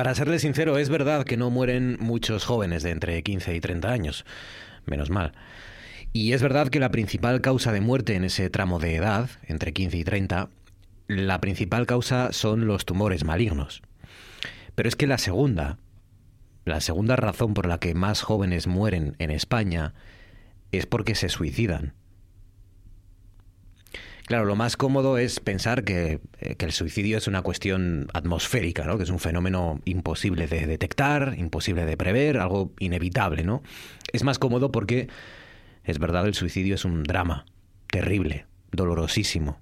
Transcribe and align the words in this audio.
Para 0.00 0.14
serle 0.14 0.38
sincero, 0.38 0.78
es 0.78 0.88
verdad 0.88 1.26
que 1.26 1.36
no 1.36 1.50
mueren 1.50 1.98
muchos 2.00 2.46
jóvenes 2.46 2.82
de 2.82 2.90
entre 2.90 3.22
15 3.22 3.54
y 3.54 3.60
30 3.60 3.92
años. 3.92 4.24
Menos 4.86 5.10
mal. 5.10 5.32
Y 6.14 6.32
es 6.32 6.40
verdad 6.40 6.68
que 6.68 6.80
la 6.80 6.90
principal 6.90 7.42
causa 7.42 7.70
de 7.70 7.82
muerte 7.82 8.14
en 8.14 8.24
ese 8.24 8.48
tramo 8.48 8.78
de 8.78 8.94
edad, 8.94 9.28
entre 9.46 9.74
15 9.74 9.98
y 9.98 10.04
30, 10.04 10.48
la 11.06 11.38
principal 11.42 11.84
causa 11.84 12.32
son 12.32 12.66
los 12.66 12.86
tumores 12.86 13.24
malignos. 13.24 13.82
Pero 14.74 14.88
es 14.88 14.96
que 14.96 15.06
la 15.06 15.18
segunda, 15.18 15.76
la 16.64 16.80
segunda 16.80 17.16
razón 17.16 17.52
por 17.52 17.66
la 17.66 17.76
que 17.76 17.92
más 17.92 18.22
jóvenes 18.22 18.66
mueren 18.66 19.16
en 19.18 19.30
España 19.30 19.92
es 20.72 20.86
porque 20.86 21.14
se 21.14 21.28
suicidan. 21.28 21.92
Claro, 24.30 24.44
lo 24.44 24.54
más 24.54 24.76
cómodo 24.76 25.18
es 25.18 25.40
pensar 25.40 25.82
que, 25.82 26.20
eh, 26.38 26.54
que, 26.54 26.64
el 26.64 26.70
suicidio 26.70 27.18
es 27.18 27.26
una 27.26 27.42
cuestión 27.42 28.06
atmosférica, 28.14 28.84
¿no? 28.84 28.96
que 28.96 29.02
es 29.02 29.10
un 29.10 29.18
fenómeno 29.18 29.80
imposible 29.84 30.46
de 30.46 30.68
detectar, 30.68 31.34
imposible 31.36 31.84
de 31.84 31.96
prever, 31.96 32.38
algo 32.38 32.72
inevitable, 32.78 33.42
¿no? 33.42 33.60
Es 34.12 34.22
más 34.22 34.38
cómodo 34.38 34.70
porque, 34.70 35.08
es 35.82 35.98
verdad, 35.98 36.28
el 36.28 36.34
suicidio 36.34 36.76
es 36.76 36.84
un 36.84 37.02
drama 37.02 37.44
terrible, 37.88 38.46
dolorosísimo. 38.70 39.58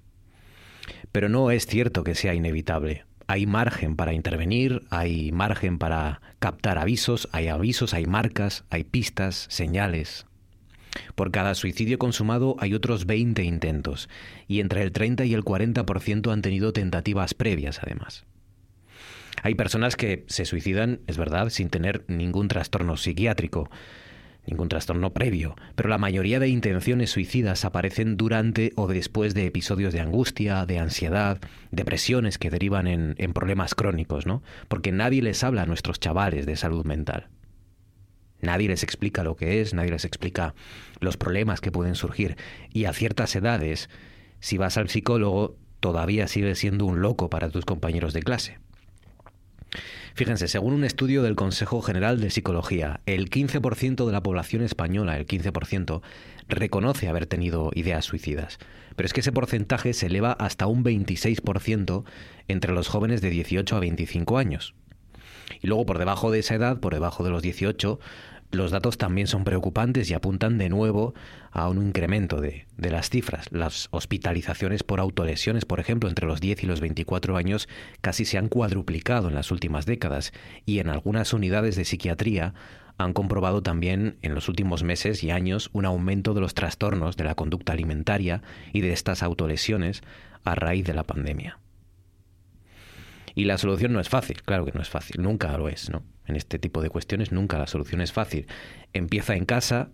Pero 1.11 1.29
no 1.29 1.49
es 1.49 1.65
cierto 1.65 2.03
que 2.03 2.13
sea 2.13 2.35
inevitable. 2.35 3.05
Hay 3.25 3.47
margen 3.47 3.95
para 3.95 4.13
intervenir, 4.13 4.83
hay 4.91 5.31
margen 5.31 5.79
para 5.79 6.21
captar 6.37 6.77
avisos, 6.77 7.27
hay 7.31 7.47
avisos, 7.47 7.95
hay 7.95 8.05
marcas, 8.05 8.65
hay 8.69 8.83
pistas, 8.83 9.47
señales, 9.49 10.27
por 11.15 11.31
cada 11.31 11.55
suicidio 11.55 11.99
consumado 11.99 12.55
hay 12.59 12.73
otros 12.73 13.05
20 13.05 13.43
intentos, 13.43 14.09
y 14.47 14.59
entre 14.59 14.83
el 14.83 14.91
30 14.91 15.25
y 15.25 15.33
el 15.33 15.43
40% 15.43 16.31
han 16.31 16.41
tenido 16.41 16.73
tentativas 16.73 17.33
previas, 17.33 17.79
además. 17.81 18.25
Hay 19.41 19.55
personas 19.55 19.95
que 19.95 20.25
se 20.27 20.45
suicidan, 20.45 20.99
es 21.07 21.17
verdad, 21.17 21.49
sin 21.49 21.69
tener 21.69 22.03
ningún 22.07 22.47
trastorno 22.47 22.97
psiquiátrico, 22.97 23.69
ningún 24.45 24.69
trastorno 24.69 25.13
previo, 25.13 25.55
pero 25.75 25.89
la 25.89 25.97
mayoría 25.97 26.39
de 26.39 26.49
intenciones 26.49 27.11
suicidas 27.11 27.65
aparecen 27.65 28.17
durante 28.17 28.73
o 28.75 28.87
después 28.87 29.33
de 29.33 29.45
episodios 29.45 29.93
de 29.93 30.01
angustia, 30.01 30.65
de 30.65 30.79
ansiedad, 30.79 31.39
depresiones 31.71 32.37
que 32.37 32.49
derivan 32.49 32.87
en, 32.87 33.15
en 33.17 33.33
problemas 33.33 33.75
crónicos, 33.75 34.25
¿no? 34.25 34.41
Porque 34.67 34.91
nadie 34.91 35.21
les 35.21 35.43
habla 35.43 35.63
a 35.63 35.65
nuestros 35.67 35.99
chavales 35.99 36.45
de 36.45 36.55
salud 36.55 36.85
mental. 36.85 37.27
Nadie 38.41 38.69
les 38.69 38.83
explica 38.83 39.23
lo 39.23 39.35
que 39.35 39.61
es, 39.61 39.73
nadie 39.73 39.91
les 39.91 40.05
explica 40.05 40.53
los 40.99 41.17
problemas 41.17 41.61
que 41.61 41.71
pueden 41.71 41.95
surgir. 41.95 42.37
Y 42.71 42.85
a 42.85 42.93
ciertas 42.93 43.35
edades, 43.35 43.89
si 44.39 44.57
vas 44.57 44.77
al 44.77 44.89
psicólogo, 44.89 45.57
todavía 45.79 46.27
sigues 46.27 46.59
siendo 46.59 46.85
un 46.85 47.01
loco 47.01 47.29
para 47.29 47.49
tus 47.49 47.65
compañeros 47.65 48.13
de 48.13 48.23
clase. 48.23 48.59
Fíjense, 50.15 50.47
según 50.47 50.73
un 50.73 50.83
estudio 50.83 51.23
del 51.23 51.35
Consejo 51.35 51.81
General 51.81 52.19
de 52.19 52.29
Psicología, 52.29 53.01
el 53.05 53.29
15% 53.29 54.05
de 54.05 54.11
la 54.11 54.23
población 54.23 54.63
española, 54.63 55.17
el 55.17 55.27
15%, 55.27 56.01
reconoce 56.47 57.07
haber 57.07 57.25
tenido 57.25 57.71
ideas 57.73 58.05
suicidas. 58.05 58.57
Pero 58.95 59.05
es 59.05 59.13
que 59.13 59.21
ese 59.21 59.31
porcentaje 59.31 59.93
se 59.93 60.07
eleva 60.07 60.33
hasta 60.33 60.67
un 60.67 60.83
26% 60.83 62.03
entre 62.47 62.73
los 62.73 62.87
jóvenes 62.87 63.21
de 63.21 63.29
18 63.29 63.75
a 63.75 63.79
25 63.79 64.37
años. 64.37 64.73
Y 65.61 65.67
luego 65.67 65.85
por 65.85 65.99
debajo 65.99 66.31
de 66.31 66.39
esa 66.39 66.55
edad, 66.55 66.79
por 66.79 66.93
debajo 66.93 67.23
de 67.23 67.29
los 67.29 67.41
18, 67.41 67.99
los 68.51 68.71
datos 68.71 68.97
también 68.97 69.27
son 69.27 69.43
preocupantes 69.43 70.09
y 70.09 70.13
apuntan 70.13 70.57
de 70.57 70.69
nuevo 70.69 71.13
a 71.51 71.69
un 71.69 71.85
incremento 71.85 72.41
de, 72.41 72.65
de, 72.77 72.89
las 72.89 73.09
cifras. 73.09 73.51
Las 73.51 73.89
hospitalizaciones 73.91 74.83
por 74.83 74.99
autolesiones, 74.99 75.65
por 75.65 75.79
ejemplo, 75.79 76.09
entre 76.09 76.25
los 76.25 76.41
10 76.41 76.63
y 76.63 76.67
los 76.67 76.81
24 76.81 77.37
años 77.37 77.69
casi 78.01 78.25
se 78.25 78.37
han 78.37 78.47
cuadruplicado 78.47 79.27
en 79.27 79.35
las 79.35 79.51
últimas 79.51 79.85
décadas 79.85 80.33
y 80.65 80.79
en 80.79 80.89
algunas 80.89 81.33
unidades 81.33 81.75
de 81.75 81.85
psiquiatría 81.85 82.53
han 82.99 83.13
comprobado 83.13 83.63
también 83.63 84.17
en 84.21 84.35
los 84.35 84.49
últimos 84.49 84.83
meses 84.83 85.23
y 85.23 85.31
años 85.31 85.69
un 85.71 85.85
aumento 85.85 86.33
de 86.33 86.41
los 86.41 86.53
trastornos 86.53 87.15
de 87.15 87.23
la 87.23 87.35
conducta 87.35 87.73
alimentaria 87.73 88.41
y 88.73 88.81
de 88.81 88.91
estas 88.91 89.23
autolesiones 89.23 90.03
a 90.43 90.55
raíz 90.55 90.85
de 90.85 90.93
la 90.93 91.03
pandemia. 91.03 91.59
Y 93.35 93.45
la 93.45 93.57
solución 93.57 93.93
no 93.93 94.01
es 94.01 94.09
fácil, 94.09 94.41
claro 94.43 94.65
que 94.65 94.73
no 94.73 94.81
es 94.81 94.89
fácil, 94.89 95.21
nunca 95.21 95.57
lo 95.57 95.69
es, 95.69 95.89
¿no? 95.89 96.03
En 96.29 96.35
este 96.35 96.59
tipo 96.59 96.83
de 96.83 96.91
cuestiones 96.91 97.31
nunca 97.31 97.57
la 97.57 97.65
solución 97.65 98.01
es 98.01 98.13
fácil. 98.13 98.45
Empieza 98.93 99.35
en 99.35 99.45
casa 99.45 99.89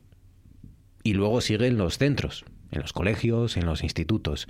y 1.01 1.13
luego 1.13 1.40
sigue 1.40 1.68
en 1.68 1.78
los 1.78 1.97
centros, 1.97 2.44
en 2.72 2.81
los 2.81 2.91
colegios, 2.91 3.56
en 3.56 3.66
los 3.66 3.84
institutos, 3.84 4.50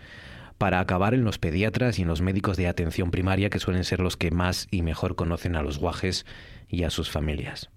para 0.58 0.80
acabar 0.80 1.14
en 1.14 1.24
los 1.24 1.38
pediatras 1.38 2.00
y 2.00 2.02
en 2.02 2.08
los 2.08 2.22
médicos 2.22 2.58
de 2.58 2.68
atención 2.68 3.12
primaria 3.12 3.52
que 3.52 3.60
suelen 3.60 3.84
ser 3.84 4.00
los 4.00 4.18
que 4.18 4.32
más 4.32 4.68
y 4.72 4.82
mejor 4.82 5.16
conocen 5.16 5.56
a 5.56 5.62
los 5.62 5.78
guajes 5.78 6.26
y 6.68 6.84
a 6.84 6.90
sus 6.90 7.12
familias. 7.12 7.70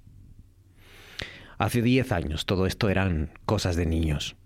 Hace 1.58 1.82
10 1.82 2.12
años 2.12 2.46
todo 2.46 2.66
esto 2.66 2.88
eran 2.88 3.30
cosas 3.44 3.76
de 3.76 3.84
niños. 3.84 4.36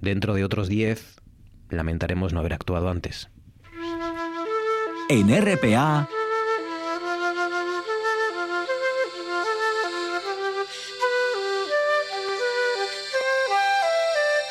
Dentro 0.00 0.34
de 0.34 0.44
otros 0.44 0.68
10 0.68 1.20
lamentaremos 1.70 2.32
no 2.32 2.40
haber 2.40 2.54
actuado 2.54 2.88
antes. 2.88 3.30
En 5.08 5.28
RPA. 5.28 6.08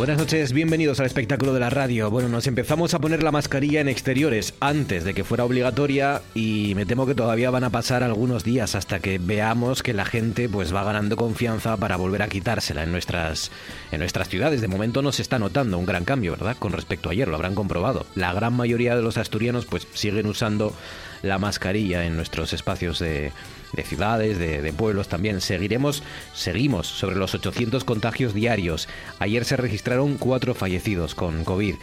Buenas 0.00 0.16
noches, 0.16 0.54
bienvenidos 0.54 0.98
al 0.98 1.04
espectáculo 1.04 1.52
de 1.52 1.60
la 1.60 1.68
radio. 1.68 2.10
Bueno, 2.10 2.30
nos 2.30 2.46
empezamos 2.46 2.94
a 2.94 3.00
poner 3.00 3.22
la 3.22 3.32
mascarilla 3.32 3.82
en 3.82 3.88
exteriores 3.88 4.54
antes 4.58 5.04
de 5.04 5.12
que 5.12 5.24
fuera 5.24 5.44
obligatoria 5.44 6.22
y 6.32 6.72
me 6.74 6.86
temo 6.86 7.04
que 7.04 7.14
todavía 7.14 7.50
van 7.50 7.64
a 7.64 7.70
pasar 7.70 8.02
algunos 8.02 8.42
días 8.42 8.74
hasta 8.74 9.00
que 9.00 9.18
veamos 9.18 9.82
que 9.82 9.92
la 9.92 10.06
gente 10.06 10.48
pues 10.48 10.74
va 10.74 10.84
ganando 10.84 11.18
confianza 11.18 11.76
para 11.76 11.96
volver 11.98 12.22
a 12.22 12.28
quitársela 12.28 12.82
en 12.82 12.92
nuestras 12.92 13.50
en 13.92 13.98
nuestras 13.98 14.30
ciudades. 14.30 14.62
De 14.62 14.68
momento 14.68 15.02
no 15.02 15.12
se 15.12 15.20
está 15.20 15.38
notando 15.38 15.76
un 15.76 15.84
gran 15.84 16.06
cambio, 16.06 16.32
¿verdad? 16.32 16.56
Con 16.58 16.72
respecto 16.72 17.10
a 17.10 17.12
ayer, 17.12 17.28
lo 17.28 17.34
habrán 17.34 17.54
comprobado. 17.54 18.06
La 18.14 18.32
gran 18.32 18.54
mayoría 18.54 18.96
de 18.96 19.02
los 19.02 19.18
asturianos 19.18 19.66
pues 19.66 19.86
siguen 19.92 20.24
usando 20.24 20.72
la 21.20 21.36
mascarilla 21.36 22.06
en 22.06 22.16
nuestros 22.16 22.54
espacios 22.54 23.00
de, 23.00 23.32
de 23.72 23.82
ciudades, 23.82 24.38
de, 24.38 24.62
de, 24.62 24.72
pueblos 24.72 25.08
también. 25.08 25.40
Seguiremos, 25.40 26.02
seguimos 26.34 26.86
sobre 26.86 27.16
los 27.16 27.34
800 27.34 27.84
contagios 27.84 28.34
diarios. 28.34 28.88
Ayer 29.18 29.44
se 29.44 29.56
registraron 29.56 30.16
cuatro 30.18 30.54
fallecidos 30.54 31.14
con 31.14 31.44
COVID. 31.44 31.74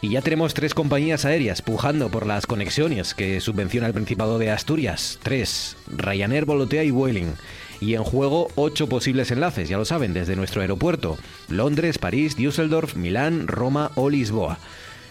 Y 0.00 0.10
ya 0.10 0.22
tenemos 0.22 0.54
tres 0.54 0.74
compañías 0.74 1.24
aéreas 1.24 1.62
pujando 1.62 2.10
por 2.10 2.26
las 2.26 2.46
conexiones 2.46 3.14
que 3.14 3.40
subvenciona 3.40 3.86
el 3.86 3.94
Principado 3.94 4.38
de 4.38 4.50
Asturias. 4.50 5.18
Tres, 5.22 5.76
Ryanair, 5.88 6.44
Volotea 6.44 6.84
y 6.84 6.90
Vueling. 6.90 7.34
Y 7.80 7.94
en 7.94 8.04
juego 8.04 8.48
ocho 8.54 8.88
posibles 8.88 9.30
enlaces, 9.30 9.68
ya 9.68 9.76
lo 9.76 9.84
saben, 9.84 10.14
desde 10.14 10.36
nuestro 10.36 10.62
aeropuerto. 10.62 11.18
Londres, 11.48 11.98
París, 11.98 12.36
Düsseldorf, 12.36 12.96
Milán, 12.96 13.48
Roma 13.48 13.90
o 13.94 14.08
Lisboa. 14.08 14.58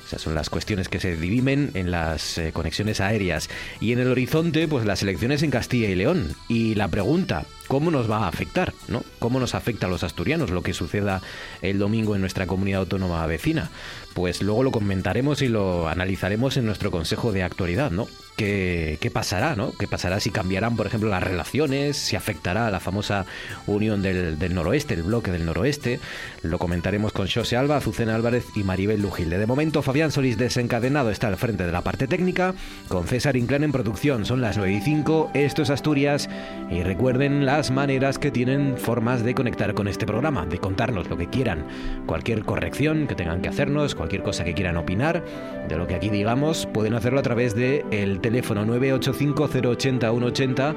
Esas 0.05 0.21
son 0.21 0.35
las 0.35 0.49
cuestiones 0.49 0.87
que 0.87 0.99
se 0.99 1.15
divimen 1.15 1.71
en 1.73 1.91
las 1.91 2.37
eh, 2.37 2.51
conexiones 2.53 3.01
aéreas. 3.01 3.49
Y 3.79 3.91
en 3.91 3.99
el 3.99 4.11
horizonte, 4.11 4.67
pues 4.67 4.85
las 4.85 5.01
elecciones 5.01 5.41
en 5.43 5.51
Castilla 5.51 5.89
y 5.89 5.95
León. 5.95 6.35
Y 6.47 6.75
la 6.75 6.87
pregunta, 6.87 7.45
¿cómo 7.67 7.91
nos 7.91 8.09
va 8.09 8.19
a 8.19 8.27
afectar? 8.27 8.73
¿no? 8.87 9.03
¿Cómo 9.19 9.39
nos 9.39 9.55
afecta 9.55 9.87
a 9.87 9.89
los 9.89 10.03
asturianos 10.03 10.51
lo 10.51 10.63
que 10.63 10.73
suceda 10.73 11.21
el 11.61 11.79
domingo 11.79 12.15
en 12.15 12.21
nuestra 12.21 12.47
comunidad 12.47 12.81
autónoma 12.81 13.25
vecina? 13.27 13.69
Pues 14.13 14.41
luego 14.41 14.63
lo 14.63 14.71
comentaremos 14.71 15.41
y 15.41 15.47
lo 15.47 15.87
analizaremos 15.87 16.57
en 16.57 16.65
nuestro 16.65 16.91
Consejo 16.91 17.31
de 17.31 17.43
Actualidad, 17.43 17.91
¿no? 17.91 18.07
¿Qué, 18.35 19.11
pasará, 19.13 19.55
no? 19.55 19.71
¿Qué 19.77 19.87
pasará 19.87 20.19
si 20.19 20.29
cambiarán, 20.29 20.75
por 20.75 20.87
ejemplo, 20.87 21.09
las 21.09 21.23
relaciones? 21.23 21.95
¿Si 21.95 22.17
afectará 22.17 22.67
a 22.67 22.71
la 22.71 22.81
famosa 22.81 23.25
unión 23.65 24.01
del, 24.01 24.37
noroeste, 24.53 24.93
el 24.93 25.03
bloque 25.03 25.31
del 25.31 25.45
noroeste? 25.45 26.01
Lo 26.41 26.59
comentaremos 26.59 27.13
con 27.13 27.29
José 27.29 27.55
Alba, 27.55 27.77
Azucena 27.77 28.13
Álvarez 28.13 28.45
y 28.53 28.63
Maribel 28.63 29.01
Lujilde. 29.01 29.37
De 29.37 29.45
momento, 29.45 29.81
Fabián 29.81 30.11
Solís 30.11 30.37
desencadenado 30.37 31.11
está 31.11 31.27
al 31.27 31.37
frente 31.37 31.65
de 31.65 31.71
la 31.71 31.81
parte 31.81 32.07
técnica, 32.07 32.53
con 32.89 33.07
César 33.07 33.37
Inclán 33.37 33.63
en 33.63 33.71
producción. 33.71 34.25
Son 34.25 34.41
las 34.41 34.57
9 34.57 34.73
y 34.73 34.81
5, 34.81 35.31
esto 35.33 35.61
es 35.61 35.69
Asturias, 35.69 36.29
y 36.69 36.83
recuerden 36.83 37.45
las 37.55 37.71
maneras 37.71 38.19
que 38.19 38.31
tienen 38.31 38.77
formas 38.77 39.23
de 39.23 39.33
conectar 39.33 39.73
con 39.73 39.87
este 39.87 40.05
programa, 40.05 40.45
de 40.45 40.57
contarnos 40.57 41.09
lo 41.09 41.15
que 41.15 41.27
quieran, 41.27 41.63
cualquier 42.05 42.43
corrección 42.43 43.07
que 43.07 43.15
tengan 43.15 43.41
que 43.41 43.47
hacernos, 43.47 43.95
cualquier 43.95 44.23
cosa 44.23 44.43
que 44.43 44.53
quieran 44.53 44.75
opinar, 44.75 45.23
de 45.69 45.77
lo 45.77 45.87
que 45.87 45.95
aquí 45.95 46.09
digamos, 46.09 46.67
pueden 46.73 46.95
hacerlo 46.95 47.21
a 47.21 47.23
través 47.23 47.55
del 47.55 47.85
el 47.91 48.19
teléfono 48.19 48.65
985 48.65 49.69
080 49.69 50.11
180 50.11 50.75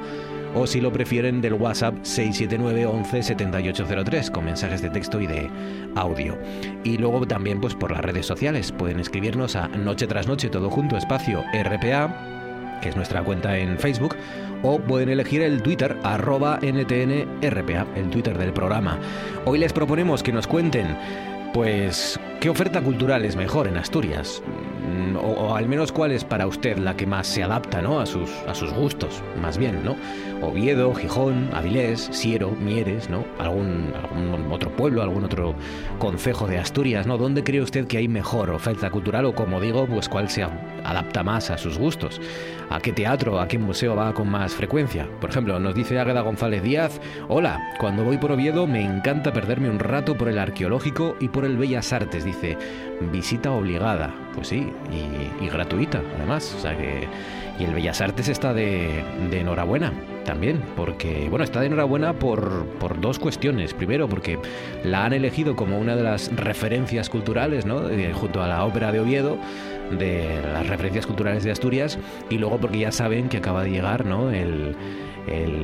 o 0.55 0.65
si 0.65 0.79
lo 0.79 0.93
prefieren 0.93 1.41
del 1.41 1.55
WhatsApp 1.55 1.95
679 2.01 2.85
11 2.85 3.23
7803 3.23 4.31
con 4.31 4.45
mensajes 4.45 4.81
de 4.81 4.89
texto 4.89 5.19
y 5.19 5.27
de 5.27 5.49
audio. 5.95 6.37
Y 6.85 6.97
luego 6.97 7.27
también 7.27 7.59
pues 7.59 7.75
por 7.75 7.91
las 7.91 7.99
redes 7.99 8.25
sociales 8.25 8.71
pueden 8.71 9.01
escribirnos 9.01 9.57
a 9.57 9.67
noche 9.67 10.07
tras 10.07 10.27
noche 10.27 10.47
todo 10.47 10.69
junto 10.69 10.95
espacio 10.95 11.43
RPA, 11.51 12.38
que 12.81 12.89
es 12.89 12.95
nuestra 12.95 13.23
cuenta 13.23 13.57
en 13.57 13.77
Facebook, 13.77 14.15
o 14.63 14.79
pueden 14.79 15.09
elegir 15.09 15.41
el 15.41 15.61
Twitter 15.61 15.97
arroba 16.03 16.59
NTNRPA, 16.61 17.87
el 17.95 18.09
Twitter 18.09 18.37
del 18.37 18.53
programa. 18.53 18.97
Hoy 19.45 19.59
les 19.59 19.73
proponemos 19.73 20.23
que 20.23 20.33
nos 20.33 20.47
cuenten 20.47 20.97
pues, 21.53 22.19
¿qué 22.39 22.49
oferta 22.49 22.81
cultural 22.81 23.25
es 23.25 23.35
mejor 23.35 23.67
en 23.67 23.77
Asturias? 23.77 24.41
Mm, 24.87 25.15
O, 25.15 25.55
al 25.55 25.67
menos 25.67 25.91
cuál 25.91 26.11
es 26.11 26.23
para 26.23 26.45
usted 26.45 26.77
la 26.77 26.95
que 26.95 27.07
más 27.07 27.27
se 27.27 27.41
adapta 27.43 27.81
¿no? 27.81 27.99
a, 27.99 28.05
sus, 28.05 28.29
a 28.47 28.53
sus 28.53 28.71
gustos, 28.71 29.23
más 29.41 29.57
bien, 29.57 29.83
¿no? 29.83 29.95
Oviedo, 30.41 30.93
Gijón, 30.93 31.49
Avilés, 31.53 32.07
Siero, 32.11 32.51
Mieres, 32.51 33.09
¿no? 33.09 33.25
Algún, 33.39 33.91
algún 33.95 34.51
otro 34.51 34.69
pueblo, 34.71 35.01
algún 35.01 35.23
otro 35.25 35.55
concejo 35.97 36.47
de 36.47 36.59
Asturias, 36.59 37.07
¿no? 37.07 37.17
¿Dónde 37.17 37.43
cree 37.43 37.61
usted 37.61 37.87
que 37.87 37.97
hay 37.97 38.07
mejor 38.07 38.51
oferta 38.51 38.89
cultural 38.91 39.25
o, 39.25 39.33
como 39.33 39.59
digo, 39.59 39.87
pues 39.87 40.07
cuál 40.07 40.29
se 40.29 40.43
adapta 40.89 41.23
más 41.23 41.49
a 41.49 41.57
sus 41.57 41.77
gustos? 41.77 42.19
¿A 42.69 42.79
qué 42.79 42.91
teatro, 42.91 43.39
a 43.39 43.47
qué 43.47 43.57
museo 43.57 43.95
va 43.95 44.13
con 44.13 44.29
más 44.29 44.53
frecuencia? 44.53 45.07
Por 45.19 45.29
ejemplo, 45.29 45.59
nos 45.59 45.75
dice 45.75 45.99
Águeda 45.99 46.21
González 46.21 46.63
Díaz, 46.63 46.99
hola, 47.27 47.75
cuando 47.79 48.03
voy 48.03 48.17
por 48.17 48.31
Oviedo 48.31 48.67
me 48.67 48.81
encanta 48.81 49.33
perderme 49.33 49.69
un 49.69 49.79
rato 49.79 50.15
por 50.15 50.29
el 50.29 50.37
arqueológico 50.37 51.15
y 51.19 51.29
por 51.29 51.45
el 51.45 51.57
Bellas 51.57 51.91
Artes, 51.93 52.23
dice, 52.23 52.57
visita 53.11 53.51
obligada, 53.51 54.13
pues 54.35 54.49
sí, 54.49 54.71
y, 54.91 55.43
y 55.43 55.49
gratuita 55.49 56.01
además, 56.17 56.53
o 56.57 56.59
sea 56.59 56.77
que... 56.77 57.07
Y 57.59 57.65
el 57.65 57.73
Bellas 57.73 57.99
Artes 57.99 58.29
está 58.29 58.53
de, 58.53 59.03
enhorabuena 59.33 59.91
también, 60.23 60.61
porque, 60.77 61.27
bueno, 61.29 61.43
está 61.43 61.59
de 61.59 61.65
enhorabuena 61.65 62.13
por, 62.13 62.65
por 62.79 63.01
dos 63.01 63.19
cuestiones. 63.19 63.73
Primero, 63.73 64.07
porque 64.07 64.39
la 64.85 65.03
han 65.03 65.11
elegido 65.11 65.57
como 65.57 65.77
una 65.77 65.97
de 65.97 66.03
las 66.03 66.33
referencias 66.33 67.09
culturales, 67.09 67.65
¿no? 67.65 67.89
Eh, 67.89 68.13
junto 68.13 68.41
a 68.41 68.47
la 68.47 68.63
Ópera 68.63 68.93
de 68.93 69.01
Oviedo, 69.01 69.37
de 69.97 70.41
las 70.41 70.67
referencias 70.67 71.05
culturales 71.05 71.43
de 71.43 71.51
Asturias, 71.51 71.97
y 72.29 72.37
luego 72.37 72.57
porque 72.57 72.79
ya 72.79 72.91
saben 72.91 73.29
que 73.29 73.37
acaba 73.37 73.63
de 73.63 73.71
llegar, 73.71 74.05
¿no? 74.05 74.31
El, 74.31 74.75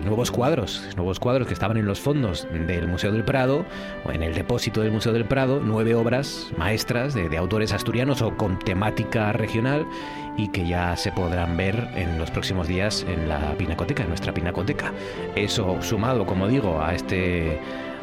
nuevos 0.03 0.29
cuadros, 0.29 0.87
nuevos 0.95 1.19
cuadros 1.19 1.47
que 1.47 1.53
estaban 1.53 1.77
en 1.77 1.87
los 1.87 1.99
fondos 1.99 2.47
del 2.67 2.87
Museo 2.87 3.11
del 3.11 3.23
Prado 3.23 3.65
o 4.03 4.11
en 4.11 4.21
el 4.21 4.35
depósito 4.35 4.81
del 4.81 4.91
Museo 4.91 5.11
del 5.11 5.25
Prado, 5.25 5.59
nueve 5.63 5.95
obras 5.95 6.51
maestras 6.55 7.15
de 7.15 7.35
autores 7.35 7.73
asturianos 7.73 8.21
o 8.21 8.37
con 8.37 8.59
temática 8.59 9.31
regional 9.31 9.87
y 10.37 10.49
que 10.49 10.67
ya 10.67 10.95
se 10.97 11.11
podrán 11.11 11.57
ver 11.57 11.87
en 11.95 12.19
los 12.19 12.29
próximos 12.29 12.67
días 12.67 13.07
en 13.09 13.27
la 13.27 13.55
pinacoteca, 13.57 14.03
en 14.03 14.09
nuestra 14.09 14.33
pinacoteca. 14.33 14.93
Eso 15.35 15.81
sumado, 15.81 16.27
como 16.27 16.47
digo, 16.47 16.81
a 16.81 16.93
este 16.93 17.59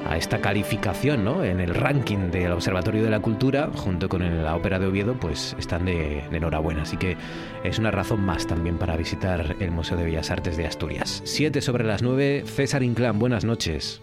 a 0.07 0.17
esta 0.17 0.41
calificación 0.41 1.25
¿no? 1.25 1.45
en 1.45 1.61
el 1.61 1.75
ranking 1.75 2.31
del 2.31 2.53
Observatorio 2.53 3.03
de 3.03 3.11
la 3.11 3.21
Cultura, 3.21 3.71
junto 3.75 4.09
con 4.09 4.43
la 4.43 4.57
Ópera 4.57 4.79
de 4.79 4.87
Oviedo, 4.87 5.19
pues 5.19 5.55
están 5.59 5.85
de, 5.85 6.25
de 6.31 6.37
enhorabuena. 6.37 6.83
Así 6.83 6.97
que 6.97 7.17
es 7.65 7.79
una 7.79 7.91
razón 7.91 8.21
más 8.21 8.47
también 8.47 8.79
para 8.79 8.97
visitar 8.97 9.57
el 9.61 9.71
Museo 9.71 9.97
de 9.97 10.05
Bellas 10.05 10.31
Artes 10.31 10.57
de 10.57 10.67
Asturias. 10.67 11.23
Siete 11.25 11.61
sobre 11.61 11.85
las 11.85 12.03
nueve, 12.03 12.45
César 12.47 12.83
Inclán, 12.83 13.19
buenas 13.19 13.45
noches. 13.45 14.01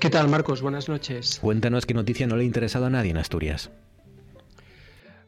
¿Qué 0.00 0.10
tal, 0.10 0.28
Marcos? 0.28 0.62
Buenas 0.62 0.88
noches. 0.88 1.38
Cuéntanos 1.40 1.86
qué 1.86 1.94
noticia 1.94 2.26
no 2.26 2.36
le 2.36 2.42
ha 2.42 2.46
interesado 2.46 2.86
a 2.86 2.90
nadie 2.90 3.10
en 3.10 3.18
Asturias. 3.18 3.70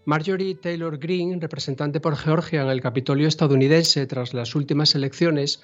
Marjorie 0.06 0.55
Taylor 0.55 0.99
Greene, 0.99 1.38
representante 1.41 1.99
por 1.99 2.17
Georgia 2.17 2.62
en 2.62 2.69
el 2.69 2.81
Capitolio 2.81 3.26
estadounidense 3.26 4.06
tras 4.06 4.35
las 4.35 4.55
últimas 4.55 4.94
elecciones, 4.94 5.62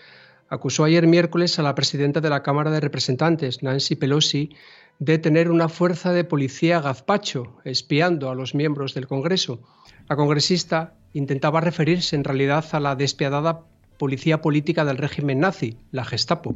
acusó 0.52 0.84
ayer 0.84 1.06
miércoles 1.06 1.58
a 1.58 1.62
la 1.62 1.74
presidenta 1.74 2.20
de 2.20 2.28
la 2.28 2.42
Cámara 2.42 2.70
de 2.70 2.80
Representantes, 2.80 3.62
Nancy 3.62 3.96
Pelosi, 3.96 4.50
de 4.98 5.16
tener 5.16 5.50
una 5.50 5.70
fuerza 5.70 6.12
de 6.12 6.24
policía 6.24 6.78
gazpacho 6.78 7.56
espiando 7.64 8.28
a 8.28 8.34
los 8.34 8.54
miembros 8.54 8.92
del 8.92 9.06
Congreso. 9.06 9.62
La 10.10 10.16
congresista 10.16 10.92
intentaba 11.14 11.62
referirse 11.62 12.16
en 12.16 12.24
realidad 12.24 12.66
a 12.72 12.80
la 12.80 12.96
despiadada 12.96 13.62
policía 13.96 14.42
política 14.42 14.84
del 14.84 14.98
régimen 14.98 15.40
nazi, 15.40 15.78
la 15.90 16.04
Gestapo. 16.04 16.54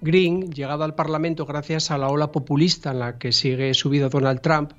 Green, 0.00 0.52
llegada 0.52 0.84
al 0.84 0.94
Parlamento 0.94 1.44
gracias 1.44 1.90
a 1.90 1.98
la 1.98 2.10
ola 2.10 2.30
populista 2.30 2.92
en 2.92 3.00
la 3.00 3.18
que 3.18 3.32
sigue 3.32 3.74
subido 3.74 4.10
Donald 4.10 4.42
Trump, 4.42 4.74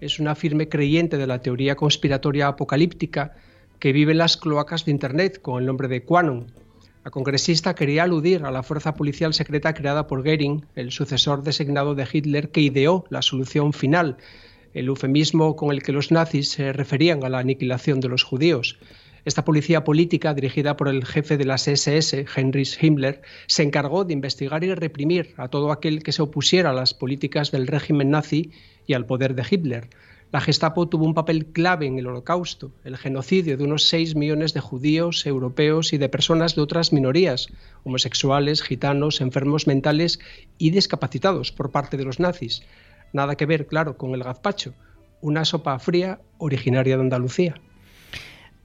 es 0.00 0.18
una 0.18 0.34
firme 0.34 0.70
creyente 0.70 1.18
de 1.18 1.26
la 1.26 1.42
teoría 1.42 1.76
conspiratoria 1.76 2.46
apocalíptica 2.46 3.34
que 3.78 3.92
vive 3.92 4.12
en 4.12 4.18
las 4.18 4.38
cloacas 4.38 4.86
de 4.86 4.92
Internet 4.92 5.42
con 5.42 5.60
el 5.60 5.66
nombre 5.66 5.88
de 5.88 6.04
Quanon. 6.04 6.67
La 7.08 7.12
congresista 7.12 7.74
quería 7.74 8.02
aludir 8.02 8.44
a 8.44 8.50
la 8.50 8.62
fuerza 8.62 8.94
policial 8.94 9.32
secreta 9.32 9.72
creada 9.72 10.06
por 10.06 10.22
Goering, 10.22 10.66
el 10.74 10.92
sucesor 10.92 11.42
designado 11.42 11.94
de 11.94 12.06
Hitler 12.12 12.50
que 12.50 12.60
ideó 12.60 13.06
la 13.08 13.22
solución 13.22 13.72
final, 13.72 14.18
el 14.74 14.88
eufemismo 14.88 15.56
con 15.56 15.70
el 15.70 15.82
que 15.82 15.92
los 15.92 16.12
nazis 16.12 16.50
se 16.50 16.70
referían 16.74 17.24
a 17.24 17.30
la 17.30 17.38
aniquilación 17.38 18.00
de 18.00 18.08
los 18.08 18.24
judíos. 18.24 18.78
Esta 19.24 19.42
policía 19.42 19.84
política, 19.84 20.34
dirigida 20.34 20.76
por 20.76 20.88
el 20.88 21.06
jefe 21.06 21.38
de 21.38 21.46
las 21.46 21.66
SS, 21.66 22.26
Heinrich 22.36 22.76
Himmler, 22.78 23.22
se 23.46 23.62
encargó 23.62 24.04
de 24.04 24.12
investigar 24.12 24.62
y 24.62 24.74
reprimir 24.74 25.32
a 25.38 25.48
todo 25.48 25.72
aquel 25.72 26.02
que 26.02 26.12
se 26.12 26.20
opusiera 26.20 26.68
a 26.68 26.74
las 26.74 26.92
políticas 26.92 27.50
del 27.50 27.68
régimen 27.68 28.10
nazi 28.10 28.52
y 28.86 28.92
al 28.92 29.06
poder 29.06 29.34
de 29.34 29.46
Hitler. 29.50 29.88
La 30.30 30.42
Gestapo 30.42 30.86
tuvo 30.88 31.06
un 31.06 31.14
papel 31.14 31.46
clave 31.46 31.86
en 31.86 31.98
el 31.98 32.06
Holocausto, 32.06 32.70
el 32.84 32.98
genocidio 32.98 33.56
de 33.56 33.64
unos 33.64 33.84
6 33.88 34.14
millones 34.14 34.52
de 34.52 34.60
judíos, 34.60 35.24
europeos 35.24 35.94
y 35.94 35.98
de 35.98 36.10
personas 36.10 36.54
de 36.54 36.60
otras 36.60 36.92
minorías, 36.92 37.48
homosexuales, 37.84 38.62
gitanos, 38.62 39.22
enfermos 39.22 39.66
mentales 39.66 40.20
y 40.58 40.70
discapacitados 40.70 41.50
por 41.50 41.70
parte 41.70 41.96
de 41.96 42.04
los 42.04 42.20
nazis. 42.20 42.62
Nada 43.14 43.36
que 43.36 43.46
ver, 43.46 43.66
claro, 43.66 43.96
con 43.96 44.14
el 44.14 44.22
gazpacho, 44.22 44.74
una 45.22 45.46
sopa 45.46 45.78
fría 45.78 46.20
originaria 46.36 46.96
de 46.96 47.02
Andalucía. 47.04 47.54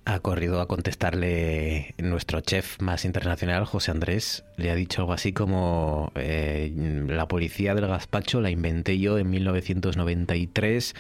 Ha 0.06 0.20
corrido 0.20 0.60
a 0.60 0.68
contestarle 0.68 1.96
nuestro 1.98 2.42
chef 2.42 2.78
más 2.82 3.06
internacional, 3.06 3.64
José 3.64 3.92
Andrés. 3.92 4.44
Le 4.58 4.70
ha 4.70 4.76
dicho 4.76 5.02
algo 5.02 5.14
así 5.14 5.32
como 5.32 6.12
eh, 6.16 6.74
la 7.08 7.30
policía 7.30 7.74
del 7.74 7.88
gazpacho 7.88 8.42
la 8.42 8.50
inventé 8.50 9.00
yo 9.00 9.18
en 9.18 9.30
1993 9.30 10.94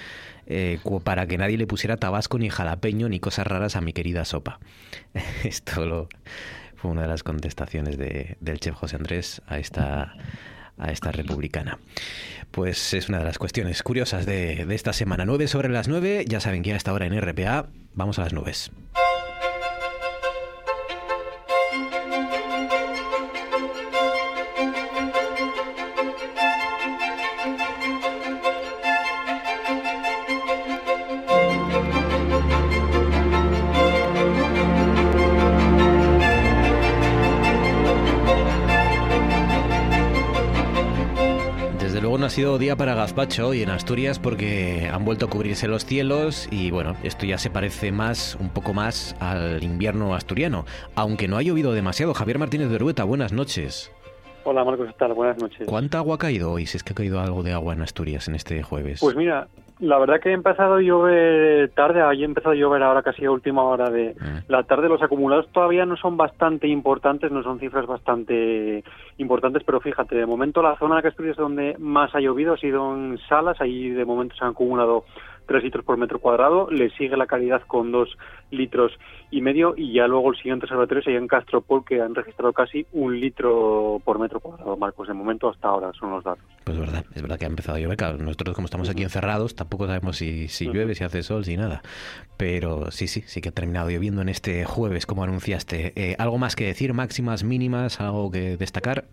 eh, 0.47 0.79
para 1.03 1.27
que 1.27 1.37
nadie 1.37 1.57
le 1.57 1.67
pusiera 1.67 1.97
tabasco 1.97 2.37
ni 2.39 2.49
jalapeño 2.49 3.09
ni 3.09 3.19
cosas 3.19 3.47
raras 3.47 3.75
a 3.75 3.81
mi 3.81 3.93
querida 3.93 4.25
sopa. 4.25 4.59
Esto 5.43 6.09
fue 6.75 6.91
una 6.91 7.03
de 7.03 7.07
las 7.07 7.23
contestaciones 7.23 7.97
de- 7.97 8.37
del 8.39 8.59
chef 8.59 8.75
José 8.75 8.95
Andrés 8.97 9.41
a 9.47 9.57
esta 9.59 10.15
a 10.79 10.91
esta 10.91 11.11
republicana. 11.11 11.77
Pues 12.49 12.95
es 12.95 13.07
una 13.07 13.19
de 13.19 13.25
las 13.25 13.37
cuestiones 13.37 13.83
curiosas 13.83 14.25
de, 14.25 14.65
de 14.65 14.73
esta 14.75 14.91
semana. 14.91 15.23
9 15.23 15.47
sobre 15.47 15.69
las 15.69 15.87
9, 15.87 16.25
ya 16.27 16.39
saben 16.39 16.63
que 16.63 16.73
a 16.73 16.75
esta 16.75 16.91
hora 16.93 17.05
en 17.05 17.19
RPA 17.21 17.67
vamos 17.93 18.17
a 18.17 18.23
las 18.23 18.33
nubes. 18.33 18.71
Sido 42.33 42.57
día 42.57 42.75
para 42.75 42.95
gazpacho 42.95 43.49
hoy 43.49 43.61
en 43.61 43.69
Asturias 43.69 44.17
porque 44.17 44.89
han 44.91 45.05
vuelto 45.05 45.27
a 45.27 45.29
cubrirse 45.29 45.67
los 45.67 45.85
cielos 45.85 46.47
y 46.49 46.71
bueno, 46.71 46.95
esto 47.03 47.27
ya 47.27 47.37
se 47.37 47.51
parece 47.51 47.91
más, 47.91 48.35
un 48.39 48.49
poco 48.49 48.73
más 48.73 49.15
al 49.19 49.63
invierno 49.63 50.15
asturiano, 50.15 50.65
aunque 50.95 51.27
no 51.27 51.37
ha 51.37 51.43
llovido 51.43 51.73
demasiado. 51.73 52.15
Javier 52.15 52.39
Martínez 52.39 52.69
de 52.69 52.79
Rueta, 52.79 53.03
buenas 53.03 53.33
noches. 53.33 53.91
Hola 54.45 54.63
Marcos, 54.63 54.87
¿qué 54.87 54.93
tal? 54.97 55.13
Buenas 55.13 55.37
noches. 55.37 55.67
¿Cuánta 55.67 55.99
agua 55.99 56.15
ha 56.15 56.17
caído 56.17 56.51
hoy? 56.51 56.65
Si 56.65 56.75
es 56.75 56.83
que 56.83 56.93
ha 56.93 56.95
caído 56.95 57.19
algo 57.19 57.43
de 57.43 57.53
agua 57.53 57.75
en 57.75 57.83
Asturias 57.83 58.27
en 58.27 58.33
este 58.33 58.63
jueves. 58.63 58.99
Pues 58.99 59.15
mira, 59.15 59.47
la 59.79 59.97
verdad 59.99 60.19
que 60.21 60.29
ha 60.29 60.33
empezado 60.33 60.75
a 60.75 60.81
llover 60.81 61.69
tarde, 61.71 62.01
ha 62.01 62.13
empezado 62.13 62.51
a 62.51 62.55
llover 62.55 62.83
ahora 62.83 63.01
casi 63.01 63.25
a 63.25 63.31
última 63.31 63.63
hora 63.63 63.89
de 63.89 64.15
ah. 64.19 64.41
la 64.47 64.63
tarde. 64.63 64.89
Los 64.89 65.01
acumulados 65.01 65.49
todavía 65.51 65.85
no 65.85 65.97
son 65.97 66.17
bastante 66.17 66.67
importantes, 66.67 67.31
no 67.31 67.43
son 67.43 67.59
cifras 67.59 67.85
bastante 67.85 68.83
importantes, 69.17 69.63
pero 69.65 69.79
fíjate, 69.79 70.15
de 70.15 70.25
momento 70.25 70.61
la 70.61 70.77
zona 70.77 71.01
que 71.01 71.09
Asturias 71.09 71.37
donde 71.37 71.75
más 71.79 72.13
ha 72.15 72.19
llovido 72.19 72.53
ha 72.53 72.57
sido 72.57 72.93
en 72.93 73.17
Salas, 73.29 73.59
ahí 73.61 73.89
de 73.89 74.05
momento 74.05 74.35
se 74.35 74.43
han 74.43 74.51
acumulado 74.51 75.05
3 75.45 75.63
litros 75.63 75.85
por 75.85 75.97
metro 75.97 76.19
cuadrado, 76.19 76.69
le 76.69 76.89
sigue 76.91 77.17
la 77.17 77.27
calidad 77.27 77.61
con 77.67 77.91
2 77.91 78.17
litros 78.51 78.91
y 79.31 79.41
medio 79.41 79.73
y 79.75 79.93
ya 79.93 80.07
luego 80.07 80.31
el 80.31 80.37
siguiente 80.37 80.65
observatorio 80.65 81.03
sería 81.03 81.19
en 81.19 81.27
Castropol 81.27 81.83
que 81.85 82.01
han 82.01 82.13
registrado 82.13 82.53
casi 82.53 82.85
un 82.91 83.19
litro 83.19 83.99
por 84.03 84.19
metro 84.19 84.39
cuadrado, 84.39 84.77
Marcos, 84.77 85.07
de 85.07 85.13
momento 85.13 85.49
hasta 85.49 85.67
ahora 85.67 85.91
son 85.93 86.11
los 86.11 86.23
datos. 86.23 86.43
Pues 86.63 86.77
es 86.77 86.81
verdad, 86.81 87.05
es 87.13 87.21
verdad 87.21 87.39
que 87.39 87.45
ha 87.45 87.49
empezado 87.49 87.77
a 87.77 87.81
llover, 87.81 87.97
claro, 87.97 88.17
nosotros 88.17 88.55
como 88.55 88.65
estamos 88.65 88.89
aquí 88.89 89.03
encerrados 89.03 89.55
tampoco 89.55 89.87
sabemos 89.87 90.17
si, 90.17 90.47
si 90.47 90.65
llueve, 90.65 90.95
si 90.95 91.03
hace 91.03 91.23
sol, 91.23 91.43
si 91.43 91.57
nada, 91.57 91.81
pero 92.37 92.91
sí, 92.91 93.07
sí, 93.07 93.21
sí 93.21 93.41
que 93.41 93.49
ha 93.49 93.53
terminado 93.53 93.89
lloviendo 93.89 94.21
en 94.21 94.29
este 94.29 94.65
jueves, 94.65 95.05
como 95.05 95.23
anunciaste. 95.23 95.93
Eh, 95.95 96.15
¿Algo 96.19 96.37
más 96.37 96.55
que 96.55 96.65
decir, 96.65 96.93
máximas, 96.93 97.43
mínimas, 97.43 97.99
algo 97.99 98.31
que 98.31 98.57
destacar? 98.57 99.05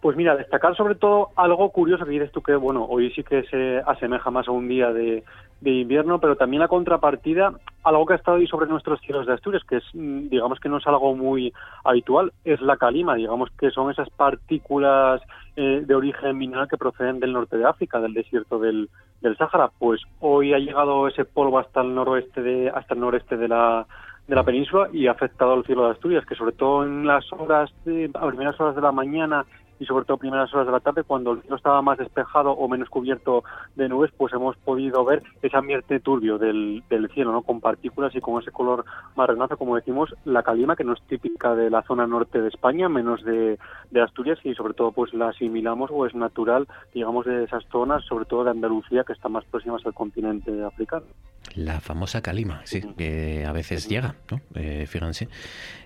Pues 0.00 0.16
mira, 0.16 0.36
destacar 0.36 0.76
sobre 0.76 0.96
todo 0.96 1.30
algo 1.34 1.70
curioso 1.70 2.04
que 2.04 2.10
dices 2.10 2.30
tú 2.30 2.42
que, 2.42 2.54
bueno, 2.56 2.84
hoy 2.84 3.10
sí 3.12 3.22
que 3.22 3.42
se 3.44 3.78
asemeja 3.86 4.30
más 4.30 4.46
a 4.48 4.50
un 4.50 4.68
día 4.68 4.92
de, 4.92 5.24
invierno, 5.70 6.18
pero 6.20 6.36
también 6.36 6.60
la 6.60 6.68
contrapartida, 6.68 7.54
algo 7.82 8.06
que 8.06 8.14
ha 8.14 8.16
estado 8.16 8.36
ahí 8.36 8.46
sobre 8.46 8.66
nuestros 8.66 9.00
cielos 9.00 9.26
de 9.26 9.32
Asturias, 9.32 9.62
que 9.68 9.76
es, 9.76 9.84
mm, 9.94 10.28
digamos 10.28 10.60
que 10.60 10.68
no 10.68 10.78
es 10.78 10.86
algo 10.86 11.14
muy 11.14 11.52
habitual, 11.84 12.32
es 12.44 12.60
la 12.60 12.76
calima, 12.76 13.14
digamos 13.14 13.50
que 13.58 13.70
son 13.70 13.90
esas 13.90 14.10
partículas 14.10 15.20
eh, 15.56 15.82
de 15.86 15.94
origen 15.94 16.36
mineral 16.36 16.68
que 16.68 16.76
proceden 16.76 17.20
del 17.20 17.32
norte 17.32 17.56
de 17.56 17.66
África, 17.66 18.00
del 18.00 18.14
desierto 18.14 18.58
del, 18.58 18.88
del 19.20 19.36
Sáhara. 19.36 19.70
Pues 19.78 20.00
hoy 20.20 20.52
ha 20.52 20.58
llegado 20.58 21.08
ese 21.08 21.24
polvo 21.24 21.58
hasta 21.58 21.80
el 21.80 21.94
noroeste 21.94 22.42
de, 22.42 22.70
hasta 22.70 22.94
el 22.94 23.00
noreste 23.00 23.36
de 23.36 23.48
la 23.48 23.86
de 24.26 24.34
la 24.34 24.42
península 24.42 24.88
y 24.92 25.06
ha 25.06 25.12
afectado 25.12 25.52
al 25.52 25.64
cielo 25.64 25.84
de 25.84 25.92
Asturias, 25.92 26.24
que 26.24 26.34
sobre 26.34 26.52
todo 26.52 26.84
en 26.84 27.06
las 27.06 27.30
horas, 27.32 27.70
de, 27.84 28.10
a 28.14 28.26
primeras 28.26 28.58
horas 28.58 28.74
de 28.74 28.80
la 28.80 28.92
mañana 28.92 29.44
y 29.78 29.86
sobre 29.86 30.04
todo 30.04 30.18
primeras 30.18 30.52
horas 30.54 30.66
de 30.66 30.72
la 30.72 30.80
tarde, 30.80 31.04
cuando 31.04 31.32
el 31.32 31.40
cielo 31.42 31.56
estaba 31.56 31.82
más 31.82 31.98
despejado 31.98 32.52
o 32.52 32.68
menos 32.68 32.88
cubierto 32.88 33.44
de 33.74 33.88
nubes, 33.88 34.10
pues 34.16 34.32
hemos 34.32 34.56
podido 34.56 35.04
ver 35.04 35.22
ese 35.42 35.56
ambiente 35.56 36.00
turbio 36.00 36.38
del, 36.38 36.82
cielo, 37.12 37.32
¿no? 37.32 37.42
Con 37.42 37.60
partículas 37.60 38.14
y 38.14 38.20
con 38.20 38.40
ese 38.40 38.50
color 38.50 38.84
marronazo, 39.16 39.56
como 39.56 39.76
decimos, 39.76 40.14
la 40.24 40.42
calima, 40.42 40.76
que 40.76 40.84
no 40.84 40.94
es 40.94 41.02
típica 41.02 41.54
de 41.54 41.70
la 41.70 41.82
zona 41.82 42.06
norte 42.06 42.40
de 42.40 42.48
España, 42.48 42.88
menos 42.88 43.22
de, 43.24 43.58
de 43.90 44.02
Asturias, 44.02 44.38
y 44.44 44.54
sobre 44.54 44.74
todo 44.74 44.92
pues 44.92 45.12
la 45.14 45.28
asimilamos 45.28 45.90
o 45.92 46.06
es 46.06 46.14
natural, 46.14 46.66
digamos, 46.92 47.26
de 47.26 47.44
esas 47.44 47.64
zonas, 47.70 48.04
sobre 48.04 48.24
todo 48.24 48.44
de 48.44 48.50
Andalucía, 48.50 49.04
que 49.04 49.12
están 49.12 49.32
más 49.32 49.44
próximas 49.44 49.84
al 49.84 49.94
continente 49.94 50.62
africano. 50.62 51.06
La 51.54 51.80
famosa 51.80 52.20
calima, 52.20 52.62
sí, 52.64 52.82
que 52.96 53.44
a 53.46 53.52
veces 53.52 53.88
llega, 53.88 54.16
¿no? 54.30 54.40
Eh, 54.54 54.86
fíjense. 54.88 55.28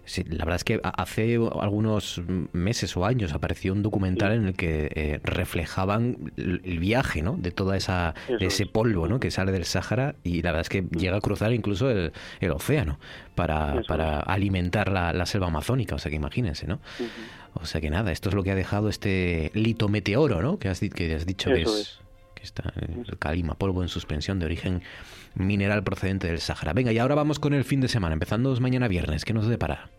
Sí, 0.06 0.24
la 0.24 0.46
verdad 0.46 0.56
es 0.56 0.64
que 0.64 0.80
hace 0.82 1.38
algunos 1.60 2.22
meses 2.52 2.96
o 2.96 3.04
años 3.04 3.34
apareció 3.34 3.74
un 3.74 3.82
documental 3.82 4.32
en 4.32 4.46
el 4.46 4.54
que 4.54 4.90
eh, 4.94 5.20
reflejaban 5.22 6.32
el 6.38 6.78
viaje, 6.78 7.20
¿no? 7.20 7.36
De 7.36 7.50
toda 7.50 7.76
esa 7.76 8.14
ese 8.40 8.64
polvo, 8.64 9.06
¿no? 9.06 9.20
Que 9.20 9.30
sale 9.30 9.52
del 9.52 9.66
Sáhara 9.66 10.14
y 10.24 10.40
la 10.40 10.52
verdad 10.52 10.62
es 10.62 10.68
que 10.70 10.86
llega 10.96 11.18
a 11.18 11.20
cruzar 11.20 11.52
incluso 11.52 11.90
el, 11.90 12.12
océano 12.50 12.98
para, 13.34 13.82
para 13.86 14.20
alimentar 14.20 14.90
la, 14.90 15.26
selva 15.26 15.48
amazónica, 15.48 15.96
o 15.96 15.98
sea 15.98 16.08
que 16.08 16.16
imagínense, 16.16 16.66
¿no? 16.66 16.80
O 17.52 17.66
sea 17.66 17.82
que 17.82 17.90
nada, 17.90 18.10
esto 18.10 18.30
es 18.30 18.34
lo 18.34 18.42
que 18.42 18.52
ha 18.52 18.54
dejado 18.54 18.88
este 18.88 19.50
lito 19.52 19.88
meteoro, 19.88 20.40
¿no? 20.40 20.58
Que 20.58 20.70
has, 20.70 20.80
que 20.80 21.14
has 21.14 21.26
dicho 21.26 21.50
que 21.50 21.62
es, 21.62 22.00
que 22.34 22.44
está 22.44 22.72
el 22.76 23.18
calima, 23.18 23.54
polvo 23.54 23.82
en 23.82 23.88
suspensión 23.88 24.38
de 24.38 24.46
origen 24.46 24.82
mineral 25.38 25.82
procedente 25.82 26.26
del 26.26 26.38
Sahara. 26.38 26.72
Venga, 26.72 26.92
y 26.92 26.98
ahora 26.98 27.14
vamos 27.14 27.38
con 27.38 27.54
el 27.54 27.64
fin 27.64 27.80
de 27.80 27.88
semana, 27.88 28.14
empezando 28.14 28.54
mañana 28.60 28.88
viernes. 28.88 29.24
¿Qué 29.24 29.32
nos 29.32 29.48
depara? 29.48 29.90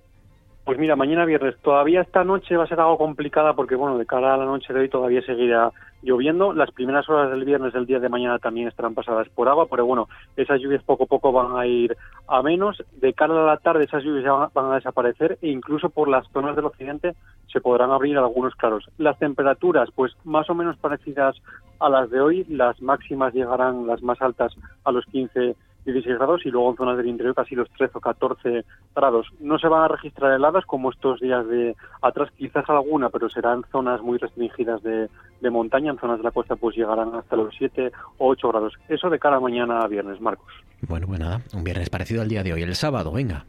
Pues 0.65 0.77
mira, 0.77 0.95
mañana 0.95 1.25
viernes. 1.25 1.55
Todavía 1.63 2.01
esta 2.01 2.23
noche 2.23 2.55
va 2.55 2.65
a 2.65 2.67
ser 2.67 2.79
algo 2.79 2.97
complicada 2.97 3.53
porque, 3.53 3.75
bueno, 3.75 3.97
de 3.97 4.05
cara 4.05 4.35
a 4.35 4.37
la 4.37 4.45
noche 4.45 4.71
de 4.71 4.81
hoy 4.81 4.89
todavía 4.89 5.21
seguirá 5.23 5.71
lloviendo. 6.03 6.53
Las 6.53 6.71
primeras 6.71 7.09
horas 7.09 7.31
del 7.31 7.43
viernes 7.43 7.73
del 7.73 7.85
día 7.85 7.99
de 7.99 8.07
mañana 8.07 8.37
también 8.37 8.67
estarán 8.67 8.93
pasadas 8.93 9.27
por 9.29 9.47
agua, 9.47 9.67
pero 9.67 9.85
bueno, 9.85 10.07
esas 10.37 10.61
lluvias 10.61 10.83
poco 10.83 11.05
a 11.05 11.07
poco 11.07 11.31
van 11.31 11.57
a 11.57 11.65
ir 11.65 11.97
a 12.27 12.43
menos. 12.43 12.83
De 13.01 13.13
cara 13.13 13.33
a 13.33 13.47
la 13.47 13.57
tarde 13.57 13.85
esas 13.85 14.03
lluvias 14.03 14.51
van, 14.53 14.71
a 14.71 14.75
desaparecer 14.75 15.39
e 15.41 15.49
incluso 15.49 15.89
por 15.89 16.07
las 16.07 16.27
zonas 16.31 16.55
del 16.55 16.65
occidente 16.65 17.15
se 17.51 17.61
podrán 17.61 17.91
abrir 17.91 18.17
algunos 18.17 18.55
claros. 18.55 18.89
Las 18.97 19.17
temperaturas, 19.19 19.89
pues 19.95 20.13
más 20.23 20.49
o 20.49 20.55
menos 20.55 20.77
parecidas 20.77 21.35
a 21.79 21.89
las 21.89 22.09
de 22.09 22.21
hoy. 22.21 22.45
Las 22.49 22.81
máximas 22.81 23.33
llegarán, 23.33 23.87
las 23.87 24.01
más 24.01 24.21
altas, 24.21 24.55
a 24.83 24.91
los 24.91 25.05
15 25.05 25.55
16 25.85 26.17
grados 26.17 26.45
y 26.45 26.49
luego 26.49 26.71
en 26.71 26.77
zonas 26.77 26.97
del 26.97 27.07
interior 27.07 27.35
casi 27.35 27.55
los 27.55 27.69
13 27.71 27.97
o 27.97 28.01
14 28.01 28.65
grados. 28.95 29.27
No 29.39 29.57
se 29.59 29.67
van 29.67 29.83
a 29.83 29.87
registrar 29.87 30.33
heladas 30.33 30.65
como 30.65 30.91
estos 30.91 31.19
días 31.19 31.47
de 31.47 31.75
atrás, 32.01 32.29
quizás 32.37 32.69
alguna, 32.69 33.09
pero 33.09 33.29
serán 33.29 33.63
zonas 33.71 34.01
muy 34.01 34.17
restringidas 34.17 34.81
de, 34.83 35.09
de 35.41 35.49
montaña. 35.49 35.91
En 35.91 35.99
zonas 35.99 36.17
de 36.17 36.23
la 36.23 36.31
costa 36.31 36.55
pues 36.55 36.75
llegarán 36.75 37.15
hasta 37.15 37.35
los 37.35 37.53
7 37.57 37.91
o 38.17 38.29
8 38.29 38.47
grados. 38.49 38.73
Eso 38.87 39.09
de 39.09 39.19
cara 39.19 39.37
a 39.37 39.39
mañana 39.39 39.81
a 39.81 39.87
viernes, 39.87 40.19
Marcos. 40.21 40.53
Bueno, 40.87 41.07
pues 41.07 41.19
nada, 41.19 41.41
un 41.53 41.63
viernes 41.63 41.89
parecido 41.89 42.21
al 42.21 42.29
día 42.29 42.43
de 42.43 42.53
hoy. 42.53 42.61
El 42.61 42.75
sábado, 42.75 43.11
venga. 43.11 43.45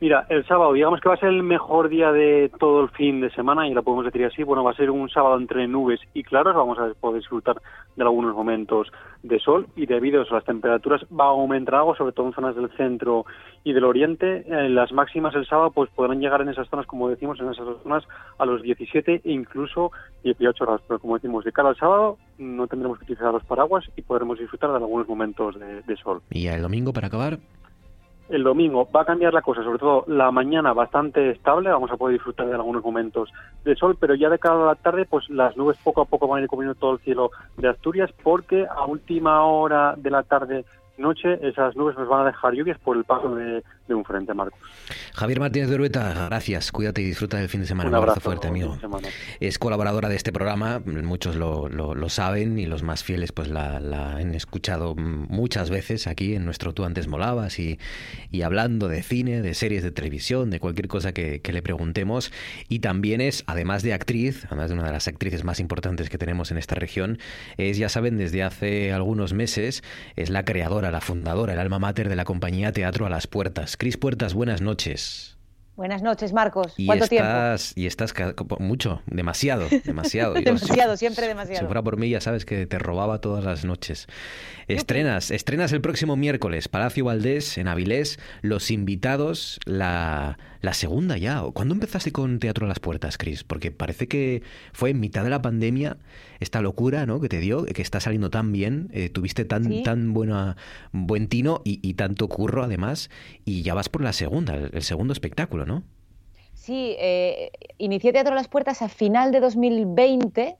Mira, 0.00 0.26
el 0.28 0.46
sábado, 0.46 0.72
digamos 0.74 1.00
que 1.00 1.08
va 1.08 1.16
a 1.16 1.18
ser 1.18 1.30
el 1.30 1.42
mejor 1.42 1.88
día 1.88 2.12
de 2.12 2.52
todo 2.60 2.82
el 2.82 2.88
fin 2.90 3.20
de 3.20 3.30
semana, 3.30 3.66
y 3.66 3.74
lo 3.74 3.82
podemos 3.82 4.04
decir 4.04 4.24
así. 4.24 4.44
Bueno, 4.44 4.62
va 4.62 4.70
a 4.70 4.76
ser 4.76 4.92
un 4.92 5.08
sábado 5.10 5.36
entre 5.36 5.66
nubes 5.66 6.00
y 6.14 6.22
claros. 6.22 6.54
Vamos 6.54 6.78
a 6.78 6.92
poder 7.00 7.20
disfrutar 7.20 7.60
de 7.96 8.02
algunos 8.04 8.32
momentos 8.32 8.92
de 9.24 9.40
sol 9.40 9.66
y 9.74 9.86
debido 9.86 10.22
a 10.22 10.34
las 10.34 10.44
temperaturas 10.44 11.04
va 11.06 11.24
a 11.24 11.28
aumentar 11.30 11.74
algo, 11.76 11.96
sobre 11.96 12.12
todo 12.12 12.28
en 12.28 12.32
zonas 12.32 12.54
del 12.54 12.70
centro 12.76 13.26
y 13.64 13.72
del 13.72 13.82
oriente. 13.82 14.44
En 14.46 14.76
las 14.76 14.92
máximas 14.92 15.34
el 15.34 15.46
sábado 15.46 15.72
pues 15.72 15.90
podrán 15.90 16.20
llegar 16.20 16.40
en 16.42 16.48
esas 16.48 16.68
zonas, 16.68 16.86
como 16.86 17.08
decimos, 17.08 17.40
en 17.40 17.48
esas 17.50 17.66
zonas 17.82 18.04
a 18.38 18.46
los 18.46 18.62
17 18.62 19.22
e 19.24 19.32
incluso 19.32 19.90
18 20.22 20.64
grados. 20.64 20.82
Pero 20.86 21.00
como 21.00 21.14
decimos, 21.14 21.44
de 21.44 21.50
cara 21.50 21.70
al 21.70 21.76
sábado 21.76 22.18
no 22.38 22.68
tendremos 22.68 22.98
que 22.98 23.04
utilizar 23.04 23.32
los 23.32 23.44
paraguas 23.44 23.84
y 23.96 24.02
podremos 24.02 24.38
disfrutar 24.38 24.70
de 24.70 24.76
algunos 24.76 25.08
momentos 25.08 25.58
de, 25.58 25.82
de 25.82 25.96
sol. 25.96 26.22
¿Y 26.30 26.46
el 26.46 26.62
domingo 26.62 26.92
para 26.92 27.08
acabar? 27.08 27.38
El 28.28 28.42
domingo. 28.42 28.88
Va 28.94 29.02
a 29.02 29.04
cambiar 29.04 29.32
la 29.32 29.42
cosa, 29.42 29.62
sobre 29.62 29.78
todo 29.78 30.04
la 30.06 30.30
mañana 30.30 30.72
bastante 30.72 31.30
estable, 31.30 31.70
vamos 31.70 31.90
a 31.90 31.96
poder 31.96 32.14
disfrutar 32.14 32.46
de 32.46 32.54
algunos 32.54 32.82
momentos 32.82 33.30
de 33.64 33.74
sol, 33.76 33.96
pero 33.98 34.14
ya 34.14 34.28
de 34.28 34.38
cara 34.38 34.62
a 34.62 34.66
la 34.66 34.74
tarde, 34.74 35.06
pues 35.08 35.28
las 35.30 35.56
nubes 35.56 35.78
poco 35.78 36.02
a 36.02 36.04
poco 36.04 36.28
van 36.28 36.40
a 36.40 36.42
ir 36.42 36.48
cubriendo 36.48 36.74
todo 36.74 36.94
el 36.94 37.00
cielo 37.00 37.30
de 37.56 37.68
Asturias, 37.68 38.10
porque 38.22 38.66
a 38.66 38.84
última 38.86 39.44
hora 39.44 39.94
de 39.96 40.10
la 40.10 40.22
tarde 40.22 40.64
noche 40.98 41.38
esas 41.46 41.76
nubes 41.76 41.96
nos 41.96 42.08
van 42.08 42.22
a 42.22 42.30
dejar 42.30 42.54
lluvias 42.54 42.78
por 42.78 42.96
el 42.96 43.04
paso 43.04 43.34
de, 43.34 43.62
un 43.94 44.04
frente, 44.04 44.34
Marcos. 44.34 44.58
Javier 45.14 45.40
Martínez 45.40 45.68
de 45.68 45.74
Urueta, 45.74 46.26
gracias, 46.26 46.72
cuídate 46.72 47.02
y 47.02 47.04
disfruta 47.04 47.36
del 47.38 47.48
fin 47.48 47.60
de 47.60 47.66
semana. 47.66 47.90
Un 47.90 47.96
abrazo, 47.96 48.20
fuerte, 48.20 48.48
amigo. 48.48 48.76
Es 49.40 49.58
colaboradora 49.58 50.08
de 50.08 50.16
este 50.16 50.32
programa, 50.32 50.80
muchos 50.84 51.36
lo, 51.36 51.68
lo, 51.68 52.08
saben 52.08 52.58
y 52.58 52.66
los 52.66 52.82
más 52.82 53.04
fieles 53.04 53.32
pues 53.32 53.48
la, 53.48 53.76
han 53.76 54.34
escuchado 54.34 54.94
muchas 54.94 55.70
veces 55.70 56.06
aquí 56.06 56.34
en 56.34 56.44
nuestro 56.44 56.72
Tú 56.72 56.84
antes 56.84 57.08
molabas 57.08 57.58
y, 57.58 57.78
y 58.30 58.42
hablando 58.42 58.88
de 58.88 59.02
cine, 59.02 59.40
de 59.42 59.54
series 59.54 59.82
de 59.82 59.90
televisión, 59.90 60.50
de 60.50 60.60
cualquier 60.60 60.88
cosa 60.88 61.12
que, 61.12 61.40
que 61.40 61.52
le 61.52 61.62
preguntemos. 61.62 62.32
Y 62.68 62.80
también 62.80 63.20
es, 63.20 63.44
además 63.46 63.82
de 63.82 63.94
actriz, 63.94 64.44
además 64.46 64.68
de 64.68 64.74
una 64.74 64.84
de 64.84 64.92
las 64.92 65.08
actrices 65.08 65.44
más 65.44 65.60
importantes 65.60 66.10
que 66.10 66.18
tenemos 66.18 66.50
en 66.50 66.58
esta 66.58 66.74
región, 66.74 67.18
es, 67.56 67.78
ya 67.78 67.88
saben, 67.88 68.18
desde 68.18 68.42
hace 68.42 68.92
algunos 68.92 69.32
meses, 69.32 69.82
es 70.16 70.30
la 70.30 70.44
creadora 70.44 70.88
la 70.90 71.00
fundadora, 71.00 71.52
el 71.52 71.58
alma 71.58 71.78
mater 71.78 72.08
de 72.08 72.16
la 72.16 72.24
compañía 72.24 72.72
Teatro 72.72 73.06
a 73.06 73.10
las 73.10 73.26
Puertas. 73.26 73.76
Cris 73.78 73.96
Puertas, 73.96 74.34
buenas 74.34 74.60
noches. 74.60 75.36
Buenas 75.76 76.02
noches, 76.02 76.32
Marcos. 76.32 76.74
¿Cuánto 76.84 77.04
estás, 77.04 77.70
tiempo? 77.70 77.80
Y 77.80 77.86
estás 77.86 78.12
mucho, 78.58 79.02
demasiado, 79.06 79.68
demasiado. 79.84 80.34
demasiado, 80.44 80.96
siempre 80.96 81.28
demasiado. 81.28 81.60
Si 81.60 81.66
fuera 81.66 81.84
por 81.84 81.96
mí, 81.96 82.10
ya 82.10 82.20
sabes 82.20 82.44
que 82.44 82.66
te 82.66 82.80
robaba 82.80 83.20
todas 83.20 83.44
las 83.44 83.64
noches. 83.64 84.08
Estrenas, 84.66 85.30
estrenas 85.30 85.72
el 85.72 85.80
próximo 85.80 86.16
miércoles, 86.16 86.66
Palacio 86.66 87.04
Valdés, 87.04 87.56
en 87.56 87.68
Avilés, 87.68 88.18
Los 88.42 88.72
Invitados, 88.72 89.60
la, 89.64 90.38
la 90.60 90.74
segunda 90.74 91.16
ya. 91.16 91.42
¿Cuándo 91.52 91.74
empezaste 91.74 92.12
con 92.12 92.38
Teatro 92.38 92.66
a 92.66 92.68
las 92.68 92.80
Puertas, 92.80 93.18
Cris? 93.18 93.44
Porque 93.44 93.70
parece 93.70 94.08
que 94.08 94.42
fue 94.72 94.90
en 94.90 95.00
mitad 95.00 95.24
de 95.24 95.30
la 95.30 95.42
pandemia 95.42 95.98
esta 96.40 96.60
locura 96.60 97.06
¿no? 97.06 97.20
que 97.20 97.28
te 97.28 97.40
dio, 97.40 97.64
que 97.64 97.82
está 97.82 98.00
saliendo 98.00 98.30
tan 98.30 98.52
bien, 98.52 98.88
eh, 98.92 99.08
tuviste 99.08 99.44
tan, 99.44 99.82
tan 99.82 100.12
buena, 100.12 100.56
buen 100.92 101.28
tino 101.28 101.62
y, 101.64 101.94
tanto 101.94 102.28
curro 102.28 102.62
además, 102.62 103.10
y 103.44 103.62
ya 103.62 103.74
vas 103.74 103.88
por 103.88 104.02
la 104.02 104.12
segunda, 104.12 104.54
el, 104.54 104.82
segundo 104.82 105.12
espectáculo, 105.12 105.66
¿no? 105.66 105.82
Sí, 106.54 106.96
eh, 106.98 107.50
inicié 107.78 108.12
Teatro 108.12 108.32
a 108.32 108.36
las 108.36 108.48
Puertas 108.48 108.82
a 108.82 108.88
final 108.88 109.32
de 109.32 109.40
2020 109.40 110.56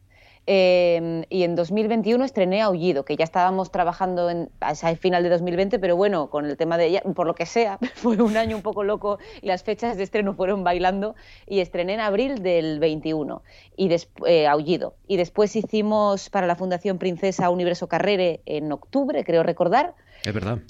Eh, 0.50 1.26
y 1.28 1.42
en 1.42 1.56
2021 1.56 2.24
estrené 2.24 2.62
Aullido, 2.62 3.04
que 3.04 3.16
ya 3.16 3.24
estábamos 3.24 3.70
trabajando 3.70 4.30
en, 4.30 4.48
al 4.60 4.96
final 4.96 5.22
de 5.22 5.28
2020, 5.28 5.78
pero 5.78 5.94
bueno, 5.94 6.30
con 6.30 6.46
el 6.46 6.56
tema 6.56 6.78
de 6.78 6.86
ella, 6.86 7.02
por 7.14 7.26
lo 7.26 7.34
que 7.34 7.44
sea, 7.44 7.78
fue 7.96 8.16
un 8.16 8.34
año 8.38 8.56
un 8.56 8.62
poco 8.62 8.82
loco 8.82 9.18
y 9.42 9.46
las 9.46 9.62
fechas 9.62 9.98
de 9.98 10.04
estreno 10.04 10.32
fueron 10.32 10.64
bailando. 10.64 11.14
Y 11.46 11.60
estrené 11.60 11.94
en 11.94 12.00
abril 12.00 12.42
del 12.42 12.80
21, 12.80 13.42
y 13.76 13.94
eh, 14.26 14.46
Aullido. 14.46 14.94
Y 15.06 15.18
después 15.18 15.54
hicimos 15.54 16.30
para 16.30 16.46
la 16.46 16.56
Fundación 16.56 16.96
Princesa 16.96 17.50
Universo 17.50 17.86
Carrere 17.86 18.40
en 18.46 18.72
octubre, 18.72 19.24
creo 19.24 19.42
recordar. 19.42 19.94
Es 20.24 20.32
verdad. 20.32 20.60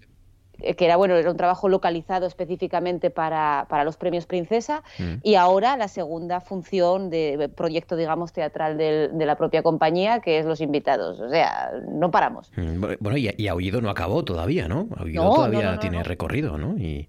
Eh, 0.60 0.74
que 0.74 0.84
era 0.86 0.96
bueno, 0.96 1.14
era 1.16 1.30
un 1.30 1.36
trabajo 1.36 1.68
localizado 1.68 2.26
específicamente 2.26 3.10
para, 3.10 3.66
para 3.68 3.84
los 3.84 3.96
premios 3.96 4.26
Princesa, 4.26 4.82
mm. 4.98 5.14
y 5.22 5.36
ahora 5.36 5.76
la 5.76 5.88
segunda 5.88 6.40
función 6.40 7.10
de 7.10 7.48
proyecto, 7.54 7.96
digamos, 7.96 8.32
teatral 8.32 8.76
del, 8.76 9.16
de 9.16 9.26
la 9.26 9.36
propia 9.36 9.62
compañía, 9.62 10.20
que 10.20 10.38
es 10.38 10.46
los 10.46 10.60
invitados. 10.60 11.20
O 11.20 11.28
sea, 11.28 11.70
no 11.88 12.10
paramos. 12.10 12.50
Mm, 12.56 12.84
bueno, 13.00 13.18
y, 13.18 13.30
y 13.36 13.48
Aullido 13.48 13.80
no 13.80 13.90
acabó 13.90 14.24
todavía, 14.24 14.68
¿no? 14.68 14.88
Aullido 14.96 15.30
todavía 15.30 15.78
tiene 15.78 16.02
recorrido, 16.02 16.58
¿no? 16.58 16.76
Y... 16.76 17.08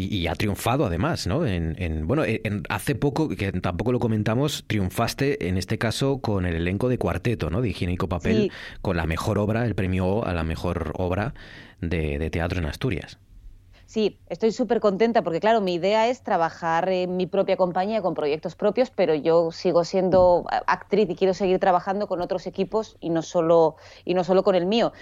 Y, 0.00 0.28
ha 0.28 0.36
triunfado 0.36 0.86
además, 0.86 1.26
¿no? 1.26 1.44
En, 1.44 1.74
en 1.76 2.06
bueno, 2.06 2.22
en, 2.24 2.62
hace 2.68 2.94
poco, 2.94 3.28
que 3.30 3.50
tampoco 3.50 3.90
lo 3.90 3.98
comentamos, 3.98 4.62
triunfaste 4.68 5.48
en 5.48 5.58
este 5.58 5.76
caso 5.76 6.20
con 6.20 6.46
el 6.46 6.54
elenco 6.54 6.88
de 6.88 6.98
cuarteto, 6.98 7.50
¿no? 7.50 7.62
De 7.62 7.70
Higiénico 7.70 8.08
Papel, 8.08 8.52
con 8.80 8.96
la 8.96 9.06
mejor 9.06 9.38
obra, 9.38 9.66
el 9.66 9.74
premio 9.74 10.24
a 10.24 10.34
la 10.34 10.44
mejor 10.44 10.92
obra 10.98 11.34
de, 11.80 12.30
teatro 12.30 12.60
en 12.60 12.66
Asturias. 12.66 13.18
Sí, 13.86 14.20
estoy 14.28 14.52
súper 14.52 14.78
contenta 14.78 15.22
porque, 15.22 15.40
claro, 15.40 15.60
mi 15.60 15.74
idea 15.74 16.06
es 16.08 16.22
trabajar 16.22 16.88
en 16.90 17.16
mi 17.16 17.26
propia 17.26 17.56
compañía 17.56 18.00
con 18.00 18.14
proyectos 18.14 18.54
propios, 18.54 18.90
pero 18.90 19.16
yo 19.16 19.50
sigo 19.50 19.82
siendo 19.82 20.44
actriz 20.68 21.10
y 21.10 21.16
quiero 21.16 21.34
seguir 21.34 21.58
trabajando 21.58 22.06
con 22.06 22.20
otros 22.20 22.46
equipos 22.46 22.96
y 23.00 23.10
no 23.10 23.22
solo, 23.22 23.74
y 24.04 24.14
no 24.14 24.22
solo 24.22 24.44
con 24.44 24.54
el 24.54 24.66
mío 24.66 24.92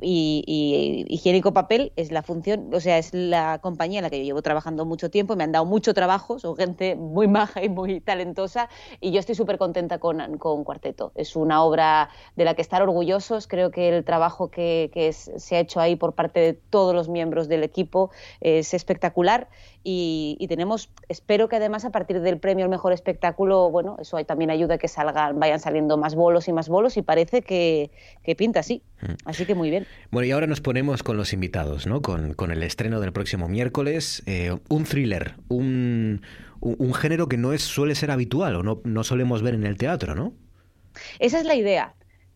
y, 0.00 1.04
Higiénico 1.08 1.52
Papel 1.52 1.92
es 1.96 2.10
la 2.10 2.22
función, 2.22 2.70
o 2.72 2.80
sea, 2.80 2.98
es 2.98 3.12
la 3.12 3.58
compañía 3.60 3.98
en 3.98 4.04
la 4.04 4.10
que 4.10 4.18
yo 4.18 4.24
llevo 4.24 4.42
trabajando 4.42 4.84
mucho 4.84 5.10
tiempo, 5.10 5.36
me 5.36 5.44
han 5.44 5.52
dado 5.52 5.64
mucho 5.64 5.94
trabajo, 5.94 6.38
son 6.38 6.56
gente 6.56 6.94
muy 6.96 7.28
maja 7.28 7.62
y 7.62 7.68
muy 7.68 8.00
talentosa 8.00 8.68
y 9.00 9.12
yo 9.12 9.20
estoy 9.20 9.34
súper 9.34 9.58
contenta 9.58 9.98
con, 9.98 10.38
con, 10.38 10.64
Cuarteto. 10.64 11.12
Es 11.14 11.36
una 11.36 11.62
obra 11.62 12.10
de 12.36 12.44
la 12.44 12.54
que 12.54 12.62
estar 12.62 12.82
orgullosos, 12.82 13.46
creo 13.46 13.70
que 13.70 13.88
el 13.88 14.04
trabajo 14.04 14.50
que, 14.50 14.90
que 14.92 15.12
se 15.12 15.56
ha 15.56 15.60
hecho 15.60 15.80
ahí 15.80 15.96
por 15.96 16.14
parte 16.14 16.40
de 16.40 16.52
todos 16.54 16.94
los 16.94 17.08
miembros 17.08 17.48
del 17.48 17.62
equipo 17.62 18.10
es 18.40 18.74
espectacular 18.74 19.48
y, 19.86 20.46
tenemos, 20.48 20.88
espero 21.10 21.48
que 21.48 21.56
además 21.56 21.84
a 21.84 21.90
partir 21.90 22.20
del 22.20 22.38
premio 22.38 22.64
al 22.64 22.70
mejor 22.70 22.94
espectáculo, 22.94 23.70
bueno, 23.70 23.96
eso 24.00 24.16
también 24.24 24.50
ayuda 24.50 24.76
a 24.76 24.78
que 24.78 24.88
salgan, 24.88 25.38
vayan 25.38 25.60
saliendo 25.60 25.98
más 25.98 26.14
bolos 26.14 26.48
y 26.48 26.54
más 26.54 26.70
bolos 26.70 26.96
y 26.96 27.02
parece 27.02 27.42
que, 27.42 27.90
pinta 28.38 28.60
así. 28.60 28.82
Mm. 29.02 29.12
Así 29.26 29.44
que 29.44 29.54
muy 29.54 29.68
bien. 29.68 29.86
Bueno, 30.10 30.26
y 30.26 30.30
ahora 30.30 30.46
nos 30.46 30.62
ponemos 30.62 31.02
con 31.02 31.18
los 31.18 31.34
invitados, 31.34 31.86
¿no? 31.86 32.00
Con, 32.00 32.32
con 32.32 32.50
el 32.50 32.62
estreno 32.62 32.98
del 32.98 33.12
próximo 33.12 33.46
miércoles, 33.46 34.22
eh, 34.24 34.56
un 34.70 34.84
thriller, 34.84 35.34
un, 35.48 36.22
un, 36.60 36.94
género 36.94 37.28
que 37.28 37.36
no 37.36 37.52
es, 37.52 37.60
suele 37.60 37.94
ser 37.94 38.10
habitual 38.10 38.56
o 38.56 38.62
no, 38.62 38.80
no 38.84 39.04
solemos 39.04 39.42
ver 39.42 39.52
en 39.52 39.66
el 39.66 39.76
teatro, 39.76 40.14
¿no? 40.14 40.32
Esa 41.18 41.38
es 41.38 41.44
la 41.44 41.56
idea. 41.56 41.94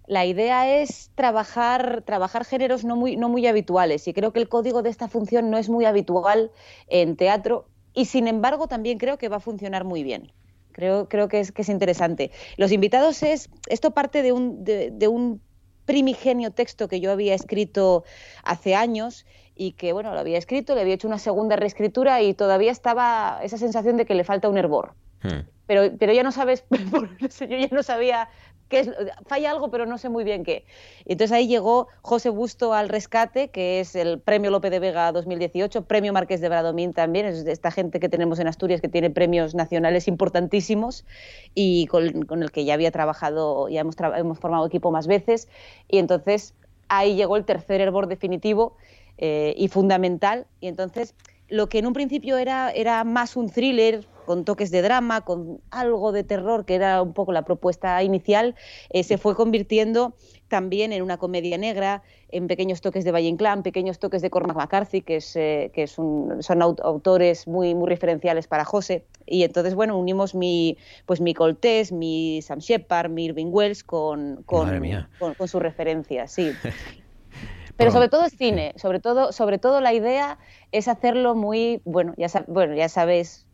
La 0.08 0.24
idea 0.24 0.80
es 0.80 1.10
trabajar, 1.14 2.02
trabajar 2.06 2.46
géneros 2.46 2.82
no 2.82 2.96
muy, 2.96 3.16
no 3.18 3.28
muy 3.28 3.46
habituales 3.46 4.08
y 4.08 4.14
creo 4.14 4.32
que 4.32 4.40
el 4.40 4.48
código 4.48 4.82
de 4.82 4.88
esta 4.88 5.06
función 5.06 5.50
no 5.50 5.58
es 5.58 5.68
muy 5.68 5.84
habitual 5.84 6.50
en 6.86 7.14
teatro 7.14 7.66
y 7.92 8.06
sin 8.06 8.26
embargo 8.26 8.68
también 8.68 8.96
creo 8.96 9.18
que 9.18 9.28
va 9.28 9.36
a 9.36 9.40
funcionar 9.40 9.84
muy 9.84 10.02
bien. 10.02 10.32
Creo, 10.72 11.10
creo 11.10 11.28
que, 11.28 11.40
es, 11.40 11.52
que 11.52 11.60
es 11.60 11.68
interesante. 11.68 12.30
Los 12.56 12.72
invitados 12.72 13.22
es, 13.22 13.50
esto 13.68 13.90
parte 13.90 14.22
de 14.22 14.32
un, 14.32 14.64
de, 14.64 15.08
un 15.08 15.42
primigenio 15.84 16.52
texto 16.52 16.88
que 16.88 17.00
yo 17.00 17.12
había 17.12 17.34
escrito 17.34 18.04
hace 18.44 18.74
años 18.74 19.26
y 19.56 19.72
que, 19.72 19.92
bueno, 19.92 20.14
lo 20.14 20.20
había 20.20 20.38
escrito, 20.38 20.74
le 20.74 20.80
había 20.80 20.94
hecho 20.94 21.08
una 21.08 21.18
segunda 21.18 21.56
reescritura 21.56 22.22
y 22.22 22.32
todavía 22.32 22.72
estaba 22.72 23.40
esa 23.42 23.58
sensación 23.58 23.98
de 23.98 24.06
que 24.06 24.14
le 24.14 24.24
falta 24.24 24.48
un 24.48 24.56
hervor. 24.56 24.94
Hmm. 25.22 25.48
Pero, 25.66 25.98
pero 25.98 26.14
ya 26.14 26.22
no 26.22 26.32
sabes, 26.32 26.64
yo 27.40 27.56
ya 27.56 27.68
no 27.72 27.82
sabía 27.82 28.30
es, 28.70 28.90
falla 29.26 29.50
algo, 29.50 29.70
pero 29.70 29.86
no 29.86 29.98
sé 29.98 30.08
muy 30.08 30.24
bien 30.24 30.44
qué. 30.44 30.64
Entonces 31.04 31.34
ahí 31.34 31.46
llegó 31.48 31.88
José 32.02 32.28
Busto 32.28 32.74
al 32.74 32.88
rescate, 32.88 33.48
que 33.48 33.80
es 33.80 33.94
el 33.94 34.20
Premio 34.20 34.50
Lope 34.50 34.70
de 34.70 34.78
Vega 34.78 35.10
2018, 35.12 35.82
Premio 35.82 36.12
Marqués 36.12 36.40
de 36.40 36.48
Bradomín 36.48 36.92
también, 36.92 37.26
esta 37.26 37.70
gente 37.70 38.00
que 38.00 38.08
tenemos 38.08 38.38
en 38.38 38.48
Asturias 38.48 38.80
que 38.80 38.88
tiene 38.88 39.10
premios 39.10 39.54
nacionales 39.54 40.08
importantísimos 40.08 41.04
y 41.54 41.86
con, 41.86 42.42
el 42.42 42.50
que 42.50 42.64
ya 42.64 42.74
había 42.74 42.90
trabajado, 42.90 43.68
ya 43.68 43.80
hemos, 43.80 43.96
hemos 44.16 44.38
formado 44.38 44.66
equipo 44.66 44.90
más 44.90 45.06
veces. 45.06 45.48
Y 45.88 45.98
entonces 45.98 46.54
ahí 46.88 47.16
llegó 47.16 47.36
el 47.36 47.44
tercer 47.44 47.80
hervor 47.80 48.06
definitivo 48.06 48.76
eh, 49.18 49.54
y 49.56 49.68
fundamental. 49.68 50.46
Y 50.60 50.68
entonces 50.68 51.14
lo 51.48 51.68
que 51.68 51.78
en 51.78 51.86
un 51.86 51.92
principio 51.92 52.38
era, 52.38 52.70
era 52.70 53.04
más 53.04 53.36
un 53.36 53.50
thriller, 53.50 54.06
con 54.28 54.44
toques 54.44 54.70
de 54.70 54.82
drama, 54.82 55.22
con 55.22 55.58
algo 55.70 56.12
de 56.12 56.22
terror, 56.22 56.66
que 56.66 56.74
era 56.74 57.00
un 57.00 57.14
poco 57.14 57.32
la 57.32 57.46
propuesta 57.46 58.02
inicial, 58.02 58.56
eh, 58.90 59.02
se 59.02 59.16
fue 59.16 59.34
convirtiendo 59.34 60.12
también 60.48 60.92
en 60.92 61.02
una 61.02 61.16
comedia 61.16 61.56
negra, 61.56 62.02
en 62.30 62.46
pequeños 62.46 62.82
toques 62.82 63.06
de 63.06 63.12
Valle 63.12 63.28
Inclán, 63.28 63.62
pequeños 63.62 63.98
toques 63.98 64.20
de 64.20 64.28
Cormac 64.28 64.54
McCarthy, 64.54 65.00
que, 65.00 65.16
es, 65.16 65.34
eh, 65.34 65.70
que 65.72 65.84
es 65.84 65.98
un, 65.98 66.42
son 66.42 66.60
autores 66.60 67.48
muy, 67.48 67.74
muy 67.74 67.88
referenciales 67.88 68.46
para 68.48 68.66
José. 68.66 69.06
Y 69.24 69.44
entonces, 69.44 69.74
bueno, 69.74 69.96
unimos 69.96 70.34
mi, 70.34 70.76
pues 71.06 71.22
mi 71.22 71.32
Coltés, 71.32 71.90
mi 71.90 72.42
Sam 72.42 72.58
Shepard, 72.58 73.10
mi 73.10 73.24
Irving 73.24 73.48
Wells 73.48 73.82
con, 73.82 74.42
con, 74.44 74.68
con, 75.18 75.48
sus 75.48 75.62
referencias, 75.62 76.32
sí. 76.32 76.52
Pero 77.78 77.92
sobre 77.92 78.08
todo 78.08 78.24
es 78.24 78.36
cine, 78.36 78.74
sobre 78.76 78.98
todo, 78.98 79.32
sobre 79.32 79.58
todo 79.58 79.80
la 79.80 79.94
idea 79.94 80.38
es 80.72 80.88
hacerlo 80.88 81.36
muy, 81.36 81.80
bueno, 81.84 82.12
ya, 82.16 82.26
bueno, 82.48 82.74
ya 82.74 82.88
sabes 82.88 83.46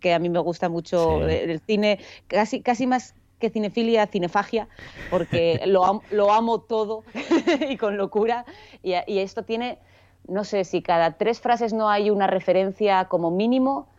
que 0.00 0.12
a 0.12 0.18
mí 0.18 0.28
me 0.28 0.40
gusta 0.40 0.68
mucho 0.68 1.26
el 1.28 1.60
cine, 1.60 2.00
casi, 2.26 2.60
casi 2.60 2.88
más 2.88 3.14
que 3.38 3.50
cinefilia, 3.50 4.08
cinefagia, 4.08 4.68
porque 5.10 5.60
lo, 5.66 6.02
lo 6.10 6.32
amo 6.32 6.60
todo 6.60 7.04
y 7.68 7.76
con 7.76 7.96
locura. 7.96 8.44
Y, 8.82 8.94
y, 9.06 9.20
esto 9.20 9.44
tiene, 9.44 9.78
no 10.26 10.42
sé, 10.42 10.64
si 10.64 10.82
cada 10.82 11.12
tres 11.12 11.40
frases 11.40 11.72
no 11.72 11.88
hay 11.88 12.10
una 12.10 12.26
referencia 12.26 13.04
como 13.04 13.30
mínimo, 13.30 13.91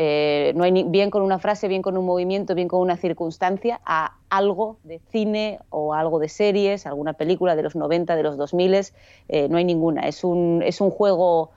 eh, 0.00 0.52
no 0.54 0.62
hay 0.62 0.84
bien 0.84 1.10
con 1.10 1.22
una 1.22 1.40
frase, 1.40 1.66
bien 1.66 1.82
con 1.82 1.98
un 1.98 2.06
movimiento, 2.06 2.54
bien 2.54 2.68
con 2.68 2.80
una 2.80 2.96
circunstancia, 2.96 3.80
a 3.84 4.14
algo 4.30 4.76
de 4.84 5.00
cine 5.10 5.58
o 5.70 5.92
algo 5.92 6.20
de 6.20 6.28
series, 6.28 6.86
alguna 6.86 7.14
película 7.14 7.56
de 7.56 7.64
los 7.64 7.74
90, 7.74 8.14
de 8.14 8.22
los 8.22 8.36
2000, 8.36 8.92
eh, 9.28 9.48
no 9.48 9.56
hay 9.56 9.64
ninguna. 9.64 10.02
Es 10.02 10.22
un, 10.22 10.62
es 10.64 10.80
un 10.80 10.92
juego 10.92 11.50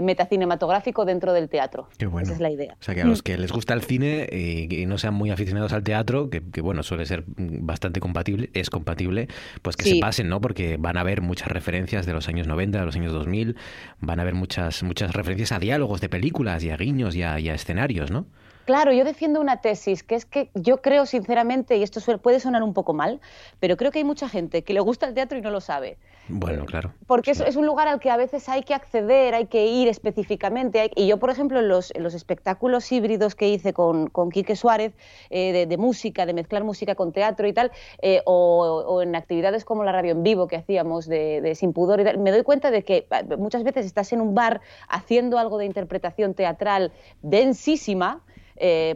metacinematográfico 0.00 1.04
dentro 1.04 1.32
del 1.32 1.48
teatro. 1.48 1.88
Qué 1.98 2.06
bueno. 2.06 2.24
Esa 2.24 2.34
es 2.34 2.40
la 2.40 2.50
idea. 2.50 2.76
O 2.80 2.82
sea, 2.82 2.94
que 2.94 3.02
a 3.02 3.04
los 3.04 3.22
que 3.22 3.36
les 3.36 3.52
gusta 3.52 3.74
el 3.74 3.82
cine 3.82 4.28
y, 4.30 4.86
no 4.86 4.98
sean 4.98 5.14
muy 5.14 5.30
aficionados 5.30 5.72
al 5.72 5.82
teatro, 5.82 6.30
que, 6.30 6.40
bueno, 6.60 6.82
suele 6.82 7.06
ser 7.06 7.24
bastante 7.26 8.00
compatible, 8.00 8.50
es 8.54 8.70
compatible, 8.70 9.28
pues 9.62 9.76
que 9.76 9.84
se 9.84 9.98
pasen, 9.98 10.28
¿no? 10.28 10.40
Porque 10.40 10.76
van 10.78 10.96
a 10.96 11.02
ver 11.02 11.20
muchas 11.20 11.48
referencias 11.48 12.06
de 12.06 12.12
los 12.12 12.28
años 12.28 12.46
90, 12.46 12.78
de 12.78 12.86
los 12.86 12.96
años 12.96 13.12
2000, 13.12 13.56
van 14.00 14.20
a 14.20 14.24
ver 14.24 14.34
muchas, 14.34 14.82
muchas 14.82 15.12
referencias 15.12 15.52
a 15.52 15.58
diálogos 15.58 16.00
de 16.00 16.08
películas 16.08 16.62
y 16.64 16.70
a 16.70 16.76
guiños 16.76 17.14
y 17.14 17.22
a, 17.22 17.38
y 17.40 17.48
a 17.48 17.54
escenarios, 17.54 18.10
¿no? 18.10 18.26
Claro, 18.64 18.92
yo 18.92 19.04
defiendo 19.04 19.40
una 19.40 19.60
tesis, 19.60 20.04
que 20.04 20.14
es 20.14 20.24
que 20.24 20.50
yo 20.54 20.80
creo 20.82 21.04
sinceramente, 21.04 21.76
y 21.76 21.82
esto 21.82 22.00
puede 22.18 22.38
sonar 22.38 22.62
un 22.62 22.74
poco 22.74 22.94
mal, 22.94 23.20
pero 23.58 23.76
creo 23.76 23.90
que 23.90 23.98
hay 23.98 24.04
mucha 24.04 24.28
gente 24.28 24.62
que 24.62 24.72
le 24.72 24.80
gusta 24.80 25.06
el 25.06 25.14
teatro 25.14 25.36
y 25.36 25.40
no 25.40 25.50
lo 25.50 25.60
sabe. 25.60 25.98
Bueno, 26.28 26.66
claro. 26.66 26.94
Porque 27.06 27.32
es, 27.32 27.56
un 27.56 27.66
lugar 27.66 27.88
al 27.88 27.98
que 27.98 28.08
a 28.08 28.16
veces 28.16 28.48
hay 28.48 28.62
que 28.62 28.74
acceder, 28.74 29.34
hay 29.34 29.46
que 29.46 29.66
ir 29.66 29.88
específicamente. 29.88 30.90
y 30.94 31.06
yo, 31.08 31.18
por 31.18 31.30
ejemplo, 31.30 31.58
en 31.58 31.68
los, 31.68 31.92
los, 31.98 32.14
espectáculos 32.14 32.90
híbridos 32.92 33.34
que 33.34 33.48
hice 33.48 33.72
con, 33.72 34.08
con 34.08 34.30
Quique 34.30 34.54
Suárez, 34.54 34.92
eh, 35.30 35.66
de, 35.66 35.76
música, 35.76 36.24
de 36.24 36.32
mezclar 36.32 36.62
música 36.62 36.94
con 36.94 37.12
teatro 37.12 37.48
y 37.48 37.52
tal, 37.52 37.72
eh, 38.02 38.22
o, 38.24 39.02
en 39.02 39.16
actividades 39.16 39.64
como 39.64 39.82
la 39.82 39.90
radio 39.90 40.12
en 40.12 40.22
vivo 40.22 40.46
que 40.46 40.56
hacíamos 40.56 41.06
de, 41.06 41.54
Sin 41.56 41.72
Pudor 41.72 42.00
y 42.00 42.04
tal, 42.04 42.18
me 42.18 42.30
doy 42.30 42.44
cuenta 42.44 42.70
de 42.70 42.84
que 42.84 43.06
eh, 43.10 43.36
muchas 43.36 43.64
veces 43.64 43.84
estás 43.84 44.12
en 44.12 44.20
un 44.20 44.34
bar 44.34 44.60
haciendo 44.88 45.38
algo 45.38 45.58
de 45.58 45.66
interpretación 45.66 46.34
teatral 46.34 46.92
densísima, 47.22 48.22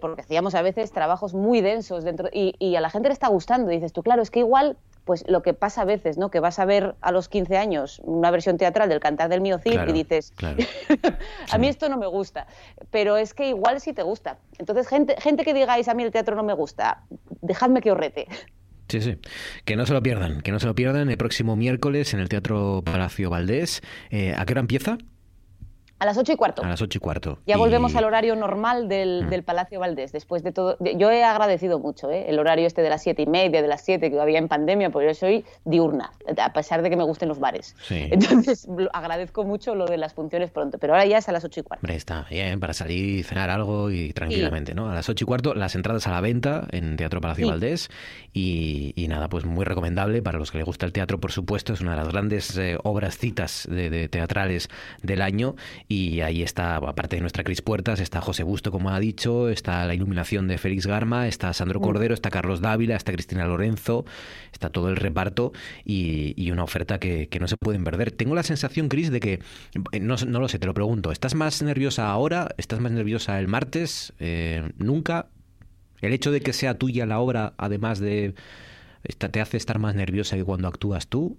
porque 0.01 0.21
hacíamos 0.21 0.55
a 0.55 0.62
veces 0.62 0.93
trabajos 0.93 1.35
muy 1.35 1.61
densos 1.61 2.05
dentro 2.05 2.29
y, 2.33 2.55
y, 2.61 2.77
a 2.77 2.81
la 2.81 2.89
gente 2.89 3.09
le 3.09 3.15
está 3.15 3.27
gustando. 3.27 3.73
Y 3.73 3.75
dices 3.75 3.93
tú, 3.93 4.05
claro, 4.05 4.23
es 4.23 4.31
que 4.31 4.39
igual 4.39 4.77
pues 5.07 5.25
lo 5.29 5.40
que 5.40 5.55
pasa 5.55 5.83
a 5.83 5.85
veces, 5.85 6.19
¿no? 6.19 6.31
Que 6.31 6.40
vas 6.40 6.59
a 6.59 6.64
ver 6.64 6.97
a 7.01 7.12
los 7.12 7.29
15 7.29 7.57
años 7.57 8.03
una 8.05 8.33
versión 8.33 8.59
teatral 8.59 8.88
del 8.88 8.99
Cantar 8.99 9.31
del 9.31 9.40
Mío 9.40 9.59
Cid 9.59 9.79
y 9.88 9.92
dices, 9.92 10.35
a 11.53 11.59
mí 11.59 11.69
esto 11.69 11.88
no 11.88 11.97
me 11.97 12.09
gusta, 12.09 12.49
pero 12.90 13.16
es 13.16 13.33
que 13.33 13.49
igual 13.49 13.81
sí 13.81 13.92
te 13.92 14.03
gusta. 14.03 14.38
Entonces, 14.59 14.88
gente, 14.88 15.14
gente 15.21 15.45
que 15.45 15.55
digáis, 15.55 15.87
a 15.88 15.95
mí 15.95 16.03
el 16.03 16.11
teatro 16.11 16.35
no 16.35 16.42
me 16.42 16.55
gusta, 16.55 17.05
dejadme 17.40 17.81
que 17.81 17.92
os 17.92 17.97
rete. 17.97 18.27
Sí, 18.88 19.01
sí. 19.01 19.19
Que 19.64 19.77
no 19.77 19.87
se 19.87 19.95
lo 19.95 20.03
pierdan, 20.03 20.42
que 20.42 20.51
no 20.51 20.59
se 20.59 20.66
lo 20.66 20.75
pierdan 20.75 21.09
el 21.09 21.16
próximo 21.16 21.57
miércoles 21.57 22.12
en 22.12 22.21
el 22.21 22.29
Teatro 22.29 22.83
Palacio 22.85 23.31
Valdés. 23.31 23.83
Eh, 24.11 24.35
¿A 24.37 24.45
qué 24.45 24.53
hora 24.53 24.61
empieza? 24.61 24.99
A 25.99 26.05
las 26.05 26.19
ocho 26.19 26.33
y 26.33 26.37
cuarto. 26.37 26.63
A 26.63 26.69
las 26.69 26.83
ocho 26.83 26.99
y 26.99 27.01
cuarto. 27.01 27.39
Ya 27.47 27.57
Y- 27.57 27.59
volvemos 27.59 27.95
al 27.97 28.05
horario 28.05 28.37
normal 28.37 28.89
del, 28.89 29.25
Mm. 29.27 29.31
del 29.31 29.43
Palacio 29.45 29.81
Valdés. 29.81 30.13
Después 30.13 30.43
de 30.43 30.53
todo, 30.53 30.77
yo 30.81 31.11
he 31.11 31.25
agradecido 31.25 31.79
mucho 31.79 32.11
¿eh? 32.11 32.27
el 32.29 32.39
horario 32.39 32.67
este 32.67 32.83
de 32.83 32.91
las 32.91 33.03
siete 33.03 33.23
y 33.23 33.27
media, 33.27 33.63
de 33.63 33.69
las 33.69 33.83
siete 33.83 34.11
que 34.11 34.21
había 34.21 34.39
en 34.39 34.49
pandemia, 34.49 34.91
porque 34.91 35.09
yo 35.09 35.15
soy 35.15 35.45
diurna, 35.65 36.13
a 36.37 36.53
pesar 36.53 36.83
de 36.83 36.91
que 36.91 36.97
me 36.97 37.05
gusten 37.05 37.29
los 37.29 37.39
bares. 37.41 37.75
Sí. 37.83 38.09
Entonces 38.11 38.69
agradezco 38.93 39.45
mucho 39.45 39.75
lo 39.75 39.87
de 39.87 39.97
las 39.97 40.13
funciones 40.13 40.51
pronto, 40.51 40.79
pero 40.79 40.93
ahora 40.93 41.07
ya 41.07 41.19
es 41.19 41.29
a 41.29 41.33
las 41.33 41.45
ocho 41.45 41.61
y 41.61 41.63
cuarto. 41.63 41.85
Hombre, 41.85 41.97
está 41.97 42.27
bien 42.29 42.61
para 42.61 42.75
salir 42.75 43.19
y 43.21 43.23
cenar 43.23 43.49
algo 43.49 43.91
y 43.91 44.13
tranquilamente, 44.13 44.75
¿no? 44.75 44.91
A 44.91 44.95
las 44.95 45.09
ocho 45.09 45.25
y 45.25 45.27
cuarto, 45.27 45.55
las 45.55 45.75
entradas 45.75 46.07
a 46.07 46.11
la 46.11 46.21
venta 46.21 46.67
en 46.73 46.97
Teatro 46.97 47.21
Palacio 47.21 47.47
Sí. 47.47 47.51
Valdés. 47.51 47.91
Y, 48.35 48.93
y 48.97 49.09
nada, 49.09 49.29
pues 49.29 49.45
muy 49.47 49.65
recomendable 49.65 50.21
para 50.23 50.39
los 50.39 50.51
que 50.51 50.59
les 50.59 50.67
gusta 50.67 50.85
el 50.85 50.93
teatro, 50.93 51.19
por 51.19 51.33
supuesto. 51.33 51.73
Es 51.73 51.81
una 51.81 51.93
de 51.93 51.97
las 51.97 52.09
grandes 52.09 52.57
eh, 52.59 52.77
obras 52.83 53.17
citas 53.17 53.67
de, 53.71 53.89
de 53.89 54.09
teatrales 54.09 54.69
del 55.03 55.23
año. 55.23 55.55
Y 55.88 56.20
ahí 56.20 56.42
está, 56.42 56.77
aparte 56.77 57.16
de 57.16 57.20
nuestra 57.20 57.44
Cris 57.44 57.62
Puertas, 57.62 58.01
está 58.01 58.20
José 58.20 58.42
Busto, 58.42 58.72
como 58.72 58.90
ha 58.90 58.99
dicho, 58.99 59.49
está 59.49 59.87
la 59.87 59.94
iluminación 59.94 60.49
de 60.49 60.59
Félix 60.59 60.87
Garma, 60.87 61.29
está 61.29 61.53
Sandro 61.53 61.81
Cordero, 61.81 62.12
está 62.12 62.29
Carlos 62.29 62.61
Dávila, 62.61 62.96
está 62.96 63.12
Cristina 63.12 63.46
Lorenzo, 63.46 64.05
está 64.53 64.70
todo 64.70 64.88
el 64.88 64.96
reparto 64.96 65.53
y, 65.85 66.35
y 66.37 66.51
una 66.51 66.64
oferta 66.64 66.99
que, 66.99 67.29
que 67.29 67.38
no 67.38 67.46
se 67.46 67.57
pueden 67.57 67.85
perder. 67.85 68.11
Tengo 68.11 68.35
la 68.35 68.42
sensación, 68.42 68.88
Cris, 68.88 69.12
de 69.12 69.20
que, 69.20 69.40
eh, 69.92 70.01
no, 70.01 70.16
no 70.27 70.40
lo 70.40 70.49
sé, 70.49 70.59
te 70.59 70.66
lo 70.66 70.75
pregunto, 70.75 71.12
¿estás 71.12 71.37
más 71.37 71.62
nerviosa 71.62 72.09
ahora? 72.11 72.49
¿Estás 72.57 72.81
más 72.81 72.90
nerviosa 72.90 73.38
el 73.38 73.46
martes? 73.46 74.12
Eh, 74.18 74.68
¿Nunca? 74.79 75.29
¿El 76.01 76.12
hecho 76.12 76.33
de 76.33 76.40
que 76.40 76.53
sea 76.53 76.75
tuya 76.75 77.07
la 77.07 77.20
obra, 77.20 77.55
además 77.59 78.01
de... 78.01 78.35
¿Te 79.18 79.40
hace 79.40 79.57
estar 79.57 79.79
más 79.79 79.94
nerviosa 79.94 80.37
que 80.37 80.42
cuando 80.42 80.66
actúas 80.66 81.07
tú? 81.07 81.38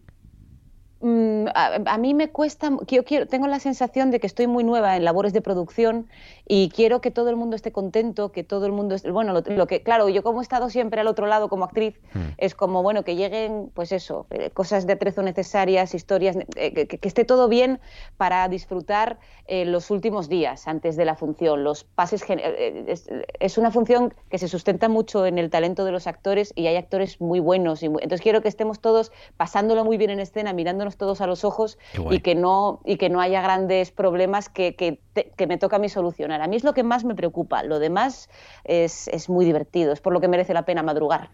Mm, 1.00 1.46
a, 1.54 1.76
a 1.94 1.98
mí 2.00 2.16
me 2.16 2.30
cuesta, 2.32 2.72
yo 2.88 3.06
quiero, 3.06 3.28
tengo 3.28 3.46
la 3.46 3.60
sensación 3.60 4.10
de 4.10 4.20
que 4.20 4.26
estoy 4.26 4.48
muy 4.48 4.64
nueva 4.64 4.98
en 4.98 5.06
labores 5.06 5.32
de 5.32 5.42
producción 5.42 6.08
y 6.48 6.70
quiero 6.70 7.02
que 7.02 7.12
todo 7.12 7.30
el 7.30 7.36
mundo 7.36 7.56
esté 7.56 7.72
contento, 7.72 8.32
que 8.32 8.44
todo 8.44 8.66
el 8.66 8.72
mundo 8.72 8.96
esté, 8.96 9.12
bueno, 9.12 9.32
lo, 9.34 9.42
lo 9.46 9.68
que, 9.68 9.84
claro, 9.84 10.10
yo 10.10 10.24
como 10.24 10.40
he 10.40 10.44
estado 10.44 10.72
siempre 10.72 11.00
al 11.02 11.08
otro 11.08 11.28
lado 11.28 11.50
como 11.50 11.66
actriz, 11.66 12.00
Hmm. 12.14 12.30
es 12.38 12.56
como, 12.56 12.82
bueno, 12.84 13.04
que 13.04 13.16
lleguen, 13.16 13.70
pues 13.74 13.92
eso, 13.92 14.26
eh, 14.32 14.50
cosas 14.52 14.88
de 14.88 14.94
atrezo 14.94 15.22
necesarias, 15.22 15.94
historias, 15.94 16.38
eh, 16.56 16.74
que, 16.74 16.88
que 16.88 17.08
esté 17.08 17.26
todo 17.26 17.48
bien 17.48 17.80
para 18.18 18.48
disfrutar 18.48 19.20
eh, 19.46 19.66
los 19.66 19.92
últimos 19.92 20.30
días 20.30 20.68
antes 20.68 20.96
de 20.96 21.06
la 21.06 21.16
función, 21.16 21.64
los 21.64 21.84
pases, 21.84 22.24
es, 22.28 23.10
es 23.40 23.58
una 23.58 23.72
función 23.72 24.14
que 24.30 24.38
se 24.40 24.48
sustenta 24.48 24.90
mucho 24.90 25.26
en 25.26 25.38
el 25.38 25.50
talento 25.50 25.86
de 25.86 25.92
los 25.92 26.08
actores 26.08 26.54
y 26.56 26.68
hay 26.68 26.76
actores 26.76 27.20
muy 27.22 27.40
buenos, 27.40 27.84
y 27.84 27.90
muy- 27.90 28.02
entonces 28.02 28.22
quiero 28.24 28.42
que 28.42 28.48
estemos 28.48 28.80
todos 28.80 29.12
pasándolo 29.38 29.84
muy 29.86 29.98
bien 29.98 30.10
en 30.12 30.20
escena, 30.20 30.54
mirándonos 30.88 30.98
todos 30.98 31.22
a 31.22 31.28
los 31.28 31.44
ojos 31.44 31.78
y 32.16 32.20
que 32.22 32.36
no 32.36 32.80
y 32.86 32.98
que 32.98 33.10
no 33.10 33.20
haya 33.20 33.42
grandes 33.42 33.92
problemas 33.92 34.50
que, 34.50 34.76
que, 34.76 35.02
te- 35.14 35.32
que 35.36 35.48
me 35.48 35.58
toca 35.58 35.76
a 35.76 35.80
mí 35.80 35.90
solucionar. 35.90 36.42
A 36.42 36.48
mí 36.48 36.56
es 36.56 36.64
lo 36.64 36.74
que 36.74 36.84
más 36.84 37.04
me 37.04 37.16
preocupa. 37.16 37.64
Lo 37.64 37.80
demás 37.80 38.30
es, 38.64 39.08
es 39.10 39.30
muy 39.30 39.46
divertido, 39.46 39.92
es 39.94 40.00
por 40.02 40.14
lo 40.14 40.22
que 40.22 40.28
merece 40.28 40.54
la 40.54 40.64
pena 40.64 40.84
madrugar. 40.84 41.30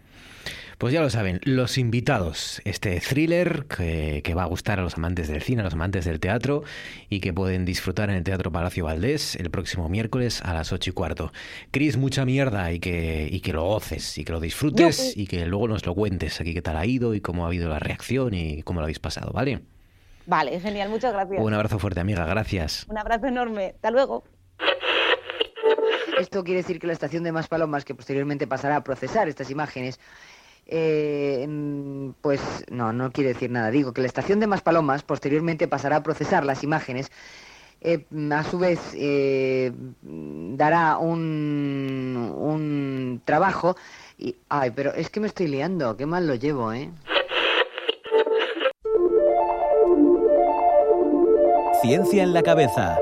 Pues 0.78 0.94
ya 0.94 1.02
lo 1.02 1.10
saben, 1.10 1.40
los 1.44 1.78
invitados, 1.78 2.62
este 2.66 3.00
thriller 3.00 3.66
que, 3.68 4.22
que 4.24 4.34
va 4.34 4.44
a 4.44 4.48
gustar 4.48 4.80
a 4.80 4.84
los 4.84 4.96
amantes 4.96 5.28
del 5.28 5.42
cine, 5.42 5.62
a 5.62 5.66
los 5.66 5.74
amantes 5.74 6.04
del 6.06 6.20
teatro 6.20 6.64
y 7.10 7.20
que 7.20 7.32
pueden 7.32 7.64
disfrutar 7.64 8.10
en 8.10 8.16
el 8.18 8.24
Teatro 8.24 8.52
Palacio 8.52 8.86
Valdés 8.86 9.36
el 9.36 9.50
próximo 9.50 9.88
miércoles 9.88 10.42
a 10.44 10.54
las 10.54 10.74
ocho 10.74 10.90
y 10.90 10.94
cuarto. 10.94 11.32
Cris, 11.72 11.96
mucha 11.98 12.26
mierda 12.26 12.72
y 12.74 12.80
que, 12.80 13.28
y 13.32 13.40
que 13.42 13.54
lo 13.54 13.64
goces 13.64 14.18
y 14.18 14.26
que 14.26 14.34
lo 14.34 14.40
disfrutes 14.40 15.16
Yo- 15.16 15.22
y 15.22 15.28
que 15.28 15.46
luego 15.46 15.68
nos 15.68 15.86
lo 15.86 15.94
cuentes 15.96 16.42
aquí 16.42 16.54
qué 16.54 16.62
tal 16.62 16.76
ha 16.78 16.86
ido 16.86 17.14
y 17.14 17.22
cómo 17.22 17.44
ha 17.46 17.48
habido 17.48 17.70
la 17.70 17.80
reacción 17.80 18.34
y 18.34 18.64
cómo 18.64 18.80
lo 18.82 18.86
habéis 18.86 19.00
pasado, 19.00 19.32
¿vale? 19.32 19.62
Vale, 20.26 20.60
genial, 20.60 20.90
muchas 20.90 21.14
gracias. 21.14 21.42
Un 21.42 21.54
abrazo 21.54 21.80
fuerte, 21.80 22.00
amiga, 22.00 22.26
gracias. 22.26 22.86
Un 22.90 22.98
abrazo 22.98 23.28
enorme. 23.28 23.74
Hasta 23.76 23.92
luego. 23.92 24.24
Esto 26.20 26.44
quiere 26.44 26.62
decir 26.62 26.80
que 26.80 26.88
la 26.88 26.94
estación 26.94 27.24
de 27.24 27.32
Maspalomas, 27.32 27.86
que 27.86 27.96
posteriormente 27.96 28.48
pasará 28.48 28.78
a 28.78 28.84
procesar 28.84 29.28
estas 29.28 29.50
imágenes, 29.50 30.00
eh, 30.68 31.46
mm, 31.48 32.12
pues 32.22 32.42
no, 32.72 32.94
no 32.94 33.12
quiere 33.12 33.34
decir 33.34 33.52
nada. 33.52 33.72
Digo 33.72 33.94
que 33.94 34.02
la 34.02 34.08
estación 34.08 34.40
de 34.40 34.48
Maspalomas 34.48 35.04
posteriormente 35.04 35.68
pasará 35.68 35.98
a 35.98 36.04
procesar 36.04 36.46
las 36.46 36.64
imágenes. 36.64 37.12
eh, 37.82 38.06
mm, 38.10 38.32
a 38.32 38.44
su 38.44 38.58
vez 38.60 38.80
eh, 38.96 39.72
mm, 40.04 40.56
dará 40.56 40.98
un, 40.98 42.34
un 42.38 43.22
trabajo 43.26 43.76
y 44.18 44.36
ay 44.50 44.72
pero 44.72 44.94
es 44.94 45.10
que 45.10 45.20
me 45.20 45.28
estoy 45.28 45.48
liando 45.48 45.98
qué 45.98 46.06
mal 46.06 46.26
lo 46.28 46.36
llevo 46.36 46.72
eh 46.72 46.90
Ciencia 51.82 52.24
en 52.24 52.34
la 52.34 52.42
cabeza. 52.42 52.98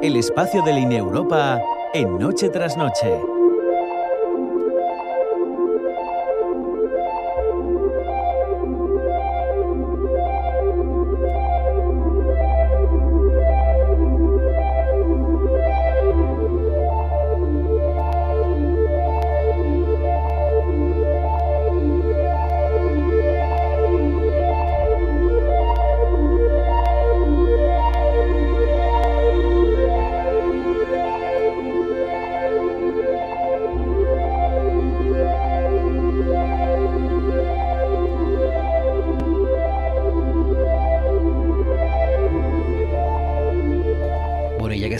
El 0.00 0.14
espacio 0.14 0.62
de 0.62 0.72
Línea 0.72 1.00
Europa 1.00 1.60
en 1.94 2.18
Noche 2.18 2.48
tras 2.50 2.76
Noche. 2.76 3.37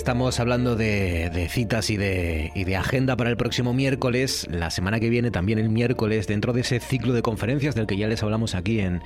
Estamos 0.08 0.40
hablando 0.40 0.74
de, 0.74 1.48
citas 1.50 1.90
y 1.90 1.98
de, 1.98 2.76
agenda 2.78 3.14
para 3.14 3.28
el 3.28 3.36
próximo 3.36 3.74
miércoles, 3.74 4.46
la 4.50 4.70
semana 4.70 5.00
que 5.00 5.10
viene, 5.10 5.30
también 5.30 5.58
el 5.58 5.68
miércoles, 5.68 6.26
dentro 6.26 6.54
de 6.54 6.62
ese 6.62 6.80
ciclo 6.80 7.12
de 7.12 7.20
conferencias 7.20 7.74
del 7.74 7.86
que 7.86 7.98
ya 7.98 8.08
les 8.08 8.22
hablamos 8.22 8.54
aquí 8.54 8.80
en, 8.80 9.02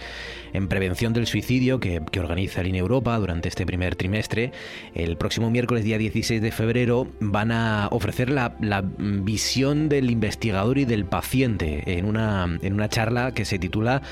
en 0.53 0.69
Prevención 0.69 1.13
del 1.13 1.27
Suicidio, 1.27 1.81
que, 1.81 2.01
organiza 2.21 2.63
Línea 2.63 2.83
Europa 2.83 3.19
durante 3.19 3.49
este 3.49 3.67
primer 3.67 3.97
trimestre, 3.97 4.53
el 4.95 5.17
próximo 5.17 5.51
miércoles, 5.51 5.83
día 5.83 5.99
16 5.99 6.41
de 6.41 6.53
febrero, 6.53 7.09
van 7.19 7.51
a 7.51 7.89
ofrecer 7.91 8.31
la, 8.31 8.55
visión 8.97 9.89
del 9.89 10.09
investigador 10.09 10.79
y 10.79 10.85
del 10.85 11.05
paciente 11.05 11.99
en 11.99 12.05
una, 12.05 12.89
charla 12.89 13.33
que 13.33 13.45
se 13.45 13.59
titula 13.59 14.03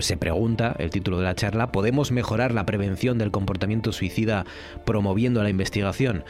se 0.00 0.16
pregunta 0.16 0.74
el 0.78 0.90
título 0.90 1.18
de 1.18 1.24
la 1.24 1.34
charla, 1.34 1.72
¿podemos 1.72 2.12
mejorar 2.12 2.52
la 2.52 2.66
prevención 2.66 3.18
del 3.18 3.30
comportamiento 3.30 3.92
suicida 3.92 4.44
promoviendo 4.84 5.42
la 5.42 5.50
investigación? 5.50 6.24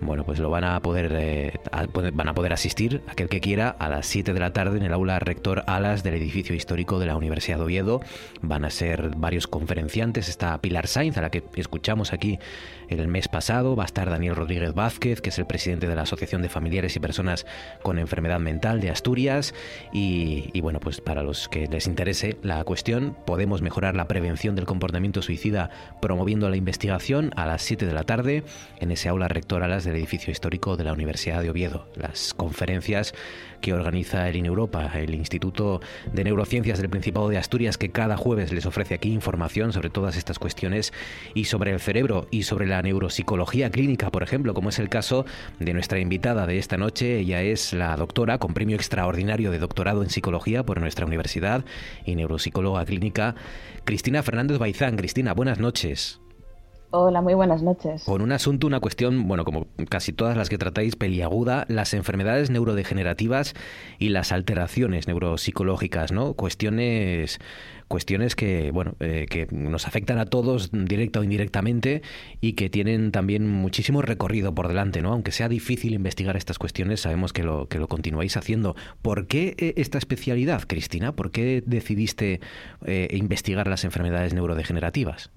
Bueno, 0.00 0.24
pues 0.24 0.38
lo 0.38 0.48
van 0.48 0.64
a 0.64 0.80
poder 0.80 1.12
eh, 1.14 1.52
van 2.14 2.28
a 2.28 2.34
poder 2.34 2.52
asistir 2.52 3.02
aquel 3.06 3.28
que 3.28 3.40
quiera 3.40 3.68
a 3.68 3.88
las 3.88 4.06
7 4.06 4.32
de 4.32 4.40
la 4.40 4.52
tarde 4.52 4.78
en 4.78 4.82
el 4.82 4.92
aula 4.92 5.18
Rector 5.18 5.62
Alas 5.66 6.02
del 6.02 6.14
edificio 6.14 6.54
histórico 6.54 6.98
de 6.98 7.06
la 7.06 7.16
Universidad 7.16 7.58
de 7.58 7.64
Oviedo. 7.64 8.00
Van 8.40 8.64
a 8.64 8.70
ser 8.70 9.10
varios 9.16 9.46
conferenciantes, 9.46 10.28
está 10.28 10.58
Pilar 10.60 10.86
Sainz, 10.86 11.18
a 11.18 11.22
la 11.22 11.30
que 11.30 11.44
escuchamos 11.54 12.12
aquí 12.14 12.38
el 12.90 13.06
mes 13.08 13.28
pasado, 13.28 13.76
va 13.76 13.84
a 13.84 13.86
estar 13.86 14.10
Daniel 14.10 14.34
Rodríguez 14.34 14.74
Vázquez, 14.74 15.20
que 15.20 15.30
es 15.30 15.38
el 15.38 15.46
presidente 15.46 15.86
de 15.86 15.94
la 15.94 16.02
Asociación 16.02 16.42
de 16.42 16.48
Familiares 16.48 16.96
y 16.96 17.00
Personas 17.00 17.46
con 17.82 17.98
Enfermedad 17.98 18.40
Mental 18.40 18.80
de 18.80 18.90
Asturias. 18.90 19.54
Y, 19.92 20.60
bueno, 20.60 20.80
pues 20.80 21.00
para 21.00 21.22
los 21.22 21.48
que 21.48 21.68
les 21.68 21.86
interese 21.86 22.36
la 22.42 22.62
cuestión, 22.64 23.16
podemos 23.26 23.62
mejorar 23.62 23.94
la 23.94 24.08
prevención 24.08 24.56
del 24.56 24.66
comportamiento 24.66 25.22
suicida 25.22 25.70
promoviendo 26.02 26.48
la 26.48 26.56
investigación 26.56 27.30
a 27.36 27.46
las 27.46 27.62
7 27.62 27.86
de 27.86 27.92
la 27.92 28.04
tarde 28.04 28.42
en 28.80 28.90
ese 28.90 29.08
aula 29.08 29.28
rector 29.28 29.62
alas 29.62 29.84
del 29.90 29.98
edificio 29.98 30.30
histórico 30.30 30.76
de 30.76 30.84
la 30.84 30.92
Universidad 30.92 31.42
de 31.42 31.50
Oviedo. 31.50 31.86
Las 31.96 32.32
conferencias 32.34 33.12
que 33.60 33.74
organiza 33.74 34.28
el 34.28 34.36
INEUropa, 34.36 34.86
el 34.98 35.14
Instituto 35.14 35.80
de 36.12 36.24
Neurociencias 36.24 36.78
del 36.78 36.88
Principado 36.88 37.28
de 37.28 37.36
Asturias, 37.36 37.76
que 37.76 37.90
cada 37.90 38.16
jueves 38.16 38.52
les 38.52 38.66
ofrece 38.66 38.94
aquí 38.94 39.12
información 39.12 39.72
sobre 39.72 39.90
todas 39.90 40.16
estas 40.16 40.38
cuestiones 40.38 40.92
y 41.34 41.44
sobre 41.44 41.72
el 41.72 41.80
cerebro 41.80 42.26
y 42.30 42.44
sobre 42.44 42.66
la 42.66 42.80
neuropsicología 42.82 43.70
clínica, 43.70 44.10
por 44.10 44.22
ejemplo, 44.22 44.54
como 44.54 44.68
es 44.68 44.78
el 44.78 44.88
caso 44.88 45.26
de 45.58 45.74
nuestra 45.74 45.98
invitada 45.98 46.46
de 46.46 46.58
esta 46.58 46.76
noche. 46.76 47.18
Ella 47.18 47.42
es 47.42 47.72
la 47.72 47.96
doctora 47.96 48.38
con 48.38 48.54
premio 48.54 48.76
extraordinario 48.76 49.50
de 49.50 49.58
doctorado 49.58 50.02
en 50.02 50.10
psicología 50.10 50.64
por 50.64 50.80
nuestra 50.80 51.04
universidad 51.04 51.64
y 52.06 52.14
neuropsicóloga 52.14 52.84
clínica, 52.84 53.34
Cristina 53.84 54.22
Fernández 54.22 54.58
Baizán. 54.58 54.96
Cristina, 54.96 55.34
buenas 55.34 55.58
noches. 55.58 56.20
Hola, 56.92 57.22
muy 57.22 57.34
buenas 57.34 57.62
noches. 57.62 58.02
Con 58.02 58.20
un 58.20 58.32
asunto, 58.32 58.66
una 58.66 58.80
cuestión, 58.80 59.28
bueno, 59.28 59.44
como 59.44 59.68
casi 59.88 60.12
todas 60.12 60.36
las 60.36 60.48
que 60.48 60.58
tratáis, 60.58 60.96
peliaguda, 60.96 61.64
las 61.68 61.94
enfermedades 61.94 62.50
neurodegenerativas 62.50 63.54
y 64.00 64.08
las 64.08 64.32
alteraciones 64.32 65.06
neuropsicológicas, 65.06 66.10
¿no? 66.10 66.34
Cuestiones 66.34 67.38
cuestiones 67.86 68.36
que 68.36 68.70
bueno 68.70 68.94
eh, 69.00 69.26
que 69.28 69.48
nos 69.50 69.88
afectan 69.88 70.18
a 70.18 70.26
todos 70.26 70.70
directa 70.70 71.18
o 71.18 71.24
indirectamente 71.24 72.02
y 72.40 72.52
que 72.52 72.70
tienen 72.70 73.10
también 73.10 73.48
muchísimo 73.48 74.00
recorrido 74.00 74.54
por 74.54 74.68
delante 74.68 75.02
no 75.02 75.12
aunque 75.12 75.32
sea 75.32 75.48
difícil 75.48 75.94
investigar 75.94 76.36
estas 76.36 76.60
cuestiones 76.60 77.00
sabemos 77.00 77.32
que 77.32 77.42
lo 77.42 77.66
que 77.66 77.80
lo 77.80 77.88
continuáis 77.88 78.36
haciendo 78.36 78.76
¿por 79.02 79.26
qué 79.26 79.56
eh, 79.58 79.74
esta 79.76 79.98
especialidad 79.98 80.62
Cristina 80.68 81.16
por 81.16 81.32
qué 81.32 81.64
decidiste 81.66 82.40
eh, 82.86 83.08
investigar 83.10 83.66
las 83.66 83.82
enfermedades 83.82 84.34
neurodegenerativas 84.34 85.32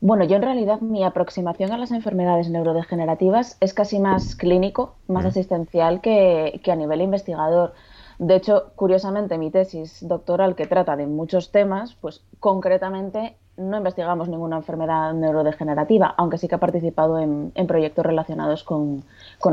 bueno, 0.00 0.24
yo 0.24 0.36
en 0.36 0.42
realidad 0.42 0.80
mi 0.80 1.04
aproximación 1.04 1.72
a 1.72 1.78
las 1.78 1.90
enfermedades 1.90 2.50
neurodegenerativas 2.50 3.56
es 3.60 3.74
casi 3.74 3.98
más 3.98 4.36
clínico, 4.36 4.94
más 5.08 5.24
asistencial 5.24 6.00
que, 6.00 6.60
que, 6.62 6.72
a 6.72 6.76
nivel 6.76 7.00
investigador. 7.00 7.74
De 8.18 8.36
hecho, 8.36 8.72
curiosamente, 8.74 9.38
mi 9.38 9.50
tesis 9.50 10.06
doctoral, 10.06 10.54
que 10.54 10.66
trata 10.66 10.96
de 10.96 11.06
muchos 11.06 11.50
temas, 11.50 11.94
pues 11.94 12.22
concretamente 12.40 13.36
no 13.58 13.76
investigamos 13.76 14.28
ninguna 14.28 14.56
enfermedad 14.56 15.12
neurodegenerativa, 15.14 16.14
aunque 16.16 16.38
sí 16.38 16.48
que 16.48 16.54
ha 16.54 16.58
participado 16.58 17.18
en, 17.18 17.52
proyectos 17.66 18.06
relacionados 18.06 18.64
con, 18.64 19.02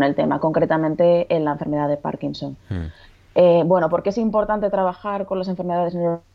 el 0.01 0.15
tema, 0.15 0.39
concretamente 0.39 1.33
en 1.35 1.43
la 1.43 1.53
enfermedad 1.53 1.89
de 1.89 1.97
Parkinson. 1.97 2.55
Hmm. 2.69 2.85
Eh, 3.33 3.63
bueno, 3.65 3.89
¿por 3.89 4.03
qué 4.03 4.09
es 4.09 4.17
importante 4.17 4.69
trabajar 4.69 5.25
con 5.25 5.39
las 5.39 5.47
enfermedades 5.47 5.95
neurodegenerativas? 5.95 6.34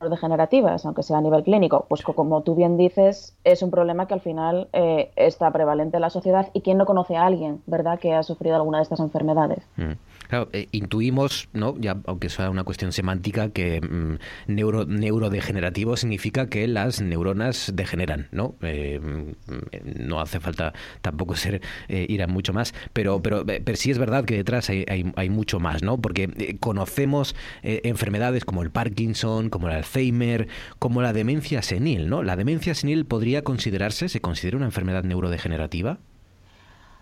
Degenerativas, 0.00 0.84
aunque 0.86 1.02
sea 1.02 1.18
a 1.18 1.20
nivel 1.20 1.42
clínico, 1.42 1.86
pues 1.88 2.02
como 2.02 2.42
tú 2.42 2.54
bien 2.54 2.76
dices, 2.76 3.36
es 3.44 3.62
un 3.62 3.70
problema 3.70 4.06
que 4.06 4.14
al 4.14 4.20
final 4.20 4.68
eh, 4.72 5.10
está 5.16 5.50
prevalente 5.50 5.96
en 5.96 6.02
la 6.02 6.10
sociedad 6.10 6.48
y 6.52 6.60
quién 6.60 6.78
no 6.78 6.86
conoce 6.86 7.16
a 7.16 7.26
alguien, 7.26 7.62
¿verdad?, 7.66 7.98
que 7.98 8.14
ha 8.14 8.22
sufrido 8.22 8.56
alguna 8.56 8.78
de 8.78 8.82
estas 8.82 9.00
enfermedades. 9.00 9.66
Mm. 9.76 9.92
Claro, 10.28 10.48
eh, 10.52 10.68
intuimos, 10.72 11.48
¿no? 11.52 11.74
Ya, 11.78 11.96
aunque 12.06 12.28
sea 12.28 12.50
una 12.50 12.64
cuestión 12.64 12.92
semántica, 12.92 13.50
que 13.50 13.80
mm, 13.80 14.52
neuro, 14.52 14.84
neurodegenerativo 14.84 15.96
significa 15.96 16.48
que 16.48 16.68
las 16.68 17.00
neuronas 17.00 17.72
degeneran, 17.74 18.28
¿no? 18.30 18.54
Eh, 18.62 19.00
mm, 19.00 20.06
no 20.06 20.20
hace 20.20 20.38
falta 20.40 20.74
tampoco 21.00 21.34
ser 21.34 21.60
ir 21.88 22.22
a 22.22 22.26
mucho 22.26 22.52
más, 22.52 22.74
pero, 22.92 23.22
pero, 23.22 23.44
pero 23.46 23.76
sí 23.76 23.90
es 23.90 23.98
verdad 23.98 24.24
que 24.24 24.36
detrás 24.36 24.68
hay, 24.68 24.84
hay, 24.88 25.10
hay 25.16 25.30
mucho 25.30 25.60
más, 25.60 25.82
¿no? 25.82 25.98
Porque 25.98 26.56
conocemos 26.60 27.34
enfermedades 27.62 28.44
como 28.44 28.62
el 28.62 28.70
Parkinson, 28.70 29.50
como 29.50 29.68
la 29.68 29.76
Alzheimer, 29.76 30.48
como 30.78 31.02
la 31.02 31.12
demencia 31.12 31.62
senil, 31.62 32.08
¿no? 32.08 32.22
¿La 32.22 32.36
demencia 32.36 32.74
senil 32.74 33.06
podría 33.06 33.42
considerarse, 33.42 34.08
se 34.08 34.20
considera 34.20 34.56
una 34.56 34.66
enfermedad 34.66 35.04
neurodegenerativa? 35.04 35.98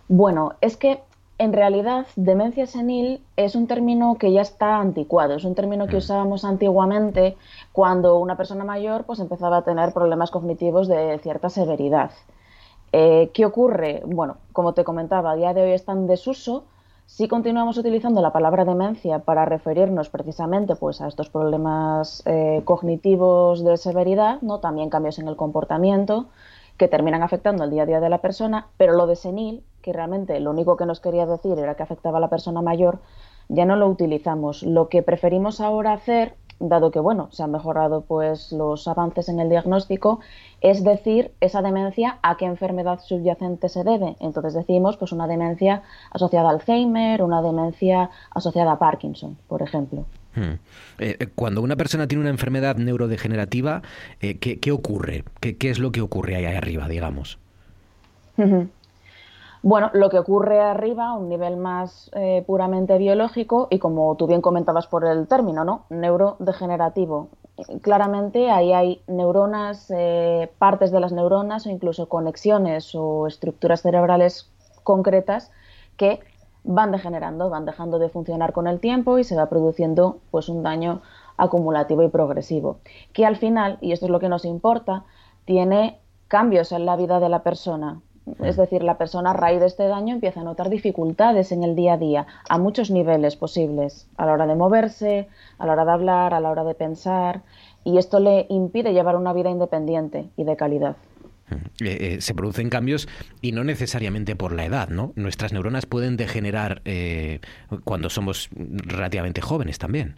Bueno, 0.08 0.54
es 0.60 0.76
que 0.76 1.00
en 1.38 1.52
realidad 1.52 2.06
demencia 2.16 2.66
senil 2.66 3.22
es 3.36 3.54
un 3.54 3.66
término 3.66 4.16
que 4.16 4.32
ya 4.32 4.40
está 4.40 4.78
anticuado, 4.78 5.34
es 5.34 5.44
un 5.44 5.54
término 5.54 5.86
que 5.86 5.96
mm. 5.96 5.98
usábamos 5.98 6.44
antiguamente 6.44 7.36
cuando 7.72 8.18
una 8.18 8.36
persona 8.36 8.64
mayor 8.64 9.04
pues 9.04 9.20
empezaba 9.20 9.58
a 9.58 9.64
tener 9.64 9.92
problemas 9.92 10.30
cognitivos 10.30 10.88
de 10.88 11.18
cierta 11.22 11.50
severidad. 11.50 12.10
Eh, 12.92 13.30
¿Qué 13.34 13.44
ocurre? 13.44 14.02
Bueno, 14.06 14.38
como 14.52 14.72
te 14.72 14.84
comentaba, 14.84 15.32
a 15.32 15.36
día 15.36 15.52
de 15.52 15.62
hoy 15.62 15.72
está 15.72 15.92
en 15.92 16.06
desuso, 16.06 16.64
si 17.06 17.28
continuamos 17.28 17.78
utilizando 17.78 18.20
la 18.20 18.32
palabra 18.32 18.64
demencia 18.64 19.20
para 19.20 19.44
referirnos 19.44 20.08
precisamente 20.08 20.74
pues, 20.74 21.00
a 21.00 21.06
estos 21.06 21.28
problemas 21.30 22.22
eh, 22.26 22.62
cognitivos 22.64 23.64
de 23.64 23.76
severidad, 23.76 24.40
¿no? 24.42 24.58
también 24.58 24.90
cambios 24.90 25.18
en 25.18 25.28
el 25.28 25.36
comportamiento 25.36 26.26
que 26.76 26.88
terminan 26.88 27.22
afectando 27.22 27.64
el 27.64 27.70
día 27.70 27.84
a 27.84 27.86
día 27.86 28.00
de 28.00 28.08
la 28.08 28.18
persona, 28.18 28.66
pero 28.76 28.94
lo 28.94 29.06
de 29.06 29.16
senil, 29.16 29.62
que 29.86 29.92
realmente 29.92 30.40
lo 30.40 30.50
único 30.50 30.76
que 30.76 30.84
nos 30.84 30.98
quería 30.98 31.26
decir 31.26 31.56
era 31.56 31.76
que 31.76 31.84
afectaba 31.84 32.18
a 32.18 32.20
la 32.20 32.28
persona 32.28 32.60
mayor, 32.60 32.98
ya 33.48 33.64
no 33.64 33.76
lo 33.76 33.86
utilizamos. 33.86 34.64
Lo 34.64 34.88
que 34.88 35.04
preferimos 35.04 35.60
ahora 35.60 35.92
hacer 35.92 36.34
dado 36.58 36.90
que 36.90 36.98
bueno, 36.98 37.28
se 37.30 37.44
han 37.44 37.52
mejorado 37.52 38.00
pues 38.00 38.50
los 38.50 38.88
avances 38.88 39.28
en 39.28 39.38
el 39.38 39.48
diagnóstico, 39.48 40.18
es 40.60 40.82
decir, 40.82 41.30
esa 41.40 41.62
demencia 41.62 42.18
a 42.22 42.36
qué 42.36 42.46
enfermedad 42.46 42.98
subyacente 42.98 43.68
se 43.68 43.84
debe. 43.84 44.16
Entonces 44.18 44.54
decimos 44.54 44.96
pues 44.96 45.12
una 45.12 45.28
demencia 45.28 45.82
asociada 46.10 46.48
a 46.48 46.52
Alzheimer, 46.52 47.22
una 47.22 47.40
demencia 47.40 48.10
asociada 48.30 48.72
a 48.72 48.78
Parkinson, 48.80 49.36
por 49.46 49.62
ejemplo. 49.62 50.04
Hmm. 50.34 50.58
Eh, 50.98 51.16
eh, 51.20 51.28
cuando 51.32 51.62
una 51.62 51.76
persona 51.76 52.08
tiene 52.08 52.22
una 52.22 52.30
enfermedad 52.30 52.74
neurodegenerativa, 52.74 53.82
eh, 54.20 54.38
¿qué, 54.38 54.72
ocurre? 54.72 55.22
¿Qué, 55.38 55.56
¿Qué, 55.56 55.70
es 55.70 55.78
lo 55.78 55.92
que 55.92 56.00
ocurre 56.00 56.34
ahí 56.34 56.46
arriba, 56.46 56.88
digamos? 56.88 57.38
Bueno, 59.68 59.90
lo 59.94 60.10
que 60.10 60.20
ocurre 60.20 60.60
arriba, 60.60 61.08
a 61.08 61.14
un 61.14 61.28
nivel 61.28 61.56
más 61.56 62.08
eh, 62.14 62.44
puramente 62.46 62.98
biológico, 62.98 63.66
y 63.68 63.80
como 63.80 64.14
tú 64.14 64.28
bien 64.28 64.40
comentabas 64.40 64.86
por 64.86 65.04
el 65.04 65.26
término, 65.26 65.64
¿no? 65.64 65.86
Neurodegenerativo. 65.90 67.30
Claramente 67.82 68.48
ahí 68.48 68.72
hay 68.72 69.02
neuronas, 69.08 69.90
eh, 69.90 70.52
partes 70.58 70.92
de 70.92 71.00
las 71.00 71.10
neuronas 71.10 71.66
o 71.66 71.70
incluso 71.70 72.08
conexiones 72.08 72.94
o 72.94 73.26
estructuras 73.26 73.82
cerebrales 73.82 74.48
concretas 74.84 75.50
que 75.96 76.20
van 76.62 76.92
degenerando, 76.92 77.50
van 77.50 77.64
dejando 77.64 77.98
de 77.98 78.08
funcionar 78.08 78.52
con 78.52 78.68
el 78.68 78.78
tiempo 78.78 79.18
y 79.18 79.24
se 79.24 79.34
va 79.34 79.48
produciendo 79.48 80.20
pues 80.30 80.48
un 80.48 80.62
daño 80.62 81.02
acumulativo 81.38 82.04
y 82.04 82.08
progresivo, 82.08 82.78
que 83.12 83.26
al 83.26 83.34
final, 83.34 83.78
y 83.80 83.90
esto 83.90 84.06
es 84.06 84.12
lo 84.12 84.20
que 84.20 84.28
nos 84.28 84.44
importa, 84.44 85.06
tiene 85.44 85.98
cambios 86.28 86.70
en 86.70 86.86
la 86.86 86.94
vida 86.94 87.18
de 87.18 87.28
la 87.28 87.42
persona, 87.42 88.00
es 88.42 88.56
decir, 88.56 88.82
la 88.82 88.98
persona 88.98 89.30
a 89.30 89.34
raíz 89.34 89.60
de 89.60 89.66
este 89.66 89.86
daño 89.86 90.14
empieza 90.14 90.40
a 90.40 90.44
notar 90.44 90.68
dificultades 90.68 91.52
en 91.52 91.62
el 91.62 91.76
día 91.76 91.94
a 91.94 91.98
día, 91.98 92.26
a 92.48 92.58
muchos 92.58 92.90
niveles 92.90 93.36
posibles, 93.36 94.08
a 94.16 94.26
la 94.26 94.32
hora 94.32 94.46
de 94.46 94.56
moverse, 94.56 95.28
a 95.58 95.66
la 95.66 95.72
hora 95.72 95.84
de 95.84 95.92
hablar, 95.92 96.34
a 96.34 96.40
la 96.40 96.50
hora 96.50 96.64
de 96.64 96.74
pensar, 96.74 97.42
y 97.84 97.98
esto 97.98 98.18
le 98.18 98.46
impide 98.48 98.92
llevar 98.92 99.16
una 99.16 99.32
vida 99.32 99.50
independiente 99.50 100.28
y 100.36 100.44
de 100.44 100.56
calidad. 100.56 100.96
Eh, 101.80 102.14
eh, 102.16 102.20
se 102.20 102.34
producen 102.34 102.70
cambios 102.70 103.08
y 103.40 103.52
no 103.52 103.62
necesariamente 103.62 104.34
por 104.34 104.52
la 104.52 104.64
edad, 104.64 104.88
¿no? 104.88 105.12
Nuestras 105.14 105.52
neuronas 105.52 105.86
pueden 105.86 106.16
degenerar 106.16 106.82
eh, 106.84 107.40
cuando 107.84 108.10
somos 108.10 108.48
relativamente 108.52 109.40
jóvenes 109.40 109.78
también. 109.78 110.16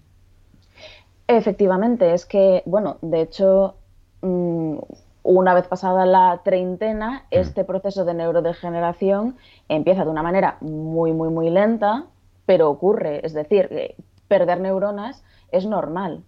Efectivamente, 1.26 2.14
es 2.14 2.24
que, 2.24 2.62
bueno, 2.64 2.96
de 3.02 3.20
hecho, 3.20 3.76
mm, 4.22 4.78
una 5.28 5.52
vez 5.52 5.68
pasada 5.68 6.06
la 6.06 6.40
treintena, 6.42 7.10
mm. 7.10 7.24
este 7.30 7.64
proceso 7.64 8.06
de 8.06 8.14
neurodegeneración 8.14 9.36
empieza 9.68 10.04
de 10.04 10.10
una 10.10 10.22
manera 10.22 10.56
muy, 10.62 11.12
muy, 11.12 11.28
muy 11.28 11.50
lenta, 11.50 12.06
pero 12.46 12.70
ocurre. 12.70 13.20
Es 13.26 13.34
decir, 13.34 13.94
perder 14.26 14.60
neuronas 14.60 15.22
es 15.52 15.66
normal. 15.66 16.24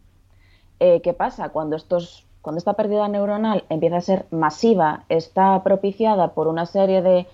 Eh, 0.80 1.00
¿Qué 1.00 1.14
pasa? 1.14 1.48
Cuando, 1.48 1.76
estos, 1.76 2.26
cuando 2.42 2.58
esta 2.58 2.74
pérdida 2.74 3.08
neuronal 3.08 3.64
empieza 3.70 3.96
a 3.96 4.00
ser 4.02 4.26
masiva, 4.30 5.04
está 5.08 5.62
propiciada 5.62 6.34
por 6.34 6.46
una 6.46 6.66
serie 6.66 7.00
de 7.00 7.26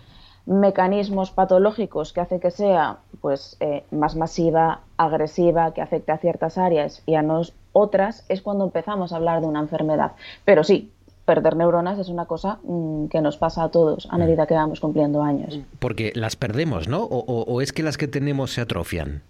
mecanismos 0.46 1.32
patológicos 1.32 2.12
que 2.12 2.20
hace 2.20 2.38
que 2.38 2.52
sea 2.52 2.98
pues, 3.20 3.56
eh, 3.58 3.84
más 3.90 4.14
masiva, 4.14 4.82
agresiva, 4.96 5.74
que 5.74 5.82
afecte 5.82 6.12
a 6.12 6.18
ciertas 6.18 6.58
áreas 6.58 7.02
y 7.06 7.16
a 7.16 7.22
no 7.22 7.40
otras, 7.72 8.24
es 8.28 8.40
cuando 8.40 8.64
empezamos 8.64 9.12
a 9.12 9.16
hablar 9.16 9.40
de 9.40 9.48
una 9.48 9.58
enfermedad. 9.60 10.12
Pero 10.44 10.62
sí, 10.62 10.92
perder 11.26 11.56
neuronas 11.56 11.98
es 11.98 12.08
una 12.08 12.24
cosa 12.24 12.60
mm, 12.62 13.06
que 13.08 13.20
nos 13.20 13.36
pasa 13.36 13.64
a 13.64 13.70
todos 13.70 14.08
a 14.10 14.16
medida 14.16 14.46
que 14.46 14.54
vamos 14.54 14.80
cumpliendo 14.80 15.22
años. 15.22 15.58
Porque 15.78 16.12
las 16.14 16.36
perdemos, 16.36 16.88
¿no? 16.88 17.02
¿O, 17.02 17.60
es 17.60 17.72
que 17.72 17.82
las 17.82 17.98
que 17.98 18.08
tenemos 18.08 18.52
se 18.52 18.62
atrofian? 18.62 19.22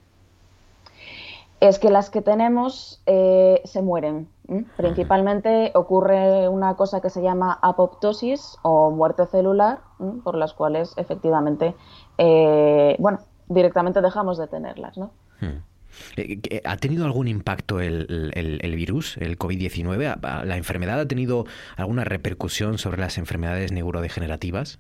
Es 1.59 1.79
que 1.79 1.91
las 1.91 2.11
que 2.11 2.21
tenemos 2.21 3.03
eh, 3.07 3.63
se 3.65 3.81
mueren. 3.81 4.29
Principalmente 4.77 5.73
ocurre 5.75 6.49
una 6.49 6.77
cosa 6.77 7.01
que 7.01 7.09
se 7.09 7.23
llama 7.23 7.59
apoptosis 7.63 8.59
o 8.63 8.91
muerte 8.91 9.27
celular, 9.27 9.81
por 10.23 10.37
las 10.37 10.53
cuales 10.53 10.93
efectivamente, 10.99 11.75
eh, 12.19 12.95
bueno, 12.99 13.21
directamente 13.49 14.03
dejamos 14.03 14.37
de 14.37 14.47
tenerlas, 14.47 14.99
¿no? 14.99 15.11
Hmm. 15.41 15.63
Eh, 16.17 16.63
¿Ha 16.65 16.77
tenido 16.77 17.05
algún 17.05 17.29
impacto 17.29 17.81
el, 17.81 18.75
virus, 18.77 19.17
el 19.19 19.39
COVID-19? 19.39 20.45
¿La 20.45 20.57
enfermedad 20.57 21.01
ha 21.01 21.09
tenido 21.09 21.47
alguna 21.77 22.05
repercusión 22.05 22.79
sobre 22.79 23.01
las 23.01 23.19
enfermedades 23.19 23.73
neurodegenerativas? 23.73 24.79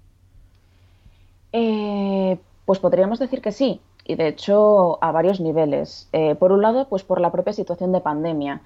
Eh, 1.52 2.38
pues 2.64 2.78
podríamos 2.78 3.18
decir 3.18 3.40
que 3.40 3.52
sí, 3.52 3.80
y 4.04 4.14
de 4.16 4.28
hecho 4.28 5.02
a 5.02 5.12
varios 5.12 5.40
niveles. 5.40 6.08
Eh, 6.12 6.34
por 6.34 6.52
un 6.52 6.62
lado, 6.62 6.88
pues 6.88 7.02
por 7.02 7.20
la 7.20 7.32
propia 7.32 7.52
situación 7.52 7.92
de 7.92 8.00
pandemia. 8.00 8.62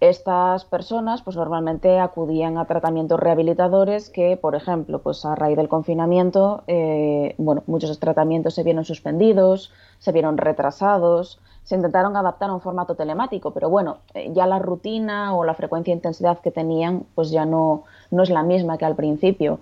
Estas 0.00 0.64
personas 0.64 1.22
pues 1.22 1.36
normalmente 1.36 1.98
acudían 1.98 2.58
a 2.58 2.66
tratamientos 2.66 3.18
rehabilitadores 3.20 4.10
que, 4.10 4.36
por 4.36 4.54
ejemplo, 4.54 4.98
pues 5.00 5.24
a 5.24 5.34
raíz 5.34 5.56
del 5.56 5.68
confinamiento, 5.68 6.62
eh, 6.66 7.34
bueno, 7.38 7.62
muchos 7.66 7.98
tratamientos 8.00 8.54
se 8.54 8.64
vieron 8.64 8.84
suspendidos, 8.84 9.72
se 10.00 10.12
vieron 10.12 10.36
retrasados, 10.36 11.40
se 11.64 11.74
intentaron 11.74 12.16
adaptar 12.16 12.50
a 12.50 12.54
un 12.54 12.60
formato 12.60 12.94
telemático, 12.94 13.52
pero 13.52 13.68
bueno, 13.68 13.98
eh, 14.14 14.30
ya 14.32 14.46
la 14.46 14.58
rutina 14.58 15.34
o 15.34 15.44
la 15.44 15.54
frecuencia 15.54 15.92
e 15.92 15.96
intensidad 15.96 16.38
que 16.38 16.50
tenían 16.50 17.04
pues 17.14 17.30
ya 17.30 17.44
no, 17.44 17.84
no 18.10 18.22
es 18.22 18.30
la 18.30 18.42
misma 18.42 18.78
que 18.78 18.84
al 18.84 18.94
principio 18.94 19.58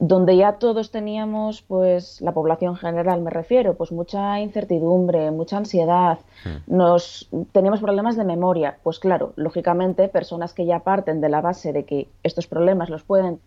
donde 0.00 0.34
ya 0.34 0.54
todos 0.54 0.90
teníamos, 0.90 1.60
pues 1.60 2.22
la 2.22 2.32
población 2.32 2.74
general 2.74 3.20
me 3.20 3.28
refiero, 3.28 3.74
pues 3.74 3.92
mucha 3.92 4.40
incertidumbre, 4.40 5.30
mucha 5.30 5.58
ansiedad, 5.58 6.18
hmm. 6.44 6.74
nos 6.74 7.28
teníamos 7.52 7.80
problemas 7.80 8.16
de 8.16 8.24
memoria, 8.24 8.78
pues 8.82 8.98
claro, 8.98 9.34
lógicamente 9.36 10.08
personas 10.08 10.54
que 10.54 10.64
ya 10.64 10.80
parten 10.80 11.20
de 11.20 11.28
la 11.28 11.42
base 11.42 11.74
de 11.74 11.84
que 11.84 12.08
estos 12.22 12.46
problemas 12.46 12.88
los 12.88 13.02
pueden 13.02 13.40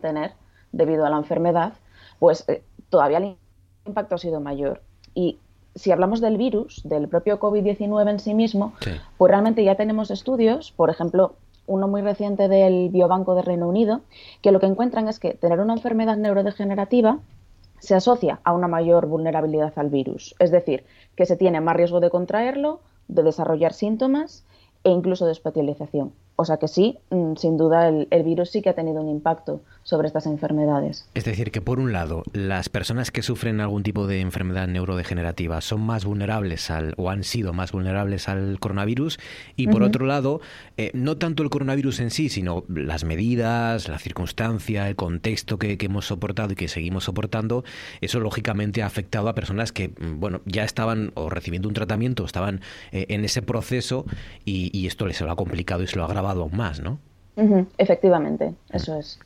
tener 0.00 0.34
debido 0.70 1.04
a 1.04 1.10
la 1.10 1.16
enfermedad, 1.16 1.72
pues 2.20 2.48
eh, 2.48 2.62
todavía 2.90 3.18
el 3.18 3.36
impacto 3.84 4.14
ha 4.14 4.18
sido 4.18 4.40
mayor. 4.40 4.82
Y 5.14 5.40
si 5.78 5.92
hablamos 5.92 6.20
del 6.20 6.36
virus, 6.36 6.82
del 6.84 7.08
propio 7.08 7.38
COVID-19 7.38 8.10
en 8.10 8.18
sí 8.18 8.34
mismo, 8.34 8.74
pues 9.16 9.30
realmente 9.30 9.64
ya 9.64 9.76
tenemos 9.76 10.10
estudios, 10.10 10.72
por 10.72 10.90
ejemplo, 10.90 11.36
uno 11.66 11.86
muy 11.86 12.02
reciente 12.02 12.48
del 12.48 12.88
Biobanco 12.88 13.34
de 13.34 13.42
Reino 13.42 13.68
Unido, 13.68 14.00
que 14.42 14.52
lo 14.52 14.58
que 14.58 14.66
encuentran 14.66 15.06
es 15.06 15.20
que 15.20 15.34
tener 15.34 15.60
una 15.60 15.74
enfermedad 15.74 16.16
neurodegenerativa 16.16 17.20
se 17.78 17.94
asocia 17.94 18.40
a 18.42 18.52
una 18.52 18.66
mayor 18.66 19.06
vulnerabilidad 19.06 19.72
al 19.76 19.88
virus. 19.88 20.34
Es 20.38 20.50
decir, 20.50 20.84
que 21.14 21.26
se 21.26 21.36
tiene 21.36 21.60
más 21.60 21.76
riesgo 21.76 22.00
de 22.00 22.10
contraerlo, 22.10 22.80
de 23.06 23.22
desarrollar 23.22 23.72
síntomas 23.72 24.44
e 24.82 24.90
incluso 24.90 25.26
de 25.26 25.32
especialización. 25.32 26.12
O 26.40 26.44
sea 26.44 26.58
que 26.58 26.68
sí, 26.68 26.96
mm, 27.10 27.34
sin 27.34 27.56
duda 27.56 27.88
el, 27.88 28.22
virus 28.22 28.50
sí 28.50 28.62
que 28.62 28.70
ha 28.70 28.74
tenido 28.74 29.02
un 29.02 29.08
impacto 29.08 29.60
sobre 29.82 30.06
estas 30.06 30.24
enfermedades. 30.24 31.08
Es 31.14 31.24
decir, 31.24 31.50
que 31.50 31.60
por 31.60 31.80
un 31.80 31.92
lado, 31.92 32.22
las 32.32 32.68
personas 32.68 33.10
que 33.10 33.22
sufren 33.22 33.60
algún 33.60 33.82
tipo 33.82 34.06
de 34.06 34.20
enfermedad 34.20 34.68
neurodegenerativa 34.68 35.60
son 35.60 35.80
más 35.80 36.04
vulnerables 36.04 36.70
al, 36.70 36.94
o 36.96 37.10
han 37.10 37.24
sido 37.24 37.52
más 37.54 37.72
vulnerables 37.72 38.28
al 38.28 38.60
coronavirus, 38.60 39.18
y 39.56 39.66
por 39.66 39.82
otro 39.82 40.06
lado, 40.06 40.40
eh, 40.76 40.92
no 40.94 41.16
tanto 41.16 41.42
el 41.42 41.50
coronavirus 41.50 41.98
en 41.98 42.10
sí, 42.12 42.28
sino 42.28 42.62
las 42.68 43.02
medidas, 43.02 43.88
la 43.88 43.98
circunstancia, 43.98 44.88
el 44.88 44.94
contexto 44.94 45.58
que, 45.58 45.76
hemos 45.80 46.06
soportado 46.06 46.52
y 46.52 46.54
que 46.54 46.68
seguimos 46.68 47.02
soportando, 47.02 47.64
eso 48.00 48.20
lógicamente 48.20 48.84
ha 48.84 48.86
afectado 48.86 49.28
a 49.28 49.34
personas 49.34 49.72
que, 49.72 49.88
mm, 49.88 50.20
bueno, 50.20 50.40
ya 50.44 50.62
estaban 50.62 51.10
o 51.14 51.30
recibiendo 51.30 51.66
un 51.66 51.74
tratamiento, 51.74 52.24
estaban 52.24 52.60
eh, 52.92 53.06
en 53.08 53.24
ese 53.24 53.42
proceso, 53.42 54.04
y, 54.44 54.70
y 54.72 54.86
esto 54.86 55.04
les 55.04 55.20
lo 55.20 55.32
ha 55.32 55.36
complicado 55.36 55.82
y 55.82 55.88
se 55.88 55.96
lo 55.96 56.04
ha 56.04 56.06
agravado 56.06 56.27
aún 56.30 56.56
más, 56.56 56.80
¿no? 56.80 56.98
Efectivamente, 57.78 58.54
eso 58.70 58.98
es. 58.98 59.20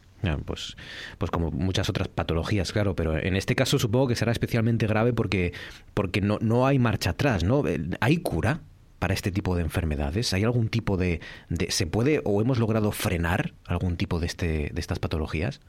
pues, 0.45 0.77
pues 1.19 1.31
como 1.31 1.51
muchas 1.51 1.89
otras 1.89 2.09
patologías, 2.09 2.73
claro, 2.73 2.95
pero 2.95 3.17
en 3.17 3.37
este 3.37 3.55
caso 3.55 3.79
supongo 3.79 4.09
que 4.09 4.17
será 4.17 4.33
especialmente 4.33 4.87
grave 4.87 5.13
porque, 5.13 5.53
porque 5.95 6.21
no, 6.21 6.39
no 6.41 6.67
hay 6.67 6.79
marcha 6.79 7.11
atrás, 7.11 7.43
¿no? 7.43 7.67
Eh, 7.67 7.81
¿Hay 8.01 8.19
cura 8.19 8.61
para 8.99 9.15
este 9.15 9.33
tipo 9.33 9.57
de 9.57 9.63
enfermedades? 9.63 10.33
¿Hay 10.33 10.45
algún 10.45 10.69
tipo 10.69 10.97
de, 10.97 11.21
de 11.49 11.71
¿Se 11.71 11.87
puede 11.87 12.21
o 12.25 12.41
hemos 12.41 12.59
logrado 12.59 12.93
frenar 12.93 13.55
algún 13.67 13.97
tipo 13.97 14.21
de, 14.21 14.27
este, 14.27 14.71
de 14.73 14.81
estas 14.81 14.99
patologías? 14.99 15.61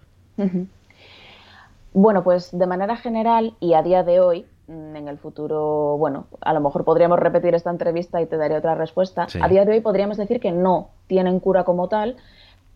Bueno, 1.94 2.24
pues 2.24 2.50
de 2.52 2.68
manera 2.68 2.98
general 2.98 3.56
y 3.60 3.74
a 3.74 3.82
día 3.82 4.04
de 4.04 4.20
hoy, 4.20 4.46
en 4.68 5.08
el 5.08 5.18
futuro, 5.18 5.98
bueno, 5.98 6.26
a 6.42 6.54
lo 6.54 6.62
mejor 6.62 6.86
podríamos 6.86 7.20
repetir 7.20 7.54
esta 7.56 7.70
entrevista 7.70 8.22
y 8.22 8.26
te 8.26 8.38
daré 8.38 8.58
otra 8.58 8.76
respuesta. 8.76 9.28
A 9.42 9.48
día 9.48 9.66
de 9.66 9.74
hoy 9.74 9.82
podríamos 9.82 10.18
decir 10.18 10.40
que 10.40 10.52
no 10.52 10.90
tienen 11.08 11.40
cura 11.40 11.64
como 11.64 11.88
tal, 11.90 12.16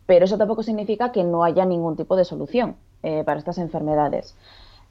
pero 0.05 0.25
eso 0.25 0.37
tampoco 0.37 0.63
significa 0.63 1.11
que 1.11 1.23
no 1.23 1.43
haya 1.43 1.65
ningún 1.65 1.95
tipo 1.95 2.15
de 2.15 2.25
solución 2.25 2.75
eh, 3.03 3.23
para 3.23 3.39
estas 3.39 3.57
enfermedades. 3.57 4.35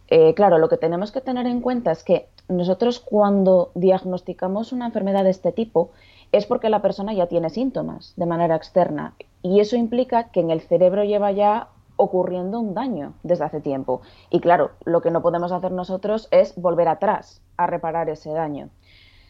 Eh, 0.09 0.35
claro, 0.35 0.59
lo 0.59 0.69
que 0.69 0.77
tenemos 0.77 1.11
que 1.11 1.21
tener 1.21 1.47
en 1.47 1.61
cuenta 1.61 1.91
es 1.91 2.05
que 2.05 2.29
nosotros 2.49 3.01
cuando 3.01 3.73
diagnosticamos 3.75 4.73
una 4.73 4.87
enfermedad 4.87 5.25
de 5.25 5.31
este 5.31 5.53
tipo 5.53 5.91
es 6.33 6.47
porque 6.47 6.69
la 6.69 6.83
persona 6.83 7.13
ya 7.13 7.27
tiene 7.27 7.51
síntomas 7.51 8.15
de 8.17 8.27
manera 8.27 8.57
externa 8.57 9.15
y 9.43 9.61
eso 9.61 9.77
implica 9.77 10.31
que 10.31 10.41
en 10.41 10.51
el 10.51 10.61
cerebro 10.61 11.05
lleva 11.05 11.33
ya 11.33 11.69
ocurriendo 11.97 12.61
un 12.61 12.75
daño 12.75 13.15
desde 13.23 13.45
hace 13.45 13.61
tiempo. 13.61 14.03
Y 14.31 14.41
claro, 14.41 14.71
lo 14.85 15.01
que 15.03 15.11
no 15.11 15.23
podemos 15.23 15.53
hacer 15.53 15.73
nosotros 15.73 16.29
es 16.31 16.55
volver 16.57 16.89
atrás 16.89 17.43
a 17.57 17.67
reparar 17.67 18.09
ese 18.09 18.31
daño. 18.31 18.69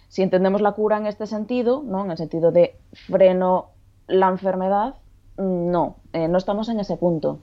Si 0.08 0.22
entendemos 0.22 0.60
la 0.60 0.72
cura 0.72 0.98
en 0.98 1.06
este 1.06 1.26
sentido, 1.26 1.82
¿no? 1.84 2.04
en 2.04 2.10
el 2.10 2.16
sentido 2.16 2.52
de 2.52 2.76
freno 2.92 3.70
la 4.06 4.28
enfermedad, 4.28 4.94
no, 5.36 5.96
eh, 6.12 6.28
no 6.28 6.38
estamos 6.38 6.68
en 6.68 6.80
ese 6.80 6.96
punto. 6.96 7.40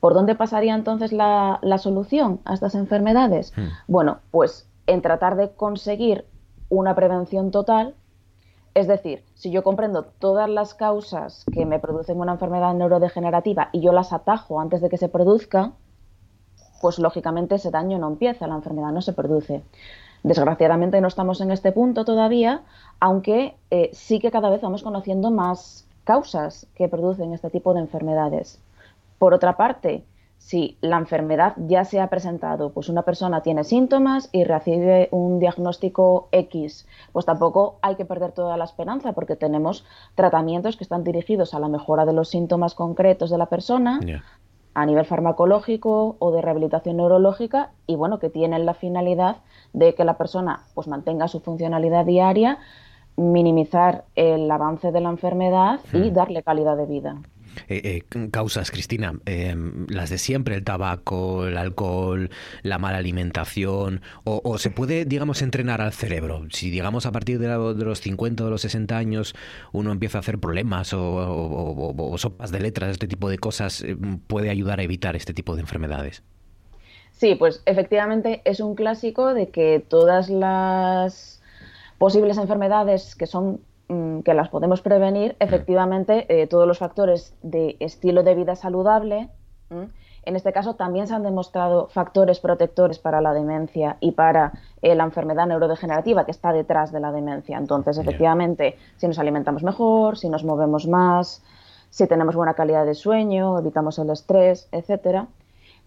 ¿Por 0.00 0.14
dónde 0.14 0.34
pasaría 0.34 0.74
entonces 0.74 1.12
la, 1.12 1.60
la 1.62 1.78
solución 1.78 2.40
a 2.44 2.54
estas 2.54 2.74
enfermedades? 2.74 3.52
Hmm. 3.56 3.68
Bueno, 3.86 4.18
pues 4.30 4.68
en 4.86 5.00
tratar 5.00 5.36
de 5.36 5.50
conseguir 5.52 6.26
una 6.68 6.94
prevención 6.94 7.50
total 7.50 7.94
es 8.74 8.86
decir, 8.86 9.22
si 9.34 9.50
yo 9.50 9.62
comprendo 9.62 10.04
todas 10.04 10.48
las 10.48 10.74
causas 10.74 11.44
que 11.52 11.66
me 11.66 11.78
producen 11.78 12.18
una 12.18 12.32
enfermedad 12.32 12.74
neurodegenerativa 12.74 13.68
y 13.72 13.80
yo 13.80 13.92
las 13.92 14.12
atajo 14.12 14.60
antes 14.60 14.80
de 14.80 14.88
que 14.88 14.96
se 14.96 15.08
produzca, 15.08 15.72
pues 16.80 16.98
lógicamente 16.98 17.56
ese 17.56 17.70
daño 17.70 17.98
no 17.98 18.08
empieza, 18.08 18.46
la 18.46 18.54
enfermedad 18.54 18.92
no 18.92 19.02
se 19.02 19.12
produce. 19.12 19.62
Desgraciadamente 20.22 21.00
no 21.00 21.08
estamos 21.08 21.40
en 21.40 21.50
este 21.50 21.72
punto 21.72 22.04
todavía, 22.04 22.62
aunque 22.98 23.56
eh, 23.70 23.90
sí 23.92 24.20
que 24.20 24.30
cada 24.30 24.50
vez 24.50 24.62
vamos 24.62 24.82
conociendo 24.82 25.30
más 25.30 25.86
causas 26.04 26.66
que 26.74 26.88
producen 26.88 27.32
este 27.32 27.50
tipo 27.50 27.74
de 27.74 27.80
enfermedades. 27.80 28.58
Por 29.18 29.34
otra 29.34 29.56
parte, 29.56 30.02
si 30.44 30.76
la 30.80 30.98
enfermedad 30.98 31.54
ya 31.56 31.84
se 31.84 32.00
ha 32.00 32.10
presentado, 32.10 32.72
pues 32.72 32.88
una 32.88 33.02
persona 33.02 33.42
tiene 33.42 33.62
síntomas 33.62 34.28
y 34.32 34.42
recibe 34.42 35.08
un 35.12 35.38
diagnóstico 35.38 36.28
X, 36.32 36.86
pues 37.12 37.24
tampoco 37.24 37.78
hay 37.80 37.94
que 37.94 38.04
perder 38.04 38.32
toda 38.32 38.56
la 38.56 38.64
esperanza 38.64 39.12
porque 39.12 39.36
tenemos 39.36 39.84
tratamientos 40.16 40.76
que 40.76 40.82
están 40.82 41.04
dirigidos 41.04 41.54
a 41.54 41.60
la 41.60 41.68
mejora 41.68 42.04
de 42.04 42.12
los 42.12 42.28
síntomas 42.28 42.74
concretos 42.74 43.30
de 43.30 43.38
la 43.38 43.46
persona 43.46 44.00
a 44.74 44.84
nivel 44.84 45.06
farmacológico 45.06 46.16
o 46.18 46.32
de 46.32 46.42
rehabilitación 46.42 46.96
neurológica 46.96 47.70
y 47.86 47.94
bueno, 47.94 48.18
que 48.18 48.28
tienen 48.28 48.66
la 48.66 48.74
finalidad 48.74 49.36
de 49.72 49.94
que 49.94 50.04
la 50.04 50.18
persona 50.18 50.64
pues 50.74 50.88
mantenga 50.88 51.28
su 51.28 51.38
funcionalidad 51.38 52.04
diaria, 52.04 52.58
minimizar 53.16 54.04
el 54.16 54.50
avance 54.50 54.90
de 54.90 55.00
la 55.00 55.10
enfermedad 55.10 55.78
y 55.92 56.10
hmm. 56.10 56.14
darle 56.14 56.42
calidad 56.42 56.76
de 56.76 56.86
vida. 56.86 57.16
Eh, 57.68 58.02
eh, 58.12 58.28
causas, 58.30 58.70
Cristina, 58.70 59.14
em, 59.26 59.86
las 59.88 60.10
de 60.10 60.18
siempre, 60.18 60.54
el 60.54 60.64
tabaco, 60.64 61.46
el 61.46 61.56
alcohol, 61.56 62.30
la 62.62 62.78
mala 62.78 62.98
alimentación, 62.98 64.00
o, 64.24 64.58
se 64.58 64.70
puede, 64.70 65.04
digamos, 65.04 65.42
entrenar 65.42 65.80
al 65.80 65.92
cerebro. 65.92 66.46
Si, 66.50 66.70
digamos, 66.70 67.06
a 67.06 67.12
partir 67.12 67.38
de, 67.38 67.48
los 67.48 68.00
50 68.00 68.44
o 68.44 68.50
los 68.50 68.62
60 68.62 68.96
años 68.96 69.34
uno 69.72 69.92
empieza 69.92 70.18
a 70.18 70.20
hacer 70.20 70.38
problemas 70.38 70.92
o, 70.92 72.14
sopas 72.18 72.50
de 72.50 72.60
letras, 72.60 72.90
este 72.90 73.08
tipo 73.08 73.28
de 73.28 73.38
cosas, 73.38 73.82
em, 73.82 74.18
puede 74.18 74.50
ayudar 74.50 74.80
a 74.80 74.82
evitar 74.82 75.16
este 75.16 75.34
tipo 75.34 75.54
de 75.54 75.62
enfermedades. 75.62 76.22
Sí, 77.12 77.34
pues 77.36 77.62
efectivamente 77.66 78.42
es 78.44 78.60
un 78.60 78.74
clásico 78.74 79.32
de 79.34 79.50
que 79.50 79.84
todas 79.86 80.28
las 80.28 81.40
posibles 81.98 82.36
enfermedades 82.36 83.14
que 83.14 83.28
son 83.28 83.60
que 84.24 84.34
las 84.34 84.48
podemos 84.48 84.80
prevenir, 84.80 85.36
efectivamente, 85.38 86.26
eh, 86.28 86.46
todos 86.46 86.66
los 86.66 86.78
factores 86.78 87.34
de 87.42 87.76
estilo 87.80 88.22
de 88.22 88.34
vida 88.34 88.56
saludable, 88.56 89.28
en 90.24 90.36
este 90.36 90.52
caso 90.52 90.74
también 90.74 91.06
se 91.08 91.14
han 91.14 91.24
demostrado 91.24 91.88
factores 91.88 92.38
protectores 92.38 92.98
para 92.98 93.20
la 93.20 93.32
demencia 93.32 93.96
y 94.00 94.12
para 94.12 94.52
eh, 94.80 94.94
la 94.94 95.04
enfermedad 95.04 95.46
neurodegenerativa 95.46 96.24
que 96.24 96.30
está 96.30 96.52
detrás 96.52 96.92
de 96.92 97.00
la 97.00 97.10
demencia. 97.10 97.58
Entonces, 97.58 97.98
efectivamente, 97.98 98.76
si 98.96 99.08
nos 99.08 99.18
alimentamos 99.18 99.64
mejor, 99.64 100.16
si 100.16 100.28
nos 100.28 100.44
movemos 100.44 100.86
más, 100.86 101.42
si 101.90 102.06
tenemos 102.06 102.36
buena 102.36 102.54
calidad 102.54 102.86
de 102.86 102.94
sueño, 102.94 103.58
evitamos 103.58 103.98
el 103.98 104.10
estrés, 104.10 104.68
etcétera. 104.70 105.26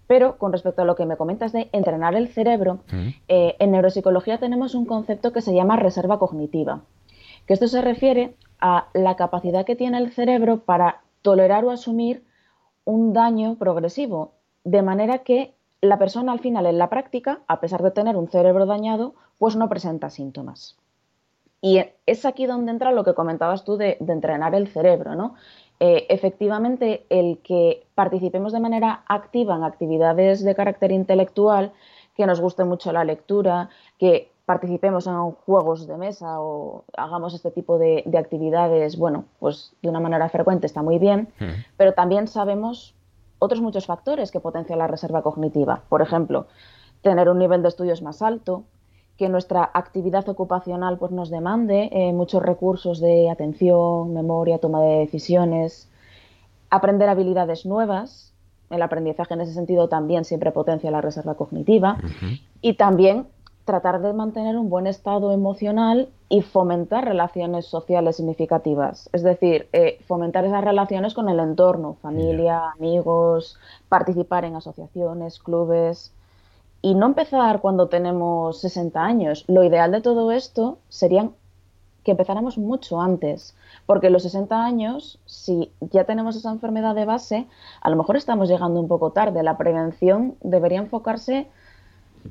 Pero 0.07 0.37
con 0.37 0.51
respecto 0.51 0.81
a 0.81 0.85
lo 0.85 0.95
que 0.95 1.05
me 1.05 1.17
comentas 1.17 1.51
de 1.51 1.69
entrenar 1.71 2.13
el 2.13 2.27
cerebro, 2.27 2.79
eh, 3.27 3.55
en 3.57 3.71
neuropsicología 3.71 4.37
tenemos 4.37 4.75
un 4.75 4.85
concepto 4.85 5.31
que 5.31 5.41
se 5.41 5.55
llama 5.55 5.77
reserva 5.77 6.19
cognitiva 6.19 6.81
que 7.45 7.53
esto 7.53 7.67
se 7.67 7.81
refiere 7.81 8.35
a 8.59 8.87
la 8.93 9.15
capacidad 9.15 9.65
que 9.65 9.75
tiene 9.75 9.97
el 9.97 10.11
cerebro 10.11 10.61
para 10.61 11.01
tolerar 11.21 11.65
o 11.65 11.71
asumir 11.71 12.23
un 12.83 13.13
daño 13.13 13.55
progresivo, 13.55 14.33
de 14.63 14.81
manera 14.81 15.19
que 15.19 15.53
la 15.81 15.99
persona 15.99 16.31
al 16.31 16.39
final 16.39 16.65
en 16.65 16.77
la 16.77 16.89
práctica, 16.89 17.41
a 17.47 17.59
pesar 17.59 17.83
de 17.83 17.91
tener 17.91 18.15
un 18.15 18.29
cerebro 18.29 18.65
dañado, 18.65 19.13
pues 19.37 19.55
no 19.55 19.69
presenta 19.69 20.09
síntomas. 20.09 20.77
Y 21.61 21.83
es 22.05 22.25
aquí 22.25 22.45
donde 22.45 22.71
entra 22.71 22.91
lo 22.91 23.03
que 23.03 23.13
comentabas 23.13 23.63
tú 23.63 23.77
de, 23.77 23.97
entrenar 23.99 24.53
el 24.55 24.67
cerebro, 24.67 25.15
¿no? 25.15 25.35
Eh, 25.79 26.05
efectivamente, 26.09 27.05
el 27.09 27.39
que 27.39 27.87
participemos 27.95 28.53
de 28.53 28.59
manera 28.59 29.03
activa 29.07 29.55
en 29.55 29.63
actividades 29.63 30.43
de 30.43 30.55
carácter 30.55 30.91
intelectual, 30.91 31.73
que 32.15 32.25
nos 32.25 32.39
guste 32.39 32.63
mucho 32.63 32.91
la 32.91 33.03
lectura, 33.03 33.69
que 33.97 34.31
participemos 34.45 35.07
en 35.07 35.31
juegos 35.31 35.87
de 35.87 35.97
mesa 35.97 36.39
o 36.39 36.85
hagamos 36.95 37.33
este 37.33 37.51
tipo 37.51 37.79
de, 37.79 38.03
actividades, 38.17 38.97
bueno, 38.97 39.25
pues 39.39 39.73
de 39.81 39.89
una 39.89 39.99
manera 39.99 40.29
frecuente 40.29 40.67
está 40.67 40.83
muy 40.83 40.99
bien, 40.99 41.29
pero 41.77 41.93
también 41.93 42.27
sabemos 42.27 42.95
otros 43.39 43.61
muchos 43.61 43.85
factores 43.85 44.31
que 44.31 44.39
potencian 44.39 44.79
la 44.79 44.87
reserva 44.87 45.23
cognitiva. 45.23 45.83
Por 45.89 46.01
ejemplo, 46.01 46.47
tener 47.01 47.29
un 47.29 47.39
nivel 47.39 47.61
de 47.63 47.69
estudios 47.69 48.01
más 48.01 48.21
alto, 48.21 48.63
que 49.17 49.29
nuestra 49.29 49.69
actividad 49.73 50.27
ocupacional 50.27 50.97
pues, 50.97 51.11
nos 51.11 51.29
demande 51.29 51.89
eh, 51.91 52.11
muchos 52.13 52.43
recursos 52.43 52.99
de 52.99 53.29
atención, 53.29 54.13
memoria, 54.13 54.57
toma 54.57 54.81
de 54.81 54.99
decisiones, 54.99 55.89
aprender 56.69 57.07
habilidades 57.09 57.65
nuevas. 57.65 58.33
El 58.69 58.81
aprendizaje 58.81 59.33
en 59.33 59.41
ese 59.41 59.53
sentido 59.53 59.87
también 59.87 60.25
siempre 60.25 60.51
potencia 60.51 60.91
la 60.91 60.99
reserva 60.99 61.35
cognitiva. 61.35 61.97
Y 62.61 62.73
también 62.73 63.27
tratar 63.65 63.99
de 64.01 64.13
mantener 64.13 64.57
un 64.57 64.69
buen 64.69 64.85
estado 64.85 65.31
emocional 65.31 66.09
y 66.29 66.43
fomentar 66.43 67.03
relaciones 67.03 67.65
sociales 67.65 68.17
significativas. 68.17 69.09
Es 69.11 69.23
decir, 69.23 69.67
eh, 69.73 69.99
fomentar 70.07 70.45
esas 70.45 70.63
relaciones 70.63 71.15
con 71.15 71.29
el 71.29 71.39
entorno, 71.39 71.97
familia, 72.01 72.71
amigos, 72.77 73.57
participar 73.89 74.45
en 74.45 74.55
asociaciones, 74.55 75.39
clubes. 75.39 76.13
Y 76.83 76.93
no 76.93 77.07
empezar 77.07 77.59
cuando 77.61 77.87
tenemos 77.87 78.61
60 78.61 79.03
años. 79.03 79.43
Lo 79.47 79.63
ideal 79.63 79.91
de 79.91 80.01
todo 80.01 80.31
esto 80.31 80.77
sería 80.89 81.31
que 82.03 82.11
empezáramos 82.11 82.59
mucho 82.59 83.01
antes, 83.01 83.55
porque 83.87 84.11
los 84.11 84.21
60 84.21 84.63
años, 84.63 85.19
si 85.25 85.71
ya 85.79 86.03
tenemos 86.03 86.35
esa 86.35 86.51
enfermedad 86.51 86.93
de 86.93 87.05
base, 87.05 87.47
a 87.81 87.89
lo 87.89 87.95
mejor 87.95 88.15
estamos 88.15 88.47
llegando 88.47 88.79
un 88.79 88.87
poco 88.87 89.09
tarde. 89.09 89.41
La 89.41 89.57
prevención 89.57 90.35
debería 90.41 90.77
enfocarse 90.77 91.47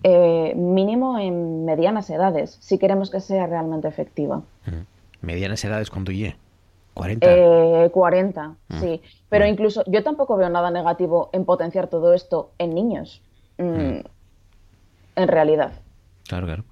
eh, 0.02 0.54
mínimo 0.56 1.18
en 1.18 1.64
medianas 1.64 2.10
edades, 2.10 2.56
si 2.60 2.78
queremos 2.78 3.10
que 3.10 3.20
sea 3.20 3.46
realmente 3.46 3.88
efectiva. 3.88 4.42
¿Medianas 5.20 5.64
edades 5.64 5.90
cuánto 5.90 6.12
ye? 6.12 6.36
¿40? 6.94 7.90
40, 7.90 8.56
eh, 8.70 8.74
sí. 8.80 9.02
Pero 9.28 9.46
incluso 9.46 9.82
yo 9.86 10.02
tampoco 10.02 10.36
veo 10.36 10.48
nada 10.48 10.70
negativo 10.70 11.30
en 11.32 11.44
potenciar 11.44 11.88
todo 11.88 12.14
esto 12.14 12.52
en 12.58 12.74
niños, 12.74 13.22
mm, 13.58 13.98
en 15.16 15.28
realidad. 15.28 15.72
Claro, 16.28 16.46
claro. 16.46 16.64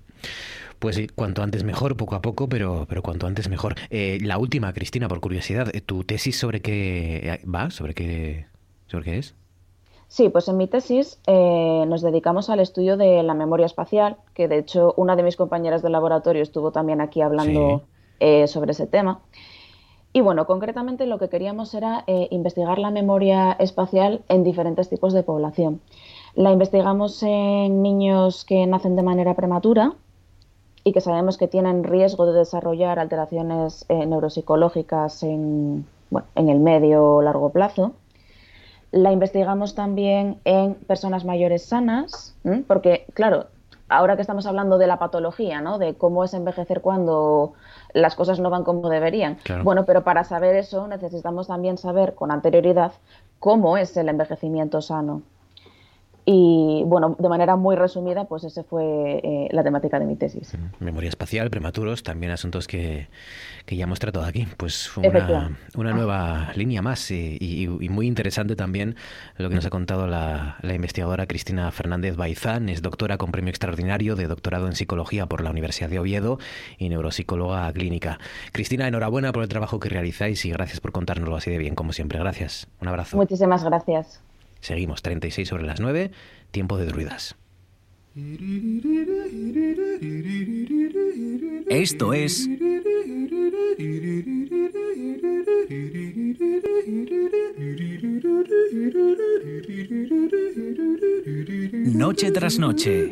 Pues 0.79 0.97
sí, 0.97 1.07
cuanto 1.09 1.43
antes 1.43 1.63
mejor, 1.65 1.97
poco 1.97 2.17
a 2.17 2.23
poco, 2.23 2.49
pero, 2.49 2.87
pero 2.89 3.03
cuanto 3.03 3.27
antes 3.27 3.49
mejor. 3.49 3.77
Eh, 3.91 4.19
la 4.21 4.39
última, 4.39 4.73
Cristina, 4.73 5.09
por 5.09 5.21
curiosidad, 5.21 5.71
¿tu 5.87 6.03
tesis 6.05 6.39
sobre 6.39 6.61
qué 6.61 7.41
va? 7.53 7.71
¿Sobre 7.71 7.95
qué, 7.95 8.47
sobre 8.87 9.05
qué 9.05 9.19
es? 9.19 9.37
Sí, 10.13 10.29
pues 10.29 10.47
en 10.49 10.59
mi 10.59 10.67
tesis 10.67 11.19
eh, 11.27 11.87
nos 11.89 12.03
dedicamos 12.03 12.51
al 12.51 12.61
estudio 12.61 12.99
de 12.99 13.23
la 13.23 13.33
memoria 13.33 13.65
espacial, 13.65 14.19
que 14.35 14.47
de 14.47 14.59
hecho 14.59 14.93
una 14.99 15.17
de 15.17 15.23
mis 15.23 15.37
compañeras 15.37 15.81
de 15.81 15.89
laboratorio 15.89 16.43
estuvo 16.43 16.71
también 16.71 17.01
aquí 17.01 17.23
hablando 17.23 17.85
eh, 18.21 18.47
sobre 18.47 18.73
ese 18.73 18.87
tema. 18.87 19.21
Y 20.13 20.21
bueno, 20.21 20.45
concretamente 20.45 21.07
lo 21.07 21.19
que 21.19 21.31
queríamos 21.31 21.73
era 21.73 22.05
eh, 22.07 22.29
investigar 22.31 22.79
la 22.79 22.91
memoria 22.91 23.53
espacial 23.53 24.23
en 24.29 24.45
diferentes 24.45 24.91
tipos 24.91 25.15
de 25.15 25.23
población. 25.23 25.81
La 26.35 26.53
investigamos 26.53 27.23
en 27.23 27.81
niños 27.81 28.45
que 28.45 28.67
nacen 28.67 28.97
de 28.97 29.03
manera 29.03 29.35
prematura 29.35 29.95
y 30.85 30.93
que 30.93 31.01
sabemos 31.01 31.39
que 31.39 31.49
tienen 31.49 31.85
riesgo 31.85 32.27
de 32.27 32.39
desarrollar 32.39 32.99
alteraciones 32.99 33.87
neuropsicológicas 33.89 35.23
en, 35.23 35.87
en 36.35 36.49
el 36.51 36.61
medio 36.61 37.03
o 37.03 37.23
largo 37.23 37.49
plazo. 37.49 37.95
La 38.93 39.11
investigamos 39.11 39.75
también 39.75 40.39
en 40.45 40.75
personas 40.75 41.25
mayores 41.25 41.65
sanas, 41.65 42.37
porque, 42.69 43.07
claro, 43.15 43.47
ahora 43.89 44.17
que 44.17 44.23
estamos 44.23 44.47
hablando 44.47 44.79
de 44.79 44.87
la 44.87 44.99
patología, 44.99 45.61
¿no? 45.61 45.79
De 45.79 45.95
cómo 45.95 46.25
es 46.25 46.35
envejecer 46.35 46.81
cuando 46.81 47.55
las 47.95 48.15
cosas 48.15 48.39
no 48.39 48.51
van 48.51 48.65
como 48.65 48.89
deberían. 48.89 49.39
Bueno, 49.65 49.85
pero 49.85 50.05
para 50.05 50.25
saber 50.25 50.57
eso 50.57 50.87
necesitamos 50.89 51.47
también 51.47 51.79
saber 51.79 52.15
con 52.15 52.31
anterioridad 52.31 52.93
cómo 53.39 53.77
es 53.77 53.97
el 53.97 54.09
envejecimiento 54.09 54.81
sano. 54.81 55.23
Y 56.25 56.85
bueno, 56.87 57.17
de 57.19 57.29
manera 57.29 57.57
muy 57.57 57.75
resumida, 57.75 58.27
pues 58.27 58.45
esa 58.45 58.63
fue 58.63 59.21
eh, 59.25 59.49
la 59.51 59.65
temática 59.65 59.99
de 59.99 60.07
mi 60.07 60.15
tesis. 60.15 60.57
Memoria 60.79 61.09
espacial, 61.09 61.51
prematuros, 61.51 62.05
también 62.05 62.31
asuntos 62.31 62.69
que, 62.69 63.09
que 63.67 63.75
ya 63.75 63.85
hemos 63.85 63.99
tratado 63.99 64.25
aquí. 64.25 64.47
Pues 64.57 64.97
una, 64.97 65.51
una 65.77 65.93
nueva 65.93 66.53
línea 66.55 66.81
más 66.81 67.11
y, 67.11 67.69
muy 67.91 68.07
interesante 68.07 68.55
también 68.55 68.95
lo 69.37 69.49
que 69.49 69.57
nos 69.57 69.67
ha 69.67 69.71
contado 69.71 70.07
la, 70.07 70.57
la, 70.63 70.75
investigadora 70.75 71.27
Cristina 71.27 71.71
Fernández 71.73 72.17
Baizán. 72.17 72.69
Es 72.69 72.83
doctora 72.83 73.19
con 73.19 73.33
premio 73.33 73.51
extraordinario 73.51 74.15
de 74.15 74.29
doctorado 74.29 74.69
en 74.69 74.75
psicología 74.75 75.27
por 75.27 75.43
la 75.43 75.51
Universidad 75.51 75.89
de 75.89 75.99
Oviedo 75.99 76.39
y 76.79 76.89
neuropsicóloga 76.89 77.73
clínica. 77.73 78.19
Cristina, 78.53 78.87
enhorabuena 78.87 79.33
por 79.33 79.43
el 79.43 79.49
trabajo 79.49 79.81
que 79.81 79.89
realizáis 79.89 80.45
y 80.45 80.51
gracias 80.51 80.81
por 80.81 80.93
contárnoslo 80.93 81.35
así 81.35 81.51
de 81.51 81.59
bien, 81.59 81.75
como 81.75 81.93
siempre. 81.93 82.21
Gracias. 82.21 82.69
Un 82.81 82.89
abrazo. 82.89 83.17
Muchísimas 83.17 83.65
gracias. 83.65 84.23
Seguimos 84.63 85.03
36 85.03 85.49
sobre 85.49 85.65
las 85.65 85.81
9, 85.81 86.13
tiempo 86.53 86.79
de 86.79 86.87
druidas. 86.87 87.35
Esto 91.69 92.15
es 92.15 92.49
Noche 101.85 102.31
tras 102.31 102.59
noche. 102.59 103.11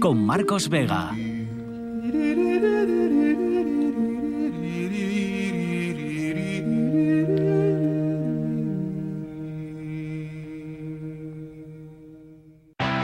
Con 0.00 0.24
Marcos 0.24 0.68
Vega. 0.68 1.12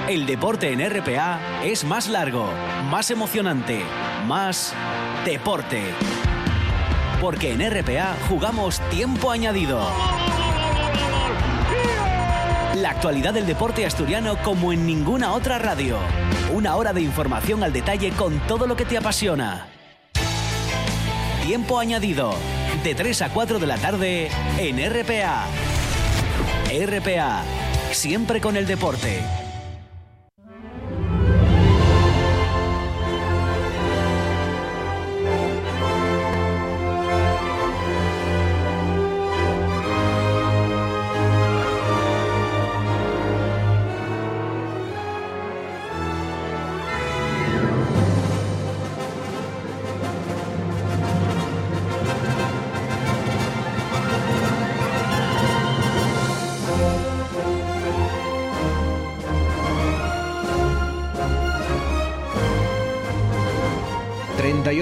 El 0.09 0.27
deporte 0.27 0.73
en 0.73 0.89
RPA 0.89 1.65
es 1.65 1.85
más 1.85 2.09
largo, 2.09 2.49
más 2.91 3.11
emocionante, 3.11 3.83
más 4.27 4.75
deporte. 5.25 5.83
Porque 7.21 7.53
en 7.53 7.63
RPA 7.71 8.17
jugamos 8.29 8.81
tiempo 8.91 9.31
añadido. 9.31 9.81
La 12.75 12.91
actualidad 12.91 13.33
del 13.33 13.47
deporte 13.47 13.87
asturiano 13.87 14.37
como 14.43 14.73
en 14.73 14.85
ninguna 14.85 15.33
otra 15.33 15.59
radio. 15.59 15.97
Una 16.53 16.75
hora 16.75 16.93
de 16.93 17.03
información 17.03 17.63
al 17.63 17.73
detalle 17.73 18.11
con 18.11 18.41
todo 18.49 18.67
lo 18.67 18.75
que 18.75 18.85
te 18.85 18.97
apasiona. 18.97 19.69
Tiempo 21.47 21.79
añadido. 21.79 22.35
De 22.83 22.97
3 22.97 23.23
a 23.23 23.29
4 23.29 23.61
de 23.61 23.67
la 23.67 23.77
tarde 23.77 24.29
en 24.59 24.79
RPA. 24.79 25.47
RPA. 26.69 27.43
Siempre 27.93 28.41
con 28.41 28.57
el 28.57 28.67
deporte. 28.67 29.23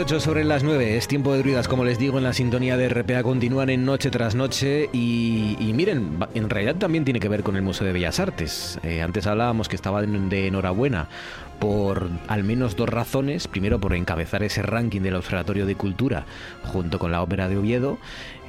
Sobre 0.08 0.42
las 0.42 0.64
9, 0.64 0.96
es 0.96 1.06
tiempo 1.06 1.32
de 1.32 1.38
druidas, 1.38 1.68
como 1.68 1.84
les 1.84 1.96
digo, 1.96 2.18
en 2.18 2.24
la 2.24 2.32
sintonía 2.32 2.76
de 2.76 2.88
RPA 2.88 3.22
continúan 3.22 3.70
en 3.70 3.84
noche 3.84 4.10
tras 4.10 4.34
noche 4.34 4.90
y, 4.92 5.56
miren, 5.74 6.18
en 6.34 6.50
realidad 6.50 6.74
también 6.74 7.04
tiene 7.04 7.20
que 7.20 7.28
ver 7.28 7.42
con 7.42 7.54
el 7.56 7.62
Museo 7.62 7.86
de 7.86 7.92
Bellas 7.92 8.18
Artes. 8.18 8.80
Eh, 8.82 9.00
antes 9.00 9.26
hablábamos 9.26 9.68
que 9.68 9.76
estaban 9.76 10.28
de 10.28 10.48
enhorabuena 10.48 11.08
por 11.60 12.10
al 12.26 12.42
menos 12.42 12.74
dos 12.74 12.88
razones. 12.88 13.46
Primero, 13.46 13.78
por 13.78 13.94
encabezar 13.94 14.42
ese 14.42 14.62
ranking 14.62 15.02
del 15.02 15.14
Observatorio 15.14 15.66
de 15.66 15.76
Cultura 15.76 16.26
junto 16.64 16.98
con 16.98 17.12
la 17.12 17.22
Ópera 17.22 17.48
de 17.48 17.56
Oviedo, 17.56 17.98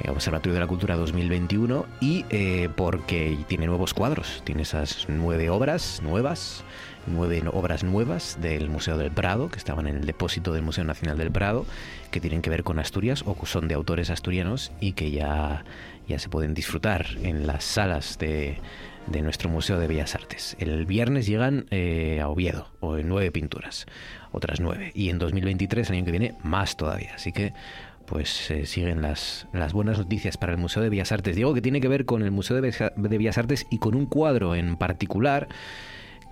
eh, 0.01 0.10
Observatorio 0.10 0.56
de 0.56 0.60
la 0.60 0.68
Cultura 0.68 0.95
2021, 0.95 1.86
y 2.01 2.26
eh, 2.32 2.70
porque 2.76 3.38
tiene 3.47 3.68
nuevos 3.68 3.93
cuadros. 3.93 4.41
Tiene 4.43 4.64
esas 4.64 5.06
nueve 5.08 5.51
obras 5.51 6.01
nuevas 6.04 6.64
nueve 7.08 7.41
obras 7.51 7.84
nuevas 7.84 8.38
del 8.41 8.70
Museo 8.70 8.97
del 8.97 9.12
Prado, 9.12 9.49
que 9.49 9.58
estaban 9.58 9.88
en 9.88 9.97
el 9.97 10.06
depósito 10.06 10.54
del 10.54 10.64
Museo 10.64 10.84
Nacional 10.84 11.18
del 11.18 11.32
Prado, 11.32 11.66
que 12.12 12.20
tienen 12.20 12.41
que 12.41 12.49
ver 12.49 12.64
con 12.64 12.80
Asturias 12.80 13.24
o 13.26 13.36
son 13.45 13.68
de 13.68 13.76
autores 13.76 14.10
asturianos 14.10 14.72
y 14.80 14.93
que 14.93 15.12
ya, 15.12 15.64
ya 16.08 16.20
se 16.20 16.30
pueden 16.30 16.54
disfrutar 16.54 17.06
en 17.22 17.47
las 17.47 17.64
salas 17.64 18.18
de, 18.20 18.58
de 19.08 19.22
nuestro 19.22 19.49
Museo 19.49 19.80
de 19.80 19.88
Bellas 19.88 20.16
Artes. 20.16 20.56
El 20.60 20.86
viernes 20.86 21.26
llegan 21.26 21.66
eh, 21.72 22.20
a 22.22 22.30
Oviedo, 22.30 22.70
o 22.80 22.97
en 22.97 23.10
nueve 23.10 23.32
pinturas, 23.32 23.86
otras 24.32 24.60
nueve. 24.60 24.91
Y 24.93 25.10
en 25.10 25.20
2023, 25.20 25.89
el 25.89 25.95
año 25.95 26.06
que 26.06 26.12
viene, 26.12 26.36
más 26.43 26.78
todavía. 26.78 27.14
Así 27.16 27.32
que 27.32 27.54
pues 28.06 28.51
eh, 28.51 28.66
siguen 28.66 29.01
las, 29.01 29.47
las 29.54 29.72
buenas 29.72 29.97
noticias 29.97 30.38
para 30.38 30.51
el 30.51 30.58
Museo 30.58 30.84
de 30.84 30.89
Bellas 30.89 31.12
Artes. 31.12 31.36
Digo 31.36 31.54
que 31.54 31.62
tiene 31.62 31.82
que 31.82 31.88
ver 31.88 32.06
con 32.06 32.22
el 32.22 32.32
Museo 32.32 32.60
de 32.60 32.91
Bellas 32.95 33.38
Artes 33.38 33.66
y 33.70 33.80
con 33.80 33.95
un 33.95 34.06
cuadro 34.06 34.56
en 34.56 34.76
particular 34.76 35.47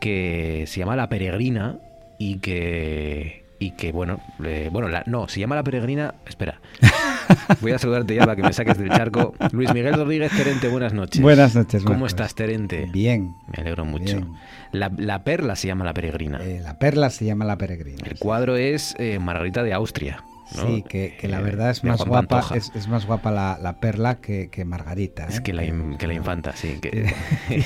que 0.01 0.65
se 0.67 0.79
llama 0.79 0.97
La 0.97 1.07
Peregrina 1.07 1.77
y 2.17 2.39
que 2.39 3.45
y 3.59 3.71
que 3.71 3.91
bueno, 3.91 4.19
bueno, 4.71 4.89
no, 5.05 5.27
se 5.27 5.39
llama 5.39 5.55
La 5.55 5.63
Peregrina, 5.63 6.15
espera. 6.27 6.59
Voy 7.61 7.71
a 7.71 7.77
saludarte 7.77 8.15
ya 8.15 8.21
para 8.21 8.35
que 8.35 8.41
me 8.41 8.51
saques 8.51 8.75
del 8.79 8.89
charco. 8.89 9.35
Luis 9.51 9.71
Miguel 9.71 9.93
Rodríguez 9.93 10.35
Terente, 10.35 10.67
buenas 10.67 10.93
noches. 10.93 11.21
Buenas 11.21 11.55
noches. 11.55 11.83
¿Cómo 11.83 12.07
estás, 12.07 12.33
Terente? 12.33 12.89
Bien. 12.91 13.35
Me 13.55 13.61
alegro 13.61 13.85
mucho. 13.85 14.27
La, 14.71 15.23
perla 15.23 15.55
se 15.55 15.67
llama 15.67 15.85
La 15.85 15.93
Peregrina. 15.93 16.39
Eh, 16.43 16.59
la 16.63 16.79
perla 16.79 17.11
se 17.11 17.25
llama 17.25 17.45
La 17.45 17.57
Peregrina. 17.59 18.03
El 18.03 18.17
cuadro 18.17 18.57
es 18.57 18.95
eh, 18.97 19.19
Margarita 19.19 19.61
de 19.61 19.73
Austria. 19.73 20.23
Sí, 20.51 20.83
que, 20.87 21.17
la 21.29 21.39
eh, 21.39 21.43
verdad 21.43 21.69
es 21.69 21.83
más 21.83 22.03
guapa, 22.03 22.43
es, 22.53 22.87
más 22.87 23.05
guapa 23.05 23.31
la, 23.31 23.77
perla 23.79 24.19
que, 24.19 24.49
Margarita. 24.65 25.27
Es 25.27 25.39
¿eh? 25.39 25.43
que 25.43 25.53
la, 25.53 25.63
que 25.97 26.07
la 26.07 26.13
infanta, 26.13 26.55
sí. 26.55 26.79
Que, 26.81 27.13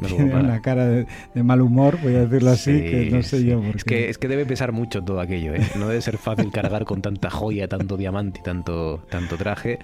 tiene 0.06 0.34
una 0.34 0.62
cara 0.62 0.86
de, 0.86 1.06
mal 1.42 1.60
humor, 1.60 1.98
voy 2.02 2.14
a 2.14 2.20
decirlo 2.20 2.50
así, 2.50 2.72
que 2.72 3.10
no 3.12 3.22
sé 3.22 3.44
yo 3.44 3.60
por 3.60 3.76
es 3.76 3.84
Que, 3.84 4.08
es 4.08 4.18
que 4.18 4.28
debe 4.28 4.46
pesar 4.46 4.72
mucho 4.72 5.02
todo 5.02 5.20
aquello, 5.20 5.54
¿eh? 5.54 5.60
No 5.76 5.88
debe 5.88 6.00
ser 6.00 6.18
fácil 6.18 6.50
cargar 6.50 6.84
con 6.84 7.02
tanta 7.02 7.30
joya, 7.30 7.68
tanto 7.68 7.96
diamante 7.96 8.40
y 8.40 8.42
tanto, 8.42 9.04
tanto 9.10 9.36
traje. 9.36 9.78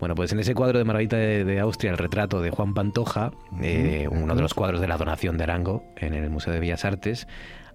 Bueno, 0.00 0.14
pues 0.14 0.32
en 0.32 0.40
ese 0.40 0.54
cuadro 0.54 0.78
de 0.78 0.84
Margarita 0.84 1.16
de, 1.16 1.60
Austria, 1.60 1.90
el 1.90 1.98
retrato 1.98 2.40
de 2.40 2.50
Juan 2.50 2.74
Pantoja, 2.74 3.32
eh, 3.60 4.08
uno 4.10 4.34
de 4.34 4.42
los 4.42 4.54
cuadros 4.54 4.80
de 4.80 4.88
la 4.88 4.96
donación 4.96 5.36
de 5.36 5.44
Arango 5.44 5.84
en 5.96 6.14
el 6.14 6.30
Museo 6.30 6.52
de 6.52 6.60
Bellas 6.60 6.84
Artes, 6.84 7.26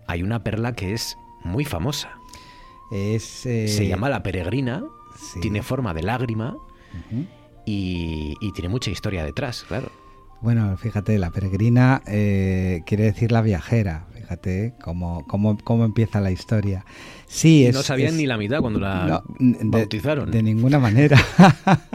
hay 0.07 0.24
una 0.24 0.43
perla 0.43 0.74
que 0.74 0.93
es 0.93 1.18
muy 1.43 1.66
famosa. 1.66 2.19
Es, 2.92 3.46
eh, 3.46 3.68
Se 3.68 3.88
llama 3.88 4.10
La 4.10 4.24
Peregrina, 4.24 4.84
tiene 5.42 5.62
forma 5.62 5.94
de 5.94 6.04
lágrima 6.04 6.58
y, 7.66 8.36
tiene 8.54 8.70
mucha 8.70 8.90
historia 8.92 9.24
detrás, 9.24 9.64
claro. 9.68 9.92
Bueno, 10.42 10.78
fíjate, 10.78 11.20
la 11.20 11.32
peregrina 11.32 12.02
eh, 12.08 12.82
quiere 12.86 13.04
decir 13.04 13.30
la 13.30 13.42
viajera. 13.42 14.06
Fíjate 14.14 14.74
cómo, 14.82 15.26
cómo, 15.28 15.58
cómo 15.58 15.84
empieza 15.84 16.22
la 16.22 16.32
historia. 16.32 16.86
Sí, 17.28 17.70
no 17.74 17.82
sabían 17.82 18.16
ni 18.16 18.26
la 18.26 18.38
mitad 18.38 18.62
cuando 18.62 18.80
la 18.80 19.24
bautizaron. 19.38 20.32
De, 20.32 20.42
ninguna 20.42 20.80
manera. 20.80 21.18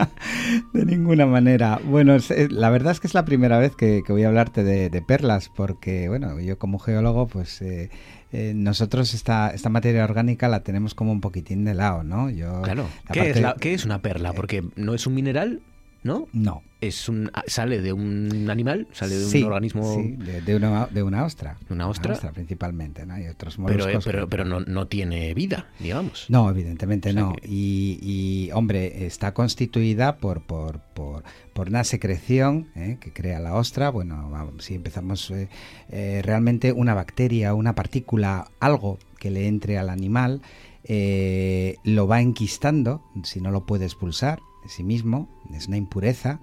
de 0.74 0.84
ninguna 0.84 1.26
manera. 1.26 1.80
Bueno, 1.84 2.16
la 2.50 2.70
verdad 2.70 2.92
es 2.92 3.00
que 3.00 3.06
es 3.06 3.14
la 3.14 3.24
primera 3.24 3.58
vez 3.58 3.74
que, 3.76 4.02
voy 4.08 4.24
a 4.24 4.28
hablarte 4.28 4.62
de, 4.62 5.02
perlas, 5.02 5.48
porque, 5.48 6.08
bueno, 6.08 6.38
yo 6.40 6.58
como 6.58 6.78
geólogo, 6.78 7.28
pues 7.28 7.62
eh, 7.62 7.88
eh, 8.36 8.52
nosotros 8.52 9.14
esta, 9.14 9.50
esta 9.50 9.68
materia 9.68 10.02
orgánica 10.02 10.48
la 10.48 10.64
tenemos 10.64 10.92
como 10.94 11.12
un 11.12 11.20
poquitín 11.20 11.64
de 11.64 11.72
lado, 11.72 12.02
¿no? 12.02 12.30
Yo, 12.30 12.62
claro. 12.62 12.88
¿Qué, 13.12 13.30
es 13.30 13.40
¿Qué 13.60 13.74
es 13.74 13.84
una 13.84 14.02
perla? 14.02 14.32
Porque 14.32 14.64
no 14.74 14.92
es 14.92 15.06
un 15.06 15.14
mineral, 15.14 15.60
¿no? 16.04 16.28
No 16.32 16.62
es 16.86 17.08
un 17.08 17.30
sale 17.46 17.80
de 17.80 17.92
un 17.92 18.48
animal, 18.50 18.86
sale 18.92 19.16
de 19.16 19.38
un 19.38 19.44
organismo 19.44 19.94
sí, 19.94 20.16
de, 20.16 20.56
una, 20.56 20.86
de 20.86 21.02
una 21.02 21.24
ostra. 21.24 21.56
Una 21.70 21.88
ostra, 21.88 22.14
principalmente, 22.32 23.06
¿no? 23.06 23.14
Hay 23.14 23.26
otros 23.28 23.58
Pero, 23.66 23.88
eh, 23.88 23.98
pero, 24.04 24.28
pero 24.28 24.44
no, 24.44 24.60
no, 24.60 24.86
tiene 24.86 25.32
vida, 25.34 25.68
digamos. 25.80 26.26
No, 26.28 26.48
evidentemente 26.50 27.12
no. 27.12 27.34
Y, 27.42 28.50
hombre, 28.52 29.06
está 29.06 29.34
constituida 29.34 30.16
por, 30.16 30.42
por, 30.42 30.80
por, 30.94 31.24
por 31.52 31.68
una 31.68 31.84
secreción 31.84 32.68
¿eh? 32.76 32.98
que 33.00 33.12
crea 33.12 33.40
la 33.40 33.54
ostra. 33.54 33.90
Bueno, 33.90 34.52
si 34.58 34.74
empezamos 34.74 35.30
eh, 35.30 36.22
realmente 36.22 36.72
una 36.72 36.94
bacteria, 36.94 37.54
una 37.54 37.74
partícula, 37.74 38.48
algo 38.60 38.98
que 39.18 39.30
le 39.30 39.48
entre 39.48 39.78
al 39.78 39.88
animal, 39.88 40.42
lo 40.86 42.06
va 42.06 42.20
enquistando, 42.20 43.02
si 43.22 43.40
no 43.40 43.50
lo 43.50 43.64
puede 43.64 43.86
expulsar, 43.86 44.40
de 44.62 44.68
sí 44.68 44.82
mismo, 44.82 45.33
es 45.52 45.68
una 45.68 45.76
impureza, 45.76 46.40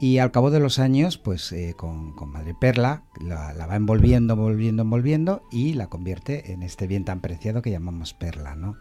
y 0.00 0.18
al 0.18 0.32
cabo 0.32 0.50
de 0.50 0.60
los 0.60 0.78
años, 0.78 1.18
pues 1.18 1.52
eh, 1.52 1.74
con, 1.76 2.14
Madre 2.30 2.54
Perla 2.54 3.04
la, 3.20 3.54
va 3.66 3.76
envolviendo, 3.76 4.34
envolviendo, 4.34 4.82
envolviendo 4.82 5.42
y 5.50 5.74
la 5.74 5.86
convierte 5.86 6.52
en 6.52 6.62
este 6.62 6.86
bien 6.86 7.04
tan 7.04 7.20
preciado 7.20 7.62
que 7.62 7.70
llamamos 7.70 8.12
perla, 8.12 8.56
¿no? 8.56 8.76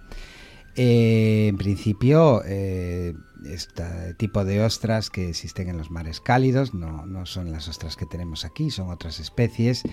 Eh, 0.76 1.48
en 1.48 1.58
principio, 1.58 2.42
eh, 2.46 3.14
este 3.46 4.14
tipo 4.16 4.46
de 4.46 4.64
ostras 4.64 5.10
que 5.10 5.30
existen 5.30 5.70
en 5.70 5.78
los 5.78 5.92
mares 5.92 6.20
cálidos 6.22 6.74
no, 6.74 7.06
no, 7.06 7.26
son 7.26 7.52
las 7.52 7.68
ostras 7.68 7.96
que 7.96 8.06
tenemos 8.06 8.46
aquí, 8.46 8.72
son 8.72 8.90
otras 8.90 9.20
especies. 9.20 9.84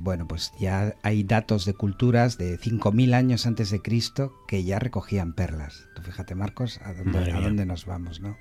bueno, 0.00 0.26
pues 0.26 0.52
ya 0.58 0.94
hay 1.02 1.22
datos 1.24 1.64
de 1.64 1.74
culturas 1.74 2.38
de 2.38 2.58
5.000 2.58 3.14
años 3.14 3.46
antes 3.46 3.70
de 3.70 3.80
Cristo 3.82 4.32
que 4.48 4.64
ya 4.64 4.78
recogían 4.78 5.34
perlas. 5.34 5.86
Tú 5.94 6.02
fíjate, 6.02 6.34
Marcos, 6.34 6.80
a 6.82 6.92
dónde, 6.94 7.30
a 7.30 7.40
dónde 7.40 7.66
nos 7.66 7.86
vamos, 7.86 8.20
¿no? 8.20 8.36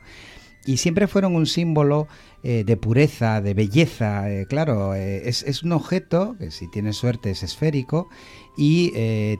Y 0.66 0.78
siempre 0.78 1.08
fueron 1.08 1.36
un 1.36 1.46
símbolo 1.46 2.08
eh, 2.42 2.64
de 2.66 2.78
pureza, 2.78 3.42
de 3.42 3.54
belleza. 3.54 4.32
Eh, 4.32 4.46
claro, 4.48 4.96
eh, 4.96 5.28
es, 5.28 5.64
un 5.64 5.74
objeto 5.74 6.36
que 6.38 6.52
si 6.52 6.70
tiene 6.70 6.94
suerte 6.94 7.32
es 7.32 7.44
esférico 7.44 8.10
y 8.58 8.92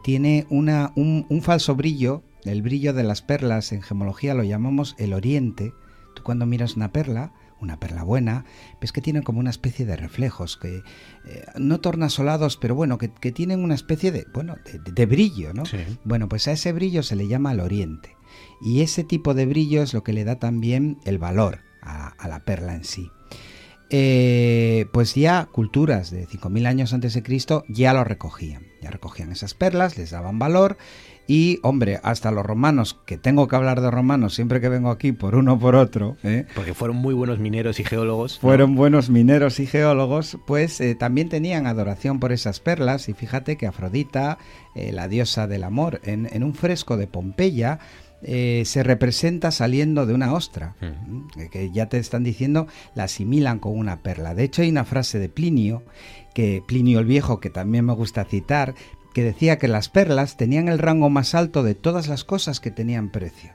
tiene 0.04 0.46
una, 0.50 0.92
un, 0.96 1.42
falso 1.42 1.76
brillo. 1.76 2.24
El 2.44 2.62
brillo 2.62 2.94
de 2.94 3.04
las 3.04 3.22
perlas 3.22 3.72
en 3.72 3.82
gemología 3.82 4.34
lo 4.34 4.44
llamamos 4.44 4.96
el 4.98 5.14
oriente. 5.14 5.74
Tú 6.14 6.24
cuando 6.24 6.46
miras 6.46 6.76
una 6.76 6.92
perla, 6.92 7.34
una 7.62 7.80
perla 7.80 8.04
buena, 8.04 8.44
ves 8.82 8.92
que 8.92 9.02
tiene 9.02 9.22
como 9.22 9.40
una 9.40 9.50
especie 9.50 9.86
de 9.86 9.96
reflejos, 9.96 10.58
que 10.58 10.82
no 11.58 11.80
tornasolados, 11.80 12.58
pero 12.58 12.76
bueno, 12.76 12.98
que, 12.98 13.08
tienen 13.32 13.64
una 13.64 13.76
especie 13.76 14.12
de, 14.12 14.28
bueno, 14.34 14.56
de, 14.94 15.06
brillo, 15.06 15.54
¿no? 15.54 15.64
Bueno, 16.04 16.28
pues 16.28 16.50
a 16.50 16.52
ese 16.52 16.74
brillo 16.74 17.02
se 17.02 17.16
le 17.16 17.28
llama 17.28 17.54
el 17.54 17.62
oriente. 17.62 18.18
Y 18.64 18.82
ese 18.82 19.04
tipo 19.04 19.34
de 19.34 19.46
brillo 19.46 19.84
es 19.84 19.94
lo 19.94 20.04
que 20.04 20.14
le 20.14 20.24
da 20.24 20.40
también 20.40 20.98
el 21.04 21.18
valor 21.18 21.60
a, 21.82 22.28
la 22.28 22.46
perla 22.46 22.76
en 22.76 22.86
sí. 22.86 23.12
Eh, 23.90 24.88
pues 24.92 25.14
ya 25.14 25.48
culturas 25.52 26.10
de 26.10 26.26
5.000 26.26 26.66
años 26.66 26.94
antes 26.94 27.14
de 27.14 27.22
Cristo 27.22 27.64
ya 27.68 27.94
lo 27.94 28.04
recogían, 28.04 28.64
ya 28.82 28.90
recogían 28.90 29.32
esas 29.32 29.54
perlas, 29.54 29.98
les 30.00 30.10
daban 30.10 30.40
valor 30.40 30.78
y, 31.28 31.60
hombre, 31.62 32.00
hasta 32.04 32.32
los 32.32 32.46
romanos, 32.46 33.00
que 33.06 33.18
tengo 33.18 33.48
que 33.48 33.56
hablar 33.56 33.82
de 33.82 33.92
romanos 33.92 34.34
siempre 34.34 34.60
que 34.60 34.68
vengo 34.68 34.90
aquí 34.90 35.12
por 35.12 35.36
uno 35.36 35.54
o 35.54 35.60
por 35.60 35.76
otro. 35.76 36.18
¿eh? 36.24 36.46
Porque 36.56 36.74
fueron 36.74 36.98
muy 36.98 37.14
buenos 37.14 37.40
mineros 37.40 37.80
y 37.80 37.84
geólogos. 37.84 38.40
Fueron 38.40 38.76
buenos 38.76 39.10
mineros 39.10 39.60
y 39.60 39.68
geólogos, 39.68 40.38
pues 40.48 40.82
eh, 40.82 40.96
también 40.96 41.30
tenían 41.30 41.68
adoración 41.68 42.20
por 42.20 42.32
esas 42.32 42.60
perlas. 42.60 43.08
Y 43.08 43.14
fíjate 43.14 43.58
que 43.58 43.68
Afrodita, 43.68 44.38
la 44.76 45.08
diosa 45.08 45.48
del 45.48 45.64
amor, 45.64 46.02
en, 46.04 46.28
en 46.32 46.44
un 46.44 46.56
fresco 46.56 46.98
de 46.98 47.08
Pompeya, 47.08 47.80
eh, 48.24 48.64
se 48.66 48.84
representa 48.84 49.52
saliendo 49.52 50.06
de 50.06 50.14
una 50.14 50.34
ostra, 50.34 50.76
que 51.52 51.72
ya 51.72 51.88
te 51.88 51.98
están 51.98 52.24
diciendo 52.24 52.68
la 52.96 53.06
asimilan 53.06 53.60
con 53.60 53.78
una 53.78 54.02
perla. 54.02 54.34
De 54.34 54.44
hecho, 54.44 54.62
hay 54.62 54.70
una 54.70 54.86
frase 54.86 55.20
de 55.20 55.30
Plinio, 55.30 55.84
que 56.34 56.64
Plinio 56.66 57.00
el 57.00 57.06
Viejo, 57.06 57.40
que 57.40 57.50
también 57.50 57.86
me 57.86 57.94
gusta 57.94 58.26
citar, 58.26 58.76
que 59.14 59.24
decía 59.24 59.58
que 59.58 59.68
las 59.68 59.90
perlas 59.90 60.38
tenían 60.38 60.68
el 60.68 60.80
rango 60.80 61.10
más 61.10 61.36
alto 61.36 61.64
de 61.64 61.76
todas 61.76 62.08
las 62.08 62.24
cosas 62.24 62.60
que 62.60 62.72
tenían 62.72 63.10
precio. 63.10 63.52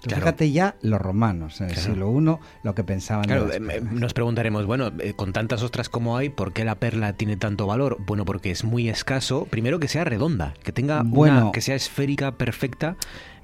Fíjate 0.00 0.52
ya 0.52 0.76
los 0.80 1.00
romanos, 1.00 1.60
en 1.60 1.70
el 1.70 1.76
siglo 1.76 2.12
I, 2.20 2.38
lo 2.62 2.74
que 2.74 2.84
pensaban. 2.84 3.24
Claro, 3.24 3.52
eh, 3.52 3.80
nos 3.80 4.14
preguntaremos, 4.14 4.64
bueno, 4.64 4.92
eh, 5.00 5.14
con 5.14 5.32
tantas 5.32 5.62
ostras 5.62 5.88
como 5.88 6.16
hay, 6.16 6.28
¿por 6.28 6.52
qué 6.52 6.64
la 6.64 6.76
perla 6.76 7.14
tiene 7.14 7.36
tanto 7.36 7.66
valor? 7.66 7.96
Bueno, 8.06 8.24
porque 8.24 8.52
es 8.52 8.62
muy 8.62 8.88
escaso. 8.88 9.46
Primero 9.50 9.80
que 9.80 9.88
sea 9.88 10.04
redonda, 10.04 10.54
que 10.62 10.70
tenga 10.70 11.02
una, 11.02 11.50
que 11.52 11.60
sea 11.60 11.74
esférica, 11.74 12.36
perfecta, 12.36 12.96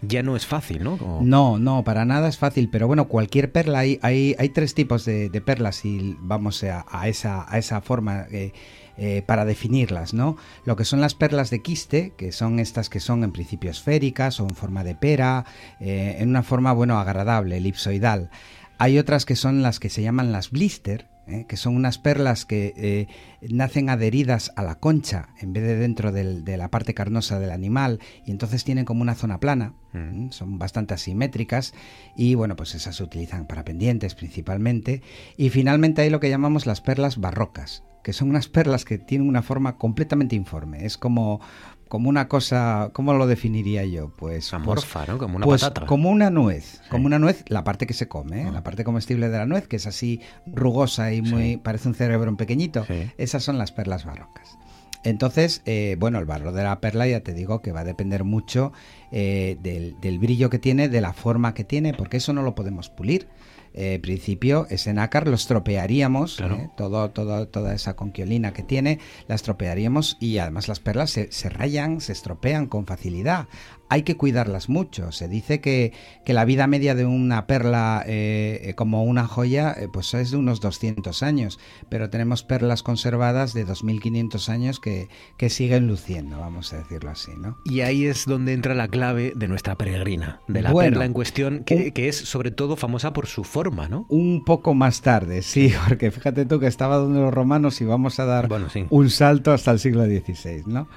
ya 0.06 0.22
no 0.22 0.36
es 0.36 0.46
fácil, 0.46 0.84
¿no? 0.84 0.98
No, 1.22 1.58
no, 1.58 1.84
para 1.84 2.04
nada 2.04 2.28
es 2.28 2.38
fácil, 2.38 2.68
pero 2.70 2.86
bueno, 2.86 3.08
cualquier 3.08 3.52
perla, 3.52 3.80
hay, 3.80 3.98
hay, 4.02 4.34
hay 4.38 4.48
tres 4.50 4.74
tipos 4.74 5.04
de, 5.04 5.42
perlas 5.44 5.84
y 5.84 6.16
vamos 6.20 6.62
a, 6.64 7.08
esa, 7.08 7.44
a 7.48 7.58
esa 7.58 7.80
forma. 7.80 8.26
Eh, 8.30 8.52
eh, 8.96 9.24
para 9.26 9.44
definirlas, 9.44 10.14
¿no? 10.14 10.36
Lo 10.64 10.76
que 10.76 10.84
son 10.84 11.00
las 11.00 11.16
perlas 11.16 11.50
de 11.50 11.62
quiste, 11.62 12.12
que 12.16 12.30
son 12.30 12.60
estas 12.60 12.88
que 12.88 13.00
son 13.00 13.24
en 13.24 13.32
principio 13.32 13.68
esféricas 13.68 14.38
o 14.38 14.44
en 14.44 14.54
forma 14.54 14.84
de 14.84 14.94
pera, 14.94 15.46
eh, 15.80 16.18
en 16.20 16.28
una 16.28 16.44
forma, 16.44 16.72
bueno, 16.72 16.96
agradable, 17.00 17.56
elipsoidal. 17.56 18.30
Hay 18.78 18.96
otras 18.98 19.24
que 19.24 19.34
son 19.34 19.62
las 19.62 19.80
que 19.80 19.90
se 19.90 20.02
llaman 20.02 20.30
las 20.30 20.52
blister, 20.52 21.08
¿eh? 21.26 21.46
que 21.48 21.56
son 21.56 21.76
unas 21.76 21.98
perlas 21.98 22.44
que 22.44 22.74
eh, 22.76 23.06
nacen 23.40 23.90
adheridas 23.90 24.52
a 24.56 24.62
la 24.62 24.76
concha 24.76 25.28
en 25.40 25.52
vez 25.52 25.64
de 25.64 25.76
dentro 25.76 26.12
de 26.12 26.56
la 26.56 26.70
parte 26.70 26.94
carnosa 26.94 27.38
del 27.38 27.50
animal 27.50 28.00
y 28.24 28.30
entonces 28.30 28.64
tienen 28.64 28.84
como 28.84 29.02
una 29.02 29.14
zona 29.14 29.40
plana, 29.40 29.74
mm. 29.92 30.30
son 30.30 30.58
bastante 30.58 30.94
asimétricas 30.94 31.74
y 32.16 32.34
bueno, 32.34 32.56
pues 32.56 32.74
esas 32.74 32.96
se 32.96 33.02
utilizan 33.02 33.46
para 33.46 33.64
pendientes 33.64 34.14
principalmente. 34.14 35.02
Y 35.36 35.50
finalmente 35.50 36.02
hay 36.02 36.10
lo 36.10 36.20
que 36.20 36.30
llamamos 36.30 36.66
las 36.66 36.80
perlas 36.80 37.18
barrocas, 37.18 37.84
que 38.02 38.12
son 38.12 38.30
unas 38.30 38.48
perlas 38.48 38.84
que 38.84 38.98
tienen 38.98 39.28
una 39.28 39.42
forma 39.42 39.76
completamente 39.76 40.36
informe, 40.36 40.84
es 40.84 40.98
como 40.98 41.40
como 41.88 42.08
una 42.08 42.28
cosa, 42.28 42.90
¿cómo 42.92 43.14
lo 43.14 43.26
definiría 43.26 43.84
yo? 43.84 44.08
Pues, 44.08 44.50
pues 44.50 44.54
amorfa, 44.54 45.06
¿no? 45.06 45.18
Como 45.18 45.36
una 45.36 45.44
pues 45.46 45.62
patata. 45.62 45.86
Como 45.86 46.10
una 46.10 46.30
nuez, 46.30 46.80
como 46.90 47.06
una 47.06 47.18
nuez, 47.18 47.44
la 47.48 47.64
parte 47.64 47.86
que 47.86 47.94
se 47.94 48.08
come, 48.08 48.42
¿eh? 48.42 48.46
ah. 48.48 48.52
la 48.52 48.62
parte 48.62 48.84
comestible 48.84 49.28
de 49.28 49.38
la 49.38 49.46
nuez, 49.46 49.68
que 49.68 49.76
es 49.76 49.86
así 49.86 50.20
rugosa 50.46 51.12
y 51.12 51.22
muy 51.22 51.56
parece 51.56 51.88
un 51.88 51.94
cerebro 51.94 52.36
pequeñito. 52.36 52.86
Esas 53.18 53.42
son 53.42 53.58
las 53.58 53.72
perlas 53.72 54.04
barrocas. 54.04 54.56
Entonces, 55.04 55.60
eh, 55.66 55.96
bueno, 55.98 56.18
el 56.18 56.24
barro 56.24 56.52
de 56.52 56.62
la 56.62 56.80
perla 56.80 57.06
ya 57.06 57.20
te 57.20 57.34
digo 57.34 57.60
que 57.60 57.72
va 57.72 57.80
a 57.80 57.84
depender 57.84 58.24
mucho 58.24 58.72
eh, 59.12 59.58
del, 59.62 60.00
del, 60.00 60.18
brillo 60.18 60.48
que 60.48 60.58
tiene, 60.58 60.88
de 60.88 61.02
la 61.02 61.12
forma 61.12 61.52
que 61.52 61.62
tiene, 61.62 61.92
porque 61.92 62.16
eso 62.16 62.32
no 62.32 62.42
lo 62.42 62.54
podemos 62.54 62.88
pulir 62.88 63.28
eh, 63.74 63.98
principio 64.00 64.66
ese 64.70 64.92
nácar 64.94 65.26
lo 65.26 65.34
estropearíamos, 65.34 66.40
¿eh? 66.40 66.70
todo, 66.76 67.10
todo, 67.10 67.48
toda 67.48 67.74
esa 67.74 67.96
conquiolina 67.96 68.52
que 68.52 68.62
tiene, 68.62 69.00
la 69.26 69.34
estropearíamos 69.34 70.16
y 70.20 70.38
además 70.38 70.68
las 70.68 70.80
perlas 70.80 71.10
se, 71.10 71.32
se 71.32 71.48
rayan, 71.48 72.00
se 72.00 72.12
estropean 72.12 72.66
con 72.66 72.86
facilidad 72.86 73.48
hay 73.88 74.02
que 74.02 74.16
cuidarlas 74.16 74.68
mucho. 74.68 75.12
Se 75.12 75.28
dice 75.28 75.60
que, 75.60 75.92
la 76.26 76.44
vida 76.44 76.66
media 76.66 76.94
de 76.94 77.06
una 77.06 77.46
perla 77.46 78.02
eh, 78.06 78.72
como 78.76 79.04
una 79.04 79.26
joya 79.26 79.72
eh, 79.72 79.88
pues 79.92 80.12
es 80.14 80.32
de 80.32 80.36
unos 80.36 80.60
200 80.60 81.22
años, 81.22 81.60
pero 81.88 82.10
tenemos 82.10 82.42
perlas 82.42 82.82
conservadas 82.82 83.54
de 83.54 83.66
2.500 83.66 84.48
años 84.48 84.80
que, 84.80 85.08
que, 85.36 85.48
siguen 85.48 85.86
luciendo, 85.86 86.40
vamos 86.40 86.72
a 86.72 86.78
decirlo 86.78 87.10
así. 87.10 87.32
¿no? 87.36 87.56
Y 87.64 87.80
ahí 87.80 88.06
es 88.06 88.26
donde 88.26 88.52
entra 88.52 88.74
la 88.74 88.88
clave 88.88 89.32
de 89.36 89.48
nuestra 89.48 89.76
peregrina, 89.76 90.40
de 90.48 90.62
la 90.62 90.72
perla 90.72 91.04
en 91.04 91.12
cuestión, 91.12 91.64
que, 91.64 91.92
es 91.96 92.16
sobre 92.16 92.50
todo 92.50 92.76
famosa 92.76 93.12
por 93.12 93.26
su 93.26 93.44
forma, 93.44 93.88
¿no? 93.88 94.06
Un 94.08 94.44
poco 94.44 94.74
más 94.74 95.00
tarde, 95.00 95.42
sí, 95.42 95.72
porque 95.88 96.10
fíjate 96.10 96.44
tú 96.46 96.58
que 96.58 96.66
estaba 96.66 96.96
donde 96.96 97.20
los 97.20 97.32
romanos 97.32 97.80
y 97.80 97.84
vamos 97.84 98.18
a 98.18 98.24
dar 98.24 98.48
un 98.90 99.10
salto 99.10 99.52
hasta 99.52 99.70
el 99.70 99.78
siglo 99.78 100.04
XVI, 100.04 100.64
¿no? 100.66 100.88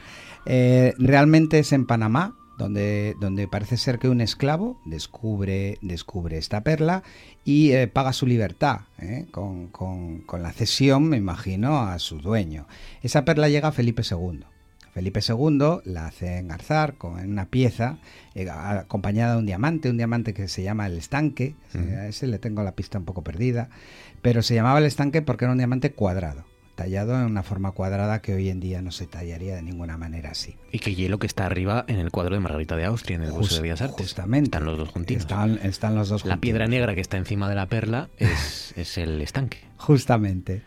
Eh, 0.45 0.93
realmente 0.97 1.59
es 1.59 1.73
en 1.73 1.85
Panamá, 1.85 2.35
donde, 2.57 3.15
donde 3.19 3.47
parece 3.47 3.77
ser 3.77 3.99
que 3.99 4.09
un 4.09 4.21
esclavo 4.21 4.79
descubre, 4.85 5.77
descubre 5.81 6.37
esta 6.37 6.61
perla 6.61 7.03
y 7.45 7.71
eh, 7.71 7.87
paga 7.87 8.13
su 8.13 8.25
libertad 8.25 8.81
eh, 8.99 9.27
con, 9.31 9.67
con, 9.67 10.23
la 10.41 10.51
cesión, 10.51 11.07
me 11.07 11.17
imagino, 11.17 11.81
a 11.81 11.99
su 11.99 12.19
dueño. 12.19 12.67
Esa 13.03 13.25
perla 13.25 13.49
llega 13.49 13.69
a 13.69 13.71
Felipe 13.71 14.01
II. 14.09 14.43
Felipe 14.93 15.19
II 15.27 15.81
la 15.85 16.07
hace 16.07 16.39
engarzar 16.39 16.95
con 16.95 17.19
una 17.19 17.45
pieza 17.45 17.99
eh, 18.33 18.49
acompañada 18.49 19.33
de 19.33 19.39
un 19.39 19.45
diamante, 19.45 19.91
un 19.91 19.97
diamante 19.97 20.33
que 20.33 20.47
se 20.47 20.63
llama 20.63 20.87
el 20.87 20.97
estanque. 20.97 21.55
A 21.75 22.07
ese 22.07 22.25
le 22.25 22.39
tengo 22.39 22.63
la 22.63 22.71
pista 22.71 22.97
un 22.97 23.05
poco 23.05 23.23
perdida, 23.23 23.69
pero 24.23 24.41
se 24.41 24.55
llamaba 24.55 24.79
el 24.79 24.85
estanque 24.85 25.21
porque 25.21 25.45
era 25.45 25.51
un 25.51 25.59
diamante 25.59 25.91
cuadrado 25.91 26.45
tallado 26.77 27.19
en 27.19 27.25
una 27.25 27.43
forma 27.43 27.71
cuadrada 27.71 28.21
que 28.21 28.33
hoy 28.33 28.49
en 28.49 28.61
día 28.61 28.81
no 28.81 28.91
se 28.91 29.07
tallaría 29.07 29.55
de 29.55 29.63
ninguna 29.63 29.97
manera 29.97 30.29
así. 30.31 30.55
Y 30.71 30.79
que 30.79 30.95
hielo 30.95 31.17
que 31.17 31.27
está 31.27 31.45
arriba 31.47 31.83
en 31.87 31.97
el 31.97 32.11
cuadro 32.11 32.35
de 32.35 32.39
Margarita 32.39 32.77
de 32.77 32.85
Austria, 32.85 33.15
en 33.15 33.23
el 33.23 33.33
Museo 33.33 33.57
de 33.57 33.63
Bellas 33.63 33.81
Artes. 33.81 34.05
Justamente. 34.05 34.45
Están 34.45 34.65
los 34.65 34.77
dos 34.77 34.89
juntitos. 34.89 35.23
Están, 35.63 35.95
los 35.95 36.07
dos 36.07 36.23
La 36.23 36.37
piedra 36.37 36.67
negra 36.67 36.95
que 36.95 37.01
está 37.01 37.17
encima 37.17 37.49
de 37.49 37.55
la 37.55 37.65
perla 37.65 38.09
es, 38.17 38.97
el 38.97 39.21
estanque. 39.21 39.57
Justamente. 39.77 40.61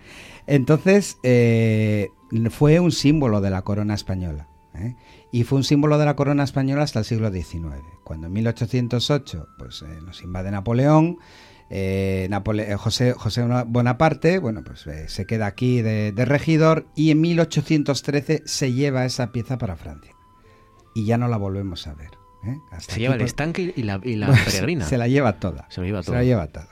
Entonces, 0.46 1.16
eh, 1.22 2.08
fue 2.50 2.80
un 2.80 2.90
símbolo 2.90 3.40
de 3.40 3.50
la 3.50 3.62
corona 3.62 3.94
española. 3.94 4.48
¿eh? 4.74 4.96
Y 5.30 5.44
fue 5.44 5.58
un 5.58 5.64
símbolo 5.64 5.96
de 5.96 6.06
la 6.06 6.16
corona 6.16 6.42
española 6.42 6.82
hasta 6.82 6.98
el 6.98 7.04
siglo 7.04 7.30
XIX. 7.30 7.76
Cuando 8.02 8.26
en 8.26 8.32
1808 8.32 9.46
pues, 9.58 9.82
eh, 9.82 9.86
nos 10.04 10.22
invade 10.22 10.50
Napoleón, 10.50 11.18
eh, 11.70 12.28
eh, 12.28 12.76
José, 12.76 13.12
José 13.12 13.44
Bonaparte, 13.66 14.38
bueno, 14.38 14.64
pues 14.64 14.86
eh, 14.88 15.08
se 15.08 15.24
queda 15.24 15.46
aquí 15.46 15.82
de, 15.82 16.12
regidor 16.24 16.86
y 16.96 17.12
en 17.12 17.20
1813 17.20 18.42
se 18.44 18.72
lleva 18.72 19.04
esa 19.04 19.30
pieza 19.30 19.56
para 19.56 19.76
Francia. 19.76 20.12
Y 20.94 21.04
ya 21.04 21.16
no 21.16 21.28
la 21.28 21.36
volvemos 21.36 21.86
a 21.86 21.94
ver. 21.94 22.10
se 22.78 22.98
lleva 22.98 23.14
el 23.14 23.20
estanque 23.20 23.72
y 23.76 23.82
la, 23.84 24.00
peregrina. 24.44 24.84
Se 24.84 24.98
la 24.98 25.06
lleva 25.06 25.38
toda. 25.38 25.66
Se 25.70 25.80
la 25.80 25.86
lleva 25.86 26.02
toda. 26.02 26.18
Se 26.18 26.18
la 26.18 26.24
lleva 26.24 26.46
toda. 26.48 26.68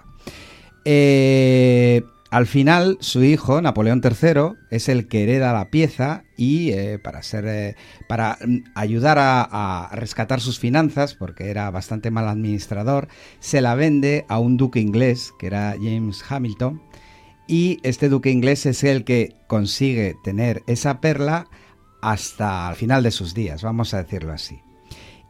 Al 2.31 2.47
final, 2.47 2.99
su 3.01 3.25
hijo, 3.25 3.63
Napoleón 3.63 4.03
III, 4.05 4.59
es 4.71 4.91
el 4.91 5.09
que 5.09 5.23
hereda 5.23 5.55
la 5.55 5.71
pieza 5.71 6.25
y 6.37 6.73
eh, 6.73 6.99
para, 6.99 7.23
ser, 7.23 7.47
eh, 7.47 7.75
para 8.07 8.37
ayudar 8.75 9.17
a, 9.19 9.89
rescatar 9.93 10.41
sus 10.43 10.59
finanzas, 10.59 11.15
porque 11.15 11.49
era 11.49 11.71
bastante 11.71 12.11
mal 12.11 12.29
administrador, 12.29 13.09
se 13.41 13.63
la 13.63 13.75
vende 13.75 14.27
a 14.29 14.39
un 14.41 14.59
duque 14.59 14.79
inglés, 14.79 15.33
que 15.39 15.47
era 15.47 15.75
James 15.81 16.23
Hamilton, 16.29 16.83
y 17.47 17.81
este 17.83 18.11
duque 18.11 18.31
inglés 18.31 18.67
es 18.67 18.85
el 18.85 19.05
que 19.05 19.35
consigue 19.47 20.15
tener 20.23 20.63
esa 20.67 21.01
perla 21.01 21.47
hasta 22.03 22.69
el 22.69 22.77
final 22.77 23.03
de 23.03 23.11
sus 23.11 23.33
días, 23.33 23.63
vamos 23.63 23.95
a 23.95 24.03
decirlo 24.03 24.35
así. 24.35 24.61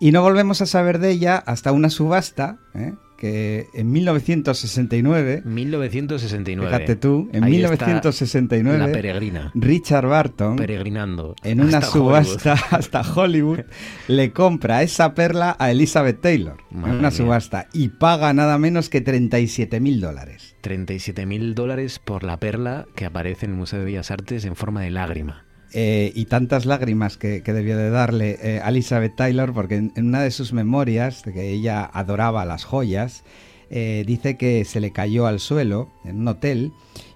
Y 0.01 0.11
no 0.11 0.23
volvemos 0.23 0.63
a 0.63 0.67
saber 0.67 0.99
de 0.99 1.11
ella 1.11 1.37
hasta 1.37 1.71
una 1.71 1.91
subasta, 1.91 2.59
¿eh? 2.75 2.93
Que 3.19 3.69
en 3.75 3.91
1969... 3.91 5.43
1969. 5.45 6.71
Fíjate 6.71 6.97
tú, 6.97 7.29
en 7.33 7.45
1969... 7.45 8.79
La 8.79 8.93
peregrina. 8.93 9.51
Richard 9.55 10.07
Barton... 10.07 10.57
Peregrinando. 10.57 11.35
En 11.43 11.61
una 11.61 11.83
subasta 11.83 12.53
hasta 12.71 13.03
Hollywood, 13.03 13.61
le 14.07 14.33
compra 14.33 14.83
esa 14.83 15.15
perla 15.15 15.57
a 15.59 15.71
Elizabeth 15.71 16.21
Taylor. 16.21 16.59
en 16.71 16.91
una 16.91 17.11
subasta. 17.11 17.69
Y 17.73 17.89
paga 17.89 18.33
nada 18.33 18.57
menos 18.57 18.89
que 18.89 19.01
37 19.01 19.81
mil 19.81 20.01
dólares. 20.01 20.57
37 20.61 21.27
mil 21.27 21.55
dólares 21.55 21.99
por 21.99 22.23
la 22.23 22.39
perla 22.39 22.87
que 22.95 23.05
aparece 23.05 23.47
en 23.47 23.53
el 23.53 23.59
Museo 23.59 23.81
de 23.81 23.85
Bellas 23.85 24.11
Artes 24.13 24.45
en 24.45 24.55
forma 24.55 24.83
de 24.83 24.91
lágrima. 24.91 25.48
Eh, 25.75 26.13
y 26.15 26.25
tantas 26.27 26.65
lágrimas 26.65 27.19
que, 27.19 27.43
debió 27.43 27.77
de 27.77 27.91
darle 27.91 28.39
eh, 28.43 28.63
Elizabeth 28.65 29.17
Taylor, 29.17 29.53
porque 29.53 29.77
en, 29.77 29.93
una 29.97 30.23
de 30.23 30.31
sus 30.31 30.53
memorias, 30.53 31.25
de 31.25 31.33
que 31.33 31.51
ella 31.51 31.85
adoraba 31.85 32.45
las 32.45 32.65
joyas, 32.65 33.25
eh, 33.71 34.05
dice 34.07 34.37
que 34.39 34.65
se 34.65 34.81
le 34.81 34.93
cayó 34.93 35.27
al 35.27 35.41
suelo 35.41 35.91
en 36.05 36.21
un 36.21 36.29
hotel 36.29 36.73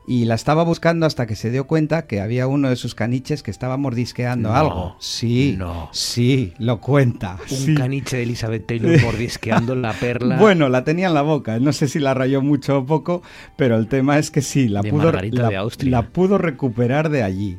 y 0.07 0.25
la 0.27 0.35
estaba 0.35 0.65
buscando 0.65 1.07
hasta 1.07 1.27
que 1.27 1.37
se 1.37 1.51
dio 1.51 1.67
cuenta 1.67 2.07
que 2.07 2.21
había 2.21 2.47
uno 2.47 2.69
de 2.69 2.77
sus 2.77 2.95
caniches 2.95 3.43
que 3.43 3.51
estaba 3.51 3.77
mordisqueando 3.77 4.53
algo. 4.53 4.97
Sí, 4.99 5.55
no. 5.57 5.89
sí, 5.93 6.53
lo 6.59 6.81
cuenta. 6.81 7.39
Un 7.67 7.75
caniche 7.75 8.17
de 8.17 8.25
Elizabeth 8.25 8.67
Taylor 8.67 9.01
mordisqueando 9.01 9.75
la 9.75 9.93
perla. 9.93 10.37
Bueno, 10.43 10.69
la 10.69 10.85
tenía 10.85 11.07
en 11.07 11.15
la 11.15 11.23
boca. 11.23 11.59
No 11.61 11.73
sé 11.73 11.89
si 11.89 12.01
la 12.01 12.15
rayó 12.15 12.43
mucho 12.43 12.79
o 12.79 12.87
poco, 12.87 13.23
pero 13.57 13.77
el 13.77 13.87
tema 13.87 14.19
es 14.19 14.31
que 14.31 14.43
sí, 14.43 14.69
la, 14.69 14.83
pudo, 14.83 15.13
la 15.13 16.03
pudo 16.09 16.37
recuperar 16.37 17.09
de 17.09 17.23
allí. 17.23 17.59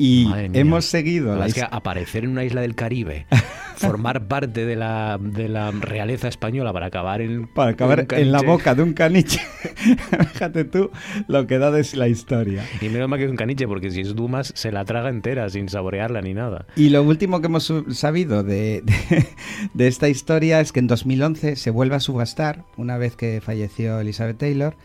Y 0.00 0.26
hemos 0.54 0.86
seguido. 0.86 1.36
La 1.36 1.46
es 1.46 1.52
que 1.52 1.62
aparecer 1.62 2.24
en 2.24 2.30
una 2.30 2.42
isla 2.42 2.62
del 2.62 2.74
Caribe, 2.74 3.26
formar 3.76 4.28
parte 4.28 4.64
de 4.64 4.74
la, 4.74 5.18
de 5.20 5.46
la 5.50 5.72
realeza 5.72 6.26
española 6.26 6.72
para 6.72 6.86
acabar 6.86 7.20
en. 7.20 7.46
Para 7.46 7.72
acabar 7.72 8.06
en, 8.12 8.32
la 8.32 8.40
boca 8.40 8.74
de 8.74 8.82
un 8.82 8.94
caniche. 8.94 9.40
Fíjate 10.32 10.64
tú 10.64 10.90
lo 11.28 11.46
que 11.46 11.58
da 11.58 11.70
de 11.70 11.86
la 11.94 12.08
historia. 12.08 12.64
Y 12.80 12.88
menos 12.88 13.10
mal 13.10 13.18
que 13.18 13.26
es 13.26 13.30
un 13.30 13.36
caniche, 13.36 13.68
porque 13.68 13.90
si 13.90 14.00
es 14.00 14.14
Dumas, 14.14 14.54
se 14.56 14.72
la 14.72 14.86
traga 14.86 15.10
entera 15.10 15.50
sin 15.50 15.68
saborearla 15.68 16.22
ni 16.22 16.32
nada. 16.32 16.64
Y 16.76 16.88
lo 16.88 17.02
último 17.02 17.42
que 17.42 17.48
hemos 17.48 17.70
sabido 17.90 18.42
de, 18.42 18.82
de 19.74 19.86
esta 19.86 20.08
historia 20.08 20.60
es 20.60 20.72
que 20.72 20.80
en 20.80 20.86
2011 20.86 21.56
se 21.56 21.70
vuelve 21.70 21.96
a 21.96 22.00
subastar, 22.00 22.64
una 22.78 22.96
vez 22.96 23.16
que 23.16 23.42
falleció 23.42 24.00
Elizabeth 24.00 24.38
Taylor, 24.38 24.76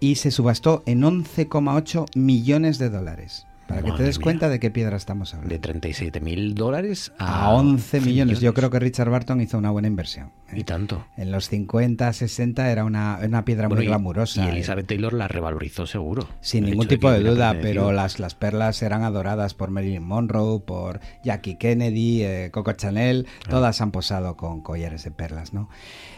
y 0.00 0.16
se 0.16 0.32
subastó 0.32 0.82
en 0.86 1.02
11,8 1.02 2.16
millones 2.16 2.78
de 2.78 2.90
dólares. 2.90 3.46
Para 3.66 3.82
que 3.82 3.92
te 3.92 4.02
des 4.02 4.18
cuenta 4.18 4.48
de 4.48 4.60
qué 4.60 4.70
piedra 4.70 4.96
estamos 4.96 5.32
hablando. 5.34 5.54
De 5.54 5.58
37 5.58 6.20
mil 6.20 6.54
dólares 6.54 7.12
a, 7.18 7.50
11 7.50 8.00
millones. 8.00 8.40
Yo 8.40 8.52
creo 8.54 8.70
que 8.70 8.78
Richard 8.78 9.10
Barton 9.10 9.40
hizo 9.40 9.56
una 9.56 9.70
buena 9.70 9.88
inversión. 9.88 10.32
¿eh? 10.50 10.60
Y 10.60 10.64
tanto. 10.64 11.06
En 11.16 11.32
los 11.32 11.48
50, 11.48 12.12
60 12.12 12.70
era 12.70 12.84
una, 12.84 13.44
piedra 13.44 13.68
muy 13.68 13.86
glamurosa. 13.86 14.44
Y 14.44 14.48
Elizabeth 14.48 14.86
Taylor 14.86 15.12
la 15.12 15.28
revalorizó 15.28 15.86
seguro. 15.86 16.28
Sin 16.40 16.64
ningún 16.64 16.88
tipo 16.88 17.10
de, 17.10 17.20
duda, 17.20 17.56
pero 17.60 17.92
las, 17.92 18.18
las 18.18 18.34
perlas 18.34 18.82
eran 18.82 19.02
adoradas 19.02 19.54
por 19.54 19.70
Marilyn 19.70 20.04
Monroe, 20.04 20.60
por 20.60 21.00
Jackie 21.24 21.56
Kennedy, 21.56 22.22
eh, 22.22 22.50
Coco 22.52 22.72
Chanel. 22.72 23.26
Ah. 23.46 23.50
Todas 23.50 23.80
han 23.80 23.90
posado 23.90 24.36
con 24.36 24.60
collares 24.60 25.04
de 25.04 25.10
perlas, 25.10 25.54
¿no? 25.54 25.68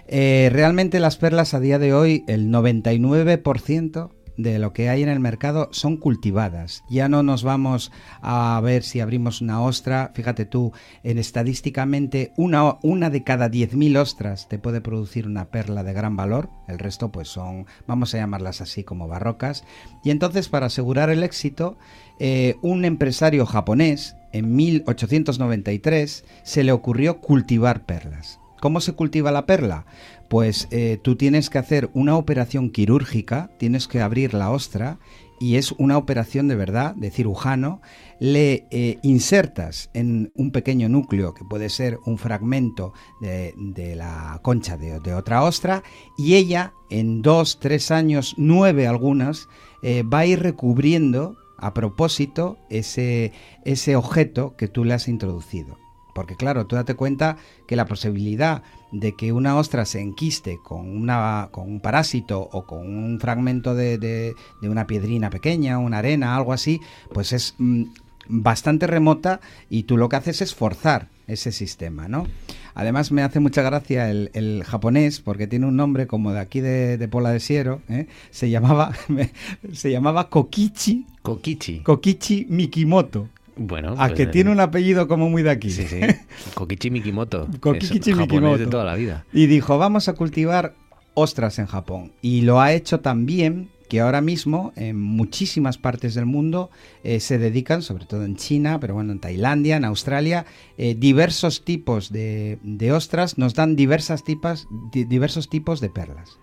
Eh, 0.08 0.50
realmente 0.52 1.00
las 1.00 1.16
perlas 1.16 1.54
a 1.54 1.60
día 1.60 1.78
de 1.78 1.92
hoy, 1.92 2.24
el 2.28 2.48
99% 2.50 4.10
de 4.36 4.58
lo 4.58 4.72
que 4.72 4.88
hay 4.88 5.02
en 5.02 5.08
el 5.08 5.20
mercado 5.20 5.68
son 5.72 5.96
cultivadas. 5.96 6.84
Ya 6.88 7.08
no 7.08 7.22
nos 7.22 7.42
vamos 7.42 7.92
a 8.20 8.60
ver 8.62 8.82
si 8.82 9.00
abrimos 9.00 9.40
una 9.40 9.60
ostra. 9.62 10.12
Fíjate 10.14 10.44
tú, 10.44 10.72
en 11.02 11.18
estadísticamente 11.18 12.32
una, 12.36 13.10
de 13.10 13.22
cada 13.22 13.48
10.000 13.48 13.98
ostras 13.98 14.48
te 14.48 14.58
puede 14.58 14.80
producir 14.80 15.26
una 15.26 15.46
perla 15.46 15.82
de 15.82 15.92
gran 15.92 16.16
valor. 16.16 16.50
El 16.68 16.78
resto 16.78 17.10
pues 17.10 17.28
son, 17.28 17.66
vamos 17.86 18.14
a 18.14 18.18
llamarlas 18.18 18.60
así 18.60 18.84
como 18.84 19.08
barrocas. 19.08 19.64
Y 20.04 20.10
entonces 20.10 20.48
para 20.48 20.66
asegurar 20.66 21.10
el 21.10 21.22
éxito, 21.22 21.78
eh, 22.18 22.56
un 22.62 22.84
empresario 22.84 23.46
japonés 23.46 24.16
en 24.32 24.54
1893 24.54 26.24
se 26.42 26.64
le 26.64 26.72
ocurrió 26.72 27.20
cultivar 27.20 27.84
perlas. 27.84 28.40
¿Cómo 28.60 28.80
se 28.80 28.92
cultiva 28.92 29.30
la 29.30 29.46
perla? 29.46 29.84
Pues 30.28 30.68
eh, 30.70 30.98
tú 31.02 31.16
tienes 31.16 31.50
que 31.50 31.58
hacer 31.58 31.90
una 31.94 32.16
operación 32.16 32.70
quirúrgica, 32.70 33.50
tienes 33.58 33.86
que 33.86 34.00
abrir 34.00 34.34
la 34.34 34.50
ostra 34.50 34.98
y 35.38 35.56
es 35.56 35.72
una 35.72 35.98
operación 35.98 36.48
de 36.48 36.56
verdad, 36.56 36.94
de 36.94 37.10
cirujano, 37.10 37.80
le 38.18 38.66
eh, 38.70 38.98
insertas 39.02 39.90
en 39.92 40.32
un 40.34 40.50
pequeño 40.50 40.88
núcleo, 40.88 41.34
que 41.34 41.44
puede 41.44 41.68
ser 41.68 41.98
un 42.06 42.18
fragmento 42.18 42.92
de, 43.20 43.94
la 43.96 44.40
concha 44.42 44.76
de, 44.76 45.14
otra 45.14 45.42
ostra, 45.42 45.82
y 46.16 46.34
ella 46.36 46.72
en 46.88 47.22
dos, 47.22 47.58
tres 47.60 47.90
años, 47.90 48.34
nueve 48.38 48.86
algunas, 48.86 49.48
eh, 49.82 50.02
va 50.02 50.20
a 50.20 50.26
ir 50.26 50.40
recubriendo 50.40 51.36
a 51.58 51.74
propósito 51.74 52.58
ese, 52.70 53.32
ese 53.64 53.96
objeto 53.96 54.56
que 54.56 54.68
tú 54.68 54.84
le 54.84 54.94
has 54.94 55.08
introducido. 55.08 55.76
Porque 56.14 56.34
claro, 56.34 56.66
tú 56.66 56.76
date 56.76 56.94
cuenta 56.94 57.36
que 57.66 57.76
la 57.76 57.84
posibilidad 57.84 58.62
de 58.92 59.14
que 59.14 59.32
una 59.32 59.56
ostra 59.56 59.84
se 59.84 60.00
enquiste 60.00 60.58
con, 60.62 60.88
una, 60.88 61.48
con 61.50 61.68
un 61.68 61.80
parásito 61.80 62.40
o 62.40 62.66
con 62.66 62.86
un 62.86 63.20
fragmento 63.20 63.74
de, 63.74 63.98
de, 63.98 64.34
una 64.62 64.86
piedrina 64.86 65.30
pequeña, 65.30 65.78
una 65.78 65.98
arena, 65.98 66.36
algo 66.36 66.52
así, 66.52 66.80
pues 67.12 67.32
es 67.32 67.54
mm, 67.58 67.84
bastante 68.28 68.86
remota 68.86 69.40
y 69.68 69.84
tú 69.84 69.96
lo 69.96 70.08
que 70.08 70.16
haces 70.16 70.42
es 70.42 70.54
forzar 70.54 71.08
ese 71.26 71.52
sistema, 71.52 72.08
¿no? 72.08 72.26
Además 72.74 73.10
me 73.10 73.22
hace 73.22 73.40
mucha 73.40 73.62
gracia 73.62 74.10
el, 74.10 74.62
japonés 74.64 75.20
porque 75.20 75.46
tiene 75.46 75.66
un 75.66 75.76
nombre 75.76 76.06
como 76.06 76.32
de 76.32 76.40
aquí 76.40 76.60
de, 76.60 77.08
Pola 77.10 77.30
de 77.30 77.40
Siero, 77.40 77.80
¿eh? 77.88 78.06
se 78.30 78.50
llamaba 78.50 78.92
se 79.72 79.90
llamaba 79.90 80.28
Kokichi 80.28 81.06
Kokichi 81.22 81.80
Kokichi 81.80 82.46
Mikimoto. 82.48 83.28
Bueno, 83.56 83.94
a 83.98 84.10
que 84.10 84.26
tiene 84.26 84.50
un 84.50 84.60
apellido 84.60 85.08
como 85.08 85.30
muy 85.30 85.42
de 85.42 85.50
aquí. 85.50 85.70
Sí, 85.70 85.86
sí. 85.88 86.00
Kokichi 86.54 86.90
Mikimoto. 86.90 87.48
Kokichi 87.60 88.14
Mikimoto. 88.14 88.58
de 88.58 88.66
toda 88.66 88.84
la 88.84 88.94
vida. 88.94 89.24
Y 89.32 89.46
dijo, 89.46 89.78
vamos 89.78 90.08
a 90.08 90.12
cultivar 90.12 90.74
ostras 91.14 91.58
en 91.58 91.66
Japón. 91.66 92.12
Y 92.20 92.42
lo 92.42 92.60
ha 92.60 92.72
hecho 92.72 93.00
también 93.00 93.70
que 93.88 94.00
ahora 94.00 94.20
mismo 94.20 94.72
en 94.76 95.00
muchísimas 95.00 95.78
partes 95.78 96.14
del 96.14 96.26
mundo 96.26 96.70
eh, 97.04 97.20
se 97.20 97.38
dedican, 97.38 97.82
sobre 97.82 98.04
todo 98.04 98.24
en 98.24 98.36
China, 98.36 98.80
pero 98.80 98.94
bueno, 98.94 99.12
en 99.12 99.20
Tailandia, 99.20 99.76
en 99.76 99.84
Australia, 99.84 100.44
eh, 100.76 100.94
diversos 100.98 101.64
tipos 101.64 102.12
de, 102.12 102.58
ostras 102.92 103.38
nos 103.38 103.54
dan 103.54 103.76
diversas 103.76 104.24
tipas, 104.24 104.66
diversos 104.92 105.48
tipos 105.48 105.80
de 105.80 105.88
perlas 105.88 106.38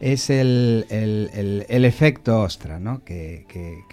es 0.00 0.30
el, 0.30 0.86
efecto 1.68 2.40
ostra 2.40 2.80
¿no? 2.80 3.04
que, 3.04 3.46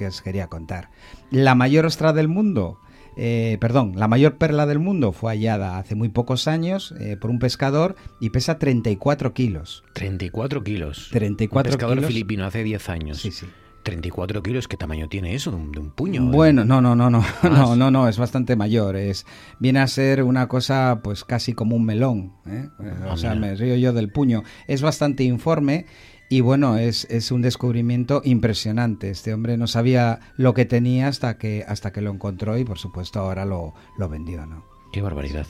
os 0.07 0.21
quería 0.21 0.47
contar. 0.47 0.89
La 1.29 1.53
mayor 1.53 1.85
ostra 1.85 2.13
del 2.13 2.27
mundo, 2.27 2.79
eh, 3.17 3.57
perdón, 3.59 3.93
la 3.95 4.07
mayor 4.07 4.37
perla 4.37 4.65
del 4.65 4.79
mundo 4.79 5.11
fue 5.11 5.33
hallada 5.33 5.77
hace 5.77 5.95
muy 5.95 6.09
pocos 6.09 6.47
años 6.47 6.93
eh, 6.99 7.17
por 7.17 7.29
un 7.29 7.39
pescador 7.39 7.95
y 8.19 8.29
pesa 8.29 8.57
34 8.57 9.33
kilos. 9.33 9.83
34 9.93 10.63
kilos. 10.63 11.09
34 11.11 11.69
un 11.71 11.77
pescador 11.77 12.03
filipino 12.05 12.45
hace 12.45 12.63
10 12.63 12.89
años. 12.89 13.19
Sí, 13.19 13.31
sí. 13.31 13.45
34 13.87 14.43
kilos, 14.43 14.67
¿qué 14.67 14.75
tamaño 14.75 15.07
tiene 15.07 15.33
eso? 15.33 15.49
¿De 15.49 15.55
un, 15.55 15.71
de 15.71 15.79
un 15.79 15.91
puño? 15.91 16.25
Bueno, 16.25 16.65
no, 16.65 16.81
no, 16.81 16.93
no, 16.93 17.09
no, 17.09 17.23
no, 17.43 17.75
no, 17.77 17.89
no, 17.89 18.09
es 18.09 18.17
bastante 18.17 18.57
mayor. 18.57 18.97
Es, 18.97 19.25
viene 19.59 19.79
a 19.79 19.87
ser 19.87 20.23
una 20.23 20.49
cosa 20.49 20.99
pues 21.01 21.23
casi 21.23 21.53
como 21.53 21.77
un 21.77 21.85
melón. 21.85 22.33
¿eh? 22.47 22.67
Ah, 22.79 23.13
o 23.13 23.15
sea, 23.15 23.33
me 23.33 23.55
río 23.55 23.77
yo 23.77 23.93
del 23.93 24.11
puño. 24.11 24.43
Es 24.67 24.81
bastante 24.81 25.23
informe 25.23 25.85
y 26.29 26.41
bueno, 26.41 26.77
es, 26.77 27.07
es, 27.09 27.31
un 27.31 27.41
descubrimiento 27.41 28.21
impresionante. 28.25 29.09
Este 29.09 29.33
hombre 29.33 29.55
no 29.55 29.67
sabía 29.67 30.19
lo 30.35 30.53
que 30.53 30.65
tenía 30.65 31.07
hasta 31.07 31.37
que, 31.37 31.63
hasta 31.65 31.93
que 31.93 32.01
lo 32.01 32.11
encontró 32.11 32.57
y 32.57 32.65
por 32.65 32.79
supuesto 32.79 33.21
ahora 33.21 33.45
lo, 33.45 33.73
lo 33.97 34.09
vendió, 34.09 34.45
¿no? 34.45 34.65
Qué 34.91 35.01
barbaridad. 35.01 35.47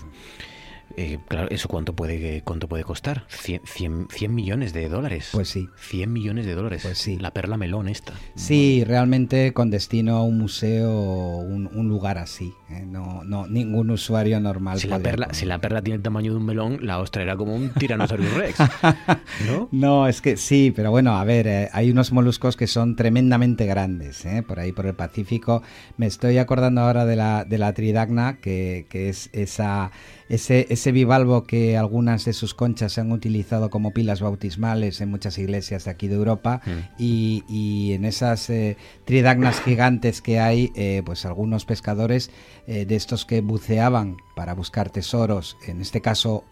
Eh, 0.95 1.19
claro, 1.27 1.49
¿eso 1.51 1.67
cuánto 1.67 1.93
puede, 1.93 2.41
cuánto 2.43 2.67
puede 2.67 2.83
costar? 2.83 3.25
100, 3.29 4.07
millones 4.33 4.73
de 4.73 4.89
dólares. 4.89 5.29
Pues 5.31 5.49
sí. 5.49 5.69
100 5.77 6.11
millones 6.11 6.45
de 6.45 6.55
dólares. 6.55 6.81
Pues 6.83 6.97
sí. 6.97 7.17
La 7.17 7.31
perla 7.31 7.57
melón 7.57 7.89
esta. 7.89 8.13
Sí, 8.35 8.83
realmente 8.85 9.53
con 9.53 9.69
destino 9.69 10.17
a 10.17 10.23
un 10.23 10.38
museo, 10.38 11.38
un, 11.38 11.67
un 11.67 11.89
lugar 11.89 12.17
así. 12.17 12.53
¿eh? 12.69 12.83
No, 12.85 13.23
no, 13.23 13.47
ningún 13.47 13.89
usuario 13.91 14.39
normal. 14.39 14.79
Si 14.79 14.88
la, 14.88 14.99
perla, 14.99 15.33
si 15.33 15.45
la 15.45 15.59
perla 15.59 15.81
tiene 15.81 15.97
el 15.97 16.01
tamaño 16.01 16.31
de 16.31 16.38
un 16.38 16.45
melón, 16.45 16.79
la 16.81 16.99
ostra 16.99 17.23
era 17.23 17.35
como 17.35 17.55
un 17.55 17.69
Tyrannosaurus 17.69 18.33
rex. 18.33 18.59
¿no? 19.47 19.69
no, 19.71 20.07
es 20.07 20.21
que 20.21 20.38
sí, 20.38 20.71
pero 20.75 20.91
bueno, 20.91 21.17
a 21.17 21.23
ver, 21.23 21.47
eh, 21.47 21.69
hay 21.73 21.91
unos 21.91 22.11
moluscos 22.11 22.55
que 22.55 22.67
son 22.67 22.95
tremendamente 22.95 23.65
grandes, 23.65 24.25
por 24.47 24.59
ahí 24.59 24.71
por 24.71 24.85
el 24.85 24.95
Pacífico. 24.95 25.63
Me 25.97 26.07
estoy 26.07 26.38
acordando 26.38 26.81
ahora 26.81 27.05
de 27.05 27.15
la, 27.15 27.45
de 27.45 27.57
la 27.57 27.73
tridagna, 27.73 28.38
que, 28.38 28.88
que 28.89 29.09
es 29.09 29.29
esa 29.33 29.91
ese, 30.30 30.67
ese 30.69 30.91
bivalvo 30.91 31.43
que 31.43 31.78
algunas 31.78 32.25
de 32.25 32.34
sus 32.34 32.53
conchas 32.53 32.93
se 32.93 33.01
han 33.01 33.11
utilizado 33.11 33.69
como 33.69 33.91
pilas 33.91 34.21
bautismales 34.21 35.01
en 35.01 35.09
muchas 35.09 35.38
iglesias 35.38 35.86
de 35.86 35.91
aquí 35.91 36.07
de 36.07 36.15
Europa 36.15 36.61
mm. 36.65 36.71
y, 36.97 37.43
y, 37.47 37.93
en 37.93 38.05
esas 38.05 38.49
eh, 38.49 38.78
tridagnas 39.05 39.61
gigantes 39.61 40.21
que 40.21 40.39
hay, 40.39 40.71
eh, 40.75 41.01
pues 41.05 41.25
algunos 41.25 41.65
pescadores 41.65 42.32
eh, 42.67 42.86
de 42.86 42.95
estos 42.95 43.25
que 43.25 43.41
buceaban 43.41 44.17
para 44.36 44.53
buscar 44.53 44.89
tesoros, 44.89 45.57
en 45.65 45.82
este 45.82 46.01
caso 46.01 46.43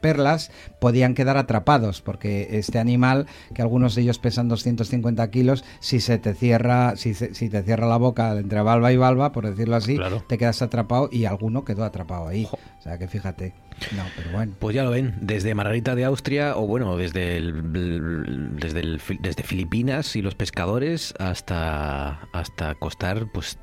perlas, 0.00 0.50
podían 0.80 1.14
quedar 1.14 1.38
atrapados 1.38 2.02
porque 2.02 2.58
este 2.58 2.78
animal, 2.78 3.26
que 3.54 3.62
algunos 3.62 3.94
de 3.94 4.02
ellos 4.02 4.18
pesan 4.18 4.48
250 4.48 5.30
kilos, 5.30 5.64
si 5.80 6.00
se 6.00 6.18
te 6.18 6.34
cierra, 6.34 6.96
si, 6.96 7.14
si 7.14 7.48
te 7.48 7.62
cierra 7.62 7.86
la 7.86 7.96
boca 7.96 8.36
entre 8.36 8.60
valva 8.60 8.92
y 8.92 8.96
valva, 8.96 9.32
por 9.32 9.46
decirlo 9.46 9.76
así, 9.76 9.98
te 10.26 10.36
quedas 10.36 10.60
atrapado 10.60 11.08
y 11.10 11.24
alguno 11.24 11.64
quedó 11.64 11.84
atrapado 11.84 12.28
ahí. 12.28 12.46
O 12.52 12.82
sea 12.82 12.95
que 12.98 13.08
fíjate. 13.08 13.54
No, 13.94 14.04
pero 14.16 14.30
bueno. 14.30 14.54
Pues 14.58 14.74
ya 14.74 14.84
lo 14.84 14.90
ven, 14.90 15.14
desde 15.20 15.54
Margarita 15.54 15.94
de 15.94 16.04
Austria 16.04 16.56
o 16.56 16.66
bueno, 16.66 16.96
desde 16.96 17.40
desde, 17.42 18.98
desde 19.20 19.42
Filipinas 19.42 20.16
y 20.16 20.22
los 20.22 20.34
pescadores 20.34 21.14
hasta 21.18 22.28
hasta 22.32 22.74
costar 22.74 23.26
pues 23.32 23.58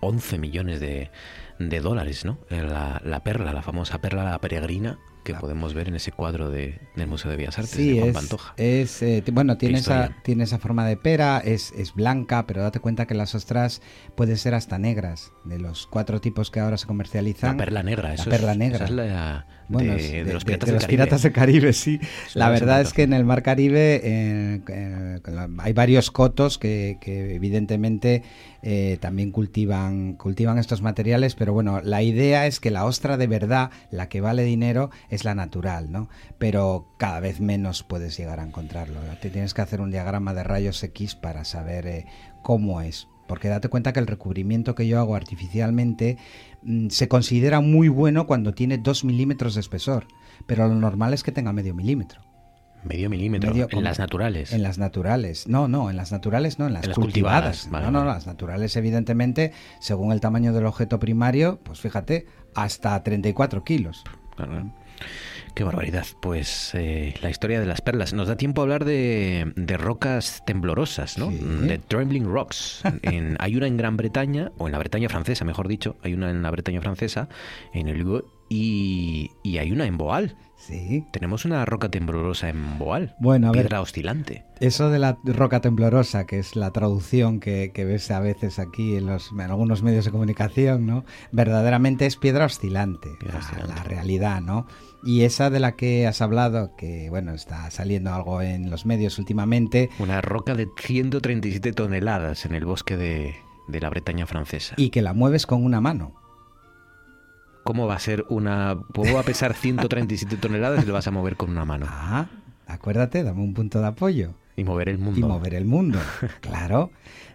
11 0.00 0.36
mm, 0.36 0.40
millones 0.40 0.80
de, 0.80 1.10
de 1.58 1.80
dólares, 1.80 2.24
¿no? 2.24 2.38
La, 2.50 3.00
la 3.04 3.22
perla, 3.22 3.52
la 3.52 3.62
famosa 3.62 4.00
perla 4.00 4.24
la 4.24 4.40
peregrina 4.40 4.98
que 5.22 5.34
podemos 5.34 5.74
ver 5.74 5.88
en 5.88 5.96
ese 5.96 6.12
cuadro 6.12 6.50
de, 6.50 6.80
del 6.96 7.06
Museo 7.06 7.30
de 7.30 7.36
Bellas 7.36 7.58
Artes 7.58 7.76
de 7.76 7.94
Juan 7.98 8.08
es, 8.08 8.14
Pantoja. 8.14 8.54
Es, 8.56 9.02
eh, 9.02 9.22
bueno, 9.32 9.58
tiene 9.58 9.78
esa, 9.78 10.16
tiene 10.22 10.44
esa 10.44 10.58
forma 10.58 10.86
de 10.86 10.96
pera, 10.96 11.38
es, 11.38 11.72
es 11.72 11.94
blanca, 11.94 12.46
pero 12.46 12.62
date 12.62 12.80
cuenta 12.80 13.06
que 13.06 13.14
las 13.14 13.34
ostras 13.34 13.82
pueden 14.16 14.36
ser 14.36 14.54
hasta 14.54 14.78
negras, 14.78 15.32
de 15.44 15.58
los 15.58 15.86
cuatro 15.86 16.20
tipos 16.20 16.50
que 16.50 16.60
ahora 16.60 16.76
se 16.76 16.86
comercializan. 16.86 17.56
La 17.56 17.64
perla 17.64 17.82
negra, 17.82 18.14
eso 18.14 18.24
la 18.24 18.36
perla 18.36 18.54
negra. 18.54 18.84
es 18.84 18.90
la, 18.90 19.46
bueno, 19.70 19.94
de, 19.94 20.24
los 20.32 20.44
piratas, 20.44 20.66
de, 20.68 20.74
los 20.74 20.86
piratas 20.86 21.22
del 21.22 21.32
Caribe, 21.32 21.72
sí. 21.72 22.00
la 22.34 22.50
verdad 22.50 22.80
es 22.80 22.92
que 22.92 23.02
en 23.02 23.12
el 23.12 23.24
Mar 23.24 23.42
Caribe 23.42 24.00
eh, 24.02 25.20
hay 25.58 25.72
varios 25.72 26.10
cotos 26.10 26.58
que, 26.58 26.98
que 27.00 27.34
evidentemente 27.34 28.22
eh, 28.62 28.98
también 29.00 29.30
cultivan, 29.30 30.14
cultivan 30.14 30.58
estos 30.58 30.82
materiales, 30.82 31.34
pero 31.34 31.52
bueno, 31.54 31.80
la 31.82 32.02
idea 32.02 32.46
es 32.46 32.60
que 32.60 32.70
la 32.70 32.84
ostra 32.84 33.16
de 33.16 33.26
verdad, 33.26 33.70
la 33.90 34.08
que 34.08 34.20
vale 34.20 34.42
dinero, 34.42 34.90
es 35.08 35.24
la 35.24 35.34
natural, 35.34 35.90
¿no? 35.90 36.08
Pero 36.38 36.88
cada 36.98 37.20
vez 37.20 37.40
menos 37.40 37.82
puedes 37.82 38.16
llegar 38.16 38.38
a 38.40 38.44
encontrarlo. 38.44 39.00
Te 39.22 39.30
tienes 39.30 39.54
que 39.54 39.62
hacer 39.62 39.80
un 39.80 39.90
diagrama 39.90 40.34
de 40.34 40.44
rayos 40.44 40.82
X 40.82 41.14
para 41.14 41.44
saber 41.44 41.86
eh, 41.86 42.06
cómo 42.42 42.82
es. 42.82 43.08
Porque 43.26 43.48
date 43.48 43.68
cuenta 43.68 43.92
que 43.92 44.00
el 44.00 44.08
recubrimiento 44.08 44.74
que 44.74 44.88
yo 44.88 44.98
hago 44.98 45.14
artificialmente 45.14 46.18
se 46.88 47.08
considera 47.08 47.60
muy 47.60 47.88
bueno 47.88 48.26
cuando 48.26 48.54
tiene 48.54 48.78
2 48.78 49.04
milímetros 49.04 49.54
de 49.54 49.60
espesor, 49.60 50.06
pero 50.46 50.68
lo 50.68 50.74
normal 50.74 51.14
es 51.14 51.22
que 51.22 51.32
tenga 51.32 51.52
medio 51.52 51.74
milímetro. 51.74 52.20
Medio 52.84 53.10
milímetro. 53.10 53.52
en 53.52 53.84
las 53.84 53.98
naturales. 53.98 54.52
En 54.52 54.62
las 54.62 54.78
naturales. 54.78 55.46
No, 55.46 55.68
no, 55.68 55.90
en 55.90 55.96
las 55.96 56.12
naturales 56.12 56.58
no, 56.58 56.66
en 56.66 56.72
las, 56.72 56.88
cultivadas. 56.88 57.68
no, 57.70 57.90
no, 57.90 58.04
las 58.04 58.26
naturales, 58.26 58.74
evidentemente, 58.76 59.52
según 59.80 60.12
el 60.12 60.20
tamaño 60.20 60.52
del 60.54 60.64
objeto 60.64 60.98
primario, 60.98 61.60
pues 61.62 61.80
fíjate, 61.80 62.26
hasta 62.54 63.02
34 63.02 63.64
kilos. 63.64 64.02
Qué 65.54 65.64
barbaridad. 65.64 66.06
Pues 66.20 66.70
eh, 66.74 67.14
la 67.22 67.30
historia 67.30 67.60
de 67.60 67.66
las 67.66 67.80
perlas. 67.80 68.12
Nos 68.12 68.28
da 68.28 68.36
tiempo 68.36 68.60
a 68.60 68.64
hablar 68.64 68.84
de, 68.84 69.52
rocas 69.78 70.42
temblorosas, 70.46 71.18
¿no? 71.18 71.30
De 71.30 71.78
Trembling 71.78 72.26
Rocks. 72.26 72.82
hay 73.38 73.56
una 73.56 73.66
en 73.66 73.76
Gran 73.76 73.96
Bretaña, 73.96 74.52
o 74.58 74.66
en 74.66 74.72
la 74.72 74.78
Bretaña 74.78 75.08
francesa, 75.08 75.44
mejor 75.44 75.68
dicho. 75.68 75.96
Hay 76.02 76.14
una 76.14 76.30
en 76.30 76.42
la 76.42 76.50
Bretaña 76.50 76.80
francesa, 76.80 77.28
en 77.72 77.88
el 77.88 78.00
Y, 78.48 79.30
y 79.42 79.58
hay 79.58 79.72
una 79.72 79.86
en 79.86 79.96
Boal. 79.96 80.36
Sí. 80.66 81.04
Tenemos 81.10 81.44
una 81.46 81.64
roca 81.64 81.88
temblorosa 81.88 82.48
en 82.50 82.78
Boal. 82.78 83.16
Bueno, 83.18 83.48
a 83.48 83.52
ver. 83.52 83.62
Piedra 83.62 83.80
oscilante. 83.80 84.44
Eso 84.60 84.90
de 84.90 84.98
la 84.98 85.16
roca 85.24 85.60
temblorosa, 85.60 86.26
que 86.26 86.38
es 86.38 86.54
la 86.54 86.70
traducción 86.70 87.40
que, 87.40 87.72
que 87.74 87.84
ves 87.86 88.10
a 88.10 88.20
veces 88.20 88.58
aquí 88.58 88.94
en, 88.96 89.06
los, 89.06 89.32
en 89.32 89.40
algunos 89.40 89.82
medios 89.82 90.04
de 90.04 90.10
comunicación, 90.10 90.86
¿no? 90.86 91.04
Verdaderamente 91.32 92.04
es 92.06 92.16
piedra 92.16 92.44
oscilante, 92.44 93.08
Piedra 93.18 93.38
la- 93.38 93.44
oscilante. 93.44 93.74
la 93.74 93.82
realidad, 93.84 94.40
¿no? 94.42 94.66
Y 95.02 95.22
esa 95.22 95.48
de 95.48 95.60
la 95.60 95.76
que 95.76 96.06
has 96.06 96.20
hablado, 96.20 96.76
que 96.76 97.08
bueno, 97.08 97.32
está 97.32 97.70
saliendo 97.70 98.12
algo 98.12 98.42
en 98.42 98.68
los 98.70 98.84
medios 98.84 99.18
últimamente, 99.18 99.88
Una 99.98 100.20
roca 100.20 100.54
de 100.54 100.68
137 100.76 101.72
toneladas 101.72 102.44
en 102.44 102.54
el 102.54 102.66
bosque 102.66 102.98
de, 102.98 103.34
de 103.66 103.80
la 103.80 103.88
Bretaña 103.88 104.26
francesa. 104.26 104.74
y 104.76 104.90
que 104.90 105.00
la 105.00 105.14
mueves 105.14 105.46
con 105.46 105.64
una 105.64 105.80
mano. 105.80 106.19
¿Cómo 107.64 107.86
va 107.86 107.94
a 107.94 107.98
ser 107.98 108.24
una... 108.28 108.78
¿Cómo 108.94 109.14
va 109.14 109.20
a 109.20 109.24
pesar 109.24 109.54
137 109.54 110.36
toneladas 110.36 110.84
y 110.84 110.86
lo 110.86 110.94
vas 110.94 111.06
a 111.06 111.10
mover 111.10 111.36
con 111.36 111.50
una 111.50 111.64
mano? 111.64 111.86
Ah, 111.88 112.28
acuérdate, 112.66 113.22
dame 113.22 113.42
un 113.42 113.54
punto 113.54 113.80
de 113.80 113.86
apoyo. 113.86 114.34
Y 114.56 114.64
mover 114.64 114.88
el 114.88 114.98
mundo. 114.98 115.20
y 115.20 115.22
mover 115.22 115.54
el 115.54 115.64
mundo. 115.64 115.98
Claro, 116.40 116.90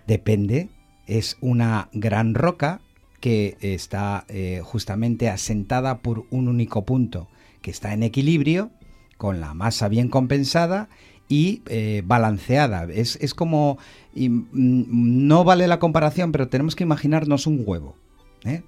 depende. 0.07 0.69
Es 1.07 1.37
una 1.41 1.89
gran 1.93 2.33
roca 2.33 2.81
que 3.19 3.57
está 3.61 4.25
eh, 4.27 4.61
justamente 4.63 5.29
asentada 5.29 5.99
por 5.99 6.25
un 6.29 6.47
único 6.47 6.85
punto, 6.85 7.27
que 7.61 7.71
está 7.71 7.93
en 7.93 8.03
equilibrio, 8.03 8.71
con 9.17 9.39
la 9.39 9.53
masa 9.53 9.87
bien 9.87 10.09
compensada 10.09 10.89
y 11.27 11.63
eh, 11.67 12.03
balanceada. 12.05 12.83
Es, 12.83 13.17
es 13.21 13.33
como, 13.33 13.77
y, 14.13 14.29
mm, 14.29 14.45
no 14.51 15.43
vale 15.43 15.67
la 15.67 15.79
comparación, 15.79 16.31
pero 16.31 16.49
tenemos 16.49 16.75
que 16.75 16.83
imaginarnos 16.83 17.47
un 17.47 17.63
huevo. 17.65 17.95
¿eh? 18.43 18.63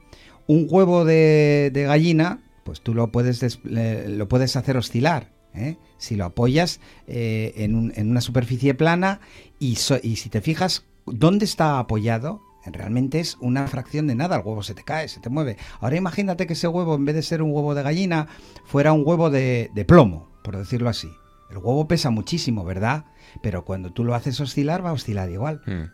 Un 0.48 0.68
huevo 0.70 1.06
de, 1.06 1.70
de 1.74 1.84
gallina, 1.84 2.40
pues 2.64 2.82
tú 2.82 2.94
lo 2.94 3.12
puedes, 3.12 3.40
des- 3.40 3.60
lo 3.64 4.28
puedes 4.28 4.56
hacer 4.56 4.78
oscilar. 4.78 5.32
¿eh? 5.54 5.78
Si 5.98 6.16
lo 6.16 6.26
apoyas 6.26 6.80
eh, 7.08 7.54
en, 7.58 7.76
un- 7.76 7.94
en 7.96 8.10
una 8.12 8.22
superficie 8.22 8.74
plana 8.74 9.20
y, 9.60 9.76
so- 9.76 10.00
y 10.02 10.16
si 10.18 10.30
te 10.30 10.42
fijas 10.42 10.86
dónde 11.06 11.46
está 11.46 11.80
apoyado, 11.80 12.42
realmente 12.66 13.20
es 13.20 13.38
una 13.40 13.68
fracción 13.68 14.08
de 14.08 14.16
nada. 14.16 14.36
El 14.38 14.42
huevo 14.46 14.62
se 14.64 14.74
te 14.74 14.84
cae, 14.84 15.08
se 15.08 15.20
te 15.20 15.30
mueve. 15.30 15.58
Ahora 15.80 15.96
imagínate 15.96 16.48
que 16.48 16.54
ese 16.54 16.68
huevo, 16.68 16.96
en 16.96 17.06
vez 17.06 17.16
de 17.16 17.24
ser 17.24 17.42
un 17.42 17.52
huevo 17.52 17.74
de 17.76 17.84
gallina, 17.84 18.28
fuera 18.66 18.94
un 18.94 19.04
huevo 19.06 19.30
de, 19.30 19.72
de 19.74 19.86
plomo, 19.86 20.30
por 20.44 20.58
decirlo 20.58 20.90
así. 20.90 21.10
El 21.50 21.58
huevo 21.58 21.88
pesa 21.88 22.10
muchísimo, 22.10 22.66
¿verdad? 22.66 23.06
Pero 23.42 23.64
cuando 23.64 23.92
tú 23.94 24.04
lo 24.04 24.16
haces 24.16 24.40
oscilar, 24.42 24.84
va 24.86 24.90
a 24.90 24.94
oscilar 24.94 25.30
igual. 25.30 25.62
Mm. 25.66 25.90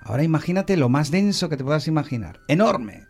Ahora 0.00 0.22
imagínate 0.22 0.76
lo 0.78 0.88
más 0.88 1.10
denso 1.10 1.48
que 1.50 1.56
te 1.58 1.64
puedas 1.64 1.88
imaginar. 1.88 2.40
Enorme. 2.48 3.04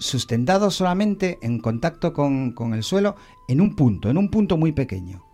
Sustentado 0.00 0.70
solamente 0.70 1.38
en 1.42 1.60
contacto 1.60 2.14
con, 2.14 2.52
con 2.52 2.72
el 2.72 2.82
suelo 2.82 3.16
en 3.48 3.60
un 3.60 3.76
punto, 3.76 4.08
en 4.08 4.16
un 4.16 4.30
punto 4.30 4.56
muy 4.56 4.72
pequeño. 4.72 5.26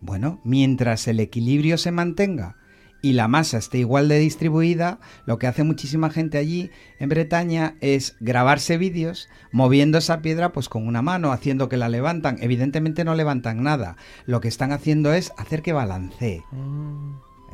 Bueno, 0.00 0.40
mientras 0.44 1.08
el 1.08 1.18
equilibrio 1.18 1.78
se 1.78 1.90
mantenga 1.90 2.56
y 3.02 3.14
la 3.14 3.26
masa 3.26 3.58
esté 3.58 3.78
igual 3.78 4.08
de 4.08 4.18
distribuida, 4.20 5.00
lo 5.26 5.38
que 5.38 5.46
hace 5.48 5.64
muchísima 5.64 6.10
gente 6.10 6.38
allí 6.38 6.70
en 7.00 7.08
Bretaña 7.08 7.76
es 7.80 8.16
grabarse 8.20 8.78
vídeos 8.78 9.28
moviendo 9.50 9.98
esa 9.98 10.22
piedra 10.22 10.52
pues 10.52 10.68
con 10.68 10.86
una 10.86 11.02
mano, 11.02 11.32
haciendo 11.32 11.68
que 11.68 11.76
la 11.76 11.88
levantan. 11.88 12.38
Evidentemente 12.40 13.04
no 13.04 13.14
levantan 13.14 13.62
nada. 13.62 13.96
Lo 14.26 14.40
que 14.40 14.48
están 14.48 14.70
haciendo 14.70 15.12
es 15.12 15.32
hacer 15.36 15.60
que 15.60 15.72
balancee. 15.72 16.44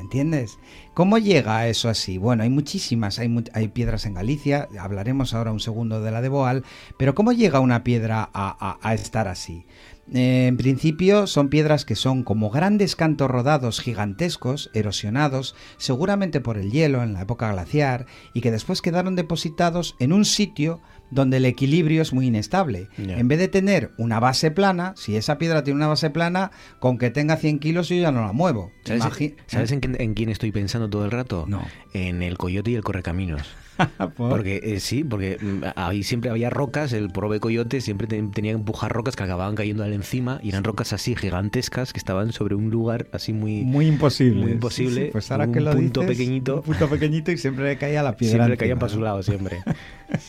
¿Entiendes? 0.01 0.59
¿Cómo 0.93 1.17
llega 1.17 1.57
a 1.57 1.67
eso 1.67 1.87
así? 1.87 2.17
Bueno, 2.17 2.43
hay 2.43 2.49
muchísimas, 2.49 3.19
hay, 3.19 3.67
piedras 3.69 4.05
en 4.05 4.15
Galicia, 4.15 4.67
hablaremos 4.77 5.33
ahora 5.33 5.51
un 5.51 5.59
segundo 5.59 6.01
de 6.01 6.11
la 6.11 6.21
de 6.21 6.29
Boal, 6.29 6.63
pero 6.97 7.15
¿cómo 7.15 7.31
llega 7.31 7.61
una 7.61 7.83
piedra 7.83 8.29
a 8.33 8.93
estar 8.93 9.27
así? 9.27 9.65
Eh, 10.13 10.47
en 10.47 10.57
principio 10.57 11.25
son 11.25 11.47
piedras 11.47 11.85
que 11.85 11.95
son 11.95 12.23
como 12.23 12.49
grandes 12.49 12.97
cantos 12.97 13.31
rodados 13.31 13.79
gigantescos, 13.79 14.69
erosionados, 14.73 15.55
seguramente 15.77 16.41
por 16.41 16.57
el 16.57 16.71
hielo 16.71 17.01
en 17.01 17.13
la 17.13 17.21
época 17.21 17.51
glaciar, 17.51 18.07
y 18.33 18.41
que 18.41 18.51
después 18.51 18.81
quedaron 18.81 19.15
depositados 19.15 19.95
en 19.99 20.11
un 20.11 20.25
sitio 20.25 20.81
donde 21.11 21.37
el 21.37 21.45
equilibrio 21.45 22.01
es 22.01 22.13
muy 22.13 22.27
inestable. 22.27 22.87
En 22.97 23.27
vez 23.27 23.37
de 23.37 23.47
tener 23.47 23.91
una 23.97 24.19
base 24.19 24.49
plana, 24.49 24.93
si 24.95 25.15
esa 25.15 25.37
piedra 25.37 25.63
tiene 25.63 25.77
una 25.77 25.87
base 25.87 26.09
plana, 26.09 26.51
con 26.79 26.97
que 26.97 27.11
tenga 27.11 27.37
100 27.37 27.59
kilos 27.59 27.89
yo 27.89 27.95
ya 27.95 28.11
no 28.11 28.25
la 28.25 28.31
muevo. 28.31 28.71
¿Sabes, 28.85 29.03
¿sabes 29.47 29.71
en, 29.71 29.79
quién, 29.81 29.97
en 29.99 30.13
quién 30.13 30.29
estoy 30.29 30.51
pensando 30.51 30.89
todo 30.89 31.05
el 31.05 31.11
rato? 31.11 31.45
No. 31.47 31.61
En 31.93 32.23
el 32.23 32.37
coyote 32.37 32.71
y 32.71 32.75
el 32.75 32.83
correcaminos. 32.83 33.43
¿Por? 33.97 34.29
Porque 34.29 34.59
eh, 34.63 34.79
sí, 34.79 35.03
porque 35.03 35.37
mm, 35.41 35.63
ahí 35.75 36.03
siempre 36.03 36.29
había 36.29 36.49
rocas, 36.49 36.93
el 36.93 37.09
prove 37.09 37.39
coyote 37.39 37.81
siempre 37.81 38.07
te- 38.07 38.21
tenía 38.33 38.51
que 38.51 38.57
empujar 38.59 38.91
rocas 38.91 39.15
que 39.15 39.23
acababan 39.23 39.55
cayendo 39.55 39.83
al 39.83 39.93
encima 39.93 40.39
y 40.43 40.49
eran 40.49 40.63
rocas 40.63 40.93
así 40.93 41.15
gigantescas 41.15 41.93
que 41.93 41.99
estaban 41.99 42.31
sobre 42.31 42.55
un 42.55 42.69
lugar 42.69 43.07
así 43.11 43.33
muy... 43.33 43.63
Muy 43.63 43.87
imposible. 43.87 44.43
Muy 44.43 44.51
imposible. 44.53 45.09
Pues 45.11 45.31
ahora 45.31 45.45
Un 45.45 45.53
que 45.53 45.61
lo 45.61 45.71
punto 45.73 46.01
dices, 46.01 46.17
pequeñito. 46.17 46.55
Un 46.57 46.61
punto 46.63 46.89
pequeñito 46.89 47.31
y 47.31 47.37
siempre 47.37 47.65
le 47.65 47.77
caía 47.77 48.03
la 48.03 48.15
piedra. 48.17 48.31
siempre 48.31 48.53
encima, 48.53 48.59
caían 48.59 48.79
para 48.79 48.91
su 48.91 49.01
lado, 49.01 49.23
siempre. 49.23 49.63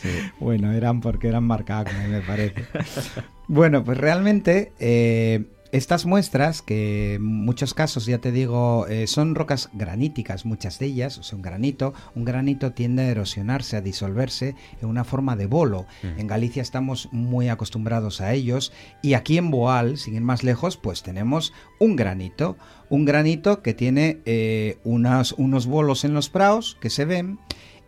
Sí. 0.01 0.07
Bueno, 0.39 0.71
eran 0.71 1.01
porque 1.01 1.27
eran 1.27 1.43
marcacos, 1.43 1.93
me 2.09 2.21
parece. 2.21 2.63
bueno, 3.49 3.83
pues 3.83 3.97
realmente 3.97 4.71
eh, 4.79 5.43
estas 5.73 6.05
muestras, 6.05 6.61
que 6.61 7.15
en 7.15 7.23
muchos 7.23 7.73
casos, 7.73 8.05
ya 8.05 8.19
te 8.19 8.31
digo, 8.31 8.85
eh, 8.87 9.07
son 9.07 9.33
rocas 9.35 9.69
graníticas, 9.73 10.45
muchas 10.45 10.77
de 10.79 10.85
ellas, 10.85 11.17
o 11.17 11.23
sea, 11.23 11.35
un 11.35 11.41
granito, 11.41 11.93
un 12.15 12.23
granito 12.25 12.71
tiende 12.73 13.01
a 13.01 13.07
erosionarse, 13.09 13.75
a 13.75 13.81
disolverse 13.81 14.55
en 14.81 14.87
una 14.87 15.03
forma 15.03 15.35
de 15.35 15.47
bolo. 15.47 15.85
En 16.03 16.27
Galicia 16.27 16.61
estamos 16.61 17.09
muy 17.11 17.49
acostumbrados 17.49 18.21
a 18.21 18.33
ellos 18.33 18.71
y 19.01 19.15
aquí 19.15 19.37
en 19.37 19.51
Boal, 19.51 19.97
sin 19.97 20.13
ir 20.15 20.21
más 20.21 20.43
lejos, 20.43 20.77
pues 20.77 21.03
tenemos 21.03 21.53
un 21.79 21.95
granito, 21.95 22.55
un 22.89 23.03
granito 23.05 23.61
que 23.61 23.73
tiene 23.73 24.19
eh, 24.25 24.77
unas- 24.83 25.33
unos 25.33 25.65
bolos 25.65 26.05
en 26.05 26.13
los 26.13 26.29
praos 26.29 26.77
que 26.79 26.89
se 26.91 27.05
ven 27.05 27.39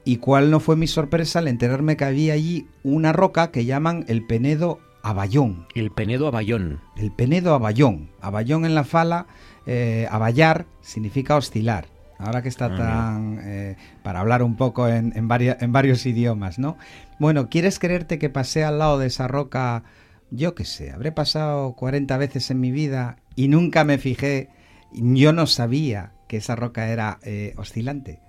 y 0.03 0.17
cuál 0.17 0.51
no 0.51 0.59
fue 0.59 0.75
mi 0.75 0.87
sorpresa 0.87 1.39
al 1.39 1.47
enterarme 1.47 1.97
que 1.97 2.05
había 2.05 2.33
allí 2.33 2.67
una 2.83 3.13
roca 3.13 3.51
que 3.51 3.65
llaman 3.65 4.05
el 4.07 4.25
Penedo 4.25 4.79
Abayón. 5.09 5.67
El 5.75 5.91
Penedo 5.91 6.27
Abayón. 6.27 6.81
El 6.97 7.11
Penedo 7.11 7.53
Abayón. 7.53 8.09
Abayón 8.21 8.65
en 8.65 8.73
la 8.73 8.83
fala, 8.83 9.27
eh, 9.67 10.07
abayar 10.09 10.65
significa 10.81 11.35
oscilar. 11.35 11.85
Ahora 12.17 12.41
que 12.41 12.49
está 12.49 12.65
Ah, 12.67 12.75
tan... 12.77 13.39
eh, 13.43 13.75
para 14.03 14.21
hablar 14.21 14.41
un 14.41 14.55
poco 14.55 14.87
en, 14.87 15.13
en, 15.15 15.27
varia- 15.27 15.57
en 15.59 15.71
varios 15.71 16.05
idiomas, 16.05 16.57
¿no? 16.59 16.77
Bueno, 17.19 17.49
¿quieres 17.49 17.77
creerte 17.77 18.17
que 18.17 18.29
pasé 18.29 18.63
al 18.63 18.79
lado 18.79 18.97
de 18.97 19.07
esa 19.07 19.27
roca, 19.27 19.83
yo 20.31 20.55
qué 20.55 20.65
sé, 20.65 20.91
habré 20.91 21.11
pasado 21.11 21.73
40 21.73 22.17
veces 22.17 22.49
en 22.51 22.59
mi 22.59 22.71
vida 22.71 23.17
y 23.35 23.47
nunca 23.49 23.83
me 23.83 23.97
fijé, 23.97 24.49
yo 24.93 25.33
no 25.33 25.45
sabía 25.45 26.13
que 26.27 26.37
esa 26.37 26.55
roca 26.55 26.87
era 26.87 27.19
eh, 27.23 27.53
oscilante? 27.57 28.19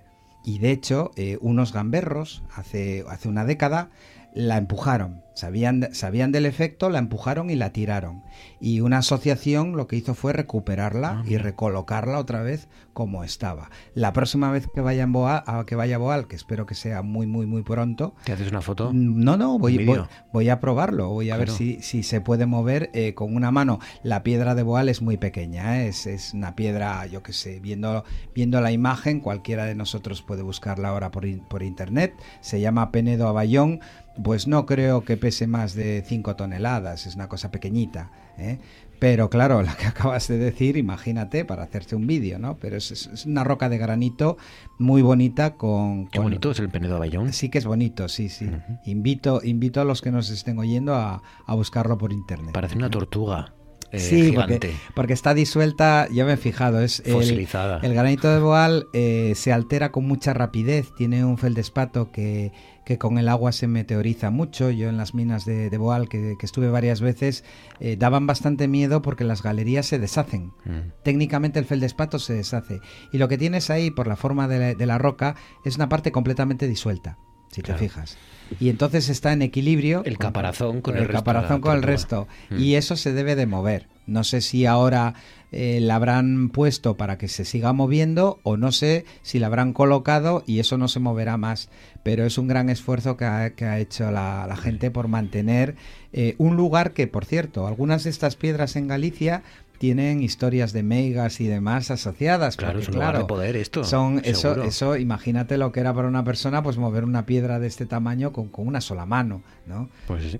Y 0.43 0.59
de 0.59 0.71
hecho, 0.71 1.11
eh, 1.15 1.37
unos 1.41 1.73
gamberros 1.73 2.43
hace, 2.55 3.03
hace 3.09 3.27
una 3.29 3.45
década 3.45 3.89
la 4.37 4.57
empujaron. 4.57 5.23
Sabían, 5.33 5.89
sabían 5.93 6.31
del 6.31 6.47
efecto, 6.47 6.89
la 6.89 6.97
empujaron 6.97 7.51
y 7.51 7.55
la 7.55 7.71
tiraron. 7.71 8.23
Y 8.59 8.81
una 8.81 8.99
asociación 8.99 9.77
lo 9.77 9.87
que 9.87 9.95
hizo 9.95 10.15
fue 10.15 10.33
recuperarla 10.33 11.23
y 11.27 11.37
recolocarla 11.37 12.17
otra 12.17 12.41
vez 12.41 12.67
como 12.93 13.23
estaba. 13.23 13.69
La 13.93 14.13
próxima 14.13 14.51
vez 14.51 14.67
que 14.73 14.81
vaya, 14.81 15.03
en 15.03 15.13
Boal, 15.13 15.43
que 15.67 15.75
vaya 15.75 15.97
a 15.97 15.99
Boal, 15.99 16.27
que 16.27 16.35
espero 16.35 16.65
que 16.65 16.73
sea 16.73 17.03
muy, 17.03 17.27
muy, 17.27 17.45
muy 17.45 17.61
pronto, 17.61 18.15
¿Te 18.23 18.33
haces 18.33 18.49
una 18.49 18.61
foto? 18.61 18.89
no, 18.91 19.37
no, 19.37 19.59
voy, 19.59 19.77
¿Un 19.77 20.07
voy, 20.33 20.49
a 20.49 20.59
probarlo, 20.59 21.09
voy 21.09 21.29
a 21.29 21.37
ver 21.37 21.51
si, 21.51 21.83
si 21.83 22.01
se 22.01 22.19
puede 22.19 22.47
mover 22.47 22.89
eh, 22.95 23.13
con 23.13 23.35
una 23.35 23.51
mano. 23.51 23.77
La 24.01 24.23
piedra 24.23 24.55
de 24.55 24.63
Boal 24.63 24.89
es 24.89 25.03
muy 25.03 25.17
pequeña, 25.17 25.83
¿eh? 25.83 25.89
es, 25.89 26.07
es 26.07 26.33
una 26.33 26.55
piedra, 26.55 27.05
yo 27.05 27.21
que 27.21 27.33
sé, 27.33 27.59
viendo, 27.59 28.03
viendo 28.33 28.59
la 28.59 28.71
imagen, 28.71 29.19
cualquiera 29.19 29.65
de 29.65 29.75
nosotros 29.75 30.23
puede 30.23 30.41
buscarla 30.41 30.89
ahora 30.89 31.11
por, 31.11 31.25
por 31.47 31.61
internet, 31.61 32.15
se 32.41 32.59
llama 32.59 32.91
Penedo 32.91 33.27
Abayón, 33.27 33.81
pues 34.23 34.47
no 34.47 34.65
creo 34.65 35.03
que 35.03 35.17
pese 35.17 35.47
más 35.47 35.73
de 35.73 36.03
5 36.05 36.35
toneladas, 36.35 37.05
es 37.05 37.15
una 37.15 37.27
cosa 37.29 37.51
pequeñita. 37.51 38.11
¿eh? 38.37 38.59
Pero 38.99 39.29
claro, 39.29 39.61
la 39.63 39.75
que 39.75 39.85
acabas 39.85 40.27
de 40.27 40.37
decir, 40.37 40.77
imagínate, 40.77 41.45
para 41.45 41.63
hacerse 41.63 41.95
un 41.95 42.07
vídeo, 42.07 42.39
¿no? 42.39 42.57
Pero 42.57 42.77
es, 42.77 43.25
una 43.25 43.43
roca 43.43 43.69
de 43.69 43.77
granito 43.77 44.37
muy 44.79 45.01
bonita 45.01 45.55
con... 45.55 46.07
Qué 46.07 46.17
con- 46.17 46.25
bonito 46.25 46.51
es 46.51 46.59
el 46.59 46.69
Penedo 46.69 46.95
Abayón. 46.95 47.33
Sí 47.33 47.49
que 47.49 47.57
es 47.57 47.65
bonito, 47.65 48.07
sí, 48.07 48.29
sí. 48.29 48.49
Invito, 48.85 49.41
invito 49.43 49.81
a 49.81 49.83
los 49.85 50.01
que 50.01 50.11
nos 50.11 50.29
estén 50.29 50.57
oyendo 50.59 50.95
a, 50.95 51.21
a 51.45 51.55
buscarlo 51.55 51.97
por 51.97 52.11
internet. 52.13 52.53
Parece 52.53 52.75
una 52.77 52.89
tortuga 52.89 53.53
eh, 53.91 53.99
sí, 53.99 54.31
gigante. 54.31 54.53
porque, 54.59 54.75
porque 54.95 55.13
está 55.13 55.33
disuelta, 55.33 56.07
ya 56.11 56.25
me 56.25 56.33
he 56.33 56.37
fijado, 56.37 56.81
es 56.81 57.01
el, 57.05 57.13
Fosilizada. 57.13 57.79
el 57.81 57.93
granito 57.93 58.29
de 58.29 58.39
Boal 58.39 58.87
eh, 58.93 59.33
se 59.35 59.53
altera 59.53 59.91
con 59.91 60.05
mucha 60.05 60.33
rapidez, 60.33 60.87
tiene 60.97 61.23
un 61.23 61.37
feldespato 61.37 62.11
que, 62.11 62.51
que 62.85 62.97
con 62.97 63.17
el 63.17 63.27
agua 63.29 63.51
se 63.51 63.67
meteoriza 63.67 64.29
mucho. 64.29 64.71
Yo 64.71 64.89
en 64.89 64.97
las 64.97 65.13
minas 65.13 65.45
de, 65.45 65.69
de 65.69 65.77
Boal, 65.77 66.07
que, 66.09 66.35
que 66.39 66.45
estuve 66.45 66.69
varias 66.69 67.01
veces, 67.01 67.43
eh, 67.79 67.97
daban 67.97 68.27
bastante 68.27 68.67
miedo 68.67 69.01
porque 69.01 69.23
las 69.23 69.43
galerías 69.43 69.85
se 69.85 69.99
deshacen. 69.99 70.53
Mm. 70.65 70.91
Técnicamente 71.03 71.59
el 71.59 71.65
feldespato 71.65 72.17
se 72.19 72.33
deshace. 72.33 72.79
Y 73.11 73.17
lo 73.17 73.27
que 73.27 73.37
tienes 73.37 73.69
ahí, 73.69 73.91
por 73.91 74.07
la 74.07 74.15
forma 74.15 74.47
de 74.47 74.59
la, 74.59 74.73
de 74.73 74.85
la 74.85 74.97
roca, 74.97 75.35
es 75.65 75.75
una 75.75 75.89
parte 75.89 76.11
completamente 76.11 76.67
disuelta. 76.67 77.17
Si 77.51 77.61
te 77.61 77.73
fijas. 77.75 78.17
Y 78.59 78.69
entonces 78.69 79.09
está 79.09 79.33
en 79.33 79.41
equilibrio. 79.41 80.03
El 80.05 80.17
caparazón 80.17 80.81
con, 80.81 80.97
el, 80.97 81.07
caparazón 81.07 81.61
con 81.61 81.75
el 81.75 81.83
resto. 81.83 82.27
Mm. 82.49 82.59
Y 82.59 82.75
eso 82.75 82.95
se 82.95 83.13
debe 83.13 83.35
de 83.35 83.45
mover. 83.45 83.87
No 84.05 84.23
sé 84.23 84.39
si 84.39 84.65
ahora 84.65 85.15
eh, 85.51 85.79
la 85.81 85.95
habrán 85.95 86.49
puesto 86.49 86.95
para 86.95 87.17
que 87.17 87.27
se 87.27 87.43
siga 87.43 87.73
moviendo 87.73 88.39
o 88.43 88.55
no 88.55 88.71
sé 88.71 89.05
si 89.21 89.37
la 89.37 89.47
habrán 89.47 89.73
colocado 89.73 90.43
y 90.45 90.59
eso 90.59 90.77
no 90.77 90.87
se 90.87 91.01
moverá 91.01 91.35
más. 91.35 91.69
Pero 92.03 92.25
es 92.25 92.37
un 92.37 92.47
gran 92.47 92.69
esfuerzo 92.69 93.17
que 93.17 93.25
ha, 93.25 93.79
hecho 93.79 94.09
la, 94.11 94.57
gente 94.61 94.91
por 94.91 95.09
mantener 95.09 95.75
eh, 96.13 96.35
un 96.37 96.55
lugar 96.55 96.93
que, 96.93 97.07
por 97.07 97.25
cierto, 97.25 97.67
algunas 97.67 98.05
de 98.05 98.09
estas 98.09 98.37
piedras 98.37 98.77
en 98.77 98.87
Galicia 98.87 99.43
tienen 99.77 100.21
historias 100.21 100.73
de 100.73 100.83
megas 100.83 101.39
y 101.41 101.47
demás 101.47 101.91
asociadas. 101.91 102.57
Claro, 102.57 102.79
es 102.79 102.87
un 102.87 102.95
lugar 102.95 103.17
de 103.17 103.25
poder 103.25 103.55
esto. 103.55 103.83
Son 103.83 104.21
eso, 104.23 104.63
eso, 104.63 104.97
imagínate 104.97 105.57
lo 105.57 105.71
que 105.71 105.79
era 105.79 105.93
para 105.93 106.07
una 106.07 106.23
persona, 106.23 106.63
pues 106.63 106.77
mover 106.77 107.03
una 107.03 107.25
piedra 107.25 107.59
de 107.59 107.67
este 107.67 107.85
tamaño 107.85 108.31
con, 108.31 108.49
con 108.49 108.67
una 108.67 108.81
sola 108.81 109.05
mano, 109.05 109.41
¿no? 109.65 109.89
Pues 110.07 110.31
sí. 110.31 110.39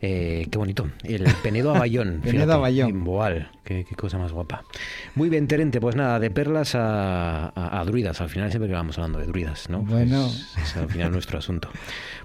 Eh, 0.00 0.46
qué 0.50 0.58
bonito. 0.58 0.88
El 1.02 1.24
Penedo 1.42 1.74
a 1.74 1.78
Bayón. 1.78 2.20
Penedo 2.24 2.52
a 2.52 2.56
Bayón. 2.58 3.04
Boal. 3.04 3.50
Qué, 3.64 3.84
cosa 3.96 4.18
más 4.18 4.32
guapa. 4.32 4.64
Muy 5.14 5.28
bien, 5.28 5.48
Terente. 5.48 5.80
Pues 5.80 5.96
nada, 5.96 6.20
de 6.20 6.30
perlas 6.30 6.72
a, 6.74 7.82
druidas. 7.86 8.20
Al 8.20 8.28
final 8.28 8.50
siempre 8.50 8.68
que 8.68 8.74
vamos 8.74 8.96
hablando 8.98 9.18
de 9.18 9.26
druidas, 9.26 9.68
¿no? 9.68 9.82
Bueno. 9.82 10.26
Es, 10.62 10.76
al 10.76 10.88
final 10.88 11.10
nuestro 11.12 11.38
asunto. 11.38 11.68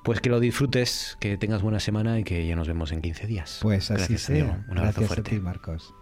Pues 0.03 0.21
que 0.21 0.29
lo 0.29 0.39
disfrutes, 0.39 1.17
que 1.19 1.37
tengas 1.37 1.61
buena 1.61 1.79
semana 1.79 2.19
y 2.19 2.23
que 2.23 2.45
ya 2.45 2.55
nos 2.55 2.67
vemos 2.67 2.91
en 2.91 3.01
15 3.01 3.27
días. 3.27 3.59
Pues 3.61 3.89
así 3.91 4.17
sea. 4.17 4.63
Un 4.69 4.77
abrazo 4.77 5.01
fuerte. 5.01 5.31
A 5.31 5.33
ti, 5.33 5.39
Marcos. 5.39 5.93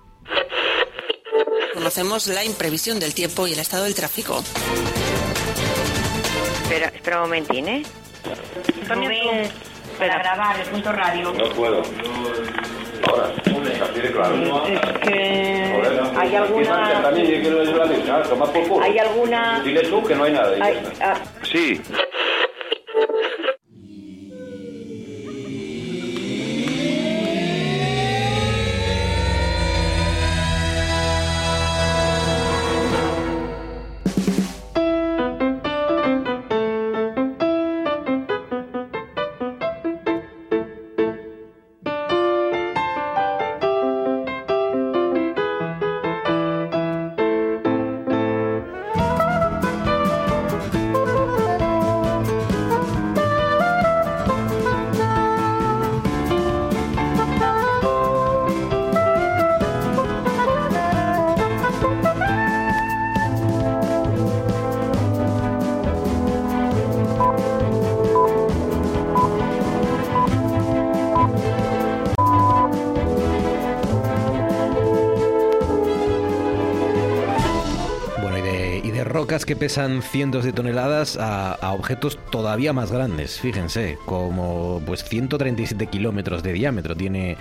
Conocemos 1.74 2.28
la 2.28 2.44
imprevisión 2.44 3.00
del 3.00 3.14
tiempo 3.14 3.48
y 3.48 3.54
el 3.54 3.60
estado 3.60 3.86
del 3.86 3.96
tráfico. 3.96 4.44
Espera, 6.64 6.88
espera 6.88 7.18
un 7.18 7.24
momentín, 7.24 7.68
¿eh? 7.68 7.84
Rubén, 8.90 9.50
para 9.98 10.18
grabar 10.20 10.60
el 10.60 10.68
punto 10.68 10.92
radio. 10.92 11.32
No 11.32 11.50
puedo. 11.54 11.82
Ahora, 13.08 13.32
claro. 14.12 14.66
Es 14.68 15.00
que 15.00 15.82
hay 16.18 16.36
alguna... 16.36 17.10
Hay 18.82 18.98
alguna... 19.00 19.62
Dile 19.64 19.82
tú 19.84 20.04
que 20.04 20.16
no 20.16 20.26
hay 20.26 20.34
nada. 20.34 20.58
Ah. 21.02 21.16
Sí. 21.44 21.82
Que 79.28 79.56
pesan 79.56 80.02
cientos 80.02 80.44
de 80.44 80.52
toneladas 80.52 81.18
a, 81.20 81.74
objetos 81.74 82.18
todavía 82.32 82.74
más 82.74 82.92
grandes, 82.92 83.40
fíjense, 83.40 83.98
como 84.06 84.82
pues 84.86 85.04
137 85.04 85.88
kilómetros 85.88 86.42
de 86.42 86.54
diámetro. 86.54 86.96
Tiene 86.96 87.38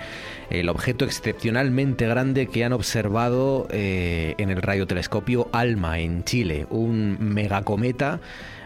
el 0.51 0.69
objeto 0.69 1.05
excepcionalmente 1.05 2.07
grande 2.07 2.47
que 2.47 2.63
han 2.63 2.73
observado 2.73 3.67
eh, 3.71 4.35
en 4.37 4.51
el 4.51 4.61
radiotelescopio 4.61 5.49
ALMA 5.53 5.99
en 5.99 6.23
Chile, 6.23 6.67
un 6.69 7.17
megacometa 7.19 8.19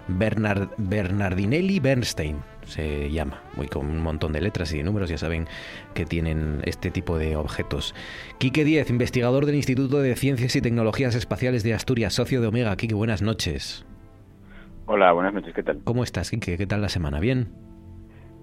Bernard, 0.07 0.69
Bernardinelli 0.77 1.79
Bernstein 1.79 2.54
se 2.65 3.11
llama, 3.11 3.41
muy 3.55 3.67
con 3.67 3.85
un 3.85 4.01
montón 4.01 4.33
de 4.33 4.41
letras 4.41 4.73
y 4.73 4.77
de 4.77 4.83
números, 4.83 5.09
ya 5.09 5.17
saben 5.17 5.47
que 5.93 6.05
tienen 6.05 6.61
este 6.65 6.91
tipo 6.91 7.17
de 7.17 7.35
objetos. 7.35 7.95
Quique 8.37 8.63
Díez, 8.63 8.89
investigador 8.89 9.45
del 9.45 9.55
Instituto 9.55 10.01
de 10.01 10.15
Ciencias 10.15 10.55
y 10.55 10.61
Tecnologías 10.61 11.15
Espaciales 11.15 11.63
de 11.63 11.73
Asturias, 11.73 12.13
socio 12.13 12.41
de 12.41 12.47
Omega. 12.47 12.75
Quique, 12.75 12.95
buenas 12.95 13.21
noches. 13.21 13.85
Hola, 14.87 15.11
buenas 15.13 15.33
noches, 15.33 15.53
¿qué 15.53 15.63
tal? 15.63 15.79
¿Cómo 15.83 16.03
estás, 16.03 16.29
Quique? 16.29 16.57
¿Qué 16.57 16.67
tal 16.67 16.81
la 16.81 16.89
semana? 16.89 17.19
¿Bien? 17.19 17.49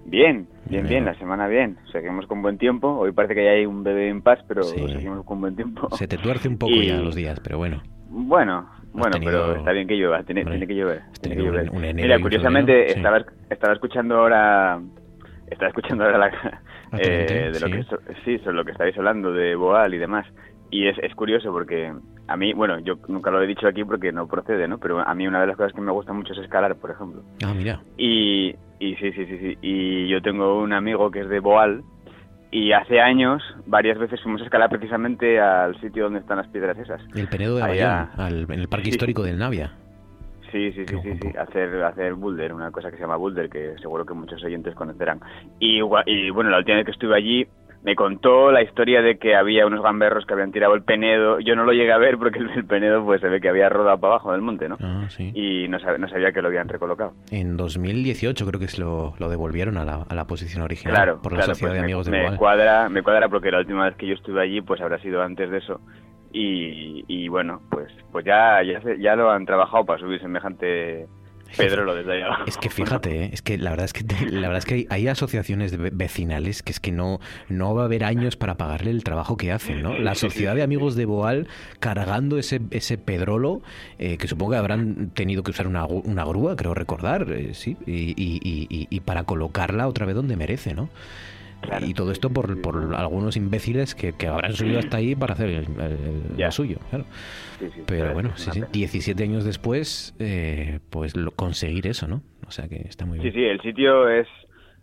Bien, 0.05 0.47
bien, 0.65 0.85
bien, 0.87 1.05
la 1.05 1.17
semana 1.17 1.47
bien. 1.47 1.77
Seguimos 1.91 2.27
con 2.27 2.41
buen 2.41 2.57
tiempo. 2.57 2.89
Hoy 2.89 3.13
parece 3.13 3.35
que 3.35 3.45
ya 3.45 3.51
hay 3.51 3.65
un 3.65 3.83
bebé 3.83 4.09
en 4.09 4.21
paz, 4.21 4.39
pero 4.47 4.63
seguimos 4.63 5.25
con 5.25 5.39
buen 5.39 5.55
tiempo. 5.55 5.87
Se 5.95 6.07
te 6.07 6.17
tuerce 6.17 6.49
un 6.49 6.57
poco 6.57 6.73
ya 6.73 6.97
los 6.97 7.15
días, 7.15 7.39
pero 7.39 7.57
bueno. 7.57 7.81
Bueno, 8.09 8.69
bueno, 8.93 9.17
pero 9.23 9.55
está 9.55 9.71
bien 9.71 9.87
que 9.87 9.95
llueva, 9.95 10.23
tiene, 10.23 10.45
tiene 10.45 10.67
que 10.67 10.75
llover. 10.75 11.01
Tiene 11.21 11.35
que 11.35 11.43
llover. 11.43 11.93
Mira, 11.93 12.19
curiosamente 12.19 12.91
estaba, 12.91 13.23
estaba 13.49 13.73
escuchando 13.73 14.17
ahora 14.17 14.79
estaba 15.47 15.69
escuchando 15.69 16.03
ahora 16.03 16.17
la, 16.17 16.61
eh, 16.99 17.51
de 17.53 17.59
lo 17.59 17.67
que 17.67 17.83
sí. 18.25 18.37
sobre 18.39 18.55
lo 18.55 18.65
que 18.65 18.71
estáis 18.71 18.97
hablando 18.97 19.31
de 19.31 19.55
Boal 19.55 19.93
y 19.93 19.97
demás. 19.97 20.25
Y 20.69 20.87
es, 20.87 20.97
es 20.99 21.13
curioso 21.15 21.51
porque 21.51 21.93
a 22.27 22.37
mí 22.37 22.53
bueno 22.53 22.79
yo 22.79 22.95
nunca 23.07 23.29
lo 23.29 23.41
he 23.41 23.47
dicho 23.47 23.67
aquí 23.67 23.83
porque 23.83 24.11
no 24.11 24.27
procede 24.27 24.67
no 24.67 24.77
pero 24.79 24.99
a 24.99 25.13
mí 25.13 25.27
una 25.27 25.41
de 25.41 25.47
las 25.47 25.57
cosas 25.57 25.73
que 25.73 25.81
me 25.81 25.91
gusta 25.91 26.13
mucho 26.13 26.33
es 26.33 26.39
escalar 26.39 26.75
por 26.75 26.91
ejemplo. 26.91 27.23
Ah 27.45 27.53
mira. 27.55 27.81
Y, 27.97 28.55
y 28.79 28.95
sí 28.95 29.11
sí 29.11 29.25
sí 29.25 29.37
sí. 29.39 29.57
Y 29.61 30.07
yo 30.07 30.21
tengo 30.21 30.59
un 30.59 30.73
amigo 30.73 31.11
que 31.11 31.21
es 31.21 31.29
de 31.29 31.39
Boal 31.39 31.83
y 32.53 32.71
hace 32.71 33.01
años, 33.01 33.41
varias 33.65 33.97
veces 33.97 34.21
fuimos 34.21 34.39
a 34.41 34.45
escalar 34.45 34.69
precisamente 34.69 35.39
al 35.39 35.79
sitio 35.81 36.03
donde 36.03 36.19
están 36.19 36.37
las 36.37 36.47
piedras 36.47 36.77
esas. 36.77 37.01
El 37.15 37.27
Penedo 37.27 37.55
de 37.55 37.61
Bayón, 37.61 38.09
en 38.19 38.59
el 38.59 38.67
Parque 38.67 38.89
Histórico 38.89 39.23
del 39.23 39.39
Navia. 39.39 39.71
Sí, 40.51 40.71
sí, 40.71 40.85
sí, 40.85 40.95
sí, 41.01 41.17
sí, 41.19 41.29
hacer, 41.35 41.83
hacer 41.83 42.13
boulder, 42.13 42.53
una 42.53 42.69
cosa 42.69 42.91
que 42.91 42.97
se 42.97 43.01
llama 43.01 43.15
boulder, 43.15 43.49
que 43.49 43.75
seguro 43.79 44.05
que 44.05 44.13
muchos 44.13 44.43
oyentes 44.43 44.75
conocerán. 44.75 45.19
Y, 45.59 45.79
y 46.05 46.29
bueno, 46.29 46.51
la 46.51 46.59
última 46.59 46.77
vez 46.77 46.85
que 46.85 46.91
estuve 46.91 47.17
allí, 47.17 47.47
me 47.83 47.95
contó 47.95 48.51
la 48.51 48.63
historia 48.63 49.01
de 49.01 49.17
que 49.17 49.35
había 49.35 49.65
unos 49.65 49.83
gamberros 49.83 50.25
que 50.25 50.33
habían 50.33 50.51
tirado 50.51 50.73
el 50.73 50.83
Penedo. 50.83 51.39
Yo 51.39 51.55
no 51.55 51.65
lo 51.65 51.73
llegué 51.73 51.91
a 51.91 51.97
ver 51.97 52.17
porque 52.17 52.39
el, 52.39 52.65
Penedo 52.65 53.03
pues 53.03 53.19
se 53.19 53.27
ve 53.27 53.41
que 53.41 53.49
había 53.49 53.67
rodado 53.69 53.99
para 53.99 54.13
abajo 54.13 54.31
del 54.31 54.41
monte, 54.41 54.69
¿no? 54.69 54.77
Ah, 54.81 55.05
sí. 55.09 55.31
Y 55.35 55.67
no, 55.67 55.79
sabía 55.79 56.31
que 56.31 56.41
lo 56.41 56.47
habían 56.47 56.69
recolocado. 56.69 57.13
En 57.29 57.57
2018 57.57 58.45
creo 58.45 58.59
que 58.59 58.67
se 58.67 58.79
lo, 58.79 59.13
lo 59.19 59.29
devolvieron 59.29 59.77
a 59.77 59.83
la, 59.85 60.05
a 60.07 60.15
la, 60.15 60.25
posición 60.25 60.63
original 60.63 60.95
claro, 60.95 61.21
por 61.21 61.33
la 61.33 61.43
Sociedad 61.43 61.71
pues 61.71 61.79
de 61.79 61.83
Amigos 61.83 62.09
me, 62.09 62.19
de 62.19 62.31
me 62.31 62.37
cuadra, 62.37 62.87
me 62.87 63.03
cuadra 63.03 63.27
porque 63.27 63.51
la 63.51 63.59
última 63.59 63.85
vez 63.85 63.95
que 63.95 64.07
yo 64.07 64.13
estuve 64.13 64.41
allí 64.41 64.61
pues 64.61 64.79
habrá 64.79 64.99
sido 64.99 65.21
antes 65.21 65.49
de 65.49 65.57
eso. 65.57 65.81
Y, 66.31 67.03
y 67.07 67.27
bueno, 67.27 67.61
pues 67.69 67.91
pues 68.11 68.25
ya, 68.25 68.63
ya, 68.63 68.79
ya 68.97 69.15
lo 69.15 69.29
han 69.29 69.45
trabajado 69.45 69.85
para 69.85 69.99
subir 69.99 70.21
semejante 70.21 71.07
Pedro 71.57 71.93
desde 71.95 72.23
Es 72.47 72.57
que 72.57 72.69
fíjate, 72.69 73.23
¿eh? 73.23 73.29
es 73.33 73.41
que 73.41 73.57
la 73.57 73.71
verdad 73.71 73.85
es 73.85 73.93
que 73.93 74.03
la 74.31 74.47
verdad 74.47 74.57
es 74.57 74.65
que 74.65 74.87
hay, 74.89 75.07
asociaciones 75.07 75.77
vecinales 75.95 76.63
que 76.63 76.71
es 76.71 76.79
que 76.79 76.91
no 76.91 77.19
no 77.49 77.75
va 77.75 77.83
a 77.83 77.85
haber 77.85 78.03
años 78.03 78.35
para 78.35 78.55
pagarle 78.55 78.91
el 78.91 79.03
trabajo 79.03 79.37
que 79.37 79.51
hacen, 79.51 79.81
¿no? 79.83 79.97
La 79.97 80.15
sociedad 80.15 80.55
de 80.55 80.63
amigos 80.63 80.95
de 80.95 81.05
Boal 81.05 81.47
cargando 81.79 82.37
ese 82.37 82.61
ese 82.71 82.97
pedrolo 82.97 83.61
eh, 83.99 84.17
que 84.17 84.27
supongo 84.27 84.51
que 84.51 84.57
habrán 84.57 85.09
tenido 85.11 85.43
que 85.43 85.51
usar 85.51 85.67
una, 85.67 85.85
una 85.85 86.23
grúa, 86.23 86.55
creo 86.55 86.73
recordar, 86.73 87.31
eh, 87.31 87.53
sí, 87.53 87.77
y, 87.85 88.13
y, 88.17 88.87
y, 88.89 88.99
para 89.01 89.23
colocarla 89.23 89.87
otra 89.87 90.05
vez 90.05 90.15
donde 90.15 90.35
merece, 90.35 90.73
¿no? 90.73 90.89
Y 91.81 91.93
todo 91.93 92.11
esto 92.11 92.29
por, 92.29 92.61
por 92.61 92.95
algunos 92.95 93.37
imbéciles 93.37 93.95
que, 93.95 94.13
que, 94.13 94.27
habrán 94.27 94.53
subido 94.53 94.79
hasta 94.79 94.97
ahí 94.97 95.15
para 95.15 95.33
hacer 95.33 95.49
el, 95.49 96.51
suyo. 96.51 96.77
Claro. 96.89 97.05
Pero 97.85 98.13
bueno, 98.13 98.31
sí, 98.35 98.63
17 98.71 99.23
años 99.23 99.45
después, 99.45 100.15
eh, 100.19 100.79
pues 100.89 101.15
lo, 101.15 101.31
conseguir 101.31 101.87
eso, 101.87 102.07
¿no? 102.07 102.21
O 102.47 102.51
sea 102.51 102.67
que 102.67 102.77
está 102.87 103.05
muy 103.05 103.19
bien. 103.19 103.31
Sí, 103.31 103.39
sí, 103.39 103.45
el 103.45 103.61
sitio 103.61 104.09
es 104.09 104.27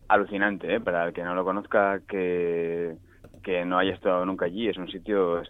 alucinante, 0.08 0.74
¿eh? 0.74 0.80
Para 0.80 1.06
el 1.06 1.12
que 1.12 1.22
no 1.22 1.34
lo 1.34 1.44
conozca, 1.44 2.00
que, 2.08 2.94
que 3.42 3.64
no 3.64 3.78
haya 3.78 3.94
estado 3.94 4.24
nunca 4.24 4.46
allí, 4.46 4.68
es 4.68 4.76
un 4.76 4.90
sitio 4.90 5.42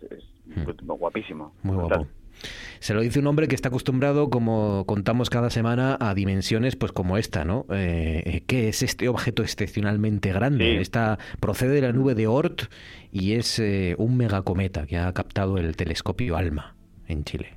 hmm. 0.46 0.86
guapísimo. 0.86 1.54
Muy 1.62 1.76
guapo. 1.76 2.06
Se 2.78 2.94
lo 2.94 3.00
dice 3.00 3.20
un 3.20 3.26
hombre 3.26 3.48
que 3.48 3.54
está 3.54 3.68
acostumbrado, 3.68 4.30
como 4.30 4.84
contamos 4.86 5.30
cada 5.30 5.50
semana, 5.50 5.96
a 6.00 6.14
dimensiones 6.14 6.76
pues 6.76 6.92
como 6.92 7.16
esta, 7.16 7.44
¿no? 7.44 7.66
Eh, 7.70 8.42
¿Qué 8.46 8.68
es 8.68 8.82
este 8.82 9.08
objeto 9.08 9.42
excepcionalmente 9.42 10.32
grande? 10.32 10.80
Esta 10.80 11.18
procede 11.40 11.74
de 11.74 11.82
la 11.82 11.92
nube 11.92 12.14
de 12.14 12.26
Oort 12.26 12.62
y 13.12 13.34
es 13.34 13.58
eh, 13.58 13.94
un 13.98 14.16
megacometa 14.16 14.86
que 14.86 14.96
ha 14.96 15.12
captado 15.12 15.58
el 15.58 15.76
telescopio 15.76 16.36
ALMA 16.36 16.74
en 17.08 17.24
Chile. 17.24 17.54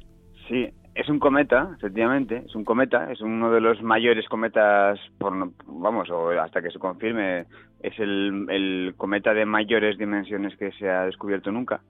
Sí, 0.47 0.67
es 0.95 1.09
un 1.09 1.19
cometa, 1.19 1.71
efectivamente, 1.77 2.43
es 2.45 2.55
un 2.55 2.63
cometa, 2.63 3.11
es 3.11 3.21
uno 3.21 3.51
de 3.51 3.61
los 3.61 3.81
mayores 3.81 4.27
cometas, 4.27 4.99
por, 5.17 5.33
vamos, 5.65 6.09
o 6.11 6.29
hasta 6.29 6.61
que 6.61 6.69
se 6.69 6.77
confirme, 6.79 7.45
es 7.81 7.97
el, 7.97 8.45
el 8.49 8.93
cometa 8.95 9.33
de 9.33 9.45
mayores 9.45 9.97
dimensiones 9.97 10.55
que 10.57 10.71
se 10.73 10.89
ha 10.89 11.05
descubierto 11.05 11.51
nunca. 11.51 11.81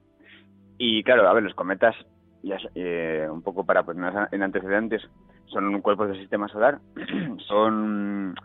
Y 0.77 1.03
claro, 1.03 1.27
a 1.27 1.33
ver, 1.33 1.43
los 1.43 1.53
cometas, 1.53 1.95
ya, 2.43 2.57
eh, 2.75 3.27
un 3.31 3.41
poco 3.41 3.65
para 3.65 3.83
ponernos 3.83 4.27
en 4.31 4.43
antecedentes, 4.43 5.01
son 5.45 5.81
cuerpos 5.81 6.09
del 6.09 6.19
sistema 6.19 6.47
solar, 6.49 6.79
son 7.47 8.35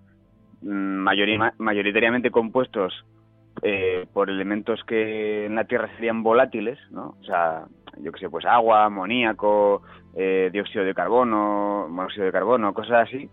mm, 0.62 1.04
mayoritariamente 1.58 2.30
compuestos 2.30 3.04
eh, 3.62 4.06
por 4.12 4.30
elementos 4.30 4.82
que 4.84 5.46
en 5.46 5.56
la 5.56 5.64
Tierra 5.64 5.90
serían 5.96 6.22
volátiles, 6.22 6.78
¿no? 6.90 7.16
O 7.20 7.24
sea, 7.24 7.64
yo 8.00 8.12
que 8.12 8.20
sé, 8.20 8.30
pues 8.30 8.44
agua, 8.44 8.84
amoníaco, 8.84 9.82
eh, 10.14 10.50
dióxido 10.52 10.84
de 10.84 10.94
carbono, 10.94 11.88
monóxido 11.88 12.26
de 12.26 12.32
carbono, 12.32 12.72
cosas 12.72 13.08
así, 13.08 13.28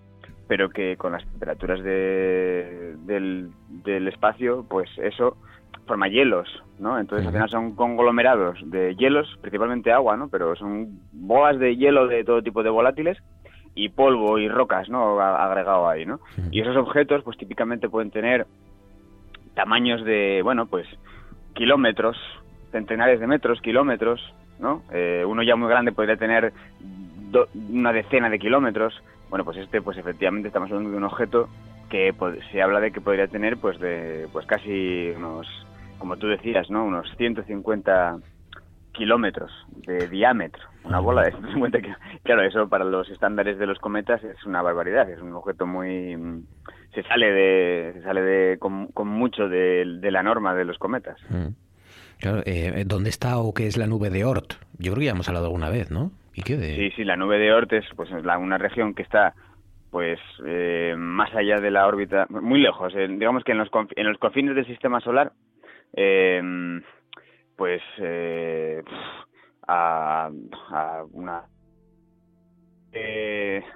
pero 0.47 0.69
que 0.69 0.97
con 0.97 1.11
las 1.11 1.23
temperaturas 1.25 1.83
de, 1.83 2.95
del, 3.05 3.51
del 3.69 4.07
espacio, 4.07 4.65
pues 4.67 4.89
eso 4.97 5.37
forma 5.85 6.07
hielos, 6.07 6.47
¿no? 6.79 6.99
Entonces 6.99 7.27
al 7.27 7.33
final 7.33 7.49
son 7.49 7.75
conglomerados 7.75 8.57
de 8.69 8.95
hielos, 8.95 9.37
principalmente 9.41 9.91
agua, 9.91 10.17
¿no? 10.17 10.29
Pero 10.29 10.55
son 10.55 10.99
boas 11.11 11.59
de 11.59 11.75
hielo 11.75 12.07
de 12.07 12.23
todo 12.23 12.41
tipo 12.41 12.63
de 12.63 12.69
volátiles 12.69 13.17
y 13.75 13.89
polvo 13.89 14.39
y 14.39 14.47
rocas, 14.47 14.89
¿no? 14.89 15.19
Agregado 15.19 15.87
ahí, 15.87 16.05
¿no? 16.05 16.19
Y 16.51 16.61
esos 16.61 16.77
objetos, 16.77 17.23
pues 17.23 17.37
típicamente 17.37 17.89
pueden 17.89 18.11
tener 18.11 18.47
tamaños 19.53 20.03
de, 20.03 20.41
bueno, 20.43 20.65
pues 20.65 20.87
kilómetros, 21.53 22.17
centenares 22.71 23.19
de 23.19 23.27
metros, 23.27 23.61
kilómetros, 23.61 24.21
¿no? 24.59 24.81
Eh, 24.91 25.23
uno 25.25 25.43
ya 25.43 25.55
muy 25.55 25.69
grande 25.69 25.91
podría 25.91 26.17
tener 26.17 26.53
una 27.69 27.91
decena 27.91 28.29
de 28.29 28.39
kilómetros. 28.39 29.01
Bueno, 29.29 29.43
pues 29.43 29.57
este, 29.57 29.81
pues 29.81 29.97
efectivamente 29.97 30.47
estamos 30.47 30.69
hablando 30.69 30.91
de 30.91 30.97
un 30.97 31.03
objeto 31.03 31.49
que 31.89 32.13
se 32.51 32.61
habla 32.61 32.79
de 32.79 32.91
que 32.91 33.01
podría 33.01 33.27
tener, 33.27 33.57
pues 33.57 33.79
de, 33.79 34.27
pues 34.31 34.45
casi 34.45 35.11
unos, 35.15 35.47
como 35.97 36.17
tú 36.17 36.27
decías, 36.27 36.69
¿no? 36.69 36.85
Unos 36.85 37.07
150 37.17 38.17
kilómetros 38.91 39.51
de 39.85 40.07
diámetro. 40.07 40.63
Una 40.83 40.99
bola 40.99 41.23
de 41.23 41.31
150 41.31 41.79
kilómetros. 41.79 42.21
Claro, 42.23 42.41
eso 42.43 42.69
para 42.69 42.85
los 42.85 43.09
estándares 43.09 43.57
de 43.57 43.67
los 43.67 43.79
cometas 43.79 44.23
es 44.23 44.45
una 44.45 44.61
barbaridad. 44.61 45.09
Es 45.09 45.21
un 45.21 45.33
objeto 45.33 45.65
muy 45.65 46.15
se 46.93 47.03
sale 47.03 47.31
de 47.31 47.93
se 47.93 48.01
sale 48.01 48.21
de 48.21 48.57
con, 48.57 48.89
mucho 49.07 49.49
de, 49.49 49.99
la 50.01 50.23
norma 50.23 50.55
de 50.55 50.65
los 50.65 50.77
cometas. 50.77 51.17
Mm. 51.29 51.47
Claro, 52.19 52.41
eh, 52.45 52.83
¿dónde 52.87 53.09
está 53.09 53.37
o 53.37 53.53
qué 53.53 53.67
es 53.67 53.77
la 53.77 53.87
nube 53.87 54.09
de 54.09 54.23
Oort? 54.23 54.53
Yo 54.79 54.93
creo 54.93 54.99
que 54.99 55.05
ya 55.05 55.11
hemos 55.11 55.27
hablado 55.27 55.47
alguna 55.47 55.69
vez, 55.69 55.91
¿no? 55.91 56.11
¿Y 56.33 56.43
qué 56.43 56.55
de... 56.55 56.75
Sí, 56.75 56.91
sí, 56.95 57.03
la 57.03 57.17
nube 57.17 57.37
de 57.37 57.51
Oort 57.51 57.73
es 57.73 57.85
pues 57.95 58.09
la, 58.23 58.37
una 58.37 58.57
región 58.57 58.93
que 58.93 59.03
está 59.03 59.33
pues 59.91 60.19
eh, 60.45 60.93
más 60.97 61.33
allá 61.35 61.61
de 61.61 61.71
la 61.71 61.87
órbita, 61.87 62.25
muy 62.29 62.61
lejos. 62.61 62.93
Eh, 62.95 63.07
digamos 63.09 63.43
que 63.43 63.51
en 63.51 63.59
los, 63.59 63.69
en 63.95 64.07
los 64.07 64.17
confines 64.17 64.55
del 64.55 64.65
sistema 64.65 64.99
solar, 65.01 65.31
pues 67.55 67.81
a, 69.67 70.29
a 70.71 71.03
una 71.11 71.43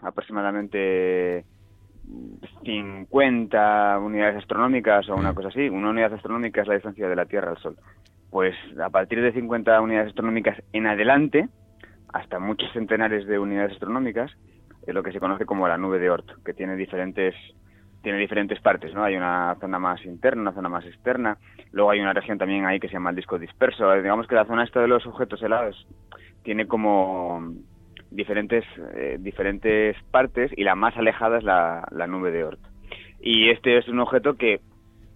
aproximadamente 0.02 1.46
50 2.64 4.00
unidades 4.00 4.38
astronómicas 4.38 5.08
o 5.10 5.16
una 5.16 5.32
mm. 5.32 5.36
cosa 5.36 5.48
así. 5.50 5.70
Una 5.70 5.90
unidad 5.90 6.14
astronómica 6.14 6.62
es 6.62 6.68
la 6.68 6.76
distancia 6.76 7.08
de 7.08 7.16
la 7.16 7.26
Tierra 7.26 7.52
al 7.52 7.58
Sol. 7.58 7.78
Pues 8.30 8.56
a 8.82 8.90
partir 8.90 9.22
de 9.22 9.34
50 9.34 9.82
unidades 9.82 10.10
astronómicas 10.10 10.62
en 10.74 10.88
adelante, 10.88 11.48
hasta 12.14 12.40
muchos 12.40 12.72
centenares 12.74 13.28
de 13.28 13.40
unidades 13.40 13.74
astronómicas, 13.74 14.32
es 14.86 14.94
lo 14.94 15.04
que 15.04 15.12
se 15.12 15.20
conoce 15.20 15.46
como 15.46 15.68
la 15.68 15.78
nube 15.78 16.00
de 16.00 16.10
Oort, 16.10 16.44
que 16.44 16.54
tiene 16.54 16.76
diferentes 16.76 17.36
tiene 18.02 18.18
diferentes 18.18 18.60
partes, 18.62 18.94
¿no? 18.94 19.04
Hay 19.04 19.16
una 19.16 19.56
zona 19.60 19.80
más 19.80 20.04
interna, 20.06 20.42
una 20.42 20.54
zona 20.54 20.70
más 20.70 20.86
externa, 20.86 21.38
luego 21.72 21.92
hay 21.92 22.00
una 22.00 22.14
región 22.14 22.38
también 22.38 22.66
ahí 22.66 22.80
que 22.80 22.88
se 22.88 22.94
llama 22.94 23.10
el 23.10 23.16
disco 23.16 23.38
disperso. 23.38 23.92
Digamos 23.94 24.28
que 24.28 24.36
la 24.36 24.46
zona 24.46 24.64
esta 24.64 24.80
de 24.82 24.88
los 24.88 25.06
objetos 25.06 25.42
helados 25.42 25.88
tiene 26.44 26.68
como 26.68 27.54
diferentes, 28.12 28.64
eh, 28.96 29.18
diferentes 29.20 29.96
partes 30.12 30.52
y 30.56 30.64
la 30.64 30.76
más 30.76 30.96
alejada 30.98 31.38
es 31.38 31.44
la, 31.44 31.88
la 31.92 32.08
nube 32.08 32.32
de 32.32 32.46
Oort. 32.46 32.60
Y 33.22 33.50
este 33.50 33.78
es 33.78 33.88
un 33.88 34.00
objeto 34.00 34.36
que 34.36 34.62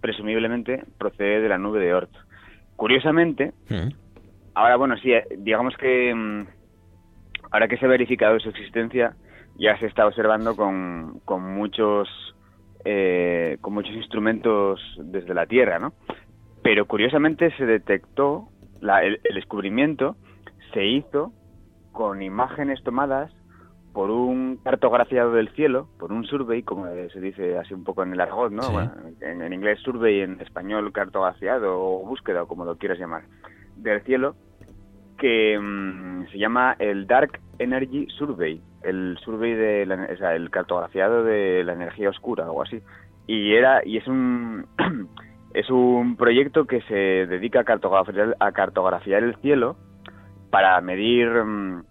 presumiblemente 0.00 0.84
procede 0.98 1.40
de 1.40 1.48
la 1.48 1.58
nube 1.58 1.80
de 1.80 1.94
Oort. 1.94 2.10
Curiosamente, 2.76 3.52
mm. 3.70 3.88
ahora 4.54 4.76
bueno, 4.76 4.96
sí, 4.98 5.12
eh, 5.12 5.24
digamos 5.38 5.74
que 5.76 6.14
mm, 6.14 6.46
ahora 7.50 7.68
que 7.68 7.78
se 7.78 7.86
ha 7.86 7.88
verificado 7.88 8.38
su 8.40 8.50
existencia, 8.50 9.14
ya 9.56 9.78
se 9.78 9.86
está 9.86 10.06
observando 10.06 10.56
con, 10.56 11.20
con 11.24 11.54
muchos 11.54 12.33
eh, 12.84 13.58
con 13.60 13.74
muchos 13.74 13.94
instrumentos 13.94 14.80
desde 14.98 15.34
la 15.34 15.46
Tierra, 15.46 15.78
¿no? 15.78 15.92
Pero 16.62 16.86
curiosamente 16.86 17.50
se 17.56 17.66
detectó 17.66 18.48
el, 18.80 19.20
el 19.22 19.34
descubrimiento 19.34 20.16
se 20.72 20.84
hizo 20.84 21.32
con 21.92 22.22
imágenes 22.22 22.82
tomadas 22.82 23.32
por 23.94 24.10
un 24.10 24.56
cartografiado 24.56 25.32
del 25.32 25.48
cielo, 25.50 25.88
por 26.00 26.12
un 26.12 26.24
survey, 26.24 26.64
como 26.64 26.86
se 26.86 27.20
dice 27.20 27.56
así 27.56 27.72
un 27.72 27.84
poco 27.84 28.02
en 28.02 28.12
el 28.12 28.20
argot, 28.20 28.50
¿no? 28.50 28.62
en, 29.20 29.52
inglés 29.52 29.78
survey, 29.82 30.20
en 30.20 30.40
español 30.40 30.92
cartografiado 30.92 31.80
o 31.80 32.04
búsqueda, 32.04 32.42
o 32.42 32.48
como 32.48 32.64
lo 32.64 32.76
quieras 32.76 32.98
llamar, 32.98 33.22
del 33.76 34.02
cielo, 34.02 34.34
que 35.16 35.56
mm, 35.56 36.26
se 36.32 36.38
llama 36.38 36.74
el 36.80 37.06
Dark 37.06 37.38
Energy 37.60 38.08
Survey, 38.18 38.60
el 38.84 39.18
survey 39.24 39.54
de, 39.54 39.86
la, 39.86 40.08
o 40.12 40.16
sea, 40.16 40.34
el 40.34 40.50
cartografiado 40.50 41.24
de 41.24 41.64
la 41.64 41.72
energía 41.72 42.10
oscura 42.10 42.50
o 42.50 42.62
así. 42.62 42.82
Y 43.26 43.54
era 43.54 43.82
y 43.84 43.96
es 43.96 44.06
un 44.06 44.66
es 45.54 45.70
un 45.70 46.16
proyecto 46.16 46.66
que 46.66 46.80
se 46.82 46.94
dedica 46.94 47.60
a 47.60 47.64
cartografiar, 47.64 48.36
a 48.40 48.52
cartografiar 48.52 49.22
el 49.22 49.36
cielo 49.36 49.76
para 50.50 50.80
medir 50.80 51.28
mm, 51.28 51.82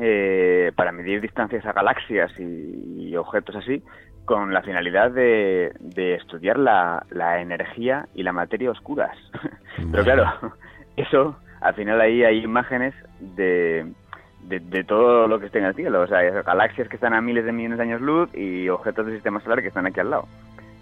eh, 0.00 0.72
para 0.74 0.90
medir 0.90 1.20
distancias 1.20 1.64
a 1.64 1.72
galaxias 1.72 2.32
y, 2.38 3.14
objetos 3.16 3.54
así 3.54 3.80
con 4.24 4.52
la 4.52 4.60
finalidad 4.62 5.12
de, 5.12 5.70
estudiar 6.16 6.58
la, 6.58 7.06
energía 7.40 8.08
y 8.12 8.24
la 8.24 8.32
materia 8.32 8.72
oscuras. 8.72 9.16
Pero 9.92 10.02
claro, 10.02 10.52
eso, 10.96 11.36
al 11.60 11.74
final 11.74 12.00
ahí 12.00 12.24
hay 12.24 12.42
imágenes 12.42 12.92
de, 13.20 13.86
de, 14.48 14.84
todo 14.84 15.26
lo 15.26 15.40
que 15.40 15.46
esté 15.46 15.58
en 15.58 15.66
el 15.66 15.74
cielo. 15.74 16.02
O 16.02 16.06
sea, 16.06 16.20
galaxias 16.42 16.88
que 16.88 16.96
están 16.96 17.14
a 17.14 17.20
miles 17.20 17.44
de 17.44 17.52
millones 17.52 17.78
de 17.78 17.84
años 17.84 18.00
luz 18.00 18.28
y 18.34 18.68
objetos 18.68 19.06
del 19.06 19.14
sistema 19.14 19.40
solar 19.40 19.62
que 19.62 19.68
están 19.68 19.86
aquí 19.86 20.00
al 20.00 20.10
lado. 20.10 20.28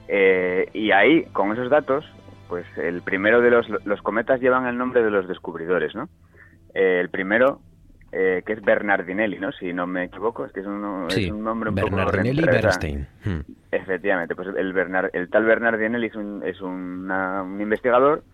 Eh, 0.09 0.69
y 0.73 0.91
ahí, 0.91 1.25
con 1.33 1.53
esos 1.53 1.71
datos, 1.71 2.05
pues 2.49 2.67
el 2.77 3.03
primero 3.03 3.41
de 3.41 3.51
los, 3.51 3.67
los 3.85 4.03
cometas 4.03 4.41
llevan 4.41 4.67
el 4.67 4.77
nombre 4.77 5.03
de 5.03 5.11
los 5.11 5.29
descubridores, 5.29 5.95
¿no? 5.95 6.09
Eh, 6.75 6.99
el 7.01 7.09
primero, 7.09 7.61
eh, 8.11 8.43
que 8.45 8.55
es 8.55 8.63
Bernardinelli, 8.63 9.39
¿no? 9.39 9.53
Si 9.53 9.73
no 9.73 9.87
me 9.87 10.05
equivoco, 10.05 10.45
es 10.45 10.53
que 10.53 10.61
es 10.61 10.67
un, 10.67 11.07
es 11.09 11.31
un 11.31 11.45
nombre 11.45 11.71
un 11.71 11.77
Bernardinelli 11.77 12.43
poco... 12.43 12.53
Bernstein. 12.53 13.07
Hmm. 13.25 13.41
Efectivamente, 13.71 14.35
pues 14.35 14.49
el, 14.55 14.73
Bernard, 14.73 15.11
el 15.15 15.31
tal 15.31 15.45
Bernardinelli 15.45 16.09
es, 16.09 16.15
un, 16.15 16.43
es 16.45 16.61
un 16.61 17.59
investigador 17.61 18.25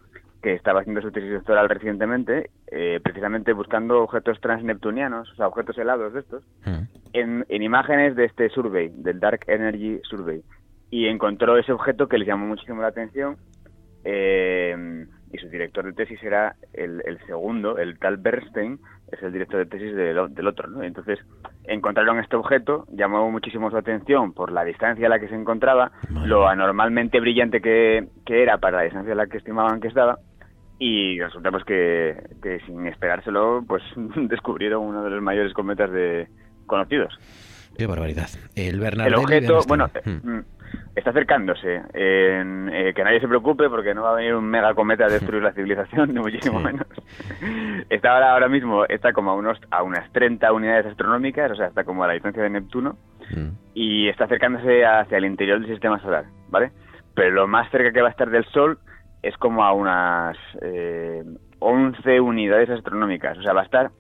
que 0.43 0.55
estaba 0.55 0.81
haciendo 0.81 1.03
su 1.03 1.11
tesis 1.11 1.33
doctoral 1.33 1.69
recientemente, 1.69 2.51
eh, 2.71 3.01
precisamente 3.03 3.53
buscando 3.53 4.03
objetos 4.03 4.41
transneptunianos, 4.41 5.31
o 5.33 5.35
sea, 5.35 5.49
objetos 5.49 5.77
helados 5.79 6.13
de 6.13 6.21
estos, 6.21 6.45
hmm. 6.65 6.83
en, 7.13 7.47
en, 7.49 7.63
imágenes 7.63 8.15
de 8.15 8.27
este 8.27 8.49
survey, 8.51 8.91
del 8.95 9.21
Dark 9.21 9.41
Energy 9.47 10.01
Survey. 10.05 10.43
Y 10.91 11.07
encontró 11.07 11.59
ese 11.59 11.73
objeto 11.73 12.09
que 12.09 12.19
le 12.19 12.25
llamó 12.25 12.47
muchísimo 12.47 12.81
la 12.81 12.89
atención. 12.89 13.37
Eh, 14.05 15.07
y 15.33 15.39
su 15.39 15.49
director 15.49 15.85
de 15.85 15.93
tesis 15.93 16.23
era 16.23 16.57
el, 16.73 17.19
segundo, 17.27 17.79
el 17.79 17.99
tal 17.99 18.17
Bernstein, 18.17 18.79
es 19.11 19.23
el 19.23 19.33
director 19.33 19.59
de 19.59 19.67
tesis 19.67 19.95
del, 19.95 20.19
otro, 20.19 20.69
¿no? 20.69 20.83
Entonces 20.83 21.19
encontraron 21.65 22.19
este 22.19 22.37
objeto, 22.37 22.87
llamó 22.93 23.31
muchísimo 23.31 23.71
su 23.71 23.77
atención 23.77 24.33
por 24.33 24.53
la 24.53 24.65
distancia 24.65 25.07
a 25.07 25.11
la 25.11 25.19
que 25.19 25.29
se 25.29 25.35
encontraba, 25.35 25.93
lo 26.25 26.49
anormalmente 26.49 27.21
brillante 27.21 27.61
que, 27.61 28.09
era 28.27 28.59
para 28.59 28.79
la 28.79 28.83
distancia 28.85 29.13
a 29.13 29.17
la 29.17 29.27
que 29.27 29.39
estimaban 29.39 29.81
que 29.81 29.89
estaba, 29.89 30.19
y 30.79 31.21
resulta 31.21 31.51
pues 31.51 31.65
que, 31.65 32.17
que 32.43 32.61
sin 32.67 32.87
esperárselo, 32.87 33.65
pues 33.67 33.83
descubrieron 33.97 34.85
uno 34.85 35.03
de 35.03 35.11
los 35.11 35.23
mayores 35.23 35.53
cometas 35.53 35.91
de 35.91 36.29
conocidos. 36.67 37.19
Qué 37.77 37.87
barbaridad. 37.87 38.29
El, 38.57 38.83
el 38.83 39.15
objeto, 39.15 39.61
bueno, 39.69 39.89
hmm. 40.05 40.31
mm, 40.31 40.45
está 40.97 41.11
acercándose. 41.11 41.81
Eh, 41.95 42.93
que 42.95 43.05
nadie 43.05 43.21
se 43.21 43.29
preocupe 43.29 43.69
porque 43.69 43.95
no 43.95 44.03
va 44.03 44.13
a 44.13 44.17
venir 44.17 44.35
un 44.35 44.45
mega 44.45 44.75
cometa 44.75 45.05
a 45.05 45.09
destruir 45.09 45.43
la 45.43 45.53
civilización, 45.55 46.13
ni 46.13 46.21
muchísimo 46.21 46.61
menos. 46.61 46.87
Está 47.89 48.15
ahora, 48.15 48.33
ahora 48.33 48.49
mismo, 48.49 48.85
está 48.85 49.13
como 49.13 49.31
a, 49.31 49.35
unos, 49.35 49.59
a 49.71 49.83
unas 49.83 50.11
30 50.13 50.53
unidades 50.53 50.87
astronómicas, 50.87 51.53
o 51.53 51.55
sea, 51.55 51.67
está 51.67 51.85
como 51.85 52.05
a 52.05 52.09
la 52.09 52.15
distancia 52.15 52.43
de 52.43 52.51
Neptuno, 52.51 52.97
mm. 53.31 53.49
y 53.75 54.09
está 54.09 54.25
acercándose 54.25 54.85
hacia 54.85 55.19
el 55.19 55.25
interior 55.25 55.61
del 55.61 55.69
sistema 55.69 56.01
solar, 56.01 56.25
¿vale? 56.49 56.73
Pero 57.15 57.31
lo 57.31 57.49
más 57.49 57.71
cerca 57.71 57.93
que 57.93 58.03
va 58.03 58.09
a 58.09 58.13
estar 58.13 58.31
del 58.31 58.45
Sol 58.47 58.79
es 59.23 59.37
como 59.37 59.65
a 59.65 59.73
unas 59.73 60.37
eh, 60.63 61.25
11 61.59 62.21
unidades 62.21 62.71
astronómicas, 62.71 63.39
o 63.39 63.43
sea, 63.43 63.53
va 63.53 63.63
a 63.63 63.65
estar 63.65 63.91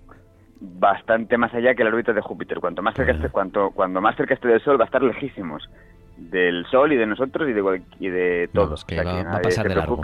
bastante 0.60 1.36
más 1.38 1.52
allá 1.54 1.74
que 1.74 1.84
la 1.84 1.90
órbita 1.90 2.12
de 2.12 2.20
Júpiter. 2.20 2.58
Cuanto 2.60 2.82
más 2.82 2.94
cerca 2.94 3.12
esté, 3.12 3.28
cuanto, 3.28 3.70
cuando 3.70 4.00
más 4.00 4.16
cerca 4.16 4.34
esté 4.34 4.48
del 4.48 4.62
Sol 4.62 4.78
va 4.78 4.84
a 4.84 4.86
estar 4.86 5.02
lejísimos 5.02 5.68
del 6.16 6.66
Sol 6.66 6.92
y 6.92 6.96
de 6.96 7.06
nosotros 7.06 7.48
y 7.48 7.52
de, 7.52 7.82
y 8.00 8.08
de 8.08 8.50
todos. 8.52 8.84
que, 8.84 9.02
va, 9.02 9.20
a 9.20 9.40
pasar 9.40 9.68
de 9.68 9.74
largo. 9.74 10.00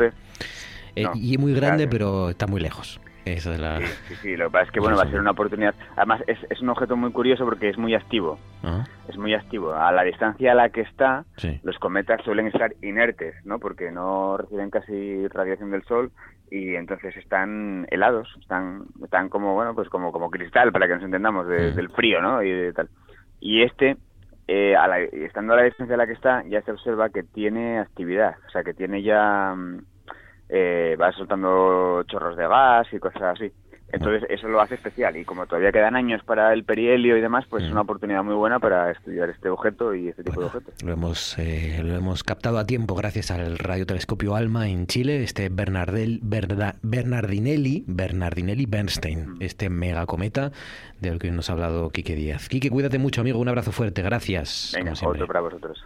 Eh, 0.96 1.06
y 1.14 1.38
muy 1.38 1.54
grande, 1.54 1.88
pero 1.88 2.30
está 2.30 2.46
muy 2.46 2.60
lejos. 2.60 3.00
Eso 3.24 3.52
es 3.52 3.60
la... 3.60 3.80
sí, 3.80 4.14
sí, 4.16 4.36
lo 4.36 4.46
que 4.46 4.52
pasa 4.52 4.64
es 4.64 4.70
que 4.70 4.80
bueno, 4.80 4.96
va 4.96 5.04
a 5.04 5.10
ser 5.10 5.20
una 5.20 5.30
oportunidad. 5.30 5.74
Además, 5.96 6.22
es, 6.26 6.38
es 6.50 6.60
un 6.60 6.68
objeto 6.68 6.96
muy 6.96 7.10
curioso 7.12 7.44
porque 7.44 7.70
es 7.70 7.78
muy 7.78 7.94
activo. 7.94 8.38
Ah. 8.62 8.84
Es 9.08 9.16
muy 9.16 9.34
activo. 9.34 9.72
A 9.74 9.92
la 9.92 10.02
distancia 10.02 10.52
a 10.52 10.54
la 10.54 10.68
que 10.68 10.82
está, 10.82 11.24
los 11.62 11.78
cometas 11.78 12.22
suelen 12.24 12.48
estar 12.48 12.74
inertes, 12.82 13.34
¿no? 13.44 13.58
Porque 13.58 13.90
no 13.90 14.36
reciben 14.36 14.70
casi 14.70 15.26
radiación 15.28 15.70
del 15.70 15.84
Sol 15.84 16.12
y 16.50 16.74
entonces 16.76 17.16
están 17.16 17.86
helados, 17.90 18.28
están 18.40 18.84
están 19.02 19.28
como 19.28 19.54
bueno, 19.54 19.74
pues 19.74 19.88
como 19.88 20.12
como 20.12 20.30
cristal 20.30 20.72
para 20.72 20.86
que 20.86 20.94
nos 20.94 21.02
entendamos 21.02 21.46
del 21.46 21.88
frío, 21.90 22.20
¿no? 22.20 22.42
Y 22.42 22.50
de 22.50 22.72
tal. 22.72 22.88
Y 23.40 23.62
este 23.62 23.96
eh, 24.46 24.76
a 24.76 24.86
la, 24.86 25.00
estando 25.00 25.54
a 25.54 25.56
la 25.56 25.62
distancia 25.62 25.94
a 25.94 25.98
la 25.98 26.06
que 26.06 26.12
está, 26.12 26.44
ya 26.46 26.60
se 26.62 26.72
observa 26.72 27.08
que 27.08 27.22
tiene 27.22 27.78
actividad, 27.78 28.34
o 28.46 28.50
sea, 28.50 28.62
que 28.62 28.74
tiene 28.74 29.02
ya 29.02 29.54
mm, 29.56 29.84
eh, 30.48 30.96
va 31.00 31.12
soltando 31.12 32.02
chorros 32.04 32.36
de 32.36 32.46
gas 32.46 32.86
y 32.92 32.98
cosas 32.98 33.22
así. 33.22 33.52
Entonces 33.94 34.28
eso 34.28 34.48
lo 34.48 34.60
hace 34.60 34.74
especial 34.74 35.16
y 35.16 35.24
como 35.24 35.46
todavía 35.46 35.70
quedan 35.70 35.94
años 35.94 36.22
para 36.24 36.52
el 36.52 36.64
perihelio 36.64 37.16
y 37.16 37.20
demás, 37.20 37.44
pues 37.48 37.64
es 37.64 37.70
una 37.70 37.82
oportunidad 37.82 38.24
muy 38.24 38.34
buena 38.34 38.58
para 38.58 38.90
estudiar 38.90 39.30
este 39.30 39.48
objeto 39.48 39.94
y 39.94 40.08
este 40.08 40.24
tipo 40.24 40.40
de 40.40 40.46
objetos. 40.46 40.82
Lo 40.82 40.92
hemos, 40.92 41.38
eh, 41.38 41.80
lo 41.82 41.94
hemos 41.94 42.24
captado 42.24 42.58
a 42.58 42.66
tiempo 42.66 42.96
gracias 42.96 43.30
al 43.30 43.56
radiotelescopio 43.56 44.34
ALMA 44.34 44.68
en 44.68 44.88
Chile, 44.88 45.22
este 45.22 45.48
Bernardel, 45.48 46.20
Bernardinelli, 46.22 47.84
Bernardinelli 47.86 48.66
Bernstein, 48.66 49.36
este 49.38 49.70
megacometa 49.70 50.50
del 51.00 51.20
que 51.20 51.30
nos 51.30 51.48
ha 51.50 51.52
hablado 51.52 51.90
Quique 51.90 52.16
Díaz. 52.16 52.48
Quique, 52.48 52.70
cuídate 52.70 52.98
mucho 52.98 53.20
amigo, 53.20 53.38
un 53.38 53.48
abrazo 53.48 53.70
fuerte, 53.70 54.02
gracias. 54.02 54.72
Venga, 54.74 54.94
otro 55.04 55.26
para 55.28 55.40
vosotros. 55.40 55.84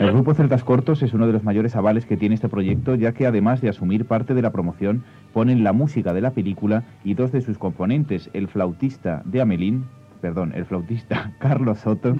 El 0.00 0.12
grupo 0.12 0.32
Celtas 0.32 0.64
Cortos 0.64 1.02
es 1.02 1.12
uno 1.12 1.26
de 1.26 1.34
los 1.34 1.44
mayores 1.44 1.76
avales 1.76 2.06
que 2.06 2.16
tiene 2.16 2.34
este 2.34 2.48
proyecto, 2.48 2.94
ya 2.94 3.12
que 3.12 3.26
además 3.26 3.60
de 3.60 3.68
asumir 3.68 4.06
parte 4.06 4.32
de 4.32 4.40
la 4.40 4.50
promoción, 4.50 5.04
ponen 5.34 5.62
la 5.62 5.74
música 5.74 6.14
de 6.14 6.22
la 6.22 6.30
película 6.30 6.84
y 7.04 7.12
dos 7.12 7.32
de 7.32 7.42
sus 7.42 7.58
componentes, 7.58 8.30
el 8.32 8.48
flautista 8.48 9.20
de 9.26 9.42
Amelín, 9.42 9.84
perdón, 10.22 10.54
el 10.54 10.64
flautista 10.64 11.34
Carlos 11.38 11.80
Soto. 11.80 12.16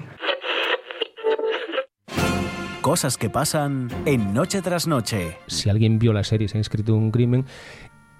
Cosas 2.82 3.16
que 3.16 3.30
pasan 3.30 3.88
en 4.04 4.34
Noche 4.34 4.60
tras 4.60 4.86
Noche. 4.86 5.38
Si 5.46 5.70
alguien 5.70 5.98
vio 5.98 6.12
la 6.12 6.24
serie 6.24 6.44
y 6.44 6.48
se 6.48 6.58
ha 6.58 6.60
inscrito 6.60 6.94
en 6.94 7.04
un 7.04 7.10
crimen, 7.10 7.46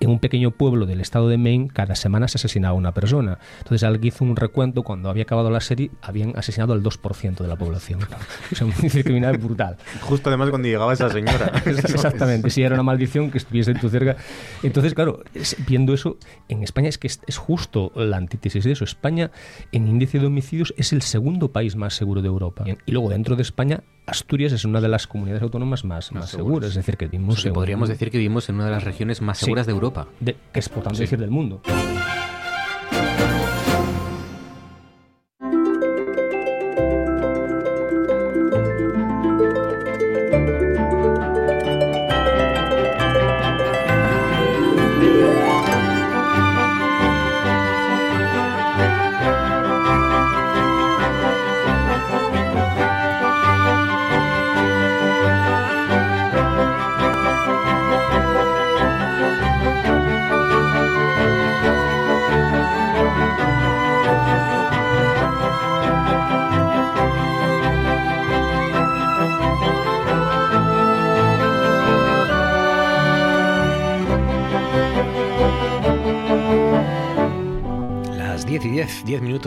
en 0.01 0.11
un 0.11 0.19
pequeño 0.19 0.51
pueblo 0.51 0.87
del 0.87 1.01
estado 1.01 1.29
de 1.29 1.39
Maine 1.39 1.69
cada 1.69 1.95
semana 1.95 2.27
se 2.27 2.39
asesinaba 2.39 2.75
una 2.75 2.93
persona. 2.93 3.39
Entonces 3.59 3.85
alguien 3.85 4.09
hizo 4.09 4.25
un 4.25 4.35
recuento, 4.35 4.83
cuando 4.83 5.11
había 5.11 5.25
acabado 5.25 5.51
la 5.51 5.61
serie, 5.61 5.91
habían 6.01 6.37
asesinado 6.37 6.73
al 6.73 6.83
2% 6.83 7.37
de 7.37 7.49
la 7.49 7.57
población. 7.57 8.01
O 8.51 8.55
sea, 8.55 8.67
un 8.67 8.73
índice 8.73 9.05
criminal 9.05 9.39
brutal. 9.39 9.77
Justo 10.01 10.29
además 10.31 10.51
cuando 10.51 10.67
llegaba 10.67 10.93
esa 10.93 11.09
señora. 11.11 11.53
Exactamente, 11.67 12.51
si 12.51 12.63
era 12.63 12.75
una 12.75 12.83
maldición 12.83 13.31
que 13.31 13.39
estuviese 13.39 13.73
en 13.73 13.81
tu 13.81 13.89
cerca. 13.89 14.17
Entonces, 14.63 14.95
claro, 14.95 15.23
viendo 15.67 15.95
eso, 15.95 16.17
en 16.49 16.63
España 16.63 16.89
es 16.89 16.99
que 16.99 17.07
es, 17.07 17.37
justo 17.37 17.93
la 17.95 18.17
antítesis 18.17 18.65
de 18.65 18.73
eso. 18.73 18.85
España, 18.85 19.31
en 19.73 19.87
índice 19.87 20.19
de 20.19 20.27
homicidios, 20.27 20.75
es 20.77 20.93
el 20.93 21.03
segundo 21.03 21.53
país 21.53 21.77
más 21.77 21.95
seguro 21.95 22.23
de 22.23 22.29
Europa. 22.29 22.65
Y 22.87 22.93
luego 22.93 23.11
dentro 23.11 23.37
de 23.37 23.43
España 23.43 23.83
Asturias 24.11 24.53
es 24.53 24.65
una 24.65 24.81
de 24.81 24.89
las 24.89 25.07
comunidades 25.07 25.43
autónomas 25.43 25.85
más, 25.85 26.11
más, 26.11 26.31
seguras. 26.31 26.71
Es 26.71 26.75
decir, 26.75 26.97
que 26.97 27.07
vivimos. 27.07 27.45
podríamos 27.55 27.89
decir 27.89 28.11
que 28.11 28.19
vivimos 28.19 28.49
en 28.49 28.57
una 28.57 28.65
de 28.65 28.73
las 28.73 28.83
regiones 28.83 29.21
más 29.21 29.39
seguras 29.39 29.67
de 29.67 29.73
Europa. 29.73 30.09
que 30.25 30.59
es 30.59 30.69
por 30.69 30.83
tanto 30.83 30.99
decir 30.99 31.19
del 31.19 31.31
mundo. 31.31 31.63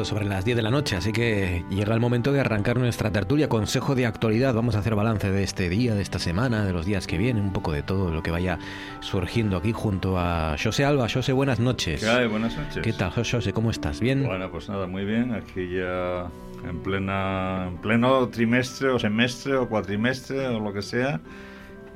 Sobre 0.04 0.26
las 0.26 0.46
10 0.46 0.58
de 0.58 0.64
la 0.64 0.72
noche, 0.72 0.96
así 0.96 1.12
que 1.12 1.64
llega 1.70 1.94
el 1.94 2.00
momento 2.00 2.32
de 2.32 2.40
arrancar 2.40 2.78
nuestra 2.78 3.12
tertulia, 3.12 3.50
consejo 3.50 3.96
de 3.96 4.06
actualidad. 4.06 4.54
Vamos 4.54 4.76
a 4.76 4.80
hacer 4.80 4.96
balance 4.96 5.32
de 5.32 5.44
este 5.44 5.70
día, 5.70 5.96
de 5.96 6.02
esta 6.02 6.20
semana, 6.20 6.66
de 6.66 6.74
los 6.74 6.86
días 6.86 7.08
que 7.08 7.18
vienen, 7.18 7.44
un 7.44 7.54
poco 7.54 7.72
de 7.72 7.84
todo 7.84 8.12
lo 8.12 8.24
que 8.24 8.32
vaya 8.32 8.60
surgiendo 9.00 9.58
aquí 9.58 9.72
junto 9.72 10.18
a 10.18 10.56
José 10.62 10.86
Alba. 10.86 11.08
José, 11.10 11.32
buenas 11.34 11.60
noches. 11.60 12.02
¿Qué 12.02 12.10
hay? 12.10 12.28
Buenas 12.28 12.56
noches. 12.58 12.84
¿Qué 12.84 12.94
tal, 12.94 13.12
José? 13.12 13.54
¿Cómo 13.54 13.72
estás? 13.72 14.00
¿Bien? 14.00 14.26
Bueno, 14.26 14.50
pues 14.52 14.70
nada, 14.70 14.88
muy 14.88 15.06
bien. 15.06 15.34
Aquí 15.34 15.70
ya 15.76 16.28
en, 16.68 16.80
plena, 16.82 17.68
en 17.68 17.78
pleno 17.78 18.28
trimestre 18.30 18.90
o 18.90 19.00
semestre 19.00 19.56
o 19.56 19.68
cuatrimestre 19.70 20.48
o 20.48 20.60
lo 20.60 20.74
que 20.74 20.82
sea. 20.82 21.20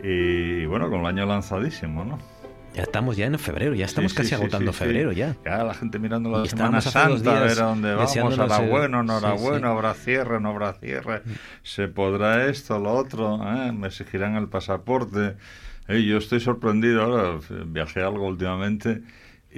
Y 0.03 0.65
bueno, 0.65 0.89
con 0.89 1.01
el 1.01 1.05
año 1.07 1.25
lanzadísimo, 1.25 2.05
¿no? 2.05 2.19
Ya 2.77 2.83
estamos 2.83 3.17
ya 3.17 3.25
en 3.25 3.39
febrero, 3.39 3.73
ya 3.73 3.85
estamos 3.85 4.13
casi 4.13 4.35
agotando 4.35 4.71
febrero 4.71 5.11
ya. 5.11 5.35
Ya 5.43 5.63
la 5.63 5.73
gente 5.73 5.97
mirando 5.97 6.29
la 6.29 6.45
Semana 6.45 6.79
Santa, 6.79 7.39
a 7.39 7.43
ver 7.43 7.59
a 7.59 7.65
dónde 7.65 7.95
vamos, 7.95 8.37
hará 8.37 8.59
bueno, 8.59 9.01
no 9.01 9.17
hará 9.17 9.33
bueno, 9.33 9.71
habrá 9.71 9.95
cierre, 9.95 10.39
no 10.39 10.49
habrá 10.49 10.73
cierre, 10.73 11.23
mm. 11.25 11.31
se 11.63 11.87
podrá 11.87 12.45
esto, 12.45 12.77
lo 12.77 12.93
otro, 12.93 13.41
¿eh? 13.51 13.71
me 13.71 13.87
exigirán 13.87 14.35
el 14.35 14.47
pasaporte. 14.47 15.37
yo 15.87 16.19
estoy 16.19 16.39
sorprendido 16.39 17.01
ahora, 17.01 17.39
viajé 17.65 18.03
algo 18.03 18.27
últimamente 18.27 19.01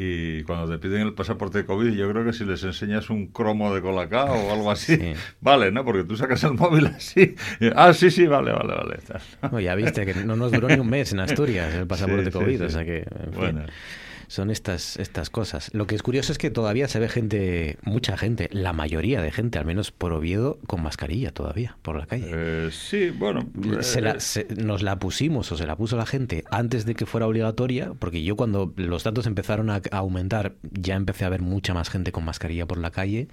y 0.01 0.43
cuando 0.43 0.71
te 0.71 0.77
piden 0.79 1.01
el 1.07 1.13
pasaporte 1.13 1.57
de 1.57 1.65
COVID, 1.65 1.91
yo 1.91 2.09
creo 2.09 2.23
que 2.23 2.31
si 2.31 2.45
les 2.45 2.63
enseñas 2.63 3.09
un 3.09 3.27
cromo 3.27 3.75
de 3.75 3.81
Colacao 3.81 4.33
o 4.33 4.53
algo 4.53 4.71
así, 4.71 4.97
vale, 5.41 5.73
¿no? 5.73 5.83
Porque 5.83 6.05
tú 6.05 6.15
sacas 6.15 6.41
el 6.45 6.53
móvil 6.53 6.85
así. 6.85 7.35
ah, 7.75 7.91
sí, 7.91 8.09
sí, 8.09 8.25
vale, 8.25 8.53
vale, 8.53 8.75
vale. 8.75 9.61
ya 9.61 9.75
viste 9.75 10.05
que 10.05 10.13
no 10.13 10.37
nos 10.37 10.53
duró 10.53 10.69
ni 10.69 10.79
un 10.79 10.89
mes 10.89 11.11
en 11.11 11.19
Asturias 11.19 11.73
el 11.73 11.85
pasaporte 11.85 12.23
de 12.23 12.31
COVID, 12.31 12.63
o 12.63 12.69
sea 12.69 12.85
que. 12.85 13.05
bueno 13.35 13.65
son 14.29 14.51
estas, 14.51 14.97
estas 14.97 15.31
cosas. 15.31 15.71
Lo 15.73 15.87
que 15.87 15.95
es 15.95 16.03
curioso 16.03 16.31
es 16.31 16.37
que 16.37 16.51
todavía 16.51 16.87
se 16.87 16.99
ve 16.99 17.09
gente, 17.09 17.77
mucha 17.83 18.15
gente, 18.15 18.47
la 18.51 18.73
mayoría 18.73 19.21
de 19.21 19.31
gente, 19.31 19.57
al 19.57 19.65
menos 19.65 19.91
por 19.91 20.13
Oviedo, 20.13 20.59
con 20.67 20.83
mascarilla 20.83 21.31
todavía 21.31 21.77
por 21.81 21.97
la 21.97 22.05
calle. 22.05 22.27
Eh, 22.29 22.69
sí, 22.71 23.09
bueno. 23.09 23.49
Eh, 23.59 24.47
nos 24.55 24.83
la 24.83 24.99
pusimos 24.99 25.51
o 25.51 25.57
se 25.57 25.65
la 25.65 25.75
puso 25.75 25.97
la 25.97 26.05
gente 26.05 26.43
antes 26.51 26.85
de 26.85 26.93
que 26.93 27.07
fuera 27.07 27.25
obligatoria, 27.25 27.93
porque 27.97 28.21
yo 28.23 28.35
cuando 28.35 28.71
los 28.77 29.03
datos 29.03 29.25
empezaron 29.25 29.71
a, 29.71 29.81
aumentar 29.91 30.53
ya 30.61 30.95
empecé 30.95 31.25
a 31.25 31.29
ver 31.29 31.41
mucha 31.41 31.73
más 31.73 31.89
gente 31.89 32.11
con 32.11 32.23
mascarilla 32.23 32.67
por 32.67 32.77
la 32.77 32.91
calle 32.91 33.29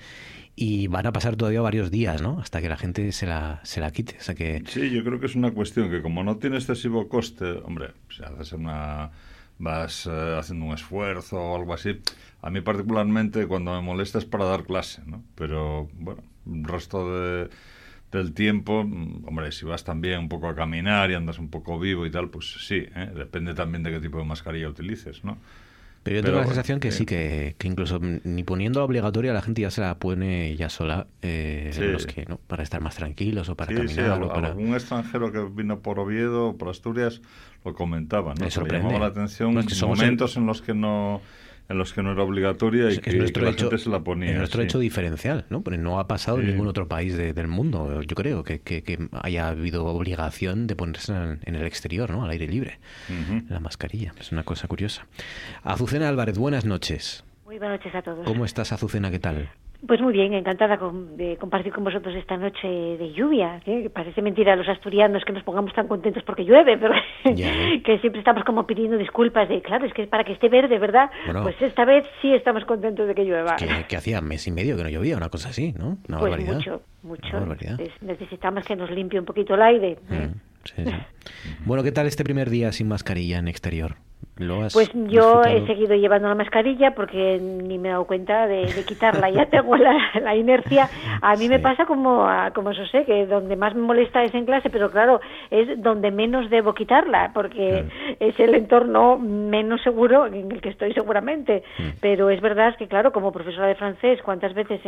y 0.55 0.87
van 0.87 1.07
a 1.07 1.13
pasar 1.13 1.37
todavía 1.37 1.61
varios 1.61 1.91
días, 1.91 2.23
¿no? 2.23 2.41
Hasta 2.41 2.63
que 2.63 2.71
la 2.71 2.79
gente 2.79 3.13
se 3.13 3.27
la, 3.27 3.61
se 3.65 3.81
la 3.81 3.91
quite. 3.91 4.17
O 4.19 4.23
sea 4.23 4.35
que... 4.35 4.63
Sí, 4.67 4.89
yo 4.89 5.05
creo 5.05 5.21
que 5.21 5.27
es 5.27 5.35
una 5.35 5.51
cuestión 5.51 5.91
que 5.91 6.01
como 6.01 6.25
no 6.25 6.39
tiene 6.39 6.57
excesivo 6.57 7.07
coste, 7.07 7.45
hombre, 7.65 7.91
se 8.09 8.25
hace 8.25 8.57
una 8.57 9.11
vas 9.59 10.07
eh, 10.07 10.37
haciendo 10.39 10.67
un 10.67 10.75
esfuerzo 10.75 11.37
o 11.39 11.57
algo 11.57 11.75
así. 11.75 12.01
A 12.43 12.51
mí 12.51 12.61
particularmente 12.61 13.47
cuando 13.47 13.73
me 13.73 13.81
molesta 13.81 14.19
es 14.19 14.25
para 14.25 14.45
dar 14.45 14.65
clase, 14.65 15.03
¿no? 15.07 15.23
Pero 15.35 15.89
bueno, 15.95 16.23
el 16.47 16.65
resto 16.65 17.13
de, 17.13 17.49
del 18.13 18.33
tiempo, 18.35 18.85
mm, 18.85 19.25
hombre, 19.27 19.53
si 19.53 19.65
vas 19.65 19.85
también 19.85 20.21
un 20.21 20.29
poco 20.29 20.49
a 20.49 20.55
caminar 20.55 21.11
y 21.11 21.15
andas 21.15 21.39
un 21.39 21.49
poco 21.49 21.79
vivo 21.79 22.07
y 22.07 22.11
tal, 22.11 22.31
pues 22.31 22.57
sí, 22.67 22.87
¿eh? 22.95 23.11
depende 23.15 23.55
también 23.55 23.83
de 23.83 23.91
qué 23.91 24.01
tipo 24.01 24.19
de 24.19 24.25
mascarilla 24.25 24.69
utilices, 24.69 25.25
¿no? 25.25 25.39
Pero 26.07 26.19
yo 26.19 26.23
tengo 26.23 26.39
la 26.39 26.47
sensación 26.47 26.79
que 26.79 26.93
sí, 26.93 27.05
que, 27.05 27.57
que, 27.59 27.67
incluso 27.67 27.99
ni 28.01 28.45
poniendo 28.45 28.85
obligatoria 28.85 29.33
la 29.33 29.43
gente 29.43 29.63
ya 29.63 29.73
se 29.73 29.81
la 29.81 29.99
pone 29.99 30.55
ya 30.55 30.69
sola, 30.69 31.09
eh, 31.21 31.73
los 31.77 32.07
que, 32.07 32.25
¿no? 32.27 32.37
para 32.37 32.63
estar 32.63 32.81
más 32.81 32.95
tranquilos 32.95 33.49
o 33.49 33.57
para 33.57 33.75
caminar. 33.75 34.23
o 34.23 34.29
para... 34.29 34.47
algún 34.47 34.73
extranjero 34.75 35.33
que 35.33 35.41
vino 35.53 35.81
por 35.81 35.99
Oviedo 35.99 36.51
o 36.51 36.57
por 36.57 36.69
Asturias 36.69 37.23
lo 37.67 37.75
comentaba, 37.75 38.35
¿no? 38.35 38.45
Me 38.45 38.51
llamaba 38.51 38.99
la 38.99 39.07
atención 39.07 39.55
no, 39.55 39.63
momentos 39.87 40.37
en 40.37 40.47
los 40.47 40.63
que 40.63 40.75
no 40.75 41.21
en 41.69 41.79
los 41.79 41.93
que 41.93 42.01
no 42.01 42.13
era 42.13 42.23
obligatoria 42.23 42.93
y 42.93 42.99
que, 42.99 43.13
la 43.13 43.53
gente 43.53 43.79
se 43.79 43.91
la 43.91 43.99
ponía. 43.99 44.31
Es 44.31 44.39
nuestro 44.39 44.63
hecho 44.63 44.79
diferencial, 44.79 45.47
¿no? 45.51 45.63
Porque 45.63 45.79
no 45.79 45.99
ha 45.99 46.07
pasado 46.07 46.39
en 46.39 46.47
ningún 46.47 46.69
otro 46.69 46.87
país 46.87 47.17
del 47.17 47.49
mundo, 47.49 48.03
yo 48.03 48.15
creo, 48.15 48.45
que, 48.45 48.61
que, 48.61 49.09
haya 49.21 49.49
habido 49.49 49.85
obligación 49.87 50.69
de 50.69 50.77
ponerse 50.77 51.13
en, 51.13 51.55
el 51.57 51.67
exterior, 51.67 52.11
¿no? 52.11 52.23
Al 52.23 52.31
aire 52.31 52.47
libre, 52.47 52.79
la 53.49 53.59
mascarilla. 53.59 54.15
Es 54.21 54.31
una 54.31 54.45
cosa 54.45 54.69
curiosa. 54.69 55.09
Azucena 55.65 56.09
Álvarez, 56.09 56.39
buenas 56.39 56.65
noches. 56.65 57.25
Muy 57.45 57.59
buenas 57.59 57.81
noches 57.81 57.95
a 57.97 58.03
todos. 58.03 58.25
¿Cómo 58.25 58.45
estás, 58.45 58.73
Azucena? 58.73 59.11
¿Qué 59.11 59.19
tal? 59.19 59.49
Pues 59.87 60.01
muy 60.01 60.13
bien, 60.13 60.33
encantada 60.33 60.79
de 61.17 61.37
compartir 61.37 61.73
con 61.73 61.85
vosotros 61.85 62.15
esta 62.15 62.37
noche 62.37 62.67
de 62.67 63.13
lluvia. 63.13 63.61
Parece 63.93 64.23
mentira 64.23 64.55
a 64.55 64.57
los 64.57 64.69
asturianos 64.69 65.25
que 65.25 65.33
nos 65.33 65.43
pongamos 65.43 65.73
tan 65.75 65.87
contentos 65.89 66.23
porque 66.25 66.45
llueve, 66.45 66.79
pero 66.79 66.95
que 67.85 67.99
siempre 68.01 68.21
estamos 68.21 68.45
como 68.45 68.67
pidiendo 68.67 68.97
disculpas 68.97 69.49
de, 69.49 69.61
claro, 69.63 69.87
es 69.87 69.93
que 69.93 70.03
es 70.03 70.09
para 70.09 70.25
que 70.25 70.33
esté 70.33 70.49
verde, 70.49 70.79
¿verdad? 70.79 71.11
pues 71.43 71.61
esta 71.61 71.85
vez 71.85 72.07
sí 72.23 72.33
estamos 72.33 72.65
contentos 72.65 73.07
de 73.07 73.15
que 73.15 73.25
llueva. 73.25 73.57
Que, 73.57 73.97
hacía 73.97 74.21
mes 74.21 74.47
y 74.47 74.51
medio 74.51 74.77
que 74.77 74.83
no 74.83 74.89
llovía, 74.89 75.17
una 75.17 75.29
cosa 75.29 75.51
así, 75.51 75.73
¿no? 75.73 75.99
Una 76.09 76.19
pues 76.19 76.47
mucho, 76.47 76.83
mucho. 77.03 77.47
necesitamos 78.01 78.65
que 78.65 78.77
nos 78.77 78.91
limpie 78.91 79.19
un 79.19 79.27
poquito 79.27 79.55
el 79.55 79.63
aire. 79.63 79.99
¿eh? 80.11 80.29
Mm, 80.29 81.67
bueno, 81.67 81.83
¿qué 81.83 81.93
tal 81.93 82.07
este 82.07 82.25
primer 82.25 82.51
día 82.51 82.73
sin 82.73 82.89
mascarilla 82.89 83.39
en 83.39 83.49
exterior? 83.49 83.97
Pues 84.73 84.91
yo 85.09 85.43
he 85.45 85.67
seguido 85.67 85.95
llevando 85.95 86.29
la 86.29 86.35
mascarilla 86.35 86.95
porque 86.95 87.39
ni 87.41 87.79
me 87.79 87.89
he 87.89 87.91
dado 87.93 88.05
cuenta 88.05 88.47
de, 88.47 88.67
quitarla, 88.87 89.31
ya 89.31 89.47
tengo 89.47 89.77
la, 89.77 90.37
inercia. 90.37 90.91
A 91.23 91.37
mí 91.37 91.49
me 91.49 91.59
pasa 91.59 91.87
como, 91.87 92.29
como 92.55 92.71
eso 92.71 92.85
sé, 92.87 93.05
que 93.05 93.27
donde 93.27 93.57
más 93.57 93.75
me 93.75 93.81
molesta 93.81 94.23
es 94.25 94.35
en 94.35 94.45
clase, 94.45 94.69
pero 94.69 94.91
claro, 94.91 95.21
es 95.51 95.83
donde 95.83 96.11
menos 96.11 96.51
debo 96.51 96.75
quitarla 96.75 97.31
porque 97.33 97.87
es 98.21 98.39
el 98.39 98.55
entorno 98.55 99.19
menos 99.19 99.81
seguro 99.83 100.27
en 100.27 100.53
el 100.53 100.61
que 100.61 100.69
estoy 100.69 100.93
seguramente. 100.93 101.63
Pero 102.01 102.29
es 102.29 102.43
verdad 102.43 102.77
que, 102.77 102.89
claro, 102.89 103.13
como 103.13 103.33
profesora 103.33 103.69
de 103.69 103.75
francés, 103.75 104.21
cuántas 104.23 104.53
veces 104.53 104.81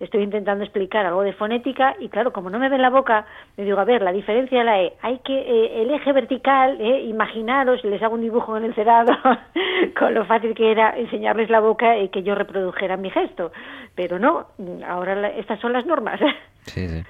estoy 0.00 0.22
intentando 0.22 0.64
explicar 0.64 1.04
algo 1.04 1.22
de 1.22 1.34
fonética 1.34 1.96
y, 2.00 2.08
claro, 2.08 2.32
como 2.32 2.48
no 2.48 2.58
me 2.58 2.70
ven 2.70 2.80
la 2.80 2.90
boca, 2.90 3.26
me 3.58 3.64
digo, 3.64 3.78
a 3.78 3.84
ver, 3.84 4.00
la 4.00 4.12
diferencia 4.12 4.64
la 4.64 4.80
E, 4.80 4.94
hay 5.02 5.18
que, 5.18 5.38
eh, 5.38 5.82
el 5.82 5.90
eje 5.90 6.12
vertical, 6.12 6.80
eh, 6.80 7.02
imaginaros, 7.02 7.84
les 7.84 8.02
hago 8.02 8.14
un 8.14 8.22
dibujo 8.22 8.56
en 8.56 8.64
el 8.64 8.74
con 9.98 10.14
lo 10.14 10.24
fácil 10.26 10.54
que 10.54 10.70
era 10.70 10.96
enseñarles 10.96 11.50
la 11.50 11.60
boca 11.60 11.98
y 11.98 12.08
que 12.08 12.22
yo 12.22 12.34
reprodujera 12.34 12.96
mi 12.96 13.10
gesto. 13.10 13.52
Pero 13.94 14.18
no, 14.18 14.48
ahora 14.86 15.28
estas 15.30 15.60
son 15.60 15.72
las 15.72 15.86
normas. 15.86 16.20
Sí, 16.66 16.88
sí. 16.88 17.04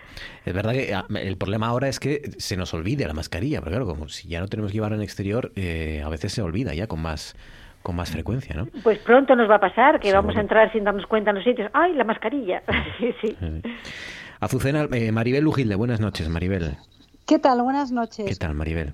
Es 0.44 0.52
verdad 0.52 0.72
que 0.72 0.92
ah, 0.92 1.06
el 1.18 1.38
problema 1.38 1.68
ahora 1.68 1.88
es 1.88 1.98
que 1.98 2.20
se 2.36 2.58
nos 2.58 2.74
olvide 2.74 3.06
la 3.06 3.14
mascarilla, 3.14 3.60
pero 3.60 3.70
claro, 3.70 3.86
como 3.86 4.06
si 4.10 4.28
ya 4.28 4.38
no 4.38 4.48
tenemos 4.48 4.70
que 4.70 4.74
llevarla 4.74 4.98
en 4.98 5.02
exterior, 5.02 5.50
eh, 5.56 6.02
a 6.04 6.10
veces 6.10 6.34
se 6.34 6.42
olvida 6.42 6.74
ya 6.74 6.86
con 6.86 7.00
más 7.00 7.34
con 7.82 7.96
más 7.96 8.10
frecuencia, 8.10 8.54
¿no? 8.54 8.66
Pues 8.82 8.98
pronto 8.98 9.34
nos 9.34 9.48
va 9.48 9.54
a 9.54 9.60
pasar 9.60 9.98
que 9.98 10.12
vamos 10.12 10.36
a 10.36 10.40
entrar 10.40 10.70
sin 10.72 10.84
darnos 10.84 11.06
cuenta 11.06 11.30
en 11.30 11.36
los 11.36 11.44
sitios. 11.44 11.70
¡Ay, 11.72 11.94
la 11.94 12.04
mascarilla! 12.04 12.62
sí, 12.98 13.14
sí. 13.22 13.34
Azucena, 14.40 14.88
eh, 14.92 15.10
Maribel 15.10 15.42
Lujilde, 15.42 15.74
buenas 15.74 16.00
noches, 16.00 16.28
Maribel. 16.28 16.76
¿Qué 17.26 17.38
tal? 17.38 17.62
Buenas 17.62 17.92
noches. 17.92 18.26
¿Qué 18.26 18.34
tal, 18.34 18.54
Maribel? 18.54 18.92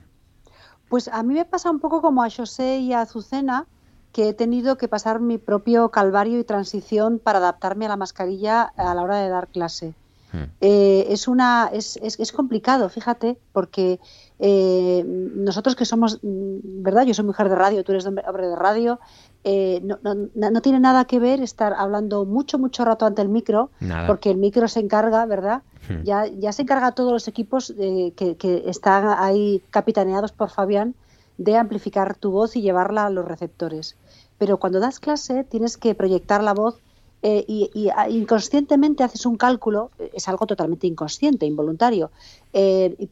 Pues 0.92 1.08
a 1.08 1.22
mí 1.22 1.32
me 1.32 1.46
pasa 1.46 1.70
un 1.70 1.80
poco 1.80 2.02
como 2.02 2.22
a 2.22 2.28
José 2.28 2.76
y 2.80 2.92
a 2.92 3.00
Azucena, 3.00 3.64
que 4.12 4.28
he 4.28 4.34
tenido 4.34 4.76
que 4.76 4.88
pasar 4.88 5.20
mi 5.20 5.38
propio 5.38 5.90
calvario 5.90 6.38
y 6.38 6.44
transición 6.44 7.18
para 7.18 7.38
adaptarme 7.38 7.86
a 7.86 7.88
la 7.88 7.96
mascarilla 7.96 8.64
a 8.76 8.94
la 8.94 9.00
hora 9.00 9.16
de 9.16 9.30
dar 9.30 9.48
clase. 9.48 9.94
Hmm. 10.34 10.52
Eh, 10.60 11.06
es, 11.08 11.28
una, 11.28 11.70
es, 11.72 11.98
es, 12.02 12.32
complicado, 12.32 12.90
fíjate, 12.90 13.38
porque 13.54 14.00
eh, 14.38 15.02
nosotros 15.06 15.76
que 15.76 15.86
somos, 15.86 16.18
mm, 16.22 16.82
¿verdad? 16.82 17.06
Yo 17.06 17.14
soy 17.14 17.24
mujer 17.24 17.48
de 17.48 17.54
radio, 17.54 17.84
tú 17.84 17.92
eres 17.92 18.04
hombre 18.04 18.48
de 18.48 18.56
radio, 18.56 19.00
eh, 19.44 19.80
no, 19.82 19.98
no, 20.02 20.50
no, 20.50 20.62
tiene 20.62 20.78
nada 20.78 21.04
que 21.04 21.18
ver 21.18 21.40
estar 21.40 21.74
hablando 21.74 22.24
mucho, 22.24 22.58
mucho 22.58 22.84
rato 22.84 23.06
ante 23.06 23.22
el 23.22 23.28
micro, 23.28 23.70
porque 24.06 24.30
el 24.30 24.36
micro 24.36 24.68
se 24.68 24.78
encarga, 24.78 25.26
¿verdad? 25.26 25.62
Hmm. 25.88 26.04
Ya, 26.04 26.26
ya 26.26 26.52
se 26.52 26.62
encarga 26.62 26.92
todos 26.92 27.12
los 27.12 27.26
equipos 27.26 27.74
eh, 27.76 28.12
que, 28.14 28.36
que, 28.36 28.62
están 28.66 29.08
ahí 29.18 29.60
capitaneados 29.70 30.30
por 30.30 30.50
Fabián 30.50 30.94
de 31.38 31.56
amplificar 31.56 32.14
tu 32.14 32.30
voz 32.30 32.54
y 32.54 32.62
llevarla 32.62 33.06
a 33.06 33.10
los 33.10 33.24
receptores. 33.24 33.96
Pero 34.38 34.58
cuando 34.58 34.78
das 34.78 35.00
clase 35.00 35.42
tienes 35.42 35.76
que 35.76 35.96
proyectar 35.96 36.42
la 36.44 36.54
voz 36.54 36.78
eh, 37.22 37.44
y, 37.48 37.88
ah, 37.96 38.08
inconscientemente 38.08 39.02
haces 39.02 39.26
un 39.26 39.36
cálculo, 39.36 39.90
es 40.12 40.28
algo 40.28 40.46
totalmente 40.46 40.86
inconsciente, 40.86 41.46
involuntario, 41.46 42.12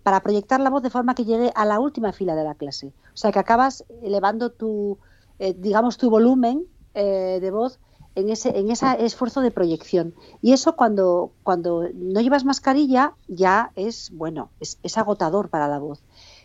para 0.05 0.21
proyectar 0.21 0.61
la 0.61 0.71
voz 0.71 0.85
de 0.85 0.91
forma 0.91 1.17
que 1.17 1.25
llegue 1.25 1.51
a 1.57 1.65
la 1.65 1.81
última 1.81 2.13
fila 2.13 2.37
de 2.37 2.45
la 2.45 2.55
clase. 2.55 2.93
O 3.15 3.17
sea 3.17 3.33
que 3.33 3.39
acabas 3.41 3.85
elevando 4.03 4.51
tu, 4.51 4.99
eh, 5.41 5.55
digamos, 5.59 5.97
tu 5.97 6.11
volumen 6.11 6.67
eh, 6.93 7.39
de 7.41 7.51
voz 7.51 7.81
en 8.15 8.29
ese, 8.29 8.59
en 8.59 8.71
ese 8.71 8.87
esfuerzo 9.05 9.41
de 9.41 9.51
proyección. 9.51 10.15
Y 10.43 10.53
eso 10.53 10.77
cuando, 10.77 11.33
cuando 11.43 11.89
no 11.95 12.21
llevas 12.21 12.45
mascarilla 12.45 13.15
ya 13.27 13.73
es, 13.75 14.11
bueno, 14.13 14.51
es, 14.61 14.99
agotador 14.99 15.49
para 15.49 15.67
la 15.67 15.79
voz. 15.79 16.03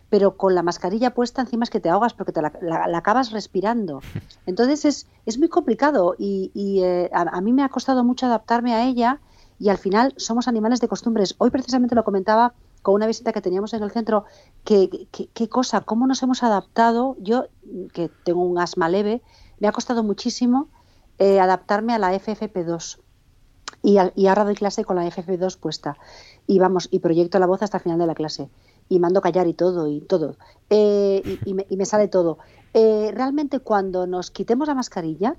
Pero 0.10 0.38
con 0.38 0.56
la 0.56 0.64
mascarilla 0.64 1.14
puesta 1.14 1.42
encima 1.42 1.66
es 1.66 1.70
que 1.70 1.82
te 1.82 1.90
ahogas 1.90 2.14
porque 2.14 2.32
te 2.32 2.42
la, 2.42 2.52
acabas 2.96 3.32
respirando. 3.32 4.00
Entonces 4.46 4.86
es, 4.86 5.08
es 5.26 5.38
muy 5.38 5.50
complicado 5.50 6.16
y, 6.18 6.52
eh, 6.82 7.10
a, 7.12 7.42
mí 7.42 7.52
me 7.52 7.64
ha 7.64 7.70
costado 7.70 8.06
mucho 8.06 8.28
adaptarme 8.28 8.74
a 8.74 8.86
ella 8.86 9.20
y 9.60 9.68
al 9.68 9.78
final 9.78 10.14
somos 10.16 10.48
animales 10.48 10.80
de 10.80 10.88
costumbres. 10.88 11.36
Hoy 11.38 11.50
precisamente 11.50 11.96
lo 11.96 12.06
comentaba 12.06 12.54
con 12.86 12.94
una 12.94 13.07
visita 13.07 13.34
que 13.34 13.41
teníamos 13.41 13.74
en 13.74 13.82
el 13.82 13.90
centro, 13.90 14.26
qué 14.64 15.49
cosa, 15.49 15.82
cómo 15.82 16.06
nos 16.06 16.22
hemos 16.22 16.44
adaptado. 16.44 17.16
Yo, 17.20 17.48
que 17.94 18.12
tengo 18.24 18.44
un 18.45 18.60
asma 18.60 18.90
leve, 18.90 19.24
me 19.60 19.68
ha 19.68 19.72
costado 19.72 20.03
muchísimo 20.03 20.68
eh, 21.18 21.40
adaptarme 21.40 21.95
a 21.95 21.98
la 21.98 22.14
FFP2. 22.14 22.99
Y, 23.82 23.98
y, 24.14 24.28
ahora 24.28 24.44
doy 24.44 24.53
clase 24.53 24.86
con 24.86 24.98
la 24.98 25.07
FFP2 25.07 25.57
puesta. 25.57 25.98
Y 26.45 26.60
vamos, 26.60 26.88
y 26.91 26.99
proyecto 26.99 27.40
la 27.40 27.48
voz 27.48 27.64
hasta 27.64 27.78
el 27.78 27.84
final 27.84 27.98
de 27.98 28.06
la 28.06 28.14
clase. 28.14 28.49
Y 28.88 28.99
mando 28.99 29.20
callar 29.20 29.48
y 29.48 29.56
todo, 29.56 29.88
y 29.88 30.02
todo. 30.02 30.36
Eh, 30.70 31.40
y, 31.44 31.53
me, 31.56 31.86
sale 31.86 32.07
todo. 32.07 32.38
Eh, 32.76 33.12
realmente 33.16 33.62
cuando 33.62 34.06
nos 34.06 34.30
quitemos 34.30 34.68
la 34.68 34.76
mascarilla, 34.76 35.38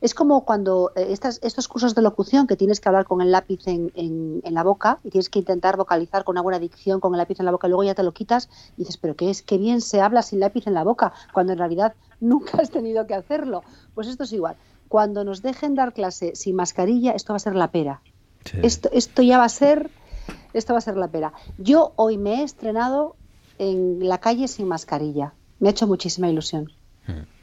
es 0.00 0.14
como 0.14 0.44
cuando 0.44 0.92
eh, 0.96 1.08
estas, 1.10 1.40
estos 1.42 1.68
cursos 1.68 1.94
de 1.94 2.02
locución 2.02 2.46
que 2.46 2.56
tienes 2.56 2.80
que 2.80 2.88
hablar 2.88 3.04
con 3.04 3.20
el 3.20 3.30
lápiz 3.30 3.66
en, 3.66 3.92
en, 3.94 4.54
la 4.54 4.62
boca 4.62 4.98
y 5.04 5.10
tienes 5.10 5.28
que 5.28 5.38
intentar 5.38 5.76
vocalizar 5.76 6.24
con 6.24 6.34
una 6.34 6.42
buena 6.42 6.58
dicción 6.58 7.00
con 7.00 7.14
el 7.14 7.18
lápiz 7.18 7.38
en 7.38 7.46
la 7.46 7.52
boca 7.52 7.66
y 7.66 7.70
luego 7.70 7.84
ya 7.84 7.94
te 7.94 8.02
lo 8.02 8.12
quitas 8.12 8.48
y 8.76 8.80
dices, 8.80 8.96
pero 8.96 9.14
qué 9.14 9.30
es, 9.30 9.42
qué 9.42 9.58
bien 9.58 9.80
se 9.80 10.00
habla 10.00 10.22
sin 10.22 10.40
lápiz 10.40 10.66
en 10.66 10.74
la 10.74 10.84
boca, 10.84 11.12
cuando 11.32 11.52
en 11.52 11.58
realidad 11.58 11.94
nunca 12.20 12.58
has 12.58 12.70
tenido 12.70 13.06
que 13.06 13.14
hacerlo. 13.14 13.62
Pues 13.94 14.08
esto 14.08 14.24
es 14.24 14.32
igual. 14.32 14.56
Cuando 14.88 15.24
nos 15.24 15.42
dejen 15.42 15.74
dar 15.74 15.92
clase 15.92 16.34
sin 16.34 16.56
mascarilla, 16.56 17.12
esto 17.12 17.32
va 17.32 17.36
a 17.36 17.40
ser 17.40 17.54
la 17.54 17.70
pera. 17.70 18.00
Esto, 18.62 18.88
esto 18.92 19.22
ya 19.22 19.38
va 19.38 19.44
a 19.44 19.50
ser, 19.50 19.90
esto 20.54 20.72
va 20.72 20.78
a 20.78 20.82
ser 20.82 20.96
la 20.96 21.08
pera. 21.08 21.32
Yo 21.58 21.92
hoy 21.96 22.16
me 22.16 22.40
he 22.40 22.42
estrenado 22.42 23.14
en 23.58 24.08
la 24.08 24.18
calle 24.18 24.48
sin 24.48 24.66
mascarilla. 24.66 25.34
Me 25.60 25.68
ha 25.68 25.70
hecho 25.72 25.86
muchísima 25.86 26.28
ilusión. 26.28 26.72
Hmm. 27.06 27.39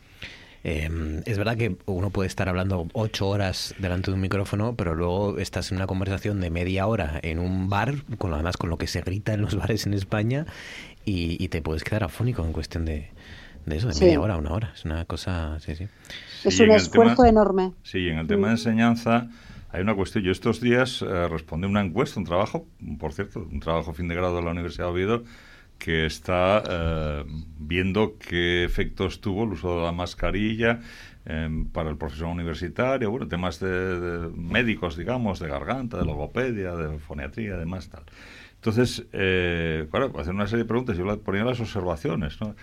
Em, 0.69 1.21
es 1.25 1.37
verdad 1.37 1.55
que 1.55 1.77
uno 1.85 2.09
puede 2.09 2.27
estar 2.27 2.49
hablando 2.49 2.89
ocho 2.91 3.29
horas 3.29 3.73
delante 3.79 4.11
de 4.11 4.15
un 4.15 4.19
micrófono, 4.19 4.75
pero 4.75 4.95
luego 4.95 5.37
estás 5.39 5.71
en 5.71 5.77
una 5.77 5.87
conversación 5.87 6.41
de 6.41 6.49
media 6.49 6.87
hora 6.87 7.21
en 7.23 7.39
un 7.39 7.69
bar, 7.69 8.03
con 8.17 8.33
además 8.33 8.57
con 8.57 8.69
lo 8.69 8.77
que 8.77 8.85
se 8.85 8.99
grita 8.99 9.33
en 9.33 9.39
los 9.39 9.55
bares 9.57 9.85
en 9.85 9.93
España, 9.93 10.45
y, 11.05 11.47
te 11.47 11.61
puedes 11.61 11.85
quedar 11.85 12.03
afónico 12.03 12.43
en 12.43 12.51
cuestión 12.51 12.83
de, 12.83 13.11
eso, 13.67 13.87
de 13.87 13.97
media 13.97 14.19
hora 14.19 14.33
a 14.33 14.37
una 14.39 14.51
hora. 14.51 14.73
Es 14.75 14.83
una 14.83 15.05
cosa, 15.05 15.57
sí, 15.61 15.73
sí. 15.73 15.87
es 16.43 16.59
un 16.59 16.71
esfuerzo 16.71 17.25
enorme. 17.25 17.71
Sí, 17.83 18.09
en 18.09 18.19
el 18.19 18.27
tema 18.27 18.47
de 18.47 18.55
enseñanza 18.55 19.29
hay 19.71 19.79
una 19.79 19.95
cuestión. 19.95 20.25
Yo 20.25 20.33
estos 20.33 20.59
días 20.59 21.01
eh, 21.01 21.29
respondí 21.29 21.65
una 21.65 21.79
encuesta, 21.79 22.19
un 22.19 22.25
trabajo, 22.25 22.65
por 22.99 23.13
cierto, 23.13 23.47
un 23.49 23.61
trabajo 23.61 23.93
fin 23.93 24.09
de 24.09 24.15
grado 24.15 24.35
de 24.35 24.41
la 24.41 24.51
Universidad 24.51 24.87
de 24.87 24.91
Oviedo, 24.91 25.23
que 25.77 26.05
está 26.05 26.63
eh, 26.69 27.25
viendo 27.59 28.17
qué 28.17 28.63
efectos 28.63 29.21
tuvo 29.21 29.43
el 29.43 29.51
uso 29.51 29.77
de 29.77 29.85
la 29.85 29.91
mascarilla 29.91 30.79
em, 31.25 31.65
para 31.65 31.89
el 31.89 31.97
profesor 31.97 32.27
universitario, 32.27 33.11
bueno, 33.11 33.27
temas 33.27 33.59
de, 33.59 34.29
médicos, 34.35 34.97
digamos, 34.97 35.39
de 35.39 35.47
garganta, 35.47 35.97
de 35.97 36.05
logopedia, 36.05 36.75
de 36.75 36.99
foniatría, 36.99 37.55
además, 37.55 37.89
tal. 37.89 38.03
Entonces, 38.55 39.05
eh, 39.13 39.87
claro, 39.91 40.11
hacer 40.19 40.33
una 40.33 40.47
serie 40.47 40.63
de 40.63 40.67
preguntas, 40.67 40.97
yo 40.97 41.21
ponía 41.21 41.43
las 41.43 41.59
observaciones, 41.59 42.41
¿no? 42.41 42.55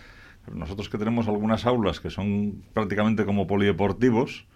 Nosotros 0.53 0.91
que 0.91 0.99
tenemos 0.99 1.27
algunas 1.27 1.65
aulas 1.65 2.01
que 2.01 2.11
son 2.11 2.62
prácticamente 2.74 3.24
como 3.24 3.47
polideportivos, 3.47 4.47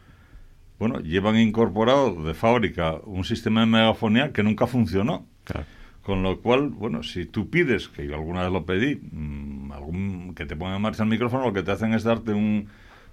bueno, 0.79 1.01
llevan 1.01 1.37
incorporado 1.37 2.23
de 2.23 2.35
fábrica 2.35 2.97
un 3.05 3.25
sistema 3.25 3.61
de 3.61 3.67
megafonía 3.67 4.33
que 4.33 4.43
nunca 4.43 4.67
funcionó. 4.67 5.27
Claro. 5.45 5.67
Con 6.09 6.23
lo 6.23 6.41
cual, 6.41 6.71
bueno, 6.71 7.03
si 7.03 7.27
tú 7.27 7.51
pides, 7.51 7.89
que 7.89 8.07
yo 8.07 8.15
alguna 8.15 8.41
vez 8.41 8.51
lo 8.51 8.65
pedí, 8.65 8.97
mm, 8.97 9.73
algún, 9.73 10.35
que 10.35 10.47
te 10.47 10.57
ponga 10.57 10.77
en 10.77 10.81
marcha 10.81 11.03
el 11.03 11.11
micrófono, 11.11 11.45
lo 11.45 11.53
que 11.53 11.63
te 11.63 11.71
hacen 11.71 11.93
es 11.93 12.03
darte 12.03 12.33
un, 12.33 12.67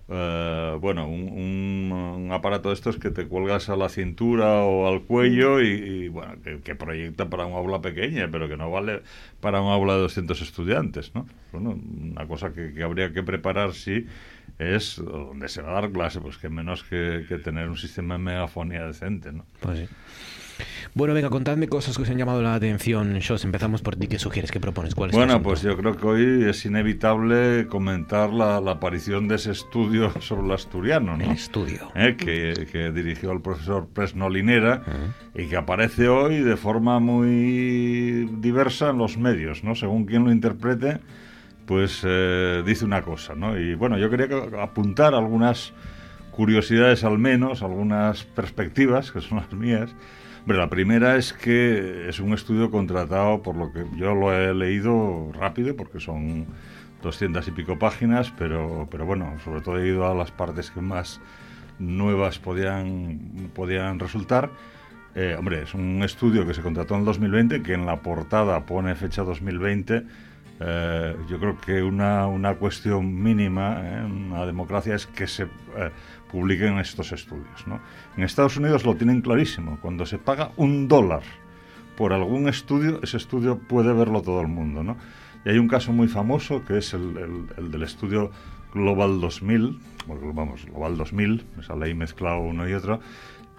eh, 0.07 0.77
bueno, 0.80 1.05
un, 1.05 2.30
aparato 2.31 2.69
de 2.69 2.76
estos 2.76 2.97
que 2.97 3.11
te 3.11 3.27
cuelgas 3.27 3.67
a 3.67 3.76
la 3.76 3.89
cintura 3.89 4.63
o 4.63 4.88
al 4.88 5.01
cuello 5.01 5.59
y, 5.59 6.07
bueno, 6.07 6.35
que, 6.41 6.76
proyecta 6.76 7.30
para 7.30 7.45
un 7.45 7.51
aula 7.55 7.81
pequeña, 7.81 8.30
pero 8.31 8.47
que 8.47 8.55
no 8.55 8.72
vale 8.72 9.01
para 9.41 9.59
un 9.59 9.73
aula 9.73 9.95
de 9.95 9.99
200 9.99 10.41
estudiantes, 10.41 11.13
¿no? 11.13 11.27
Bueno, 11.51 11.77
una 12.01 12.26
cosa 12.27 12.53
que, 12.53 12.81
habría 12.81 13.11
que 13.11 13.23
preparar, 13.23 13.73
sí, 13.73 14.05
es 14.57 15.03
donde 15.03 15.49
se 15.49 15.61
va 15.61 15.72
a 15.72 15.81
dar 15.81 15.91
clase, 15.91 16.22
pues 16.22 16.38
que 16.38 16.47
menos 16.47 16.85
que, 16.85 17.26
que 17.27 17.39
tener 17.39 17.67
un 17.67 17.76
sistema 17.76 18.13
de 18.13 18.23
megafonía 18.23 18.88
decente, 18.88 19.34
¿no? 19.34 19.43
Pues. 19.59 19.89
Bueno, 20.94 21.14
venga, 21.14 21.30
contadme 21.30 21.68
cosas 21.68 21.98
que 21.98 22.03
os 22.03 22.10
han 22.10 22.18
llamado 22.18 22.41
la 22.41 22.56
atención. 22.56 23.14
Shos, 23.19 23.44
empezamos 23.44 23.82
por 23.82 23.95
ti. 23.95 24.07
¿Qué 24.07 24.19
sugieres? 24.19 24.52
¿Qué 24.52 24.60
propones? 24.60 24.95
¿Cuál 24.95 25.10
es 25.10 25.15
bueno, 25.15 25.41
pues 25.41 25.61
yo 25.61 25.76
creo 25.76 25.98
que 25.98 26.07
hoy 26.07 26.49
es 26.49 26.65
inevitable 26.65 27.68
comentar 27.68 28.32
la, 28.32 28.57
aparición 28.57 29.27
de 29.27 29.36
ese 29.36 29.52
estudio 29.52 30.11
sobre 30.22 30.45
el 30.45 30.52
asturiano, 30.53 31.18
¿no? 31.18 31.23
El 31.26 31.32
estudio. 31.32 31.91
¿Eh? 31.95 32.15
que, 32.18 32.91
dirigió 32.94 33.32
el 33.32 33.41
profesor 33.41 33.88
Presnolinera 33.88 34.84
y 35.34 35.48
que 35.48 35.57
aparece 35.57 36.07
hoy 36.07 36.40
de 36.40 36.56
forma 36.56 36.99
muy 36.99 38.30
diversa 38.40 38.90
en 38.91 38.98
los 38.98 39.18
medios, 39.18 39.64
¿no? 39.64 39.76
Según 39.76 40.06
quien 40.06 40.23
lo 40.23 40.32
interprete, 40.32 40.99
pues 41.65 42.02
eh, 42.03 42.64
dice 42.65 42.86
una 42.86 43.02
cosa, 43.02 43.36
¿no? 43.36 43.57
Y 43.57 43.76
bueno, 43.76 43.98
yo 43.98 44.10
quería 44.10 44.27
apuntar 44.61 45.14
algunas 45.14 45.73
curiosidades 46.32 47.03
al 47.03 47.18
menos, 47.18 47.64
algunas 47.64 48.23
perspectivas, 48.23 49.11
que 49.11 49.22
son 49.22 49.38
las 49.38 49.52
mías, 49.53 49.95
la 50.53 50.69
primera 50.69 51.15
es 51.15 51.34
que 51.34 52.07
es 52.07 52.19
un 52.19 52.34
estudio 52.34 52.69
contratado, 52.69 53.41
por 53.41 53.55
lo 53.55 53.73
que 53.73 53.85
yo 53.97 54.13
lo 54.13 54.31
he 54.31 54.53
leído 54.53 55.31
rápido, 55.34 55.76
porque 55.76 55.99
son 55.99 56.45
doscientas 57.01 57.47
y 57.47 57.51
pico 57.51 57.80
páginas, 57.80 58.31
pero, 58.38 58.88
pero 58.91 59.05
bueno, 59.05 59.34
sobre 59.43 59.61
todo 59.61 59.80
he 59.80 59.88
ido 59.88 60.05
a 60.07 60.13
las 60.13 60.31
partes 60.31 60.72
que 60.72 60.81
más 60.81 61.19
nuevas 61.80 62.39
podían, 62.39 63.49
podían 63.53 63.99
resultar. 63.99 64.51
Eh, 65.15 65.35
hombre, 65.38 65.63
es 65.63 65.73
un 65.73 66.03
estudio 66.03 66.45
que 66.45 66.53
se 66.53 66.61
contrató 66.61 66.93
en 66.93 67.01
el 67.01 67.05
2020, 67.05 67.63
que 67.63 67.73
en 67.73 67.85
la 67.85 68.01
portada 68.01 68.65
pone 68.65 68.95
fecha 68.95 69.23
2020. 69.23 70.03
Eh, 70.59 71.15
yo 71.30 71.39
creo 71.39 71.57
que 71.59 71.84
una, 71.84 72.27
una 72.27 72.55
cuestión 72.55 73.22
mínima 73.22 73.80
en 73.80 74.31
una 74.31 74.45
democracia 74.45 74.95
es 74.95 75.05
que 75.05 75.27
se 75.27 75.43
eh, 75.43 75.91
publiquen 76.35 76.77
estos 76.79 77.13
estudios. 77.13 77.65
¿no? 77.65 77.79
En 78.17 78.23
Estados 78.23 78.57
Unidos 78.57 78.83
lo 78.83 78.95
tienen 78.95 79.21
clarísimo. 79.21 79.79
Cuando 79.81 80.05
se 80.05 80.17
paga 80.17 80.51
un 80.57 80.89
dólar 80.89 81.23
por 81.95 82.11
algún 82.11 82.49
estudio, 82.49 82.99
ese 83.01 83.15
estudio 83.15 83.57
puede 83.57 83.93
verlo 83.93 84.21
todo 84.21 84.41
el 84.41 84.49
mundo. 84.49 84.83
¿no? 84.83 84.97
Y 85.45 85.49
hay 85.49 85.57
un 85.57 85.69
caso 85.69 85.93
muy 85.93 86.09
famoso 86.09 86.65
que 86.65 86.79
es 86.79 86.93
el, 86.93 87.47
del 87.71 87.83
estudio 87.83 88.31
Global 88.73 89.21
2000, 89.21 89.79
vamos, 90.33 90.65
Global 90.65 90.97
2000, 90.97 91.45
me 91.55 91.63
sale 91.63 91.85
ahí 91.85 91.93
mezclado 91.93 92.41
uno 92.41 92.67
y 92.67 92.73
otro, 92.73 92.99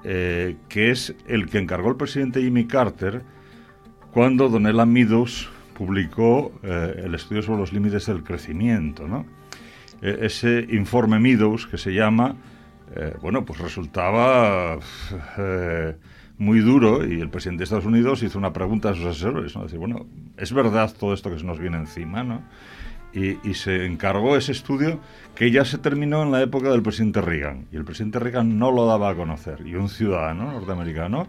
eh, 0.05 0.57
que 0.69 0.91
es 0.91 1.15
el 1.27 1.49
que 1.49 1.57
encargó 1.57 1.89
el 1.89 1.97
presidente 1.97 2.43
Jimmy 2.43 2.67
Carter 2.67 3.23
cuando 4.13 4.51
Donella 4.51 4.85
Meadows 4.85 5.49
publicó 5.73 6.53
eh, 6.63 7.05
el 7.07 7.15
estudio 7.15 7.41
sobre 7.41 7.61
los 7.61 7.73
límites 7.73 8.05
del 8.05 8.23
crecimiento. 8.23 9.09
¿no? 9.09 9.25
E, 10.03 10.27
ese 10.27 10.67
informe 10.71 11.19
Meadows, 11.19 11.67
que 11.67 11.79
se 11.79 11.93
llama, 11.93 12.37
eh, 12.99 13.15
bueno, 13.21 13.45
pues 13.45 13.61
resultaba 13.61 14.79
eh, 15.39 15.97
muy 16.39 16.61
duro 16.61 17.07
y 17.07 17.21
el 17.21 17.29
presidente 17.29 17.61
de 17.61 17.65
Estados 17.65 17.85
Unidos 17.85 18.23
hizo 18.23 18.39
una 18.39 18.53
pregunta 18.53 18.91
a 18.91 18.95
sus 18.95 19.05
asesores, 19.05 19.55
¿no? 19.55 19.65
Decir, 19.65 19.79
bueno, 19.79 20.07
¿es 20.37 20.53
verdad 20.53 20.93
todo 20.99 21.13
esto 21.13 21.31
que 21.31 21.39
se 21.39 21.45
nos 21.45 21.59
viene 21.59 21.77
encima, 21.77 22.23
no? 22.23 22.43
Y, 23.13 23.55
se 23.55 23.87
encargó 23.87 24.37
ese 24.37 24.53
estudio 24.53 25.01
que 25.35 25.51
ya 25.51 25.65
se 25.65 25.79
terminó 25.79 26.23
en 26.23 26.33
la 26.33 26.43
época 26.43 26.71
del 26.71 26.83
presidente 26.83 27.23
Reagan. 27.23 27.67
Y 27.73 27.77
el 27.77 27.85
presidente 27.85 28.19
Reagan 28.19 28.59
no 28.59 28.71
lo 28.71 28.85
daba 28.85 29.09
a 29.09 29.15
conocer. 29.15 29.67
Y 29.67 29.75
un 29.75 29.89
ciudadano 29.89 30.53
norteamericano, 30.53 31.27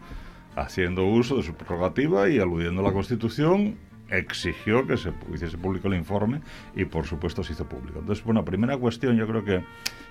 haciendo 0.57 1.05
uso 1.05 1.37
de 1.37 1.43
su 1.43 1.53
prerrogativa 1.53 2.27
y 2.27 2.39
aludiendo 2.39 2.81
a 2.81 2.85
la 2.85 2.91
Constitución, 2.91 3.77
exigió 4.09 4.85
que 4.87 4.97
se 4.97 5.11
hiciese 5.33 5.57
público 5.57 5.87
el 5.87 5.95
informe 5.95 6.41
y 6.75 6.85
por 6.85 7.05
supuesto 7.05 7.43
se 7.43 7.53
hizo 7.53 7.67
público. 7.67 7.99
Entonces, 7.99 8.23
bueno, 8.23 8.45
primera 8.45 8.77
cuestión, 8.77 9.17
yo 9.17 9.27
creo 9.27 9.43
que 9.43 9.63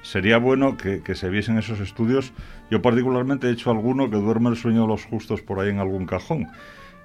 sería 0.03 0.39
bueno 0.39 0.77
que, 0.77 1.03
que, 1.03 1.15
se 1.15 1.29
viesen 1.29 1.59
esos 1.59 1.81
estudios. 1.81 2.33
Yo 2.71 2.83
particularmente 2.83 3.49
he 3.49 3.53
hecho 3.53 3.71
alguno 3.71 4.11
que 4.11 4.17
duerme 4.17 4.51
el 4.51 4.57
sueño 4.57 4.83
de 4.83 4.89
los 4.89 5.05
justos 5.05 5.43
por 5.43 5.61
ahí 5.61 5.71
en 5.71 5.79
algún 5.79 6.07
cajón. 6.07 6.49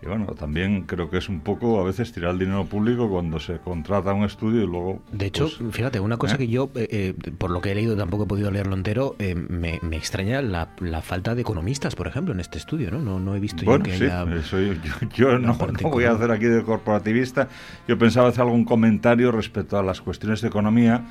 Y 0.04 0.08
bueno, 0.08 0.26
también 0.34 0.84
creo 0.84 1.12
que 1.12 1.18
es 1.18 1.30
un 1.30 1.42
poco 1.42 1.80
a 1.80 1.84
veces 1.84 2.12
tirar 2.12 2.32
el 2.32 2.40
dinero 2.40 2.66
público 2.66 3.08
cuando 3.08 3.40
se 3.40 3.60
contrata 3.60 4.14
un 4.14 4.24
estudio 4.24 4.64
y 4.64 4.66
luego... 4.66 5.04
De 5.12 5.28
hecho, 5.28 5.48
pues, 5.60 5.76
fíjate, 5.76 6.00
una 6.00 6.18
cosa 6.18 6.36
¿eh? 6.36 6.38
que 6.40 6.48
yo, 6.48 6.72
eh, 6.74 6.88
eh, 6.90 7.32
por 7.38 7.52
lo 7.52 7.62
que 7.62 7.72
he 7.72 7.76
leído, 7.76 7.96
tampoco 7.96 8.24
he 8.24 8.28
podido 8.28 8.50
leerlo 8.50 8.76
entero, 8.76 9.16
me, 9.20 9.80
me, 9.84 9.98
extraña 9.98 10.42
la, 10.42 10.70
la, 10.80 11.02
falta 11.04 11.36
de 11.36 11.42
economistas, 11.42 11.96
por 11.96 12.08
ejemplo, 12.08 12.34
en 12.34 12.40
este 12.40 12.58
estudio, 12.58 12.90
¿no? 12.90 13.00
No, 13.00 13.20
no 13.20 13.36
he 13.36 13.40
visto 13.40 13.64
yo 13.64 13.80
que 13.80 13.92
haya... 13.92 14.26
yo, 14.26 14.74
yo 15.14 15.38
no, 15.38 15.56
no, 15.56 15.90
voy 15.90 16.06
a 16.06 16.14
hacer 16.14 16.32
aquí 16.32 16.46
de 16.46 16.64
corporativista. 16.64 17.48
Yo 17.88 17.96
pensaba 18.00 18.30
hacer 18.30 18.42
algún 18.42 18.66
comentario 18.66 19.32
respecto 19.32 19.78
a 19.78 19.84
las 19.84 20.02
cuestiones 20.02 20.42
de 20.42 20.48
economía 20.48 21.06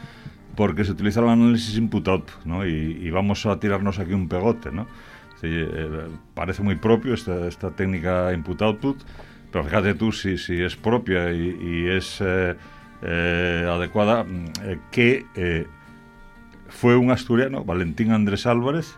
porque 0.56 0.84
se 0.84 0.92
utiliza 0.92 1.20
el 1.20 1.28
análisis 1.28 1.76
input-output, 1.78 2.44
¿no? 2.44 2.66
Y, 2.66 2.98
y 3.00 3.10
vamos 3.10 3.46
a 3.46 3.60
tirarnos 3.60 4.00
aquí 4.00 4.14
un 4.14 4.28
pegote, 4.28 4.72
¿no? 4.72 4.88
Eh, 5.42 6.08
parece 6.34 6.62
muy 6.62 6.76
propio 6.76 7.14
esta, 7.14 7.70
técnica 7.70 8.32
input-output, 8.32 8.98
pero 9.50 9.64
fíjate 9.64 9.94
tú 9.94 10.12
si, 10.12 10.38
si 10.38 10.62
es 10.62 10.76
propia 10.76 11.32
y, 11.32 11.88
es 11.88 12.20
eh, 12.20 12.56
eh, 13.02 13.66
adecuada, 13.68 14.26
que 14.90 15.66
fue 16.68 16.96
un 16.96 17.10
asturiano, 17.10 17.64
Valentín 17.64 18.12
Andrés 18.12 18.46
Álvarez, 18.46 18.96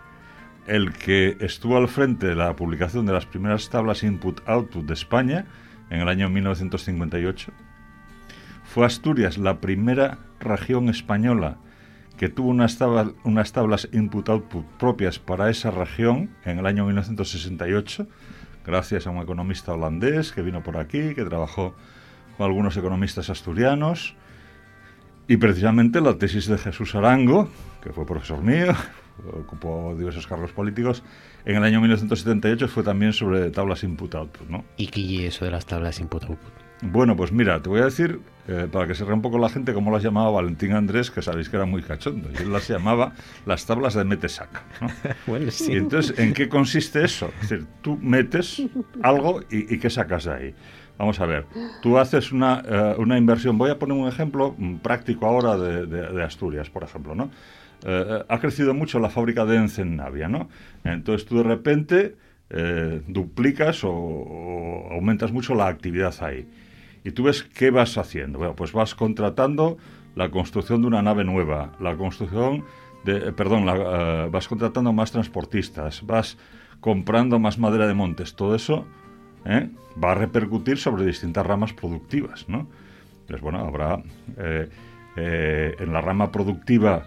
el 0.67 0.93
que 0.93 1.37
estuvo 1.41 1.77
al 1.77 1.89
frente 1.89 2.27
de 2.27 2.35
la 2.35 2.55
publicación 2.55 3.07
de 3.07 3.13
las 3.13 3.27
primeras 3.27 3.69
tablas 3.71 4.03
input-output 4.03 4.85
de 4.85 4.95
España 4.95 5.47
en 5.91 6.01
el 6.01 6.09
año 6.09 6.29
1958. 6.29 7.53
Fue 8.65 8.87
Asturias 8.87 9.39
la 9.39 9.61
primera 9.61 10.19
región 10.41 10.89
española 10.89 11.59
que 12.17 12.29
tuvo 12.29 12.49
unas 12.49 12.79
tablas, 12.79 13.09
unas 13.25 13.53
tablas 13.53 13.89
input-output 13.93 14.65
propias 14.79 15.19
para 15.19 15.51
esa 15.51 15.71
región 15.71 16.31
en 16.45 16.59
el 16.59 16.67
año 16.67 16.85
1968, 16.87 18.07
gracias 18.65 19.07
a 19.07 19.11
un 19.11 19.23
economista 19.23 19.73
holandés 19.73 20.33
que 20.33 20.43
vino 20.43 20.63
por 20.63 20.77
aquí, 20.77 21.15
que 21.15 21.25
trabajó 21.25 21.75
con 22.37 22.47
algunos 22.47 22.77
economistas 22.77 23.31
asturianos, 23.31 24.15
y 25.29 25.37
precisamente 25.37 26.01
la 26.01 26.19
tesis 26.19 26.47
de 26.47 26.59
Jesús 26.59 26.95
Arango, 26.95 27.49
que 27.83 27.93
fue 27.93 28.05
profesor 28.05 28.43
mío, 28.43 28.75
ocupó 29.33 29.95
diversos 29.97 30.27
cargos 30.27 30.53
políticos, 30.53 31.03
en 31.45 31.57
el 31.57 31.65
año 31.65 31.81
1978 31.81 32.69
fue 32.69 32.83
también 32.83 33.13
sobre 33.13 33.51
tablas 33.51 33.83
input-output. 33.85 34.49
¿no? 34.49 34.65
¿Y 34.77 34.89
qué 34.89 35.27
es 35.27 35.35
eso 35.35 35.45
de 35.45 35.51
las 35.51 35.67
tablas 35.67 36.01
input-output? 36.01 36.62
Bueno, 36.83 37.15
pues 37.17 37.31
mira, 37.31 37.63
te 37.63 37.69
voy 37.69 37.81
a 37.81 37.85
decir, 37.85 38.21
eh, 38.49 38.67
para 38.71 38.89
que 38.89 38.97
se 38.97 39.05
rea 39.05 39.15
un 39.15 39.23
poco 39.23 39.39
la 39.39 39.49
gente, 39.49 39.73
cómo 39.73 39.93
las 39.93 40.03
llamaba 40.03 40.33
Valentín 40.33 40.73
Andrés, 40.73 41.13
que 41.13 41.23
sabéis 41.23 41.49
que 41.49 41.55
era 41.55 41.65
muy 41.65 41.81
cachondo. 41.81 42.29
Y 42.33 42.43
él 42.43 42.53
las 42.53 42.67
llamaba 42.67 43.13
las 43.47 43.65
tablas 43.67 43.95
de 43.95 44.05
mete-saca. 44.05 44.65
bueno, 45.29 45.49
sí. 45.53 45.73
Y 45.73 45.77
entonces, 45.77 46.19
¿en 46.19 46.35
qué 46.35 46.49
consiste 46.49 47.05
eso? 47.05 47.31
Es 47.41 47.51
decir, 47.51 47.67
tú 47.83 47.97
metes 48.03 48.61
algo 49.01 49.43
y, 49.49 49.79
¿qué 49.79 49.89
sacas 49.91 50.25
de 50.25 50.33
ahí? 50.33 50.55
Vamos 50.99 51.21
a 51.21 51.27
ver, 51.27 51.47
tú 51.83 51.99
haces 51.99 52.33
una, 52.33 52.63
eh, 52.67 52.95
una, 52.99 53.17
inversión. 53.17 53.57
Voy 53.59 53.71
a 53.71 53.79
poner 53.79 53.97
un 53.97 54.09
ejemplo 54.09 54.57
práctico 54.83 55.27
ahora 55.27 55.57
de, 55.57 56.25
Asturias, 56.25 56.69
por 56.69 56.83
ejemplo, 56.83 57.15
¿no? 57.15 57.31
Eh, 57.85 58.25
ha 58.29 58.39
crecido 58.41 58.75
mucho 58.75 58.99
la 58.99 59.09
fábrica 59.09 59.45
de 59.45 59.57
Encennavia, 59.57 60.29
¿no? 60.29 60.49
Entonces 60.83 61.27
tú 61.27 61.39
de 61.39 61.45
repente 61.45 62.17
duplicas 63.07 63.83
o, 63.83 63.91
o 63.91 64.93
aumentas 64.93 65.33
mucho 65.33 65.55
la 65.55 65.69
actividad 65.69 66.15
ahí 66.21 66.47
y 67.05 67.13
tú 67.13 67.25
ves 67.25 67.43
qué 67.43 67.71
vas 67.71 67.99
haciendo. 67.99 68.55
Pues 68.55 68.73
vas 68.73 68.95
contratando 68.95 69.79
la 70.15 70.31
construcción 70.31 70.83
de 70.83 70.89
una 70.89 71.03
nave 71.03 71.25
nueva, 71.25 71.73
la 71.81 71.97
construcción 71.97 72.65
de, 73.05 73.29
eh, 73.29 73.33
perdón, 73.33 73.67
eh, 73.69 74.29
vas 74.31 74.49
contratando 74.49 74.93
más 74.93 75.11
transportistas, 75.11 76.07
vas 76.07 76.37
comprando 76.81 77.39
más 77.39 77.59
madera 77.59 77.87
de 77.87 77.95
montes. 77.95 78.35
Todo 78.35 78.55
eso 78.55 78.87
¿eh? 79.45 79.71
va 80.03 80.13
a 80.13 80.15
repercutir 80.15 80.79
sobre 80.79 81.05
distintas 81.05 81.47
ramas 81.47 81.73
productivas, 81.73 82.49
¿no? 82.49 82.69
Entonces, 83.23 83.41
bueno, 83.41 83.61
habrá 83.61 84.03
en 85.17 85.93
la 85.93 86.01
rama 86.01 86.33
productiva 86.33 87.07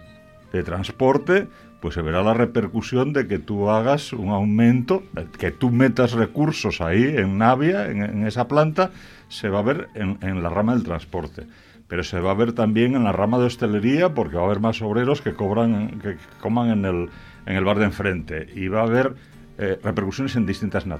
de 0.52 0.62
transporte, 0.62 1.46
pues 1.80 1.94
se 1.94 2.02
verá 2.02 2.22
la 2.22 2.32
repercusión 2.32 3.12
de 3.12 3.26
que 3.26 3.38
tú 3.38 3.68
hagas 3.68 4.12
un 4.14 4.30
aumento, 4.30 5.02
que 5.38 5.50
tú 5.50 5.70
metas 5.70 6.12
recursos 6.12 6.80
ahí 6.80 7.02
en 7.04 7.36
Navia, 7.36 7.90
en 7.90 8.26
esa 8.26 8.48
planta, 8.48 8.92
se 9.28 9.48
va 9.48 9.60
a 9.60 9.62
ver 9.62 9.88
en, 9.94 10.42
la 10.42 10.48
rama 10.48 10.74
del 10.74 10.84
transporte, 10.84 11.46
pero 11.88 12.04
se 12.04 12.20
va 12.20 12.32
a 12.32 12.34
ver 12.34 12.52
también 12.52 12.94
en 12.94 13.04
la 13.04 13.12
rama 13.12 13.38
de 13.38 13.44
hostelería 13.44 14.14
porque 14.14 14.36
va 14.36 14.42
a 14.42 14.46
haber 14.46 14.60
más 14.60 14.80
obreros 14.82 15.22
que 15.22 15.34
cobran, 15.34 16.00
que 16.00 16.16
coman 16.40 16.70
en 16.70 16.84
el, 16.84 17.10
en 17.46 17.56
el 17.56 17.64
bar 17.64 17.78
de 17.78 17.86
enfrente 17.86 18.48
y 18.54 18.68
va 18.68 18.80
a 18.80 18.84
haber 18.84 19.14
eh, 19.58 19.78
repercusiones 19.82 20.36
en 20.36 20.44
distintas 20.44 20.86
eh, 20.86 20.90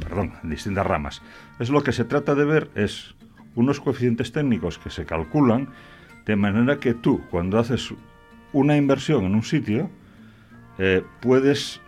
perdón, 0.00 0.32
en 0.42 0.50
distintas 0.50 0.86
ramas. 0.86 1.22
Es 1.58 1.70
lo 1.70 1.82
que 1.82 1.92
se 1.92 2.04
trata 2.04 2.34
de 2.34 2.44
ver 2.44 2.70
es 2.74 3.14
unos 3.56 3.80
coeficientes 3.80 4.32
técnicos 4.32 4.78
que 4.78 4.90
se 4.90 5.04
calculan 5.04 5.68
de 6.26 6.36
manera 6.36 6.78
que 6.78 6.94
tú 6.94 7.22
cuando 7.30 7.58
haces 7.58 7.92
una 8.52 8.76
inversión 8.76 9.24
en 9.24 9.34
un 9.34 9.42
sitio 9.42 9.90
eh, 10.78 11.02
puedes 11.20 11.80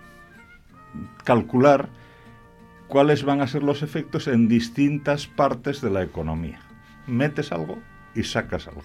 calcular 1.24 1.88
cuáles 2.88 3.22
van 3.22 3.40
a 3.40 3.46
ser 3.46 3.62
los 3.62 3.82
efectos 3.82 4.26
en 4.26 4.48
distintas 4.48 5.26
partes 5.26 5.80
de 5.80 5.90
la 5.90 6.02
economía. 6.02 6.60
Metes 7.06 7.52
algo 7.52 7.78
y 8.14 8.24
sacas 8.24 8.68
algo. 8.68 8.82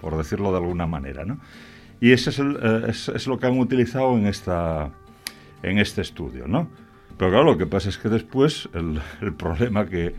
por 0.00 0.16
decirlo 0.16 0.50
de 0.50 0.58
alguna 0.58 0.86
manera, 0.86 1.24
¿no? 1.24 1.38
Y 2.00 2.12
ese 2.12 2.30
es, 2.30 2.38
el, 2.38 2.58
eh, 2.62 2.86
es, 2.88 3.26
lo 3.26 3.38
que 3.38 3.46
han 3.46 3.58
utilizado 3.58 4.16
en, 4.16 4.26
esta, 4.26 4.90
en 5.62 5.78
este 5.78 6.00
estudio, 6.00 6.48
¿no? 6.48 6.68
Pero 7.18 7.30
claro, 7.30 7.44
lo 7.44 7.58
que 7.58 7.66
pasa 7.66 7.90
es 7.90 7.98
que 7.98 8.08
después 8.08 8.70
el, 8.72 8.98
el 9.20 9.34
problema 9.34 9.84
que, 9.84 10.14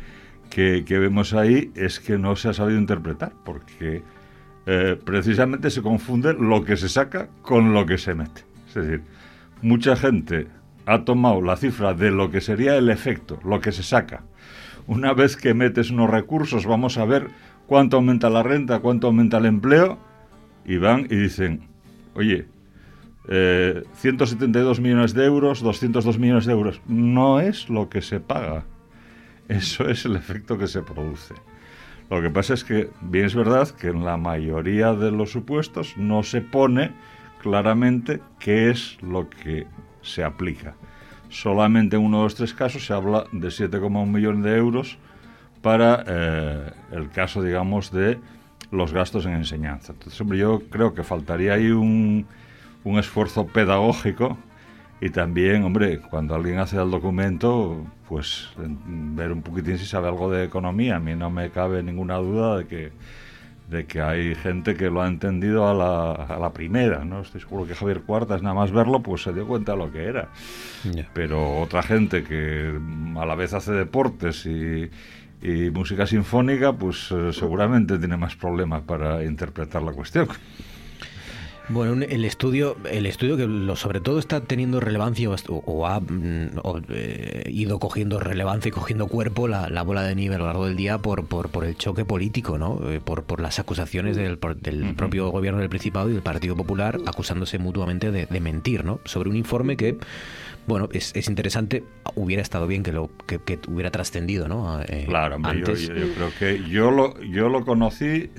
que, 0.51 0.99
vemos 0.99 1.33
ahí 1.33 1.71
es 1.75 1.99
que 1.99 2.19
no 2.19 2.35
se 2.35 2.49
ha 2.49 2.53
sabido 2.53 2.79
interpretar, 2.79 3.33
porque 3.43 4.03
eh, 4.67 4.99
precisamente 5.03 5.71
se 5.71 5.81
confunde 5.81 6.33
lo 6.33 6.63
que 6.63 6.77
se 6.77 6.89
saca 6.89 7.29
con 7.41 7.73
lo 7.73 7.85
que 7.87 7.97
se 7.97 8.13
mete. 8.13 8.43
Es 8.67 8.75
decir, 8.75 9.01
mucha 9.63 9.95
gente 9.95 10.47
ha 10.85 11.03
tomado 11.03 11.41
la 11.41 11.57
cifra 11.57 11.93
de 11.93 12.11
lo 12.11 12.31
que 12.31 12.41
sería 12.41 12.75
el 12.75 12.89
efecto, 12.89 13.39
lo 13.43 13.61
que 13.61 13.71
se 13.71 13.83
saca. 13.83 14.23
Una 14.87 15.13
vez 15.13 15.37
que 15.37 15.53
metes 15.53 15.91
unos 15.91 16.09
recursos, 16.09 16.65
vamos 16.65 16.97
a 16.97 17.05
ver 17.05 17.27
cuánto 17.67 17.97
aumenta 17.97 18.29
la 18.29 18.43
renta, 18.43 18.79
cuánto 18.79 19.07
aumenta 19.07 19.37
el 19.37 19.45
empleo, 19.45 19.97
y 20.65 20.77
van 20.77 21.07
y 21.09 21.15
dicen, 21.15 21.67
oye, 22.15 22.47
172 23.27 24.79
eh, 24.79 24.81
millones 24.81 25.13
de 25.13 25.25
euros, 25.25 25.61
202 25.61 26.17
millones 26.17 26.45
de 26.45 26.53
euros, 26.53 26.81
no 26.87 27.39
es 27.39 27.69
lo 27.69 27.89
que 27.89 28.01
se 28.01 28.19
paga. 28.19 28.65
Eso 29.47 29.87
es 29.87 30.05
el 30.05 30.15
efecto 30.15 30.57
que 30.57 30.67
se 30.67 30.81
produce. 30.81 31.35
Lo 32.09 32.21
que 32.21 32.29
pasa 32.29 32.53
es 32.53 32.63
que, 32.63 32.89
bien 33.01 33.25
es 33.25 33.35
verdad 33.35 33.69
que 33.69 33.87
en 33.87 34.03
la 34.03 34.17
mayoría 34.17 34.93
de 34.93 35.11
los 35.11 35.31
supuestos 35.31 35.95
no 35.97 36.23
se 36.23 36.41
pone 36.41 36.91
claramente 37.41 38.21
qué 38.39 38.69
es 38.69 38.97
lo 39.01 39.29
que 39.29 39.65
se 40.01 40.23
aplica. 40.23 40.75
Solamente 41.29 41.95
en 41.95 42.03
uno 42.03 42.17
de 42.17 42.23
los 42.25 42.35
tres 42.35 42.53
casos 42.53 42.85
se 42.85 42.93
habla 42.93 43.25
de 43.31 43.47
7,1 43.47 44.05
millones 44.05 44.43
de 44.43 44.57
euros 44.57 44.97
para 45.61 46.03
eh, 46.07 46.71
el 46.91 47.09
caso, 47.09 47.41
digamos, 47.41 47.91
de 47.91 48.19
los 48.71 48.93
gastos 48.93 49.25
en 49.25 49.33
enseñanza. 49.33 49.93
Entonces, 49.93 50.19
hombre, 50.19 50.37
yo 50.37 50.61
creo 50.69 50.93
que 50.93 51.03
faltaría 51.03 51.53
ahí 51.53 51.71
un, 51.71 52.25
un 52.83 52.99
esfuerzo 52.99 53.45
pedagógico 53.47 54.37
y 54.99 55.09
también, 55.09 55.63
hombre, 55.63 55.99
cuando 55.99 56.35
alguien 56.35 56.59
hace 56.59 56.77
el 56.77 56.91
documento, 56.91 57.85
pues 58.07 58.49
ver 58.57 59.31
un 59.31 59.41
poquitín 59.41 59.79
si 59.79 59.85
sabe 59.85 60.07
algo 60.07 60.29
de 60.29 60.43
economía. 60.43 60.97
A 60.97 60.99
mí 60.99 61.15
no 61.15 61.31
me 61.31 61.49
cabe 61.49 61.81
ninguna 61.81 62.17
duda 62.17 62.57
de 62.57 62.67
que 62.67 62.91
de 63.71 63.85
que 63.85 64.01
hay 64.01 64.35
gente 64.35 64.75
que 64.75 64.89
lo 64.89 65.01
ha 65.01 65.07
entendido 65.07 65.65
a 65.65 65.73
la, 65.73 66.11
a 66.11 66.37
la 66.37 66.51
primera, 66.51 67.05
¿no? 67.05 67.21
Estoy 67.21 67.39
seguro 67.39 67.65
que 67.65 67.73
Javier 67.73 68.01
Cuartas, 68.01 68.43
nada 68.43 68.53
más 68.53 68.71
verlo, 68.71 69.01
pues 69.01 69.23
se 69.23 69.31
dio 69.31 69.47
cuenta 69.47 69.71
de 69.71 69.77
lo 69.77 69.91
que 69.91 70.03
era. 70.03 70.27
Pero 71.13 71.61
otra 71.61 71.81
gente 71.81 72.23
que 72.23 72.77
a 73.17 73.25
la 73.25 73.35
vez 73.35 73.53
hace 73.53 73.71
deportes 73.71 74.45
y, 74.45 74.91
y 75.41 75.69
música 75.71 76.05
sinfónica, 76.05 76.73
pues 76.73 77.11
eh, 77.11 77.31
seguramente 77.31 77.97
tiene 77.97 78.17
más 78.17 78.35
problemas 78.35 78.81
para 78.81 79.23
interpretar 79.23 79.81
la 79.81 79.93
cuestión. 79.93 80.27
Bueno, 81.71 82.03
el 82.03 82.25
estudio, 82.25 82.75
el 82.89 83.05
estudio 83.05 83.37
que 83.37 83.47
lo, 83.47 83.77
sobre 83.77 84.01
todo 84.01 84.19
está 84.19 84.41
teniendo 84.41 84.81
relevancia 84.81 85.29
o, 85.29 85.87
ha 85.87 86.01
mm, 86.01 86.59
eh, 86.89 87.43
ido 87.49 87.79
cogiendo 87.79 88.19
relevancia 88.19 88.69
y 88.69 88.71
cogiendo 88.71 89.07
cuerpo 89.07 89.47
la, 89.47 89.81
bola 89.83 90.03
de 90.03 90.13
nieve 90.15 90.35
a 90.35 90.37
lo 90.37 90.47
largo 90.47 90.65
del 90.65 90.75
día 90.75 90.97
por, 90.97 91.25
por, 91.25 91.49
por 91.49 91.63
el 91.63 91.77
choque 91.77 92.03
político, 92.03 92.57
¿no? 92.57 92.79
Eh, 92.91 92.99
por, 92.99 93.23
por 93.23 93.39
las 93.39 93.59
acusaciones 93.59 94.17
del, 94.17 94.37
del 94.59 94.95
propio 94.95 95.29
gobierno 95.29 95.61
del 95.61 95.69
Principado 95.69 96.09
y 96.09 96.13
del 96.13 96.21
Partido 96.21 96.57
Popular 96.57 96.99
acusándose 97.05 97.57
mutuamente 97.57 98.11
de, 98.11 98.39
mentir, 98.41 98.83
¿no? 98.83 98.99
Sobre 99.05 99.29
un 99.29 99.37
informe 99.37 99.77
que 99.77 99.97
bueno, 100.67 100.89
es, 100.91 101.11
es, 101.15 101.27
interesante. 101.27 101.83
Hubiera 102.15 102.41
estado 102.41 102.67
bien 102.67 102.83
que 102.83 102.91
lo 102.91 103.09
que, 103.25 103.59
hubiera 103.67 103.91
trascendido, 103.91 104.47
¿no? 104.47 104.81
Eh, 104.81 105.05
claro, 105.07 105.37
Yo, 105.39 105.73
creo 106.13 106.31
que 106.37 106.69
yo 106.69 106.91
lo 106.91 107.19
yo 107.21 107.49
lo 107.49 107.65
conocí, 107.65 108.29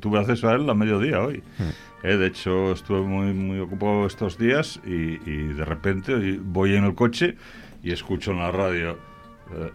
tuve 0.00 0.18
acceso 0.18 0.48
a 0.48 0.54
él 0.54 0.68
a 0.68 0.74
mediodía 0.74 1.20
hoy. 1.20 1.42
Hmm. 1.58 1.87
Eh, 2.02 2.16
de 2.16 2.26
hecho, 2.26 2.72
estuve 2.72 3.00
muy, 3.00 3.32
muy 3.32 3.58
ocupado 3.58 4.06
estos 4.06 4.38
días 4.38 4.80
y, 4.84 5.16
de 5.16 5.64
repente 5.64 6.38
voy 6.40 6.76
en 6.76 6.84
el 6.84 6.94
coche 6.94 7.36
y 7.82 7.92
escucho 7.92 8.32
en 8.32 8.38
la 8.38 8.50
radio 8.50 8.98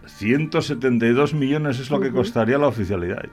172 0.06 1.32
eh, 1.32 1.36
millones 1.36 1.80
es 1.80 1.90
lo 1.90 2.00
que 2.00 2.10
costaría 2.10 2.58
la 2.58 2.68
oficialidad. 2.68 3.24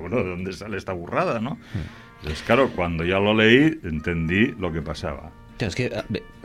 Bueno, 0.00 0.16
¿de 0.16 0.30
dónde 0.30 0.52
sale 0.52 0.76
esta 0.76 0.92
burrada, 0.92 1.40
no? 1.40 1.54
Hmm. 1.54 2.18
Entonces, 2.20 2.42
claro, 2.44 2.70
cuando 2.74 3.04
ya 3.04 3.18
lo 3.18 3.34
leí, 3.34 3.78
entendí 3.84 4.54
lo 4.58 4.72
que 4.72 4.82
pasaba. 4.82 5.30
Es 5.66 5.74
que 5.74 5.90
ah, 5.94 6.04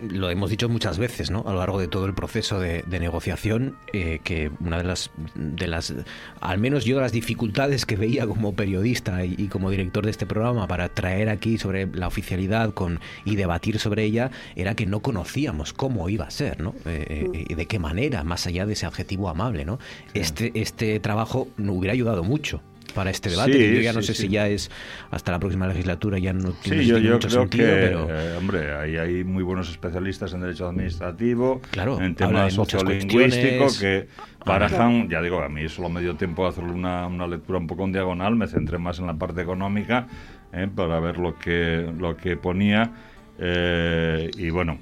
lo 0.09 0.29
hemos 0.29 0.49
dicho 0.49 0.69
muchas 0.69 0.97
veces, 0.97 1.31
¿no? 1.31 1.43
A 1.45 1.53
lo 1.53 1.59
largo 1.59 1.79
de 1.79 1.87
todo 1.87 2.05
el 2.05 2.13
proceso 2.13 2.59
de, 2.59 2.83
negociación, 2.87 3.77
eh, 3.91 4.19
que 4.23 4.51
una 4.59 4.77
de 4.77 4.83
las, 4.83 5.11
de 5.35 5.67
las, 5.67 5.93
al 6.39 6.57
menos 6.57 6.85
yo 6.85 6.99
las 6.99 7.11
dificultades 7.11 7.85
que 7.85 7.95
veía 7.95 8.25
como 8.27 8.53
periodista 8.53 9.25
y, 9.25 9.47
como 9.47 9.69
director 9.69 10.05
de 10.05 10.11
este 10.11 10.25
programa 10.25 10.67
para 10.67 10.89
traer 10.89 11.29
aquí 11.29 11.57
sobre 11.57 11.87
la 11.87 12.07
oficialidad 12.07 12.73
con 12.73 12.99
y 13.25 13.35
debatir 13.35 13.79
sobre 13.79 14.03
ella, 14.03 14.31
era 14.55 14.75
que 14.75 14.85
no 14.85 15.01
conocíamos 15.01 15.73
cómo 15.73 16.09
iba 16.09 16.25
a 16.25 16.31
ser, 16.31 16.61
¿no? 16.61 16.75
Eh, 16.85 17.29
eh, 17.33 17.45
y 17.49 17.53
de 17.53 17.65
qué 17.65 17.79
manera, 17.79 18.23
más 18.23 18.47
allá 18.47 18.65
de 18.65 18.73
ese 18.73 18.85
adjetivo 18.85 19.29
amable, 19.29 19.65
¿no? 19.65 19.79
Este, 20.13 20.51
este 20.55 20.99
trabajo 20.99 21.47
hubiera 21.57 21.93
ayudado 21.93 22.23
mucho 22.23 22.61
para 22.93 23.09
este 23.09 23.29
debate. 23.29 23.75
yo 23.75 23.81
ya 23.81 23.93
no 23.93 24.01
sé 24.01 24.13
si 24.13 24.27
ya 24.27 24.47
es 24.47 24.71
hasta 25.11 25.31
la 25.31 25.39
próxima 25.39 25.67
legislatura, 25.67 26.19
ya 26.19 26.33
no 26.33 26.51
tiene, 26.51 26.85
yo, 26.85 26.99
mucho 26.99 27.27
creo 27.27 27.41
sentido, 27.41 27.65
que, 27.67 27.73
pero... 27.73 28.07
Eh, 28.09 28.37
hombre, 28.37 28.73
ahí 28.75 28.97
hay 28.97 29.23
muy 29.23 29.43
buenos 29.43 29.69
especialistas 29.69 30.33
en 30.33 30.41
derecho 30.41 30.67
administrativo, 30.67 31.61
claro, 31.71 32.01
en 32.01 32.15
temas 32.15 32.53
sociolingüístico 32.53 33.67
que 33.79 34.07
barajan, 34.45 35.09
ya 35.09 35.21
digo, 35.21 35.41
a 35.41 35.49
mí 35.49 35.67
solo 35.69 35.89
me 35.89 36.01
dio 36.01 36.15
tiempo 36.15 36.43
de 36.43 36.49
hacer 36.49 36.63
una, 36.63 37.07
una 37.07 37.27
lectura 37.27 37.59
un 37.59 37.67
poco 37.67 37.83
en 37.85 37.91
diagonal, 37.91 38.35
me 38.35 38.47
centré 38.47 38.77
más 38.77 38.99
en 38.99 39.07
la 39.07 39.15
parte 39.15 39.41
económica 39.41 40.07
eh, 40.51 40.67
para 40.73 40.99
ver 40.99 41.17
lo 41.17 41.37
que, 41.37 41.91
lo 41.97 42.15
que 42.15 42.37
ponía 42.37 42.91
eh, 43.39 44.29
y 44.37 44.49
bueno, 44.49 44.77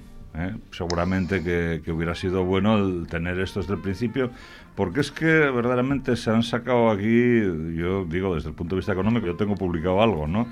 seguramente 0.72 1.44
que, 1.44 1.82
que, 1.84 1.92
hubiera 1.92 2.16
sido 2.16 2.44
bueno 2.44 2.78
el 2.78 3.08
tener 3.08 3.40
esto 3.40 3.60
desde 3.60 3.74
el 3.74 3.82
principio, 3.82 4.32
porque 4.82 5.02
es 5.02 5.12
que 5.12 5.28
verdaderamente 5.28 6.16
se 6.16 6.32
han 6.32 6.42
sacado 6.42 6.90
aquí, 6.90 7.40
yo 7.76 8.04
digo 8.06 8.34
desde 8.34 8.50
el 8.50 8.56
punto 8.56 8.74
de 8.74 8.80
vista 8.80 8.94
económico, 8.94 9.28
yo 9.28 9.36
tengo 9.36 9.54
publicado 9.54 10.02
algo, 10.02 10.26
¿no? 10.26 10.48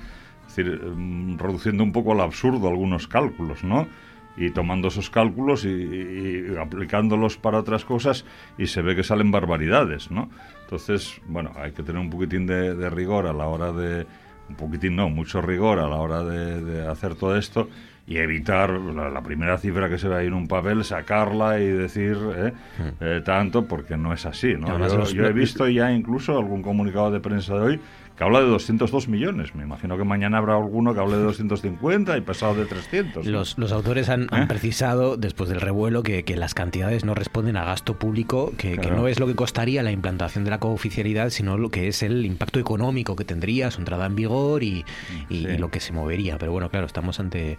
Es 0.46 0.54
decir, 0.54 0.80
mm, 0.80 1.36
reduciendo 1.36 1.82
un 1.82 1.90
poco 1.90 2.12
al 2.12 2.20
absurdo 2.20 2.68
algunos 2.68 3.08
cálculos, 3.08 3.64
¿no? 3.64 3.88
Y 4.36 4.50
tomando 4.50 4.86
esos 4.86 5.10
cálculos 5.10 5.64
y, 5.64 6.46
aplicándolos 6.56 7.38
para 7.38 7.58
otras 7.58 7.84
cosas 7.84 8.24
y 8.56 8.68
se 8.68 8.82
ve 8.82 8.94
que 8.94 9.02
salen 9.02 9.32
barbaridades, 9.32 10.12
¿no? 10.12 10.30
Entonces, 10.62 11.20
bueno, 11.26 11.50
hay 11.56 11.72
que 11.72 11.82
tener 11.82 12.00
un 12.00 12.08
poquitín 12.08 12.46
de, 12.46 12.88
rigor 12.88 13.26
a 13.26 13.32
la 13.32 13.48
hora 13.48 13.72
de, 13.72 14.06
un 14.48 14.54
poquitín 14.54 14.94
no, 14.94 15.08
mucho 15.08 15.42
rigor 15.42 15.80
a 15.80 15.88
la 15.88 15.96
hora 15.96 16.22
de 16.22 16.86
hacer 16.86 17.16
todo 17.16 17.36
esto 17.36 17.68
y 18.10 18.18
evitar 18.18 18.72
la, 18.72 19.22
primera 19.22 19.56
cifra 19.56 19.88
que 19.88 19.96
se 19.96 20.08
ve 20.08 20.16
ahí 20.16 20.26
en 20.26 20.34
un 20.34 20.48
papel, 20.48 20.82
sacarla 20.82 21.60
y 21.60 21.66
decir 21.66 22.18
eh, 22.36 22.52
hmm. 22.76 22.88
eh, 23.04 23.20
tanto, 23.24 23.66
porque 23.66 23.96
no 23.96 24.12
es 24.12 24.26
así. 24.26 24.54
¿no? 24.54 25.04
Yo, 25.04 25.26
he 25.26 25.32
visto 25.32 25.68
ya 25.68 25.92
incluso 25.92 26.36
algún 26.36 26.60
comunicado 26.60 27.12
de 27.12 27.20
prensa 27.20 27.54
de 27.54 27.60
hoy 27.60 27.80
que 28.16 28.24
habla 28.24 28.40
de 28.40 28.48
202 28.48 29.06
millones. 29.06 29.54
Me 29.54 29.62
imagino 29.62 29.96
que 29.96 30.02
mañana 30.02 30.38
habrá 30.38 30.56
alguno 30.56 30.92
que 30.92 30.98
hable 30.98 31.18
de 31.18 31.22
250 31.22 32.18
y 32.18 32.20
pasado 32.22 32.56
de 32.56 32.66
300. 32.66 33.24
Los, 33.26 33.56
los 33.56 33.70
autores 33.70 34.08
han, 34.08 34.24
¿Eh? 34.24 34.46
precisado, 34.48 35.16
después 35.16 35.48
del 35.48 35.60
revuelo, 35.60 36.02
que, 36.02 36.24
que, 36.24 36.36
las 36.36 36.52
cantidades 36.52 37.04
no 37.04 37.14
responden 37.14 37.56
a 37.56 37.64
gasto 37.64 37.96
público, 37.96 38.52
que, 38.58 38.76
que, 38.76 38.90
no 38.90 39.06
es 39.06 39.20
lo 39.20 39.28
que 39.28 39.36
costaría 39.36 39.84
la 39.84 39.92
implantación 39.92 40.42
de 40.42 40.50
la 40.50 40.58
cooficialidad, 40.58 41.30
sino 41.30 41.56
lo 41.56 41.70
que 41.70 41.86
es 41.86 42.02
el 42.02 42.26
impacto 42.26 42.58
económico 42.58 43.14
que 43.14 43.24
tendría 43.24 43.70
su 43.70 43.80
entrada 43.80 44.06
en 44.06 44.16
vigor 44.16 44.64
y, 44.64 44.84
y 45.28 45.56
lo 45.58 45.70
que 45.70 45.78
se 45.78 45.92
movería. 45.92 46.38
Pero 46.38 46.50
bueno, 46.50 46.70
claro, 46.70 46.86
estamos 46.86 47.20
ante 47.20 47.56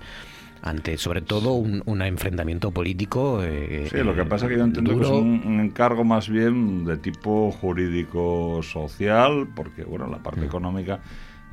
ante 0.61 0.97
sobre 0.97 1.21
todo 1.21 1.53
un, 1.53 1.81
un 1.85 2.01
enfrentamiento 2.01 2.71
político. 2.71 3.41
Eh, 3.43 3.87
sí, 3.89 3.97
lo 3.97 4.15
que 4.15 4.25
pasa 4.25 4.45
es 4.45 4.51
que 4.51 4.57
yo 4.57 4.63
entiendo 4.63 4.97
que 4.97 5.03
es 5.03 5.09
un, 5.09 5.59
encargo 5.59 6.03
más 6.03 6.29
bien 6.29 6.85
de 6.85 6.97
tipo 6.97 7.51
jurídico-social, 7.51 9.49
porque 9.55 9.83
bueno, 9.83 10.07
la 10.07 10.19
parte 10.19 10.41
mm. 10.41 10.45
económica 10.45 10.99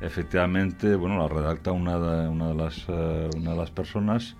efectivamente 0.01 0.95
bueno 0.95 1.17
la 1.17 1.27
redacta 1.27 1.73
una 1.73 1.99
de, 1.99 2.29
una 2.29 2.47
de 2.47 2.55
las 2.55 2.85
eh, 2.87 3.29
una 3.35 3.51
de 3.51 3.57
las 3.57 3.69
personas 3.69 4.37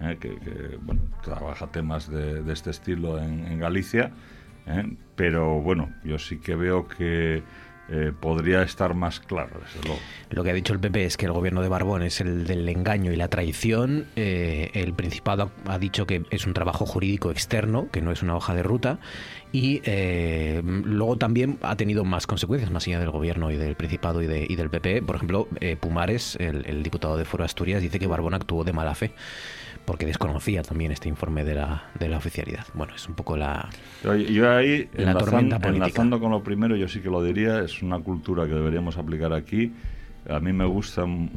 eh, 0.00 0.16
que, 0.20 0.78
bueno, 0.82 1.02
trabaja 1.22 1.66
temas 1.66 2.08
de, 2.08 2.42
de 2.42 2.52
este 2.52 2.70
estilo 2.70 3.18
en, 3.18 3.44
en 3.44 3.58
Galicia, 3.58 4.12
pero 5.14 5.60
bueno, 5.60 5.90
yo 6.04 6.18
sí 6.18 6.38
que 6.38 6.54
veo 6.54 6.86
que 6.86 7.42
eh, 7.92 8.12
podría 8.18 8.62
estar 8.62 8.94
más 8.94 9.18
claro, 9.18 9.60
desde 9.64 9.84
luego. 9.86 10.00
Lo 10.30 10.44
que 10.44 10.50
ha 10.50 10.54
dicho 10.54 10.72
el 10.72 10.78
PP 10.78 11.04
es 11.04 11.16
que 11.16 11.26
el 11.26 11.32
gobierno 11.32 11.60
de 11.60 11.68
Barbón 11.68 12.02
es 12.02 12.20
el 12.20 12.46
del 12.46 12.68
engaño 12.68 13.12
y 13.12 13.16
la 13.16 13.26
traición. 13.26 14.06
Eh, 14.14 14.70
el 14.74 14.94
Principado 14.94 15.50
ha 15.66 15.78
dicho 15.78 16.06
que 16.06 16.22
es 16.30 16.46
un 16.46 16.54
trabajo 16.54 16.86
jurídico 16.86 17.32
externo, 17.32 17.88
que 17.90 18.00
no 18.00 18.12
es 18.12 18.22
una 18.22 18.36
hoja 18.36 18.54
de 18.54 18.62
ruta. 18.62 19.00
Y 19.50 19.82
eh, 19.84 20.62
luego 20.64 21.16
también 21.16 21.58
ha 21.62 21.74
tenido 21.74 22.04
más 22.04 22.28
consecuencias, 22.28 22.70
más 22.70 22.86
allá 22.86 23.00
del 23.00 23.10
gobierno 23.10 23.50
y 23.50 23.56
del 23.56 23.74
Principado 23.74 24.22
y, 24.22 24.26
del 24.28 24.70
PP. 24.70 25.02
Por 25.02 25.16
ejemplo, 25.16 25.48
Pumares, 25.80 26.36
el, 26.38 26.64
el, 26.66 26.84
diputado 26.84 27.16
de 27.16 27.24
Foro 27.24 27.44
Asturias, 27.44 27.82
dice 27.82 27.98
que 27.98 28.06
Barbón 28.06 28.34
actuó 28.34 28.62
de 28.62 28.72
mala 28.72 28.94
fe 28.94 29.12
porque 29.84 30.06
desconocía 30.06 30.62
también 30.62 30.92
este 30.92 31.08
informe 31.08 31.44
de 31.44 31.54
la, 31.54 31.90
de 31.98 32.08
la 32.08 32.18
oficialidad. 32.18 32.66
Bueno, 32.74 32.94
es 32.94 33.08
un 33.08 33.14
poco 33.14 33.36
la, 33.36 33.68
yo 34.02 34.12
ahí, 34.12 34.88
la 34.94 35.10
enlazando, 35.10 35.56
enlazando 35.62 36.20
con 36.20 36.30
lo 36.30 36.42
primero, 36.42 36.76
yo 36.76 36.88
sí 36.88 37.00
que 37.00 37.10
lo 37.10 37.22
diría, 37.22 37.60
es 37.60 37.82
una 37.82 37.98
cultura 38.00 38.46
que 38.46 38.54
deberíamos 38.54 38.96
aplicar 38.98 39.32
aquí, 39.32 39.72
A 40.28 40.38
mí 40.40 40.52
me 40.52 40.64
gustan 40.64 41.30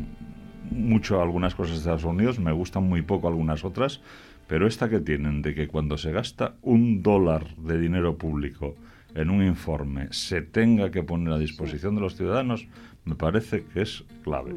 mucho 0.69 1.21
algunas 1.21 1.55
cosas 1.55 1.75
de 1.75 1.79
Estados 1.79 2.03
Unidos, 2.03 2.39
me 2.39 2.51
gustan 2.51 2.83
muy 2.83 3.01
poco 3.01 3.27
algunas 3.27 3.63
otras, 3.63 4.01
pero 4.47 4.67
esta 4.67 4.89
que 4.89 4.99
tienen 4.99 5.41
de 5.41 5.55
que 5.55 5.67
cuando 5.67 5.97
se 5.97 6.11
gasta 6.11 6.55
un 6.61 7.01
dólar 7.01 7.55
de 7.55 7.79
dinero 7.79 8.17
público 8.17 8.75
en 9.15 9.29
un 9.29 9.43
informe 9.43 10.07
se 10.11 10.41
tenga 10.41 10.91
que 10.91 11.03
poner 11.03 11.33
a 11.33 11.37
disposición 11.37 11.95
de 11.95 12.01
los 12.01 12.15
ciudadanos, 12.15 12.67
me 13.05 13.15
parece 13.15 13.63
que 13.65 13.81
es 13.81 14.03
clave. 14.23 14.55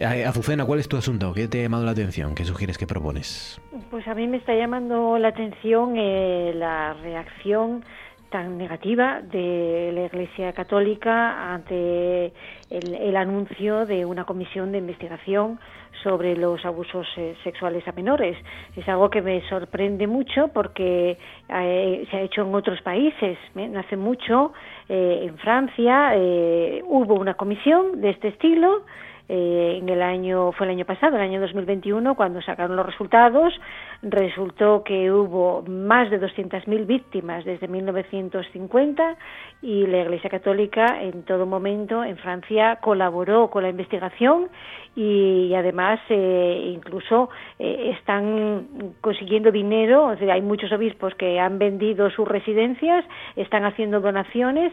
Eh, 0.00 0.24
Azucena, 0.24 0.64
¿cuál 0.64 0.78
es 0.78 0.88
tu 0.88 0.96
asunto? 0.96 1.34
¿Qué 1.34 1.48
te 1.48 1.58
ha 1.58 1.62
llamado 1.64 1.84
la 1.84 1.90
atención? 1.90 2.36
¿Qué 2.36 2.44
sugieres 2.44 2.78
que 2.78 2.86
propones? 2.86 3.60
Pues 3.90 4.06
a 4.06 4.14
mí 4.14 4.28
me 4.28 4.36
está 4.36 4.54
llamando 4.54 5.18
la 5.18 5.28
atención 5.28 5.94
eh, 5.96 6.52
la 6.54 6.94
reacción 6.94 7.82
tan 8.30 8.58
negativa 8.58 9.20
de 9.22 9.90
la 9.92 10.04
Iglesia 10.04 10.52
Católica 10.52 11.52
ante 11.52 12.32
el, 12.70 13.16
anuncio 13.16 13.86
de 13.86 14.04
una 14.04 14.24
comisión 14.24 14.70
de 14.70 14.78
investigación 14.78 15.58
sobre 16.02 16.36
los 16.36 16.64
abusos 16.64 17.06
eh, 17.16 17.34
sexuales 17.42 17.86
a 17.88 17.92
menores. 17.92 18.36
Es 18.76 18.88
algo 18.88 19.10
que 19.10 19.22
me 19.22 19.40
sorprende 19.48 20.06
mucho 20.06 20.48
porque 20.48 21.18
eh, 21.48 22.06
se 22.10 22.16
ha 22.16 22.20
hecho 22.20 22.42
en 22.42 22.54
otros 22.54 22.80
países. 22.82 23.38
No 23.54 23.80
hace 23.80 23.96
mucho, 23.96 24.52
eh, 24.88 25.22
en 25.24 25.36
Francia, 25.38 26.12
hubo 26.84 27.14
una 27.14 27.34
comisión 27.34 28.00
de 28.00 28.10
este 28.10 28.28
estilo 28.28 28.84
eh, 29.28 29.78
en 29.80 29.88
el 29.88 30.00
año 30.00 30.52
fue 30.52 30.66
el 30.66 30.72
año 30.72 30.86
pasado, 30.86 31.16
el 31.16 31.22
año 31.22 31.40
2021, 31.40 32.14
cuando 32.14 32.40
sacaron 32.40 32.76
los 32.76 32.86
resultados, 32.86 33.52
resultó 34.02 34.82
que 34.84 35.12
hubo 35.12 35.62
más 35.68 36.10
de 36.10 36.20
200.000 36.20 36.86
víctimas 36.86 37.44
desde 37.44 37.68
1950 37.68 39.16
y 39.60 39.86
la 39.86 39.98
Iglesia 39.98 40.30
Católica 40.30 41.02
en 41.02 41.24
todo 41.24 41.44
momento 41.44 42.02
en 42.04 42.16
Francia 42.16 42.76
colaboró 42.76 43.50
con 43.50 43.64
la 43.64 43.68
investigación 43.68 44.48
y, 44.96 45.52
además 45.54 46.00
eh, 46.08 46.72
incluso 46.74 47.28
eh, 47.58 47.94
están 47.98 48.94
consiguiendo 49.00 49.52
dinero, 49.52 50.16
hay 50.20 50.42
muchos 50.42 50.72
obispos 50.72 51.14
que 51.14 51.38
han 51.38 51.58
vendido 51.58 52.10
sus 52.10 52.26
residencias, 52.26 53.04
están 53.36 53.64
haciendo 53.64 54.00
donaciones 54.00 54.72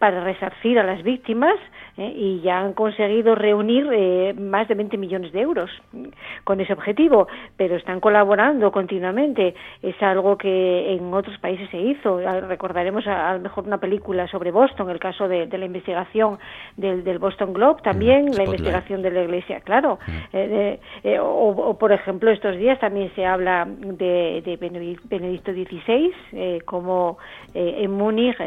para 0.00 0.24
resarcir 0.24 0.78
a 0.78 0.82
las 0.82 1.02
víctimas 1.02 1.56
¿eh? 1.98 2.10
y 2.16 2.40
ya 2.40 2.60
han 2.60 2.72
conseguido 2.72 3.34
reunir 3.34 3.86
eh, 3.92 4.32
más 4.32 4.66
de 4.66 4.74
20 4.74 4.96
millones 4.96 5.30
de 5.30 5.42
euros 5.42 5.70
con 6.44 6.58
ese 6.58 6.72
objetivo, 6.72 7.28
pero 7.58 7.76
están 7.76 8.00
colaborando 8.00 8.72
continuamente. 8.72 9.54
Es 9.82 10.02
algo 10.02 10.38
que 10.38 10.94
en 10.94 11.12
otros 11.12 11.36
países 11.38 11.68
se 11.70 11.78
hizo. 11.78 12.18
Recordaremos 12.48 13.06
a, 13.06 13.34
lo 13.34 13.40
mejor 13.40 13.66
una 13.66 13.76
película 13.76 14.26
sobre 14.28 14.50
Boston, 14.50 14.88
el 14.88 14.98
caso 14.98 15.28
de, 15.28 15.46
la 15.46 15.66
investigación 15.66 16.38
del, 16.78 17.18
Boston 17.18 17.52
Globe, 17.52 17.82
también 17.82 18.24
mm, 18.24 18.36
la 18.38 18.44
investigación 18.44 19.02
de 19.02 19.10
la 19.10 19.22
Iglesia, 19.22 19.60
claro. 19.60 19.98
Mm. 20.06 20.12
Eh, 20.32 20.78
o, 21.20 21.76
por 21.78 21.92
ejemplo, 21.92 22.30
estos 22.30 22.56
días 22.56 22.80
también 22.80 23.12
se 23.14 23.26
habla 23.26 23.68
de, 23.68 24.40
de 24.46 24.56
Benedicto 24.56 25.52
XVI, 25.52 26.60
como 26.64 27.18
en 27.52 27.90
Múnich 27.90 28.38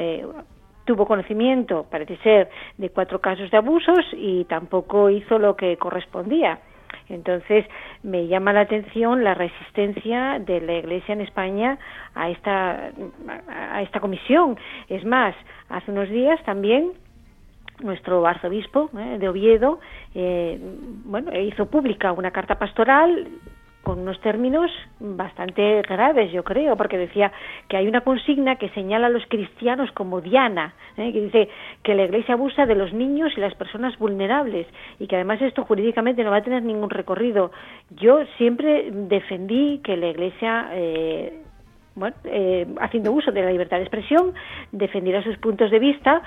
tuvo 0.86 1.06
conocimiento, 1.06 1.86
parece 1.90 2.18
ser, 2.18 2.50
de 2.78 2.90
cuatro 2.90 3.20
casos 3.20 3.50
de 3.52 3.58
abusos 3.58 4.06
y 4.14 4.46
tampoco 4.46 5.10
hizo 5.10 5.40
lo 5.40 5.56
que 5.56 5.78
correspondía. 5.78 6.60
Entonces, 7.10 7.66
me 8.02 8.28
llama 8.28 8.54
la 8.54 8.62
atención 8.62 9.24
la 9.24 9.34
resistencia 9.34 10.40
de 10.40 10.62
la 10.62 10.74
Iglesia 10.74 11.14
en 11.14 11.22
España 11.22 11.78
a 12.16 12.30
esta, 12.30 12.92
a 13.48 13.82
esta 13.82 14.00
comisión. 14.00 14.58
Es 14.90 15.04
más, 15.06 15.36
hace 15.70 15.92
unos 15.92 16.10
días 16.10 16.42
también 16.44 16.94
nuestro 17.82 18.26
arzobispo 18.26 18.90
eh, 18.98 19.18
de 19.20 19.28
Oviedo 19.28 19.80
eh, 20.14 20.60
bueno, 21.06 21.38
hizo 21.38 21.66
pública 21.66 22.12
una 22.12 22.32
carta 22.32 22.60
pastoral 22.60 23.28
con 23.84 24.00
unos 24.00 24.20
términos 24.22 24.72
bastante 25.00 25.82
graves, 25.82 26.32
yo 26.32 26.44
creo, 26.44 26.78
porque 26.78 26.98
decía 26.98 27.32
que 27.68 27.76
hay 27.76 27.88
una 27.88 28.02
consigna 28.02 28.56
que 28.56 28.70
señala 28.70 29.08
a 29.08 29.10
los 29.10 29.26
cristianos 29.28 29.92
como 29.92 30.22
Diana, 30.22 30.74
¿eh? 30.96 31.12
que 31.12 31.22
dice 31.22 31.50
que 31.84 31.94
la 31.94 32.06
Iglesia 32.06 32.36
abusa 32.36 32.66
de 32.66 32.76
los 32.76 32.94
niños 32.94 33.34
y 33.36 33.42
las 33.42 33.54
personas 33.56 33.98
vulnerables 34.00 34.68
y 35.00 35.08
que 35.08 35.16
además 35.16 35.42
esto 35.42 35.66
jurídicamente 35.66 36.24
no 36.24 36.32
va 36.32 36.38
a 36.38 36.44
tener 36.44 36.64
ningún 36.64 36.90
recorrido. 36.90 37.52
Yo 37.90 38.24
siempre 38.38 38.90
defendí 38.90 39.82
que 39.84 39.98
la 39.98 40.08
Iglesia 40.08 40.70
eh, 40.72 41.42
bueno, 41.96 42.16
eh, 42.24 42.66
haciendo 42.80 43.12
uso 43.12 43.32
de 43.32 43.44
la 43.44 43.52
libertad 43.52 43.78
de 43.78 43.84
expresión, 43.84 44.34
defendiera 44.72 45.22
sus 45.24 45.38
puntos 45.38 45.70
de 45.70 45.80
vista, 45.80 46.24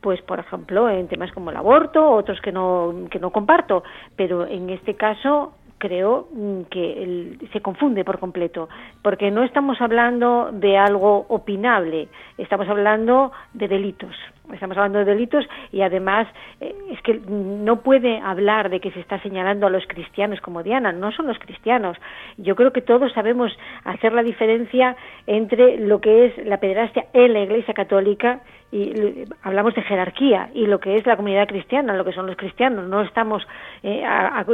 pues 0.00 0.22
por 0.22 0.38
ejemplo 0.38 0.88
en 0.88 1.08
temas 1.08 1.30
como 1.32 1.50
el 1.50 1.56
aborto, 1.56 2.08
otros 2.10 2.40
que 2.40 2.52
no 2.52 2.94
que 3.10 3.18
no 3.18 3.30
comparto, 3.30 3.82
pero 4.16 4.46
en 4.46 4.70
este 4.70 4.94
caso 4.94 5.54
creo 5.80 6.28
mm, 6.30 6.62
que 6.70 7.38
se 7.52 7.60
confunde 7.60 8.04
por 8.04 8.20
completo, 8.20 8.68
porque 9.02 9.32
no 9.32 9.42
estamos 9.42 9.80
hablando 9.80 10.50
de 10.52 10.78
algo 10.78 11.26
opinable, 11.28 12.08
estamos 12.38 12.68
hablando 12.68 13.32
de 13.54 13.66
delitos. 13.66 14.14
Estamos 14.52 14.76
hablando 14.76 14.98
de 14.98 15.04
delitos 15.04 15.44
y 15.72 15.82
además 15.82 16.26
eh, 16.60 16.74
es 16.90 17.00
que 17.02 17.20
no 17.28 17.80
puede 17.82 18.18
hablar 18.18 18.70
de 18.70 18.80
que 18.80 18.90
se 18.92 19.00
está 19.00 19.20
señalando 19.22 19.66
a 19.66 19.70
los 19.70 19.86
cristianos 19.86 20.40
como 20.40 20.62
Diana, 20.62 20.92
no 20.92 21.12
son 21.12 21.26
los 21.26 21.38
cristianos. 21.38 21.96
Yo 22.36 22.56
creo 22.56 22.72
que 22.72 22.82
todos 22.82 23.12
sabemos 23.12 23.56
hacer 23.84 24.12
la 24.12 24.22
diferencia 24.22 24.96
entre 25.26 25.78
lo 25.78 26.00
que 26.00 26.26
es 26.26 26.46
la 26.46 26.58
pederastia 26.58 27.06
en 27.12 27.32
la 27.32 27.40
Iglesia 27.40 27.74
Católica 27.74 28.40
y 28.72 29.24
hablamos 29.42 29.74
de 29.74 29.82
jerarquía 29.82 30.50
y 30.54 30.66
lo 30.66 30.78
que 30.78 30.94
es 30.94 31.04
la 31.04 31.16
comunidad 31.16 31.48
cristiana, 31.48 31.94
lo 31.94 32.04
que 32.04 32.12
son 32.12 32.26
los 32.26 32.36
cristianos. 32.36 32.88
No 32.88 33.02
estamos, 33.02 33.42
eh, 33.82 34.04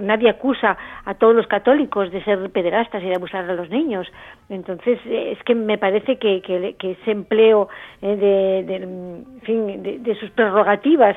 nadie 0.03 0.31
acusa 0.31 0.77
a 1.05 1.15
todos 1.15 1.35
los 1.35 1.47
católicos 1.47 2.11
de 2.11 2.25
ser 2.25 2.51
pederastas 2.51 3.03
y 3.03 3.07
de 3.07 3.15
abusar 3.15 3.49
a 3.49 3.55
los 3.55 3.69
niños. 3.69 4.07
Entonces, 4.49 4.99
eh, 5.05 5.33
es 5.37 5.43
que 5.45 5.55
me 5.55 5.77
parece 5.77 6.17
que, 6.17 6.41
que, 6.41 6.91
ese 6.91 7.11
empleo 7.11 7.69
eh, 8.01 8.17
de, 8.17 8.79
de, 8.79 9.86
de, 9.95 10.15
sus 10.17 10.31
prerrogativas 10.31 11.17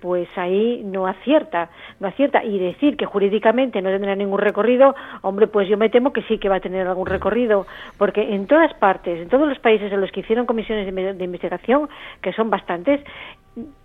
pues 0.00 0.28
ahí 0.36 0.82
no 0.84 1.06
acierta, 1.06 1.70
no 2.00 2.08
acierta. 2.08 2.44
Y 2.44 2.58
decir 2.58 2.96
que 2.96 3.06
jurídicamente 3.06 3.80
no 3.80 3.90
tendrá 3.90 4.14
ningún 4.14 4.38
recorrido, 4.38 4.94
hombre, 5.22 5.46
pues 5.46 5.68
yo 5.68 5.76
me 5.76 5.88
temo 5.88 6.12
que 6.12 6.22
sí 6.22 6.38
que 6.38 6.48
va 6.48 6.56
a 6.56 6.60
tener 6.60 6.86
algún 6.86 7.06
recorrido, 7.06 7.66
porque 7.96 8.34
en 8.34 8.46
todas 8.46 8.74
partes, 8.74 9.20
en 9.20 9.28
todos 9.28 9.48
los 9.48 9.58
países 9.58 9.92
en 9.92 10.00
los 10.00 10.10
que 10.10 10.20
hicieron 10.20 10.46
comisiones 10.46 10.92
de 10.92 11.24
investigación, 11.24 11.88
que 12.22 12.32
son 12.32 12.50
bastantes, 12.50 13.00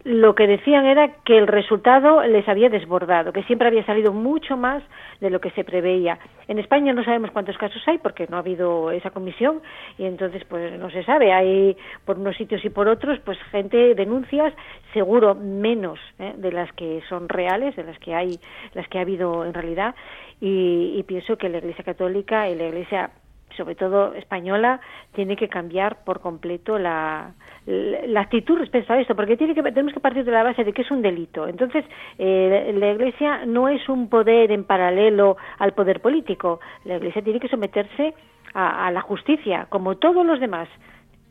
lo 0.04 0.36
que 0.36 0.48
decían 0.48 0.86
era 0.86 1.16
que 1.24 1.38
el 1.38 1.48
resultado 1.48 2.24
les 2.24 2.48
había 2.48 2.70
desbordado, 2.70 3.32
que 3.32 3.44
siempre 3.44 3.68
había 3.68 3.86
salido 3.86 4.12
mucho 4.12 4.58
más 4.58 4.84
de 5.22 5.30
lo 5.30 5.40
que 5.40 5.52
se 5.52 5.64
preveía. 5.64 6.20
En 6.48 6.60
España 6.60 6.94
no 6.94 7.04
sabemos 7.04 7.32
cuántos 7.32 7.58
casos 7.58 7.82
hay 7.88 7.98
porque 7.98 8.28
no 8.30 8.36
ha 8.36 8.40
habido 8.40 8.92
esa 8.92 9.12
comisión 9.12 9.62
y 9.98 10.06
entonces 10.06 10.44
pues 10.46 10.78
no 10.78 10.90
se 10.90 11.04
sabe. 11.04 11.32
Hay 11.32 11.78
por 12.06 12.18
unos 12.20 12.36
sitios 12.36 12.64
y 12.66 12.70
por 12.70 12.88
otros 12.88 13.20
pues 13.20 13.38
gente 13.52 13.96
denuncias, 13.96 14.54
seguro 14.94 15.36
menos 15.36 16.00
¿eh? 16.20 16.34
de 16.38 16.52
las 16.52 16.72
que 16.74 17.02
son 17.08 17.30
reales, 17.30 17.76
de 17.76 17.84
las 17.84 17.98
que 18.00 18.14
hay, 18.14 18.40
las 18.74 18.88
que 18.90 18.98
ha 18.98 19.02
habido 19.02 19.46
en 19.46 19.54
realidad 19.54 19.96
y, 20.42 20.96
y 20.98 21.04
pienso 21.04 21.38
que 21.38 21.50
la 21.50 21.60
Iglesia 21.60 21.84
Católica 21.84 22.50
y 22.50 22.56
la 22.56 22.68
Iglesia 22.68 23.12
sobre 23.56 23.76
todo 23.76 24.14
española, 24.14 24.80
tiene 25.14 25.36
que 25.36 25.50
cambiar 25.50 26.04
por 26.04 26.20
completo 26.22 26.78
la, 26.78 27.34
la 27.66 28.22
actitud 28.22 28.58
respecto 28.58 28.94
a 28.94 29.00
esto, 29.00 29.16
porque 29.16 29.38
tiene 29.38 29.56
que, 29.56 29.64
tenemos 29.64 29.94
que 29.94 30.00
partir 30.00 30.26
de 30.26 30.32
la 30.32 30.44
base 30.44 30.64
de 30.64 30.74
que 30.74 30.82
es 30.82 30.92
un 30.92 31.02
delito. 31.02 31.48
Entonces, 31.48 31.86
eh, 32.18 32.74
la 32.78 32.92
Iglesia 32.92 33.46
no 33.46 33.70
es 33.70 33.88
un 33.88 34.10
poder 34.10 34.52
en 34.52 34.66
paralelo 34.66 35.38
al 35.60 35.74
poder 35.74 36.02
político. 36.02 36.60
La 36.84 36.98
Iglesia 36.98 37.22
tiene 37.22 37.40
que 37.40 37.48
someterse 37.48 38.14
a, 38.54 38.92
la 38.92 39.02
justicia, 39.02 39.68
como 39.70 39.96
todos 39.96 40.26
los 40.26 40.40
demás. 40.40 40.68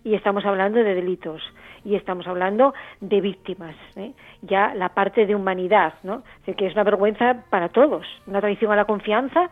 Y 0.04 0.14
estamos 0.14 0.44
hablando 0.44 0.82
de 0.82 0.94
delitos 0.94 1.40
y 1.84 1.94
estamos 1.94 2.26
hablando 2.26 2.74
de 3.00 3.20
víctimas. 3.20 3.76
¿eh? 3.94 4.12
Ya 4.40 4.74
la 4.74 4.88
parte 4.88 5.26
de 5.26 5.34
humanidad, 5.36 5.94
¿no? 6.02 6.24
que 6.44 6.66
es 6.66 6.72
una 6.72 6.82
vergüenza 6.82 7.44
para 7.50 7.68
todos, 7.68 8.04
una 8.26 8.40
traición 8.40 8.72
a 8.72 8.76
la 8.76 8.84
confianza. 8.84 9.48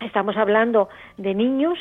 Estamos 0.00 0.36
hablando 0.36 0.88
de 1.18 1.34
niños 1.34 1.78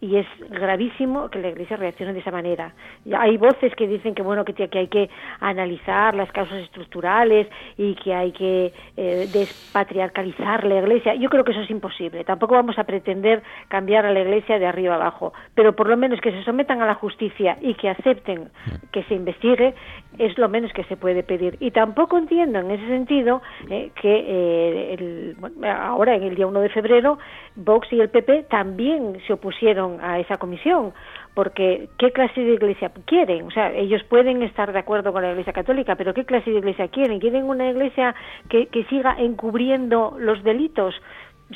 y 0.00 0.16
es 0.16 0.26
gravísimo 0.48 1.28
que 1.28 1.40
la 1.40 1.48
Iglesia 1.48 1.76
reaccione 1.76 2.12
de 2.12 2.20
esa 2.20 2.30
manera. 2.30 2.72
Hay 3.18 3.36
voces 3.36 3.74
que 3.74 3.88
dicen 3.88 4.14
que 4.14 4.22
bueno 4.22 4.44
que, 4.44 4.68
hay 4.72 4.86
que 4.86 5.10
analizar 5.40 6.14
las 6.14 6.30
causas 6.30 6.58
estructurales 6.58 7.48
y 7.76 7.94
que 7.96 8.14
hay 8.14 8.32
que 8.32 8.72
eh, 8.96 9.28
despatriarcalizar 9.32 10.64
la 10.64 10.78
Iglesia. 10.78 11.14
Yo 11.14 11.28
creo 11.28 11.42
que 11.42 11.50
eso 11.50 11.62
es 11.62 11.70
imposible. 11.70 12.22
Tampoco 12.24 12.54
vamos 12.54 12.78
a 12.78 12.84
pretender 12.84 13.42
cambiar 13.66 14.06
a 14.06 14.12
la 14.12 14.20
Iglesia 14.20 14.58
de 14.58 14.66
arriba 14.66 14.94
abajo, 14.94 15.32
pero 15.54 15.74
por 15.74 15.88
lo 15.88 15.96
menos 15.96 16.20
que 16.20 16.30
se 16.30 16.44
sometan 16.44 16.80
a 16.80 16.86
la 16.86 16.94
justicia 16.94 17.58
y 17.60 17.74
que 17.74 17.88
acepten 17.88 18.50
que 18.92 19.02
se 19.04 19.14
investigue 19.14 19.74
es 20.18 20.36
lo 20.38 20.48
menos 20.48 20.72
que 20.72 20.84
se 20.84 20.96
puede 20.96 21.22
pedir. 21.22 21.56
Y 21.60 21.72
tampoco 21.72 22.18
entiendo 22.18 22.60
en 22.60 22.70
ese 22.70 22.86
sentido 22.86 23.42
eh, 23.68 23.90
que 24.00 24.24
eh, 24.28 24.94
el, 24.94 25.36
ahora 25.64 26.14
en 26.14 26.22
el 26.22 26.34
día 26.34 26.46
1 26.46 26.60
de 26.60 26.68
febrero 26.68 27.18
Vox 27.56 27.92
y 27.92 28.00
el 28.00 28.08
PP 28.10 28.44
también 28.44 29.18
se 29.26 29.32
opusieron 29.32 29.87
a 30.00 30.18
esa 30.18 30.36
comisión, 30.36 30.92
porque 31.34 31.88
¿qué 31.98 32.12
clase 32.12 32.40
de 32.40 32.54
iglesia 32.54 32.90
quieren? 33.06 33.46
O 33.46 33.50
sea, 33.50 33.72
ellos 33.72 34.02
pueden 34.04 34.42
estar 34.42 34.72
de 34.72 34.78
acuerdo 34.78 35.12
con 35.12 35.22
la 35.22 35.30
iglesia 35.30 35.52
católica, 35.52 35.96
pero 35.96 36.14
¿qué 36.14 36.24
clase 36.24 36.50
de 36.50 36.58
iglesia 36.58 36.88
quieren? 36.88 37.20
¿Quieren 37.20 37.44
una 37.44 37.70
iglesia 37.70 38.14
que, 38.48 38.66
que 38.66 38.84
siga 38.84 39.16
encubriendo 39.18 40.16
los 40.18 40.42
delitos? 40.44 40.94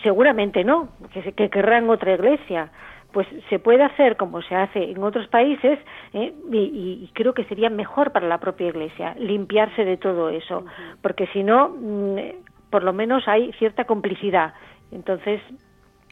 Seguramente 0.03 0.65
no, 0.65 0.89
que, 1.13 1.33
que 1.33 1.51
querrán 1.51 1.91
otra 1.91 2.15
iglesia 2.15 2.71
pues 3.13 3.27
se 3.51 3.59
puede 3.59 3.83
hacer 3.83 4.17
como 4.17 4.43
se 4.43 4.55
hace 4.55 4.91
en 4.91 5.03
otros 5.03 5.29
países 5.29 5.79
¿eh? 6.15 6.33
y, 6.51 7.11
creo 7.13 7.35
que 7.35 7.45
sería 7.45 7.71
mejor 7.71 8.11
para 8.11 8.27
la 8.27 8.39
propia 8.39 8.69
Iglesia 8.69 9.15
limpiarse 9.19 9.85
de 9.85 9.97
todo 9.97 10.31
eso, 10.31 10.65
porque 11.03 11.27
si 11.29 11.43
no, 11.43 11.69
mm, 11.69 12.17
por 12.71 12.83
lo 12.83 12.93
menos 12.93 13.29
hay 13.29 13.53
cierta 13.59 13.85
complicidad. 13.85 14.55
Entonces, 14.91 15.41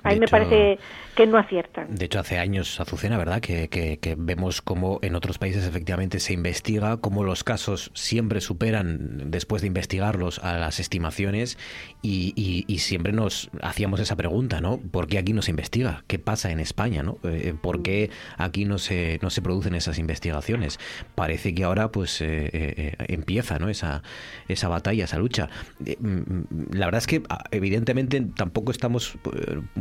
Ahí 0.02 0.18
me 0.18 0.28
parece 0.28 0.78
que 1.14 1.26
no 1.26 1.38
aciertan. 1.38 1.94
De 1.94 2.06
hecho, 2.06 2.20
hace 2.20 2.38
años, 2.38 2.80
Azucena, 2.80 3.18
¿verdad? 3.18 3.40
Que, 3.40 3.68
que, 3.68 4.16
vemos 4.16 4.62
cómo 4.62 4.98
en 5.02 5.14
otros 5.14 5.38
países 5.38 5.66
efectivamente 5.66 6.20
se 6.20 6.32
investiga, 6.32 6.98
cómo 6.98 7.24
los 7.24 7.44
casos 7.44 7.90
siempre 7.94 8.40
superan, 8.40 9.30
después 9.30 9.62
de 9.62 9.68
investigarlos, 9.68 10.38
a 10.38 10.58
las 10.58 10.80
estimaciones 10.80 11.58
y, 12.02 12.32
y, 12.36 12.78
siempre 12.78 13.12
nos 13.12 13.50
hacíamos 13.62 14.00
esa 14.00 14.16
pregunta, 14.16 14.60
¿no? 14.60 14.78
¿Por 14.78 15.06
qué 15.06 15.18
aquí 15.18 15.32
no 15.32 15.42
se 15.42 15.50
investiga? 15.50 16.04
¿Qué 16.06 16.18
pasa 16.18 16.50
en 16.50 16.60
España, 16.60 17.02
no? 17.02 17.18
Eh, 17.24 17.54
¿Por 17.60 17.82
qué 17.82 18.10
aquí 18.38 18.64
no 18.64 18.78
se, 18.78 19.18
no 19.20 19.30
se 19.30 19.42
producen 19.42 19.74
esas 19.74 19.98
investigaciones? 19.98 20.78
Parece 21.14 21.54
que 21.54 21.64
ahora 21.64 21.92
pues 21.92 22.20
eh, 22.20 22.50
eh, 22.52 22.94
empieza, 23.08 23.58
¿no? 23.58 23.68
Esa, 23.68 24.02
esa 24.48 24.68
batalla, 24.68 25.04
esa 25.04 25.18
lucha. 25.18 25.50
Mm, 25.78 26.16
mm, 26.16 26.46
la 26.72 26.86
verdad 26.86 27.00
es 27.00 27.06
que 27.06 27.22
ah, 27.28 27.44
evidentemente 27.50 28.20
tampoco 28.34 28.70
estamos 28.70 29.18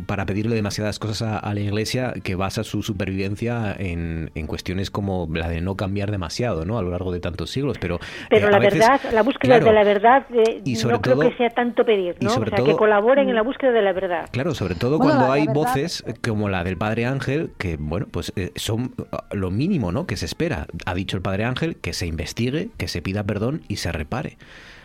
para 0.10 0.26
pedirle 0.26 0.56
demasiadas 0.56 0.98
cosas 0.98 1.40
a, 1.44 1.54
la 1.54 1.60
Iglesia 1.60 2.16
que 2.24 2.34
basa 2.34 2.64
su 2.64 2.82
supervivencia 2.82 3.76
en, 3.78 4.32
cuestiones 4.48 4.90
como 4.90 5.30
la 5.32 5.48
de 5.48 5.62
no 5.62 5.76
cambiar 5.76 6.10
demasiado 6.10 6.66
¿no? 6.66 6.80
a 6.80 6.82
lo 6.82 6.90
largo 6.90 7.12
de 7.12 7.20
tantos 7.20 7.52
siglos. 7.52 7.78
Pero, 7.80 8.00
pero 8.28 8.48
eh, 8.48 8.52
la 8.52 8.58
verdad, 8.58 9.00
la 9.14 9.22
búsqueda 9.22 9.60
de 9.60 9.72
la 9.72 9.84
verdad, 9.84 10.26
eh, 10.34 10.64
no 10.88 11.00
creo 11.00 11.20
que 11.20 11.38
sea 11.38 11.52
tanto 11.52 11.86
pedir, 11.86 12.16
¿no? 12.22 12.32
o 12.34 12.44
sea, 12.44 12.66
que 12.66 12.76
colaboren 12.76 13.30
en 13.30 13.36
la 13.36 13.44
búsqueda 13.44 13.72
de 13.72 13.84
la 13.84 13.94
verdad. 13.94 14.28
Claro, 14.32 14.56
sobre 14.56 14.74
todo 14.74 14.98
cuando 14.98 15.32
hay 15.32 15.46
voces 15.46 16.04
como 16.24 16.50
la 16.50 16.64
del 16.64 16.76
Padre 16.76 17.06
Ángel, 17.06 17.52
que 17.60 17.78
bueno, 17.78 18.08
pues 18.10 18.34
eh, 18.36 18.52
son 18.56 18.96
lo 19.32 19.52
mínimo 19.52 19.92
¿no? 19.92 20.08
que 20.08 20.18
se 20.18 20.26
espera. 20.26 20.66
Ha 20.88 20.96
dicho 20.96 21.18
el 21.18 21.22
Padre 21.22 21.44
Ángel 21.44 21.76
que 21.76 21.94
se 21.94 22.08
investigue, 22.08 22.70
que 22.78 22.88
se 22.88 23.04
pida 23.04 23.24
perdón 23.24 23.62
y 23.68 23.76
se 23.76 23.92
repare. 23.92 24.38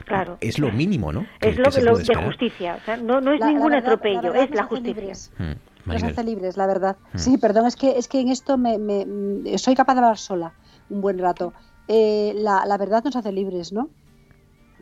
Claro. 0.04 0.38
Es 0.40 0.58
lo 0.58 0.70
mínimo, 0.70 1.12
¿no? 1.12 1.26
es 1.40 1.56
lo, 1.56 1.70
de 1.96 2.14
justicia. 2.14 2.78
O 2.80 2.84
sea, 2.84 2.96
no, 2.96 3.20
no 3.20 3.32
es 3.32 3.40
ningún 3.44 3.74
atropello, 3.74 4.34
es 4.34 4.50
la 4.50 4.64
justicia. 4.64 5.14
Mm, 5.38 5.90
nos 5.90 6.02
hace 6.02 6.24
libres, 6.24 6.56
la 6.56 6.66
verdad. 6.66 6.96
Mm. 7.12 7.18
Sí, 7.18 7.38
perdón, 7.38 7.66
es 7.66 7.76
que, 7.76 7.98
es 7.98 8.08
que 8.08 8.20
en 8.20 8.28
esto 8.28 8.58
me, 8.58 8.78
me, 8.78 9.56
soy 9.58 9.74
capaz 9.74 9.94
de 9.94 10.00
hablar 10.00 10.18
sola 10.18 10.52
un 10.90 11.00
buen 11.00 11.18
rato. 11.18 11.54
Eh, 11.88 12.32
la, 12.36 12.64
la, 12.66 12.76
verdad 12.76 13.02
nos 13.04 13.16
hace 13.16 13.32
libres, 13.32 13.72
¿no? 13.72 13.88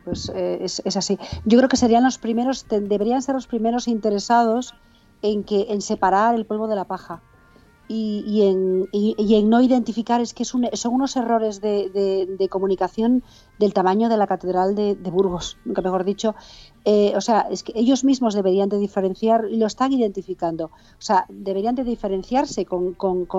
Pues 0.03 0.29
eh, 0.35 0.59
es, 0.61 0.81
es, 0.83 0.97
así. 0.97 1.17
Yo 1.45 1.57
creo 1.57 1.69
que 1.69 1.77
serían 1.77 2.03
los 2.03 2.17
primeros, 2.17 2.67
deberían 2.67 3.21
ser 3.21 3.35
los 3.35 3.47
primeros 3.47 3.87
interesados 3.87 4.73
en 5.21 5.43
que 5.43 5.67
en 5.69 5.81
separar 5.81 6.35
el 6.35 6.45
polvo 6.45 6.67
de 6.67 6.75
la 6.75 6.83
paja 6.83 7.21
y, 7.87 8.43
en, 8.43 8.87
y, 8.91 9.35
en, 9.35 9.49
no 9.49 9.61
identificar, 9.61 10.21
es 10.21 10.33
que 10.33 10.45
son 10.45 10.69
unos 10.85 11.15
errores 11.15 11.59
de, 11.61 12.47
comunicación 12.49 13.23
del 13.59 13.73
tamaño 13.73 14.09
de 14.09 14.17
la 14.17 14.25
Catedral 14.27 14.73
de, 14.73 14.95
Burgos, 15.11 15.57
mejor 15.65 16.03
dicho. 16.03 16.35
Eh, 16.85 17.13
o 17.15 17.21
sea, 17.21 17.47
es 17.51 17.63
que 17.63 17.73
ellos 17.75 18.03
mismos 18.03 18.33
deberían 18.33 18.69
de 18.69 18.77
diferenciar, 18.77 19.47
y 19.49 19.57
lo 19.57 19.67
están 19.67 19.91
identificando, 19.91 20.65
o 20.65 21.01
sea, 21.01 21.25
deberían 21.29 21.75
de 21.75 21.83
diferenciarse 21.83 22.65
con, 22.65 22.95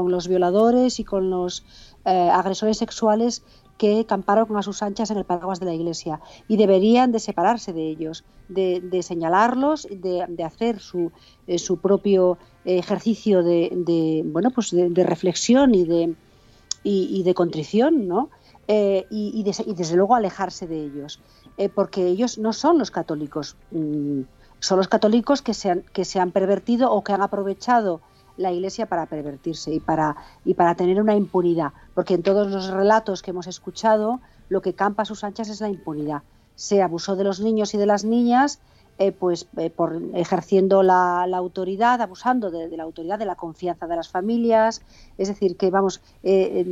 los 0.08 0.28
violadores 0.28 1.00
y 1.00 1.04
con 1.04 1.30
los 1.30 1.64
eh, 2.04 2.30
agresores 2.30 2.78
sexuales 2.78 3.42
que 3.78 4.06
camparon 4.06 4.56
a 4.56 4.62
sus 4.62 4.82
anchas 4.82 5.10
en 5.10 5.18
el 5.18 5.24
paraguas 5.24 5.58
de 5.58 5.66
la 5.66 5.74
iglesia 5.74 6.20
y 6.46 6.56
deberían 6.56 7.10
de 7.12 7.18
separarse 7.18 7.72
de 7.72 7.88
ellos, 7.88 8.24
de, 8.48 9.00
señalarlos, 9.02 9.88
de, 9.90 10.26
de 10.28 10.44
hacer 10.44 10.78
su, 10.78 11.10
eh, 11.46 11.58
su 11.58 11.78
propio 11.78 12.38
ejercicio 12.64 13.42
de, 13.42 14.22
bueno 14.26 14.50
pues 14.50 14.70
de, 14.70 15.04
reflexión 15.04 15.74
y 15.74 15.84
de 15.84 16.14
y, 16.82 17.22
de 17.22 17.34
contrición 17.34 18.08
no 18.08 18.30
eh, 18.68 19.06
y, 19.10 19.42
desde 19.42 19.96
luego 19.96 20.14
alejarse 20.14 20.66
de 20.66 20.84
ellos 20.84 21.20
eh, 21.56 21.68
porque 21.68 22.06
ellos 22.06 22.38
no 22.38 22.52
son 22.52 22.78
los 22.78 22.90
católicos 22.90 23.56
mm, 23.70 24.22
son 24.60 24.78
los 24.78 24.88
católicos 24.88 25.42
que 25.42 25.52
se 25.52 25.70
han, 25.70 25.82
que 25.92 26.06
se 26.06 26.20
han 26.20 26.30
pervertido 26.30 26.90
o 26.90 27.04
que 27.04 27.12
han 27.12 27.20
aprovechado 27.20 28.00
la 28.36 28.50
Iglesia 28.50 28.86
para 28.86 29.06
pervertirse 29.06 29.74
y 29.74 29.80
para, 29.80 30.16
y 30.44 30.54
para 30.54 30.74
tener 30.74 31.00
una 31.00 31.14
impunidad, 31.14 31.72
porque 31.94 32.14
en 32.14 32.22
todos 32.22 32.50
los 32.50 32.68
relatos 32.68 33.22
que 33.22 33.30
hemos 33.30 33.46
escuchado 33.46 34.20
lo 34.48 34.62
que 34.62 34.74
campa 34.74 35.02
a 35.02 35.06
sus 35.06 35.22
anchas 35.22 35.48
es 35.48 35.60
la 35.60 35.68
impunidad. 35.68 36.22
Se 36.56 36.82
abusó 36.82 37.16
de 37.16 37.24
los 37.24 37.40
niños 37.40 37.74
y 37.74 37.78
de 37.78 37.86
las 37.86 38.04
niñas, 38.04 38.60
eh, 38.98 39.10
pues 39.10 39.48
eh, 39.56 39.70
por 39.70 40.00
ejerciendo 40.14 40.84
la, 40.84 41.24
autoridad, 41.24 42.00
abusando 42.00 42.52
de, 42.52 42.76
la 42.76 42.84
autoridad, 42.84 43.18
de 43.18 43.26
la 43.26 43.34
confianza 43.34 43.88
de 43.88 43.96
las 43.96 44.08
familias, 44.08 44.82
es 45.18 45.28
decir, 45.28 45.56
que 45.56 45.70
vamos, 45.70 46.00
eh, 46.22 46.64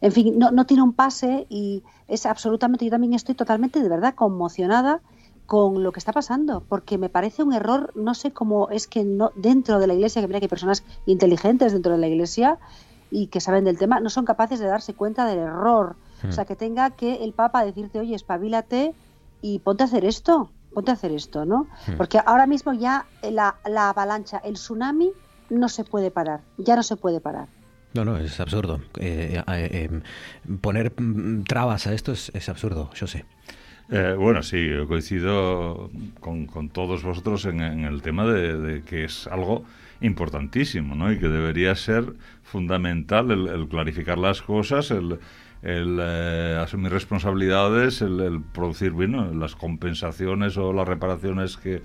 en, 0.00 0.12
fin, 0.12 0.38
no, 0.38 0.52
no, 0.52 0.66
tiene 0.66 0.84
un 0.84 0.92
pase 0.92 1.46
y 1.48 1.82
es 2.06 2.26
absolutamente, 2.26 2.84
yo 2.84 2.92
también 2.92 3.14
estoy 3.14 3.34
totalmente 3.34 3.82
de 3.82 3.88
verdad 3.88 4.14
conmocionada 4.14 5.00
con 5.46 5.82
lo 5.82 5.90
que 5.90 5.98
está 5.98 6.12
pasando, 6.12 6.62
porque 6.68 6.96
me 6.96 7.08
parece 7.08 7.42
un 7.42 7.52
error, 7.52 7.90
no 7.96 8.14
sé 8.14 8.30
cómo 8.30 8.68
es 8.68 8.86
que 8.86 9.02
no 9.02 9.32
dentro 9.34 9.80
de 9.80 9.88
la 9.88 9.94
iglesia, 9.94 10.22
que 10.22 10.28
mira 10.28 10.38
que 10.38 10.44
hay 10.44 10.50
personas 10.50 10.84
inteligentes 11.06 11.72
dentro 11.72 11.92
de 11.92 11.98
la 11.98 12.06
iglesia 12.06 12.58
y 13.10 13.28
que 13.28 13.40
saben 13.40 13.64
del 13.64 13.78
tema, 13.78 13.98
no 13.98 14.10
son 14.10 14.24
capaces 14.24 14.60
de 14.60 14.66
darse 14.66 14.94
cuenta 14.94 15.26
del 15.26 15.38
error. 15.38 15.96
O 16.28 16.32
sea, 16.32 16.44
hmm. 16.44 16.46
que 16.46 16.54
tenga 16.54 16.90
que 16.90 17.24
el 17.24 17.32
Papa 17.32 17.64
decirte, 17.64 17.98
oye, 17.98 18.14
espabilate 18.14 18.94
y 19.40 19.60
ponte 19.60 19.84
a 19.84 19.86
hacer 19.86 20.04
esto, 20.04 20.50
ponte 20.78 20.92
a 20.92 20.94
hacer 20.94 21.10
esto, 21.10 21.44
¿no? 21.44 21.66
Hmm. 21.88 21.96
Porque 21.96 22.20
ahora 22.24 22.46
mismo 22.46 22.72
ya 22.72 23.04
la, 23.28 23.56
avalancha, 23.88 24.38
el 24.44 24.54
tsunami, 24.54 25.10
no 25.50 25.68
se 25.68 25.82
puede 25.82 26.12
parar, 26.12 26.42
ya 26.56 26.76
no 26.76 26.84
se 26.84 26.94
puede 26.94 27.20
parar. 27.20 27.48
No, 27.94 28.04
no, 28.04 28.16
es 28.16 28.38
absurdo. 28.38 28.80
Eh, 29.00 29.42
eh, 29.48 29.88
em, 29.90 30.58
poner 30.58 30.92
mm, 30.96 31.42
trabas 31.42 31.88
a 31.88 31.94
esto 31.94 32.12
es, 32.12 32.30
es 32.32 32.48
absurdo, 32.48 32.90
yo 32.94 33.08
sé. 33.08 33.24
Eh, 33.90 34.14
bueno, 34.16 34.44
sí, 34.44 34.68
coincido 34.86 35.90
con, 36.20 36.46
con 36.46 36.68
todos 36.68 37.02
vosotros 37.02 37.44
en, 37.46 37.60
el 37.60 38.00
tema 38.00 38.24
de, 38.26 38.84
que 38.84 39.02
es 39.02 39.26
algo 39.26 39.64
importantísimo, 40.00 40.94
¿no? 40.94 41.10
Y 41.10 41.18
que 41.18 41.26
debería 41.26 41.74
ser 41.74 42.12
fundamental 42.44 43.32
el 43.32 43.66
clarificar 43.66 44.16
las 44.16 44.42
cosas, 44.42 44.92
el, 44.92 45.18
el 45.62 45.98
eh, 46.00 46.58
asumir 46.62 46.92
responsabilidades, 46.92 48.00
el, 48.00 48.40
producir 48.52 48.92
bueno, 48.92 49.32
las 49.34 49.56
compensaciones 49.56 50.56
o 50.56 50.72
las 50.72 50.86
reparaciones 50.86 51.56
que 51.56 51.82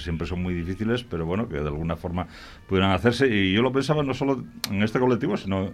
siempre 0.00 0.26
son 0.26 0.42
muy 0.42 0.54
difíciles, 0.54 1.04
pero 1.04 1.24
bueno, 1.24 1.48
que 1.48 1.56
de 1.56 1.68
alguna 1.68 1.96
forma 1.96 2.26
pudieran 2.68 2.90
hacerse. 2.90 3.28
Y 3.28 3.52
yo 3.52 3.62
lo 3.62 3.72
pensaba 3.72 4.02
no 4.02 4.14
solo 4.14 4.44
en 4.70 4.82
este 4.82 4.98
colectivo, 4.98 5.36
sino 5.36 5.72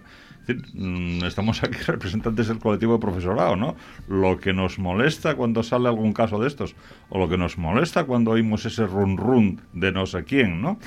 mm, 0.73 1.23
estamos 1.25 1.63
aquí 1.63 1.77
representantes 1.87 2.47
del 2.47 2.59
colectivo 2.59 2.93
de 2.93 2.99
profesorado, 2.99 3.55
¿no? 3.55 3.75
Lo 4.07 4.39
que 4.39 4.53
nos 4.53 4.77
molesta 4.77 5.35
cuando 5.35 5.63
sale 5.63 5.87
algún 5.87 6.13
caso 6.13 6.39
de 6.39 6.47
estos, 6.47 6.75
o 7.09 7.17
lo 7.17 7.29
que 7.29 7.37
nos 7.37 7.57
molesta 7.57 8.03
cuando 8.03 8.31
oímos 8.31 8.65
ese 8.65 8.85
run 8.85 9.17
run 9.17 9.61
de 9.73 9.91
no 9.91 10.05
sé 10.05 10.23
quién, 10.23 10.61
¿no? 10.61 10.77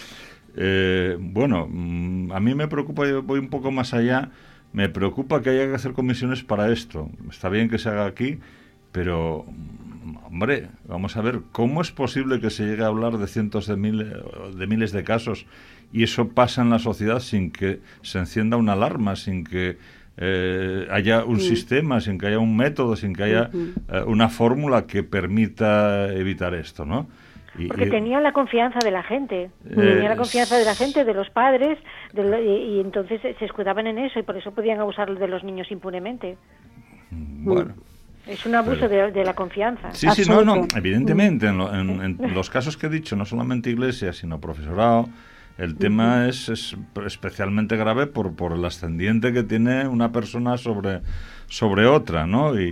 Eh, 0.59 1.17
bueno, 1.21 1.67
mm, 1.69 2.33
a 2.33 2.41
mí 2.41 2.55
me 2.55 2.69
preocupa, 2.69 3.03
voy 3.23 3.41
un 3.41 3.49
poco 3.49 3.71
más 3.71 3.93
allá 3.93 4.31
me 4.77 4.91
preocupa 4.91 5.41
que 5.41 5.49
haya 5.49 5.67
que 5.69 5.75
hacer 5.75 5.95
comisiones 5.95 6.43
para 6.43 6.71
esto. 6.71 7.09
Está 7.31 7.49
bien 7.49 7.71
que 7.71 7.79
se 7.79 7.89
haga 7.89 8.05
aquí, 8.05 8.41
pero, 8.93 9.47
hombre, 10.27 10.69
vamos 10.87 11.17
a 11.17 11.23
ver, 11.23 11.41
¿cómo 11.51 11.81
es 11.81 11.93
posible 11.93 12.41
que 12.41 12.51
se 12.51 12.67
llegue 12.67 12.83
a 12.83 12.89
hablar 12.89 13.17
de 13.17 13.27
cientos 13.27 13.67
de, 13.67 13.77
miles 13.79 14.09
de 14.55 14.67
miles 14.67 14.93
de 14.93 15.03
casos 15.03 15.47
y 15.95 16.03
eso 16.03 16.29
pasa 16.29 16.61
en 16.61 16.69
la 16.69 16.79
sociedad 16.79 17.21
sin 17.21 17.53
que 17.53 17.81
se 18.03 18.19
encienda 18.19 18.59
una 18.59 18.75
alarma, 18.75 19.17
sin 19.17 19.45
que 19.45 19.79
eh, 20.19 20.87
haya 20.91 21.25
un 21.25 21.41
sistema, 21.41 22.03
sin 22.03 22.19
que 22.19 22.27
haya 22.27 22.39
un 22.39 22.55
método, 22.55 22.97
sin 22.97 23.15
que 23.15 23.23
haya 23.23 23.51
eh, 23.55 24.03
una 24.07 24.29
fórmula 24.29 24.87
que 24.87 25.03
permita 25.03 26.13
evitar 26.13 26.53
esto, 26.53 26.85
¿no? 26.85 27.09
Porque 27.69 27.87
tenían 27.87 28.23
la 28.23 28.33
confianza 28.33 28.79
de 28.85 28.91
la 28.91 29.03
gente, 29.03 29.51
tenían 29.65 30.09
la 30.09 30.17
confianza 30.17 30.57
de 30.57 30.65
la 30.65 30.75
gente, 30.75 31.05
de 31.05 31.15
los 31.15 31.31
padres, 31.31 31.79
y, 32.15 32.81
entonces 32.81 33.21
se 33.23 33.45
escudaban 33.45 33.87
en 33.87 33.99
eso 33.99 34.19
y 34.19 34.23
por 34.23 34.37
eso 34.37 34.53
podían 34.53 34.81
abusar 34.81 35.19
de 35.19 35.29
los 35.29 35.45
niños 35.45 35.71
impunemente. 35.71 36.37
Bueno. 37.11 37.75
Es 38.27 38.45
un 38.45 38.57
abuso 38.57 38.89
de, 38.89 39.25
la 39.25 39.35
confianza. 39.35 39.93
Sí, 39.93 40.09
sí, 40.11 40.29
no, 40.29 40.43
no, 40.43 40.67
evidentemente, 40.75 41.47
en, 41.47 42.19
los 42.35 42.51
casos 42.51 42.77
que 42.77 42.87
he 42.87 42.91
dicho, 42.91 43.15
no 43.15 43.25
solamente 43.25 43.71
iglesia, 43.71 44.13
sino 44.13 44.41
profesorado, 44.41 45.09
el 45.59 45.77
tema 45.77 46.27
es, 46.29 46.49
es, 46.49 46.77
especialmente 47.07 47.77
grave 47.77 48.09
por, 48.09 48.35
por 48.35 48.53
el 48.53 48.65
ascendiente 48.65 49.33
que 49.33 49.45
tiene 49.45 49.87
una 49.87 50.11
persona 50.11 50.59
sobre, 50.59 51.03
sobre 51.47 51.87
otra, 51.87 52.27
¿no? 52.27 52.61
Y, 52.61 52.65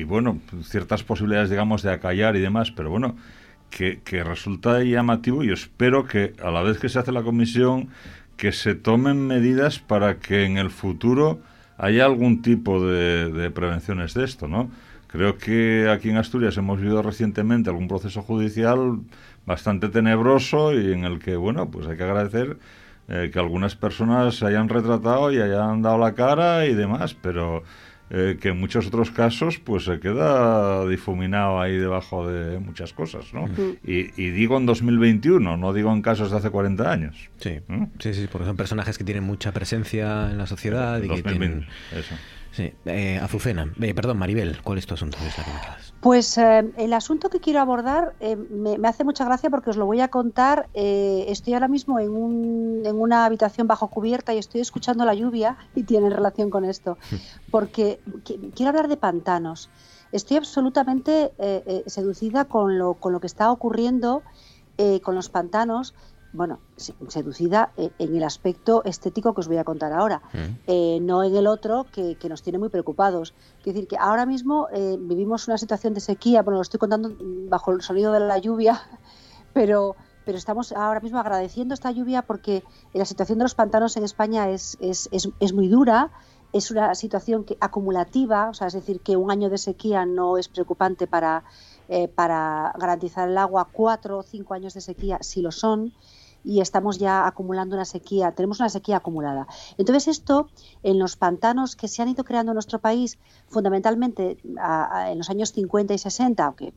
y, 0.00 0.04
bueno, 0.04 0.38
ciertas 0.62 1.02
posibilidades, 1.02 1.48
digamos, 1.48 1.82
de 1.82 1.90
acallar 1.90 2.36
y 2.36 2.40
demás, 2.40 2.70
pero 2.70 2.90
bueno, 2.90 3.16
que, 3.74 4.22
resulta 4.22 4.82
llamativo 4.84 5.42
y 5.42 5.50
espero 5.50 6.06
que 6.06 6.32
a 6.42 6.50
la 6.52 6.62
vez 6.62 6.78
que 6.78 6.88
se 6.88 7.00
hace 7.00 7.10
la 7.10 7.22
comisión 7.22 7.88
que 8.36 8.52
se 8.52 8.76
tomen 8.76 9.26
medidas 9.26 9.80
para 9.80 10.18
que 10.18 10.44
en 10.44 10.58
el 10.58 10.70
futuro 10.70 11.40
haya 11.76 12.04
algún 12.04 12.40
tipo 12.40 12.84
de, 12.86 13.50
prevenciones 13.50 14.14
de 14.14 14.24
esto, 14.24 14.46
¿no? 14.46 14.70
Creo 15.08 15.38
que 15.38 15.88
aquí 15.90 16.10
en 16.10 16.18
Asturias 16.18 16.56
hemos 16.56 16.80
vivido 16.80 17.02
recientemente 17.02 17.70
algún 17.70 17.88
proceso 17.88 18.22
judicial 18.22 19.00
bastante 19.44 19.88
tenebroso 19.88 20.72
y 20.72 20.92
en 20.92 21.04
el 21.04 21.18
que, 21.18 21.36
bueno, 21.36 21.70
pues 21.70 21.86
hay 21.88 21.96
que 21.96 22.04
agradecer 22.04 22.58
eh, 23.08 23.30
que 23.32 23.38
algunas 23.38 23.74
personas 23.74 24.36
se 24.36 24.46
hayan 24.46 24.68
retratado 24.68 25.32
y 25.32 25.40
hayan 25.40 25.82
dado 25.82 25.98
la 25.98 26.14
cara 26.14 26.66
y 26.66 26.74
demás, 26.74 27.14
pero 27.14 27.64
eh, 28.16 28.38
que 28.40 28.50
en 28.50 28.60
muchos 28.60 28.86
otros 28.86 29.10
casos 29.10 29.58
pues 29.58 29.86
se 29.86 29.98
queda 29.98 30.86
difuminado 30.86 31.60
ahí 31.60 31.76
debajo 31.76 32.30
de 32.30 32.60
muchas 32.60 32.92
cosas, 32.92 33.34
¿no? 33.34 33.48
Y, 33.82 34.04
digo 34.30 34.56
en 34.56 34.66
2021, 34.66 35.56
no 35.56 35.72
digo 35.72 35.92
en 35.92 36.00
casos 36.00 36.30
de 36.30 36.36
hace 36.36 36.50
40 36.50 36.92
años. 36.92 37.28
Sí, 37.38 37.58
sí, 37.98 38.14
sí, 38.14 38.28
porque 38.30 38.46
son 38.46 38.56
personajes 38.56 38.98
que 38.98 39.02
tienen 39.02 39.24
mucha 39.24 39.50
presencia 39.50 40.30
en 40.30 40.38
la 40.38 40.46
sociedad 40.46 41.02
y 41.02 41.08
que 41.08 41.24
tienen... 41.24 41.66
Eso. 41.90 42.14
Sí, 42.54 42.72
eh, 42.84 43.18
Azucena, 43.20 43.72
eh, 43.80 43.94
perdón, 43.94 44.18
Maribel, 44.18 44.62
¿cuál 44.62 44.78
es 44.78 44.86
tu 44.86 44.94
asunto? 44.94 45.18
Pues 46.00 46.38
eh, 46.38 46.72
el 46.76 46.92
asunto 46.92 47.28
que 47.28 47.40
quiero 47.40 47.58
abordar 47.58 48.14
me, 48.48 48.76
hace 48.86 49.02
mucha 49.02 49.24
gracia 49.24 49.50
porque 49.50 49.70
os 49.70 49.76
lo 49.76 49.86
voy 49.86 50.00
a 50.00 50.06
contar. 50.06 50.68
estoy 50.72 51.54
ahora 51.54 51.66
mismo 51.66 51.98
en, 51.98 52.10
un, 52.10 52.82
en, 52.84 52.94
una 52.94 53.24
habitación 53.24 53.66
bajo 53.66 53.88
cubierta 53.88 54.34
y 54.34 54.38
estoy 54.38 54.60
escuchando 54.60 55.04
la 55.04 55.14
lluvia 55.14 55.56
y 55.74 55.82
tiene 55.82 56.10
relación 56.10 56.48
con 56.48 56.64
esto, 56.64 56.96
porque 57.50 57.98
quiero 58.24 58.68
hablar 58.68 58.86
de 58.86 58.98
pantanos. 58.98 59.68
Estoy 60.12 60.36
absolutamente 60.36 61.32
seducida 61.86 62.44
con 62.44 62.78
lo, 62.78 62.94
con 62.94 63.12
lo 63.12 63.18
que 63.18 63.26
está 63.26 63.50
ocurriendo 63.50 64.22
con 65.02 65.16
los 65.16 65.28
pantanos 65.28 65.92
bueno, 66.34 66.58
seducida 66.76 67.70
eh, 67.76 67.90
en 67.98 68.16
el 68.16 68.24
aspecto 68.24 68.82
estético 68.84 69.34
que 69.34 69.40
os 69.40 69.48
voy 69.48 69.56
a 69.56 69.64
contar 69.64 69.92
ahora, 69.92 70.20
mm. 70.32 70.38
eh, 70.66 70.98
no 71.00 71.22
en 71.22 71.34
el 71.36 71.46
otro 71.46 71.86
que, 71.92 72.18
nos 72.28 72.42
tiene 72.42 72.58
muy 72.58 72.70
preocupados. 72.70 73.34
Quiero 73.62 73.76
decir 73.76 73.88
que 73.88 73.96
ahora 73.96 74.26
mismo 74.26 74.66
eh, 74.72 74.96
vivimos 74.98 75.46
una 75.46 75.58
situación 75.58 75.94
de 75.94 76.00
sequía, 76.00 76.42
bueno, 76.42 76.56
lo 76.56 76.62
estoy 76.62 76.80
contando 76.80 77.14
bajo 77.48 77.70
el 77.70 77.82
sonido 77.82 78.12
de 78.12 78.18
la 78.18 78.38
lluvia, 78.38 78.82
pero, 79.54 79.94
pero 80.24 80.36
estamos 80.36 80.72
ahora 80.72 80.98
mismo 80.98 81.20
agradeciendo 81.20 81.72
esta 81.72 81.92
lluvia 81.92 82.22
porque 82.22 82.64
la 82.92 83.04
situación 83.04 83.38
de 83.38 83.44
los 83.44 83.54
pantanos 83.54 83.96
en 83.96 84.02
España 84.02 84.50
es, 84.50 84.76
es, 84.80 85.08
es, 85.12 85.52
muy 85.52 85.68
dura, 85.68 86.10
es 86.52 86.72
una 86.72 86.96
situación 86.96 87.44
que, 87.44 87.56
acumulativa, 87.60 88.48
o 88.48 88.54
sea, 88.54 88.66
es 88.66 88.72
decir, 88.72 89.00
que 89.00 89.16
un 89.16 89.30
año 89.30 89.50
de 89.50 89.58
sequía 89.58 90.04
no 90.04 90.36
es 90.36 90.48
preocupante 90.48 91.06
para, 91.06 91.44
para 92.16 92.74
garantizar 92.76 93.28
el 93.28 93.38
agua, 93.38 93.68
cuatro 93.70 94.18
o 94.18 94.22
cinco 94.24 94.54
años 94.54 94.74
de 94.74 94.80
sequía 94.80 95.18
sí 95.20 95.40
lo 95.40 95.52
son 95.52 95.92
y 96.44 96.60
estamos 96.60 96.98
ya 96.98 97.26
acumulando 97.26 97.74
una 97.74 97.84
sequía, 97.86 98.32
tenemos 98.32 98.60
una 98.60 98.68
sequía 98.68 98.98
acumulada. 98.98 99.48
Entonces 99.78 100.08
esto 100.08 100.48
en 100.82 100.98
los 100.98 101.16
pantanos 101.16 101.74
que 101.74 101.88
se 101.88 102.02
han 102.02 102.08
ido 102.08 102.24
creando 102.24 102.52
en 102.52 102.54
nuestro 102.54 102.78
país, 102.78 103.18
fundamentalmente 103.48 104.38
en 104.44 105.18
los 105.18 105.30
años 105.30 105.52
50 105.52 105.94
y 105.94 105.98
60, 105.98 106.44
aunque 106.44 106.74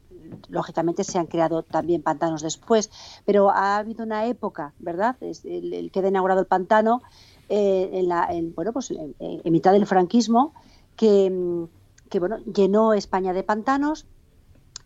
lógicamente 0.50 1.04
se 1.04 1.20
han 1.20 1.28
creado 1.28 1.64
también 1.64 2.02
pantanos 2.02 2.42
después, 2.42 2.90
pero 3.26 3.50
ha 3.50 3.78
habido 3.78 4.04
una 4.04 4.26
época, 4.26 4.74
¿verdad? 4.80 5.16
el, 5.22 5.74
el 5.74 5.92
que 5.92 6.00
ha 6.00 6.08
inaugurado 6.08 6.40
el 6.40 6.48
pantano 6.48 7.02
eh, 7.50 7.90
en, 7.94 8.10
la, 8.10 8.30
bueno, 8.56 8.74
pues 8.74 8.92
en, 8.92 9.52
mitad 9.52 9.72
del 9.72 9.86
franquismo, 9.86 10.54
que, 10.96 11.66
que 12.10 12.20
bueno, 12.20 12.38
llenó 12.40 12.94
España 12.94 13.34
de 13.34 13.44
pantanos 13.44 14.06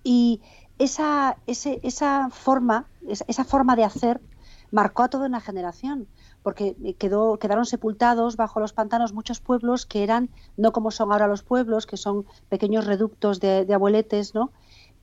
y 0.04 0.42
esa, 0.78 1.38
esa 1.48 2.30
forma, 2.30 2.88
esa 3.08 3.44
forma 3.44 3.76
de 3.76 3.84
hacer 3.84 4.22
marcó 4.72 5.04
a 5.04 5.10
toda 5.10 5.28
una 5.28 5.42
generación, 5.42 6.08
porque 6.44 6.76
quedó, 6.98 7.38
quedaron 7.38 7.66
sepultados 7.66 8.38
bajo 8.38 8.60
los 8.60 8.74
pantanos 8.74 9.14
muchos 9.14 9.40
pueblos 9.40 9.86
que 9.86 10.04
eran, 10.04 10.30
no 10.58 10.72
como 10.72 10.92
son 10.92 11.12
ahora 11.12 11.28
los 11.28 11.44
pueblos, 11.44 11.86
que 11.86 11.98
son 11.98 12.26
pequeños 12.50 12.86
reductos 12.86 13.40
de, 13.40 13.72
abueletes, 13.74 14.34
¿no? 14.34 14.52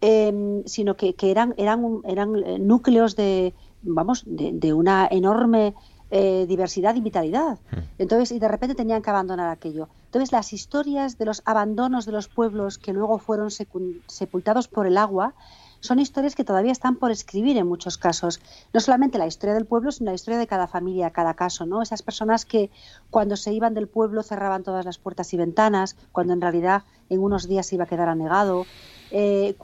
Em, 0.01 0.65
sino 0.65 0.97
que, 0.97 1.15
eran, 1.23 1.55
eran, 1.57 2.01
eran 2.05 2.37
eh, 2.37 2.59
núcleos 2.59 3.17
de, 3.17 3.53
vamos, 3.83 4.23
de, 4.27 4.73
una 4.73 5.09
enorme 5.11 5.75
eh, 6.11 6.47
diversidad 6.49 6.95
y 6.95 7.01
vitalidad. 7.01 7.59
Hmm. 7.71 7.81
Entonces, 7.99 8.33
y 8.33 8.39
de 8.39 8.49
repente 8.49 8.75
tenían 8.75 9.03
que 9.03 9.11
abandonar 9.11 9.51
aquello. 9.51 9.89
Entonces, 10.07 10.33
las 10.33 10.53
historias 10.53 11.19
de 11.19 11.25
los 11.27 11.43
abandonos 11.45 12.07
de 12.07 12.13
los 12.13 12.29
pueblos 12.29 12.79
que 12.79 12.93
luego 12.93 13.19
fueron 13.19 13.51
sepultados 13.51 14.69
por 14.69 14.87
el 14.87 14.97
agua 14.97 15.35
son 15.81 15.99
historias 15.99 16.35
que 16.35 16.45
todavía 16.45 16.73
están 16.73 16.97
por 16.97 17.11
escribir 17.11 17.57
en 17.57 17.67
muchos 17.67 17.99
casos. 17.99 18.41
No 18.73 18.81
solamente 18.81 19.19
la 19.19 19.27
historia 19.27 19.55
del 19.55 19.67
pueblo, 19.67 19.93
sino 19.93 20.11
la 20.11 20.15
historia 20.15 20.39
de 20.39 20.47
cada 20.47 20.67
familia, 20.67 21.11
cada 21.11 21.35
caso, 21.35 21.67
¿no? 21.67 21.83
Esas 21.83 22.03
personas 22.03 22.45
que 22.45 22.71
cuando 23.11 23.37
se 23.37 23.53
iban 23.53 23.75
del 23.75 23.89
pueblo 23.89 24.23
cerraban 24.23 24.63
todas 24.63 24.85
las 24.85 24.99
puertas 24.99 25.33
y 25.35 25.37
ventanas, 25.37 25.97
cuando 26.13 26.33
en 26.33 26.41
realidad 26.41 26.83
en 27.09 27.21
unos 27.21 27.49
días 27.49 27.67
se 27.67 27.77
iba 27.77 27.85
a 27.85 27.89
quedar 27.89 28.09
anegado, 28.09 28.67
eh, 29.11 29.57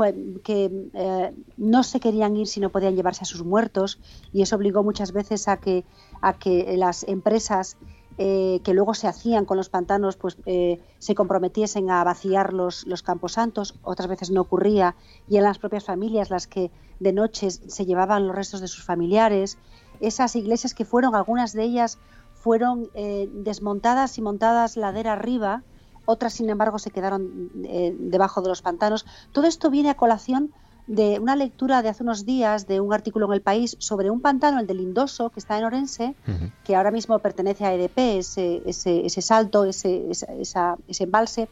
que 0.42 0.88
eh, 0.94 1.34
no 1.58 1.82
se 1.82 2.00
querían 2.00 2.36
ir 2.36 2.46
si 2.46 2.60
no 2.60 2.70
podían 2.70 2.96
llevarse 2.96 3.24
a 3.24 3.26
sus 3.26 3.44
muertos 3.44 3.98
y 4.32 4.40
eso 4.40 4.56
obligó 4.56 4.82
muchas 4.82 5.12
veces 5.12 5.48
a 5.48 5.58
que, 5.58 5.84
a 6.22 6.32
que 6.38 6.76
las 6.78 7.04
empresas 7.04 7.76
eh, 8.16 8.60
que 8.62 8.74
luego 8.74 8.94
se 8.94 9.08
hacían 9.08 9.44
con 9.44 9.56
los 9.56 9.68
pantanos, 9.68 10.16
pues 10.16 10.36
eh, 10.46 10.80
se 10.98 11.14
comprometiesen 11.16 11.90
a 11.90 12.04
vaciar 12.04 12.52
los, 12.52 12.86
los 12.86 13.02
camposantos, 13.02 13.74
otras 13.82 14.08
veces 14.08 14.30
no 14.30 14.42
ocurría, 14.42 14.94
y 15.28 15.36
eran 15.36 15.48
las 15.48 15.58
propias 15.58 15.84
familias 15.84 16.30
las 16.30 16.46
que 16.46 16.70
de 17.00 17.12
noche 17.12 17.50
se 17.50 17.86
llevaban 17.86 18.26
los 18.26 18.36
restos 18.36 18.60
de 18.60 18.68
sus 18.68 18.84
familiares. 18.84 19.58
Esas 20.00 20.36
iglesias 20.36 20.74
que 20.74 20.84
fueron, 20.84 21.16
algunas 21.16 21.52
de 21.52 21.64
ellas 21.64 21.98
fueron 22.34 22.88
eh, 22.94 23.28
desmontadas 23.32 24.16
y 24.18 24.22
montadas 24.22 24.76
ladera 24.76 25.14
arriba, 25.14 25.64
otras 26.04 26.34
sin 26.34 26.50
embargo 26.50 26.78
se 26.78 26.90
quedaron 26.90 27.50
debajo 27.54 28.42
de 28.42 28.48
los 28.48 28.60
pantanos. 28.60 29.06
Todo 29.32 29.46
esto 29.46 29.70
viene 29.70 29.88
a 29.88 29.96
colación 29.96 30.52
de 30.86 31.18
una 31.18 31.34
lectura 31.34 31.82
de 31.82 31.88
hace 31.88 32.02
unos 32.02 32.26
días 32.26 32.66
de 32.66 32.80
un 32.80 32.92
artículo 32.92 33.26
en 33.26 33.32
El 33.32 33.40
País 33.40 33.76
sobre 33.78 34.10
un 34.10 34.20
pantano, 34.20 34.60
el 34.60 34.66
del 34.66 34.78
Lindoso, 34.78 35.30
que 35.30 35.40
está 35.40 35.58
en 35.58 35.64
Orense, 35.64 36.14
que 36.62 36.76
ahora 36.76 36.90
mismo 36.90 37.18
pertenece 37.20 37.64
a 37.64 37.72
EDP, 37.72 38.18
ese, 38.18 38.62
ese, 38.66 39.06
ese 39.06 39.22
salto, 39.22 39.64
ese, 39.64 40.10
ese 40.10 41.04
embalse. 41.04 41.48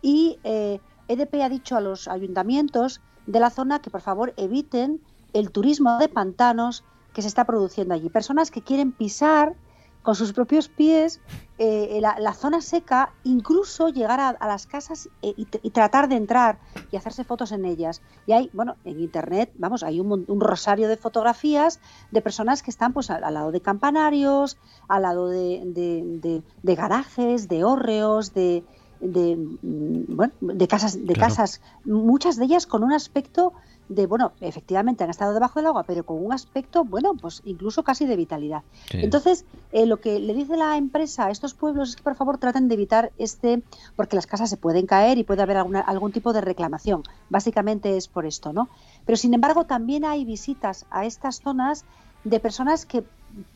Y 0.00 0.38
EDP 0.42 1.34
eh, 1.34 1.38
e 1.38 1.42
ha 1.42 1.48
dicho 1.48 1.76
a 1.76 1.80
los 1.80 2.08
ayuntamientos 2.08 3.00
de 3.26 3.40
la 3.40 3.50
zona 3.50 3.80
que 3.80 3.90
por 3.90 4.00
favor 4.00 4.32
eviten 4.36 5.00
el 5.34 5.50
turismo 5.50 5.98
de 5.98 6.08
pantanos 6.08 6.82
que 7.12 7.22
se 7.22 7.28
está 7.28 7.44
produciendo 7.44 7.94
allí. 7.94 8.08
Personas 8.08 8.50
que 8.50 8.62
quieren 8.62 8.92
pisar 8.92 9.54
con 10.02 10.14
sus 10.14 10.32
propios 10.32 10.68
pies 10.68 11.20
eh, 11.58 12.00
la, 12.00 12.32
zona 12.32 12.62
seca, 12.62 13.12
incluso 13.22 13.90
llegar 13.90 14.18
a, 14.18 14.46
las 14.46 14.66
casas 14.66 15.10
eh, 15.20 15.34
y, 15.36 15.70
tratar 15.70 16.08
de 16.08 16.16
entrar 16.16 16.58
y 16.90 16.96
hacerse 16.96 17.22
fotos 17.22 17.52
en 17.52 17.66
ellas. 17.66 18.00
Y 18.26 18.32
hay, 18.32 18.48
bueno, 18.54 18.76
en 18.86 18.98
internet, 18.98 19.52
vamos, 19.58 19.82
hay 19.82 20.00
un, 20.00 20.24
rosario 20.40 20.88
de 20.88 20.96
fotografías 20.96 21.80
de 22.12 22.22
personas 22.22 22.62
que 22.62 22.70
están 22.70 22.94
pues 22.94 23.10
al, 23.10 23.34
lado 23.34 23.52
de 23.52 23.60
campanarios, 23.60 24.56
al 24.88 25.02
lado 25.02 25.28
de, 25.28 26.42
garajes, 26.62 27.48
de 27.48 27.62
hórreos, 27.62 28.32
de, 28.32 28.64
de, 29.00 29.36
mm, 29.36 30.16
bueno, 30.16 30.32
de 30.40 30.66
casas, 30.66 31.04
de 31.04 31.14
casas, 31.14 31.60
muchas 31.84 32.36
de 32.36 32.46
ellas 32.46 32.66
con 32.66 32.84
un 32.84 32.94
aspecto 32.94 33.52
de, 33.90 34.06
bueno, 34.06 34.32
efectivamente 34.40 35.02
han 35.02 35.10
estado 35.10 35.34
debajo 35.34 35.58
del 35.58 35.66
agua, 35.66 35.82
pero 35.82 36.06
con 36.06 36.24
un 36.24 36.32
aspecto, 36.32 36.84
bueno, 36.84 37.14
pues 37.20 37.42
incluso 37.44 37.82
casi 37.82 38.06
de 38.06 38.14
vitalidad. 38.14 38.62
Entonces, 38.90 39.44
eh, 39.72 39.84
lo 39.84 40.00
que 40.00 40.20
le 40.20 40.32
dice 40.32 40.56
la 40.56 40.76
empresa 40.76 41.26
a 41.26 41.30
estos 41.30 41.54
pueblos 41.54 41.90
es 41.90 41.96
que 41.96 42.02
por 42.04 42.14
favor 42.14 42.38
traten 42.38 42.68
de 42.68 42.74
evitar 42.74 43.10
este, 43.18 43.62
porque 43.96 44.14
las 44.14 44.28
casas 44.28 44.48
se 44.48 44.56
pueden 44.56 44.86
caer 44.86 45.18
y 45.18 45.24
puede 45.24 45.42
haber 45.42 45.56
alguna, 45.56 45.80
algún 45.80 46.12
tipo 46.12 46.32
de 46.32 46.40
reclamación. 46.40 47.02
Básicamente 47.30 47.96
es 47.96 48.06
por 48.06 48.26
esto, 48.26 48.52
¿no? 48.52 48.68
Pero 49.06 49.16
sin 49.16 49.34
embargo, 49.34 49.64
también 49.64 50.04
hay 50.04 50.24
visitas 50.24 50.86
a 50.90 51.04
estas 51.04 51.40
zonas 51.40 51.84
de 52.22 52.38
personas 52.38 52.86
que 52.86 53.02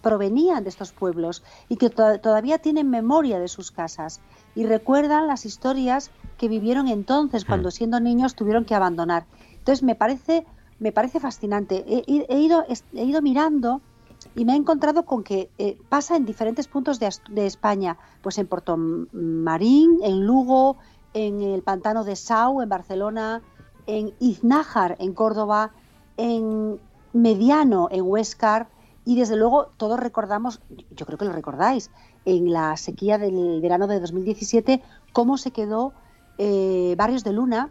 provenían 0.03 0.65
de 0.65 0.71
estos 0.71 0.91
pueblos 0.91 1.45
y 1.69 1.77
que 1.77 1.91
todavía 1.91 2.59
tienen 2.59 2.91
memoria 2.91 3.39
de 3.39 3.49
sus 3.49 3.71
casas 3.71 4.21
y 4.57 4.67
recuerdan 4.67 5.29
las 5.29 5.47
historias 5.47 6.11
que 6.39 6.49
vivieron 6.49 6.89
entonces 6.89 7.45
cuando 7.45 7.69
mm. 7.69 7.73
siendo 7.73 8.01
niños 8.01 8.35
tuvieron 8.35 8.65
que 8.65 8.75
abandonar. 8.75 9.27
Entonces 9.65 9.83
me 9.83 9.95
parece, 9.95 10.45
me 10.79 10.93
parece 10.93 11.21
fascinante. 11.21 11.87
He, 11.89 12.37
ido, 12.39 12.67
he 12.93 13.05
ido 13.05 13.23
mirando 13.23 13.81
y 14.35 14.45
me 14.45 14.53
he 14.53 14.57
encontrado 14.57 15.07
con 15.07 15.25
que 15.25 15.49
eh, 15.57 15.79
pasa 15.89 16.17
en 16.17 16.27
diferentes 16.27 16.69
puntos 16.69 17.01
de, 17.01 17.09
España, 17.47 17.97
pues 18.21 18.37
en 18.37 18.47
Puerto 18.47 18.77
Marín, 18.77 20.01
en 20.03 20.27
Lugo, 20.27 20.77
en 21.15 21.41
el 21.41 21.63
pantano 21.63 22.05
de 22.05 22.15
Sau, 22.15 22.61
en 22.61 22.69
Barcelona, 22.69 23.41
en 23.87 24.13
Iznájar, 24.21 24.97
en 24.99 25.15
Córdoba, 25.15 25.71
en 26.19 26.79
Mediano, 27.15 27.89
en 27.91 28.03
Huescar, 28.03 28.69
y 29.07 29.17
desde 29.17 29.37
luego 29.37 29.71
todos 29.79 29.99
recordamos, 29.99 30.61
yo 30.91 31.07
creo 31.07 31.17
que 31.17 31.25
lo 31.25 31.33
recordáis, 31.33 31.91
en 32.27 32.53
la 32.53 32.77
sequía 32.77 33.17
del 33.17 33.63
verano 33.63 33.87
de 33.87 33.99
2017, 33.99 34.83
cómo 35.15 35.39
se 35.39 35.53
quedó 35.53 35.95
eh, 36.37 36.95
Barrios 36.99 37.25
de 37.25 37.33
Luna, 37.33 37.69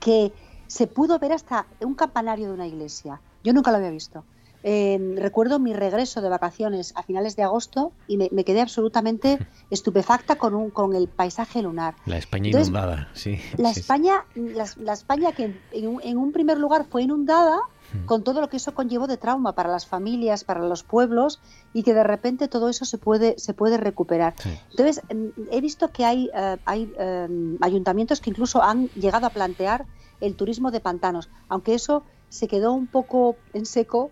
que 0.00 0.32
se 0.70 0.86
pudo 0.86 1.18
ver 1.18 1.32
hasta 1.32 1.66
un 1.80 1.94
campanario 1.94 2.46
de 2.46 2.54
una 2.54 2.66
iglesia. 2.66 3.20
Yo 3.42 3.52
nunca 3.52 3.72
lo 3.72 3.78
había 3.78 3.90
visto. 3.90 4.24
recuerdo 4.62 5.58
mi 5.58 5.72
regreso 5.72 6.20
de 6.20 6.28
vacaciones 6.28 6.92
a 6.94 7.02
finales 7.02 7.34
de 7.34 7.42
agosto 7.42 7.92
y 8.06 8.16
me, 8.16 8.44
quedé 8.44 8.60
absolutamente 8.60 9.38
estupefacta 9.70 10.36
con, 10.36 10.54
un, 10.54 10.70
con 10.70 10.94
el 10.94 11.08
paisaje 11.08 11.60
lunar. 11.62 11.96
La 12.06 12.18
España 12.18 12.50
inundada, 12.50 13.08
sí. 13.14 13.40
La 13.56 13.70
España, 13.70 14.24
la, 14.36 14.92
España 14.92 15.32
que 15.32 15.56
en 15.72 16.18
un, 16.18 16.32
primer 16.32 16.58
lugar 16.58 16.86
fue 16.88 17.02
inundada 17.02 17.58
con 18.06 18.22
todo 18.22 18.40
lo 18.40 18.48
que 18.48 18.58
eso 18.58 18.72
conllevó 18.72 19.08
de 19.08 19.16
trauma 19.16 19.56
para 19.56 19.68
las 19.68 19.86
familias, 19.86 20.44
para 20.44 20.60
los 20.60 20.84
pueblos 20.84 21.40
y 21.72 21.82
que 21.82 21.94
de 21.94 22.04
repente 22.04 22.46
todo 22.46 22.68
eso 22.68 22.84
se 22.84 22.98
puede, 22.98 23.36
se 23.38 23.54
puede 23.54 23.76
recuperar. 23.76 24.34
Entonces, 24.70 25.02
he 25.50 25.60
visto 25.60 25.88
que 25.88 26.04
hay, 26.04 26.30
eh, 26.32 26.58
hay 26.64 26.92
em, 26.96 27.58
ayuntamientos 27.60 28.20
que 28.20 28.30
incluso 28.30 28.62
han 28.62 28.86
llegado 28.90 29.26
a 29.26 29.30
plantear 29.30 29.86
el 30.20 30.36
turismo 30.36 30.70
de 30.70 30.80
pantanos, 30.80 31.30
aunque 31.48 31.74
eso 31.74 32.04
se 32.28 32.48
quedó 32.48 32.72
un 32.72 32.86
poco 32.86 33.36
en 33.52 33.66
seco 33.66 34.10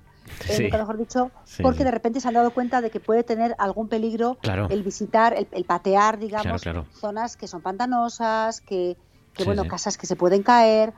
eh, 0.49 0.71
mejor 0.71 0.99
dicho, 0.99 1.31
porque 1.63 1.85
de 1.85 1.91
repente 1.91 2.21
se 2.21 2.29
han 2.29 2.35
dado 2.35 2.53
cuenta 2.53 2.81
de 2.81 2.91
que 2.91 3.01
puede 3.01 3.23
tener 3.25 3.55
algún 3.59 3.89
peligro 3.89 4.39
el 4.69 4.83
visitar, 4.83 5.35
el, 5.51 5.65
patear, 5.65 6.19
digamos, 6.19 6.63
zonas 6.93 7.37
que 7.37 7.49
son 7.49 7.63
pantanosas, 7.63 8.61
que, 8.61 8.97
bueno, 9.45 9.67
casas 9.67 9.97
que 9.97 10.07
se 10.07 10.17
pueden 10.17 10.43
caer. 10.43 10.93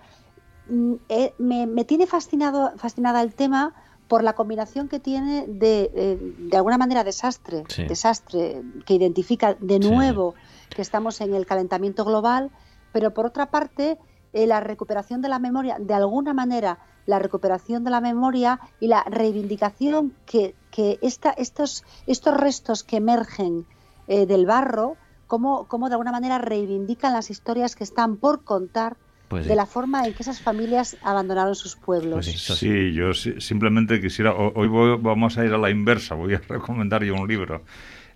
Mm, 0.69 0.95
eh, 1.09 1.35
me, 1.39 1.85
tiene 1.85 2.07
fascinado, 2.07 2.73
fascinada 2.77 3.23
el 3.23 3.35
tema 3.35 3.75
por 4.09 4.25
la 4.25 4.35
combinación 4.35 4.89
que 4.89 4.99
tiene 4.99 5.47
de, 5.47 5.91
eh, 5.95 6.19
de 6.39 6.57
alguna 6.57 6.79
manera, 6.79 7.05
desastre, 7.05 7.65
desastre, 7.89 8.63
que 8.85 8.95
identifica 8.95 9.55
de 9.61 9.79
nuevo 9.79 10.35
que 10.69 10.83
estamos 10.83 11.21
en 11.21 11.35
el 11.35 11.47
calentamiento 11.47 12.05
global, 12.05 12.51
pero 12.93 13.15
por 13.15 13.27
otra 13.27 13.51
parte, 13.51 13.99
la 14.33 14.61
recuperación 14.61 15.21
de 15.21 15.29
la 15.29 15.39
memoria, 15.39 15.77
de 15.79 15.95
alguna 15.95 16.33
manera, 16.33 16.79
la 17.07 17.19
recuperación 17.19 17.85
de 17.85 17.91
la 17.91 18.01
memoria 18.01 18.61
y 18.79 18.87
la 18.87 19.05
reivindicación 19.05 20.15
que, 20.27 20.55
que 20.71 20.99
estos, 21.03 21.85
estos 22.07 22.37
restos 22.37 22.85
que 22.85 22.97
emergen 22.97 23.67
eh, 24.07 24.27
del 24.27 24.47
barro, 24.47 24.97
cómo, 25.27 25.67
cómo 25.67 25.89
de 25.89 25.95
alguna 25.95 26.13
manera 26.13 26.39
reivindican 26.39 27.13
las 27.13 27.31
historias 27.31 27.75
que 27.77 27.85
están 27.85 28.17
por 28.17 28.45
contar 28.45 28.97
pues 29.29 29.47
de 29.47 29.55
la 29.55 29.65
forma 29.65 30.05
en 30.07 30.15
que 30.15 30.25
esas 30.25 30.41
familias 30.41 30.97
abandonaron 31.03 31.55
sus 31.55 31.77
pueblos. 31.77 32.27
Pues 32.27 32.59
sí, 32.59 32.93
yo 32.93 33.15
simplemente 33.15 34.01
quisiera, 34.01 34.35
hoy 34.35 34.67
vamos 35.01 35.39
a 35.39 35.45
ir 35.45 35.53
a 35.53 35.59
la 35.59 35.71
inversa, 35.71 36.17
voy 36.17 36.35
a 36.35 36.39
recomendar 36.49 37.05
yo 37.05 37.15
un 37.15 37.29
libro. 37.29 37.63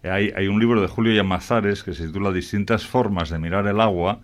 Hay, 0.02 0.32
hay 0.36 0.48
un 0.48 0.58
libro 0.58 0.82
de 0.82 0.88
Julio 0.88 1.14
Llamazares 1.14 1.84
que 1.84 1.94
se 1.94 2.08
titula 2.08 2.32
Distintas 2.32 2.84
formas 2.84 3.30
de 3.30 3.38
mirar 3.38 3.66
el 3.68 3.80
agua 3.80 4.20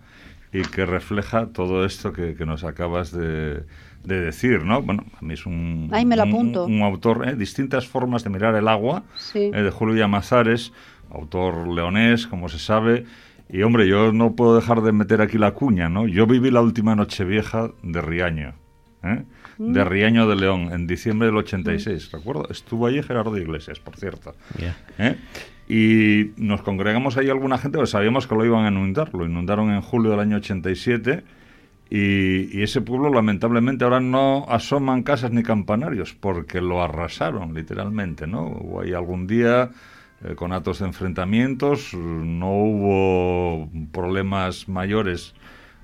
y 0.53 0.63
que 0.63 0.85
refleja 0.85 1.47
todo 1.47 1.85
esto 1.85 2.11
que 2.13 2.35
nos 2.45 2.63
acabas 2.63 3.11
de, 3.11 3.63
de 4.03 4.19
decir, 4.19 4.63
¿no? 4.63 4.81
Bueno, 4.81 5.05
a 5.19 5.23
mí 5.23 5.33
es 5.33 5.45
un, 5.45 5.89
un, 6.65 6.81
autor, 6.81 7.27
¿eh? 7.27 7.35
distintas 7.35 7.87
formas 7.87 8.23
de 8.23 8.29
mirar 8.29 8.55
el 8.55 8.67
agua, 8.67 9.03
eh, 9.33 9.51
de 9.51 9.69
Julio 9.69 9.95
Llamazares, 9.95 10.73
autor 11.11 11.67
leonés, 11.67 12.27
como 12.27 12.49
se 12.49 12.59
sabe. 12.59 13.05
Y 13.49 13.63
hombre, 13.63 13.87
yo 13.87 14.11
no 14.11 14.35
puedo 14.35 14.55
dejar 14.55 14.81
de 14.81 14.91
meter 14.91 15.21
aquí 15.21 15.37
la 15.37 15.51
cuña, 15.51 15.89
¿no? 15.89 16.07
Yo 16.07 16.25
viví 16.25 16.51
la 16.51 16.61
última 16.61 16.95
noche 16.95 17.25
vieja 17.25 17.69
de 17.83 18.01
Riaño, 18.01 18.53
¿eh? 19.03 19.23
De 19.69 19.83
Riaño 19.83 20.27
de 20.27 20.35
León, 20.35 20.69
en 20.71 20.87
diciembre 20.87 21.27
del 21.27 21.37
86, 21.37 22.09
mm. 22.11 22.15
¿recuerdo? 22.17 22.47
Estuvo 22.49 22.87
allí 22.87 23.01
Gerardo 23.03 23.37
Iglesias, 23.37 23.79
por 23.79 23.95
cierto. 23.95 24.33
¿eh? 24.97 25.15
Y 25.69 26.31
nos 26.41 26.61
congregamos 26.61 27.17
ahí 27.17 27.29
alguna 27.29 27.57
gente, 27.57 27.77
pues 27.77 27.91
sabíamos 27.91 28.27
que 28.27 28.35
lo 28.35 28.45
iban 28.45 28.65
a 28.65 28.69
inundar. 28.69 29.13
Lo 29.13 29.25
inundaron 29.25 29.71
en 29.71 29.81
julio 29.81 30.11
del 30.11 30.19
año 30.19 30.37
87 30.37 31.23
y, 31.93 32.63
ese 32.63 32.79
pueblo 32.79 33.09
lamentablemente 33.09 33.83
ahora 33.83 33.99
no 33.99 34.45
asoman 34.47 35.03
casas 35.03 35.31
ni 35.31 35.43
campanarios 35.43 36.13
porque 36.13 36.61
lo 36.61 36.81
arrasaron 36.81 37.53
literalmente, 37.53 38.27
¿no? 38.27 38.47
Hubo 38.47 38.81
ahí 38.81 38.93
algún 38.93 39.27
día 39.27 39.71
eh, 40.23 40.35
con 40.35 40.53
actos 40.53 40.79
de 40.79 40.85
enfrentamientos, 40.85 41.93
no 41.93 42.49
hubo 42.49 43.69
problemas 43.91 44.69
mayores, 44.69 45.35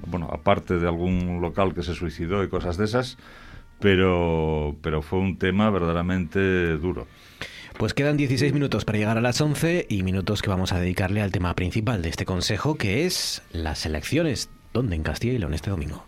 bueno, 0.06 0.30
aparte 0.32 0.80
de 0.80 0.88
algún 0.88 1.41
local 1.41 1.74
que 1.74 1.84
se 1.84 1.94
suicidó 1.94 2.41
y 2.41 2.48
cosas 2.48 2.78
de 2.78 2.86
esas, 2.86 3.18
pero, 3.80 4.76
pero 4.82 5.02
fue 5.02 5.20
un 5.20 5.38
tema 5.38 5.70
verdaderamente 5.70 6.78
duro. 6.78 7.08
Pues 7.78 7.94
quedan 7.94 8.18
16 8.18 8.54
minutos 8.54 8.86
para 8.86 8.98
llegar 8.98 9.18
a 9.18 9.22
las 9.22 9.40
11 9.40 9.86
y 9.88 10.02
minutos 10.02 10.41
que 10.41 10.49
vamos 10.49 10.74
a 10.74 10.80
dedicarle 10.80 11.22
al 11.22 11.32
tema 11.32 11.54
principal 11.54 12.02
de 12.02 12.10
este 12.10 12.26
consejo, 12.26 12.76
que 12.76 13.06
es 13.06 13.44
las 13.52 13.86
elecciones 13.86 14.49
¿Dónde? 14.78 14.95
En 14.95 15.02
Castilla 15.02 15.34
y 15.34 15.38
León 15.40 15.56
este 15.56 15.72
domingo. 15.72 16.06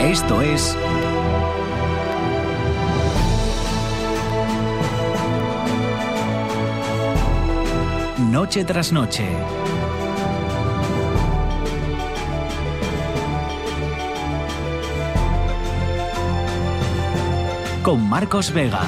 Esto 0.00 0.40
es 0.42 0.78
Noche 8.34 8.64
tras 8.64 8.90
noche. 8.90 9.22
con 17.84 18.08
Marcos 18.08 18.52
Vega. 18.52 18.80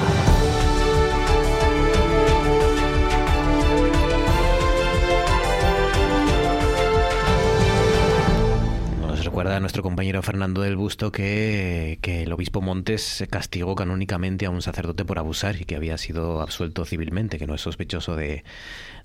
Nos 8.99 9.23
recuerda 9.23 9.55
a 9.55 9.59
nuestro 9.61 9.81
compañero 9.81 10.21
Fernando 10.23 10.61
del 10.61 10.75
Busto 10.75 11.13
que, 11.13 11.99
el 12.03 12.33
obispo 12.33 12.59
Montes 12.59 13.23
castigó 13.29 13.75
canónicamente 13.75 14.45
a 14.45 14.49
un 14.49 14.61
sacerdote 14.61 15.05
por 15.05 15.19
abusar 15.19 15.55
y 15.61 15.63
que 15.63 15.77
había 15.77 15.97
sido 15.97 16.41
absuelto 16.41 16.83
civilmente, 16.83 17.37
que 17.37 17.47
no 17.47 17.55
es 17.55 17.61
sospechoso 17.61 18.17
de, 18.17 18.43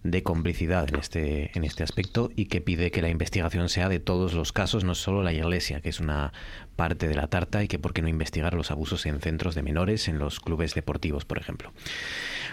de 0.04 0.22
complicidad 0.22 0.88
en 0.88 0.96
este, 0.96 1.56
en 1.56 1.64
este 1.64 1.82
aspecto 1.82 2.30
y 2.34 2.46
que 2.46 2.60
pide 2.60 2.90
que 2.90 3.02
la 3.02 3.08
investigación 3.08 3.68
sea 3.68 3.88
de 3.88 4.00
todos 4.00 4.34
los 4.34 4.52
casos, 4.52 4.84
no 4.84 4.94
solo 4.94 5.22
la 5.22 5.32
Iglesia, 5.32 5.80
que 5.80 5.88
es 5.88 6.00
una 6.00 6.32
parte 6.76 7.08
de 7.08 7.14
la 7.14 7.28
tarta, 7.28 7.62
y 7.62 7.68
que 7.68 7.78
por 7.78 7.92
qué 7.92 8.02
no 8.02 8.08
investigar 8.08 8.54
los 8.54 8.70
abusos 8.70 9.06
en 9.06 9.20
centros 9.20 9.54
de 9.54 9.62
menores, 9.62 10.08
en 10.08 10.18
los 10.18 10.40
clubes 10.40 10.74
deportivos, 10.74 11.24
por 11.24 11.38
ejemplo. 11.38 11.72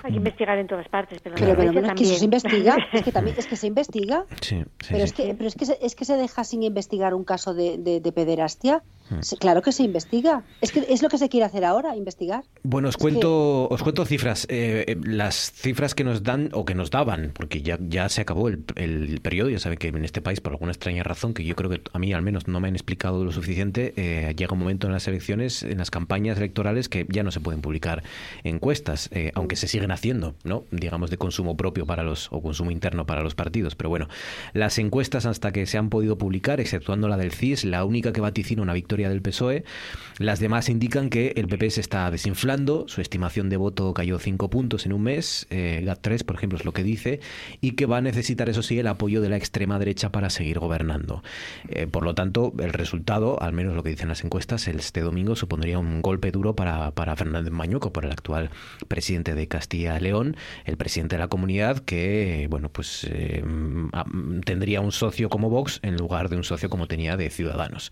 Hay 0.04 0.12
que 0.12 0.18
investigar 0.18 0.58
en 0.58 0.68
todas 0.68 0.88
partes, 0.88 1.20
pero, 1.22 1.36
pero, 1.36 1.88
es 1.88 1.94
que 1.94 2.06
se 2.06 2.26
investiga, 2.26 2.78
es 2.94 3.04
que 3.04 3.12
también 3.12 3.36
es 3.38 3.48
que 3.48 3.56
se 3.56 3.68
investiga. 3.68 4.26
pero 4.90 5.04
es 5.04 5.14
que 5.14 5.34
pero 5.36 5.48
es 5.48 5.56
que 5.56 5.66
se, 5.66 5.78
es 5.82 5.96
que 5.96 6.06
se 6.06 6.16
deja 6.16 6.44
sin 6.44 6.64
investigar 6.64 7.14
un 7.14 7.24
caso 7.24 7.54
de, 7.54 7.78
de, 7.78 8.12
pederastia. 8.12 8.84
Hmm. 9.10 9.20
Claro 9.40 9.62
que 9.62 9.72
se 9.72 9.84
investiga. 9.84 10.44
Es 10.62 10.72
que 10.72 10.86
es 10.90 11.02
lo 11.02 11.10
que 11.10 11.18
se 11.18 11.30
quiere 11.30 11.46
hacer 11.46 11.66
ahora, 11.66 11.96
investigar. 11.96 12.44
Bueno, 12.64 12.90
os 12.90 12.98
cuento 12.98 13.68
os 13.70 13.82
cuento 13.82 14.06
cifras. 14.06 14.46
Eh, 14.50 14.86
eh, 14.88 14.98
las 15.04 15.52
cifras 15.52 15.96
que 15.96 16.04
nos 16.04 16.24
dan 16.24 16.50
o 16.54 16.66
que 16.66 16.76
nos 16.76 16.92
daban, 16.92 17.32
porque 17.34 17.62
ya, 17.62 17.78
ya 17.82 18.10
se 18.10 18.22
acabó 18.22 18.48
el, 18.48 18.64
el 18.76 19.20
periodo. 19.22 19.50
Ya 19.50 19.60
saben 19.60 19.78
que 19.78 19.88
en 19.88 20.06
este 20.06 20.22
país, 20.22 20.42
por 20.42 20.54
alguna 20.54 20.72
extraña 20.72 21.04
razón, 21.04 21.34
que 21.34 21.44
yo 21.44 21.56
creo 21.56 21.70
que 21.70 21.82
a 21.92 22.00
mí 22.00 22.14
al 22.14 22.22
menos 22.22 22.48
no 22.48 22.60
me 22.60 22.68
han 22.68 22.76
explicado 22.76 23.24
lo 23.24 23.32
suficiente, 23.32 23.94
eh, 23.98 24.34
llega 24.36 24.54
un 24.54 24.60
momento 24.60 24.88
en 24.88 24.94
las 24.94 25.08
elecciones, 25.08 25.64
en 25.64 25.78
las 25.80 25.92
campañas 25.92 26.38
electorales, 26.38 26.90
que 26.90 27.06
ya 27.10 27.24
no 27.24 27.32
se 27.32 27.40
pueden 27.40 27.62
publicar 27.62 28.04
encuestas, 28.44 29.10
aunque 29.34 29.56
se 29.56 29.68
siguen 29.68 29.92
haciendo, 29.92 30.36
¿no? 30.44 30.64
Digamos 30.72 31.10
de 31.10 31.18
consumo 31.18 31.58
propio 31.58 31.86
para 31.86 32.04
los 32.04 32.30
o 32.32 32.42
consumo 32.42 32.72
interno 32.72 33.06
para 33.06 33.24
los 33.24 33.36
partidos. 33.36 33.76
Pero 33.76 33.90
bueno, 33.90 34.08
las 34.54 34.78
encuestas 34.78 35.26
hasta 35.26 35.52
que 35.52 35.66
se 35.66 35.78
han 35.78 35.90
podido 35.90 36.18
publicar, 36.18 36.60
exceptuando 36.60 37.08
la 37.08 37.18
del 37.18 37.32
CIS, 37.32 37.66
la 37.66 37.84
única 37.86 38.14
que 38.14 38.22
vaticina 38.22 38.62
una 38.62 38.74
victoria 38.74 38.99
del 39.08 39.22
PSOE, 39.22 39.64
las 40.18 40.40
demás 40.40 40.68
indican 40.68 41.10
que 41.10 41.34
el 41.38 41.48
PP 41.48 41.70
se 41.70 41.82
está 41.82 42.12
desinflando, 42.12 42.86
su 42.90 43.00
estimación 43.00 43.50
de 43.50 43.56
voto 43.56 43.94
cayó 43.94 44.20
5 44.20 44.50
puntos 44.50 44.86
en 44.86 44.92
un 44.92 45.04
mes, 45.04 45.48
eh, 45.50 45.82
GAT3 45.86 46.26
por 46.26 46.36
ejemplo 46.36 46.58
es 46.58 46.66
lo 46.66 46.74
que 46.74 46.84
dice, 46.84 47.22
y 47.62 47.72
que 47.72 47.86
va 47.86 47.98
a 47.98 48.02
necesitar 48.02 48.50
eso 48.50 48.64
sí 48.64 48.80
el 48.80 48.88
apoyo 48.88 49.22
de 49.22 49.30
la 49.30 49.38
extrema 49.38 49.80
derecha 49.80 50.12
para 50.12 50.30
seguir 50.30 50.60
gobernando. 50.60 51.24
Eh, 51.70 51.88
por 51.88 52.04
lo 52.04 52.16
tanto, 52.16 52.54
el 52.60 52.74
resultado, 52.74 53.42
al 53.42 53.54
menos 53.54 53.76
lo 53.76 53.84
que 53.84 53.92
dicen 53.92 54.10
las 54.10 54.24
encuestas, 54.24 54.68
este 54.68 55.02
domingo 55.02 55.36
supondría 55.36 55.80
un 55.80 56.02
golpe 56.02 56.32
duro 56.32 56.56
para, 56.56 56.92
para 56.92 57.16
Fernández 57.16 57.54
Mañuco, 57.54 57.94
por 57.94 58.06
el 58.06 58.12
actual 58.12 58.50
presidente 58.88 59.36
de 59.36 59.48
Castilla 59.48 60.00
León, 60.00 60.36
el 60.66 60.78
presidente 60.78 61.16
de 61.16 61.20
la 61.20 61.28
comunidad, 61.28 61.80
que 61.80 62.48
bueno, 62.50 62.70
pues 62.70 63.08
eh, 63.10 63.44
tendría 64.46 64.82
un 64.82 64.92
socio 64.92 65.30
como 65.30 65.50
Vox 65.50 65.80
en 65.84 65.96
lugar 65.96 66.30
de 66.30 66.38
un 66.38 66.44
socio 66.44 66.70
como 66.70 66.88
tenía 66.88 67.18
de 67.18 67.30
Ciudadanos. 67.30 67.92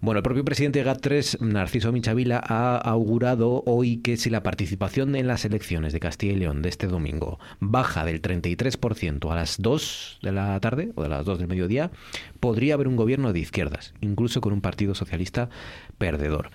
Bueno, 0.00 0.18
el 0.18 0.22
propio 0.22 0.44
presidente 0.48 0.82
de 0.82 0.90
GAT3, 0.90 1.40
Narciso 1.40 1.92
Michavila, 1.92 2.42
ha 2.42 2.78
augurado 2.78 3.62
hoy 3.66 3.98
que 3.98 4.16
si 4.16 4.30
la 4.30 4.42
participación 4.42 5.14
en 5.14 5.26
las 5.26 5.44
elecciones 5.44 5.92
de 5.92 6.00
Castilla 6.00 6.32
y 6.32 6.36
León 6.36 6.62
de 6.62 6.70
este 6.70 6.86
domingo 6.86 7.38
baja 7.60 8.06
del 8.06 8.22
33% 8.22 9.30
a 9.30 9.34
las 9.34 9.60
2 9.60 10.20
de 10.22 10.32
la 10.32 10.58
tarde 10.60 10.92
o 10.94 11.02
de 11.02 11.10
las 11.10 11.26
2 11.26 11.40
del 11.40 11.48
mediodía, 11.48 11.90
podría 12.40 12.72
haber 12.72 12.88
un 12.88 12.96
gobierno 12.96 13.34
de 13.34 13.40
izquierdas, 13.40 13.92
incluso 14.00 14.40
con 14.40 14.54
un 14.54 14.62
partido 14.62 14.94
socialista 14.94 15.50
perdedor. 15.98 16.48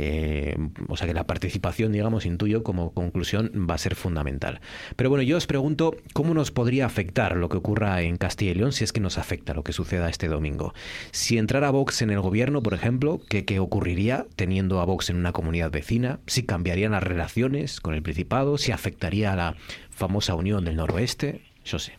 Eh, 0.00 0.56
o 0.86 0.96
sea 0.96 1.08
que 1.08 1.12
la 1.12 1.26
participación, 1.26 1.90
digamos, 1.90 2.24
intuyo 2.24 2.62
como 2.62 2.92
conclusión 2.92 3.66
va 3.68 3.74
a 3.74 3.78
ser 3.78 3.96
fundamental. 3.96 4.60
Pero 4.94 5.10
bueno, 5.10 5.24
yo 5.24 5.36
os 5.36 5.48
pregunto, 5.48 5.96
¿cómo 6.12 6.34
nos 6.34 6.52
podría 6.52 6.86
afectar 6.86 7.36
lo 7.36 7.48
que 7.48 7.56
ocurra 7.56 8.00
en 8.02 8.16
Castilla 8.16 8.52
y 8.52 8.54
León 8.54 8.70
si 8.70 8.84
es 8.84 8.92
que 8.92 9.00
nos 9.00 9.18
afecta 9.18 9.54
lo 9.54 9.64
que 9.64 9.72
suceda 9.72 10.08
este 10.08 10.28
domingo? 10.28 10.72
Si 11.10 11.36
entrara 11.36 11.70
Vox 11.70 12.00
en 12.00 12.10
el 12.10 12.20
gobierno, 12.20 12.62
por 12.62 12.74
ejemplo, 12.74 13.20
¿qué, 13.28 13.44
qué 13.44 13.58
ocurriría 13.58 14.26
teniendo 14.36 14.80
a 14.80 14.84
Vox 14.84 15.10
en 15.10 15.16
una 15.16 15.32
comunidad 15.32 15.72
vecina? 15.72 16.20
¿Si 16.28 16.44
cambiarían 16.44 16.92
las 16.92 17.02
relaciones 17.02 17.80
con 17.80 17.94
el 17.94 18.02
Principado? 18.02 18.56
¿Si 18.56 18.70
afectaría 18.70 19.32
a 19.32 19.36
la 19.36 19.56
famosa 19.90 20.36
Unión 20.36 20.64
del 20.64 20.76
Noroeste? 20.76 21.42
Yo 21.64 21.80
sé. 21.80 21.94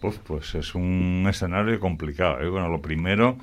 Pues, 0.00 0.18
pues 0.18 0.54
es 0.56 0.74
un 0.74 1.24
escenario 1.30 1.78
complicado. 1.78 2.40
¿eh? 2.40 2.48
Bueno, 2.48 2.68
lo 2.68 2.82
primero, 2.82 3.38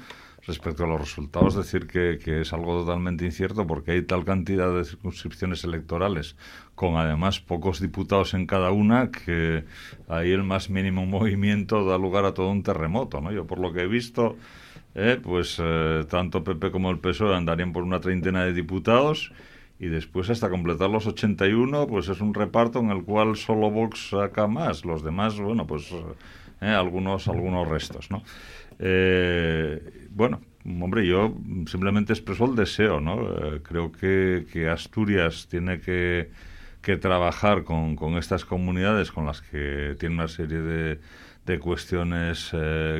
respecto 0.45 0.83
a 0.83 0.87
los 0.87 0.99
resultados, 0.99 1.55
decir 1.55 1.87
que, 1.87 2.41
es 2.41 2.53
algo 2.53 2.81
totalmente 2.81 3.25
incierto 3.25 3.67
porque 3.67 3.91
hay 3.91 4.01
tal 4.01 4.25
cantidad 4.25 4.73
de 4.73 4.83
circunscripciones 4.83 5.63
electorales 5.63 6.35
con 6.75 6.97
además 6.97 7.39
pocos 7.39 7.79
diputados 7.79 8.33
en 8.33 8.47
cada 8.47 8.71
una 8.71 9.11
que 9.11 9.65
ahí 10.07 10.31
el 10.31 10.43
más 10.43 10.69
mínimo 10.69 11.05
movimiento 11.05 11.85
da 11.85 11.97
lugar 11.97 12.25
a 12.25 12.33
todo 12.33 12.49
un 12.49 12.63
terremoto. 12.63 13.21
¿no? 13.21 13.31
Yo 13.31 13.45
por 13.45 13.59
lo 13.59 13.71
que 13.71 13.81
he 13.81 13.87
visto, 13.87 14.35
eh, 14.95 15.19
pues 15.21 15.57
eh, 15.59 16.05
tanto 16.09 16.43
PP 16.43 16.71
como 16.71 16.89
el 16.89 16.99
PSOE 16.99 17.35
andarían 17.35 17.71
por 17.71 17.83
una 17.83 17.99
treintena 17.99 18.43
de 18.43 18.53
diputados 18.53 19.31
y 19.81 19.87
después 19.87 20.29
hasta 20.29 20.49
completar 20.49 20.89
los 20.89 21.07
81, 21.07 21.87
pues 21.87 22.07
es 22.07 22.21
un 22.21 22.35
reparto 22.35 22.79
en 22.79 22.91
el 22.91 23.03
cual 23.03 23.35
solo 23.35 23.71
Vox 23.71 24.09
saca 24.09 24.45
más, 24.45 24.85
los 24.85 25.03
demás, 25.03 25.39
bueno, 25.39 25.65
pues 25.65 25.91
eh, 26.61 26.67
algunos, 26.67 27.27
algunos 27.27 27.67
restos, 27.67 28.11
¿no? 28.11 28.21
Eh, 28.83 30.07
bueno, 30.09 30.41
hombre, 30.65 31.05
yo 31.05 31.37
simplemente 31.67 32.13
expreso 32.13 32.45
el 32.45 32.55
deseo, 32.55 32.99
¿no? 32.99 33.21
Eh, 33.21 33.61
creo 33.61 33.91
que, 33.91 34.69
Asturias 34.69 35.47
tiene 35.49 35.79
que, 35.79 36.31
trabajar 36.99 37.63
con, 37.63 37.95
estas 38.17 38.43
comunidades 38.43 39.11
con 39.11 39.27
las 39.27 39.41
que 39.41 39.95
tiene 39.99 40.15
una 40.15 40.27
serie 40.27 40.61
de, 40.61 40.99
cuestiones 41.59 42.51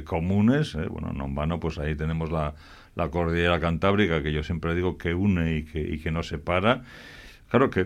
comunes, 0.04 0.76
bueno, 0.90 1.14
no 1.14 1.26
en 1.26 1.36
vano, 1.36 1.60
pues 1.62 1.80
ahí 1.80 1.96
tenemos 1.96 2.30
la 2.32 3.10
cordillera 3.10 3.62
cantábrica, 3.62 4.22
que 4.22 4.34
yo 4.34 4.44
siempre 4.44 4.76
digo 4.76 4.98
que 4.98 5.14
une 5.14 5.56
y 5.56 5.64
que, 5.64 5.80
y 5.80 6.00
que 6.00 6.12
no 6.12 6.22
separa. 6.22 6.84
Claro 7.52 7.70
que 7.70 7.86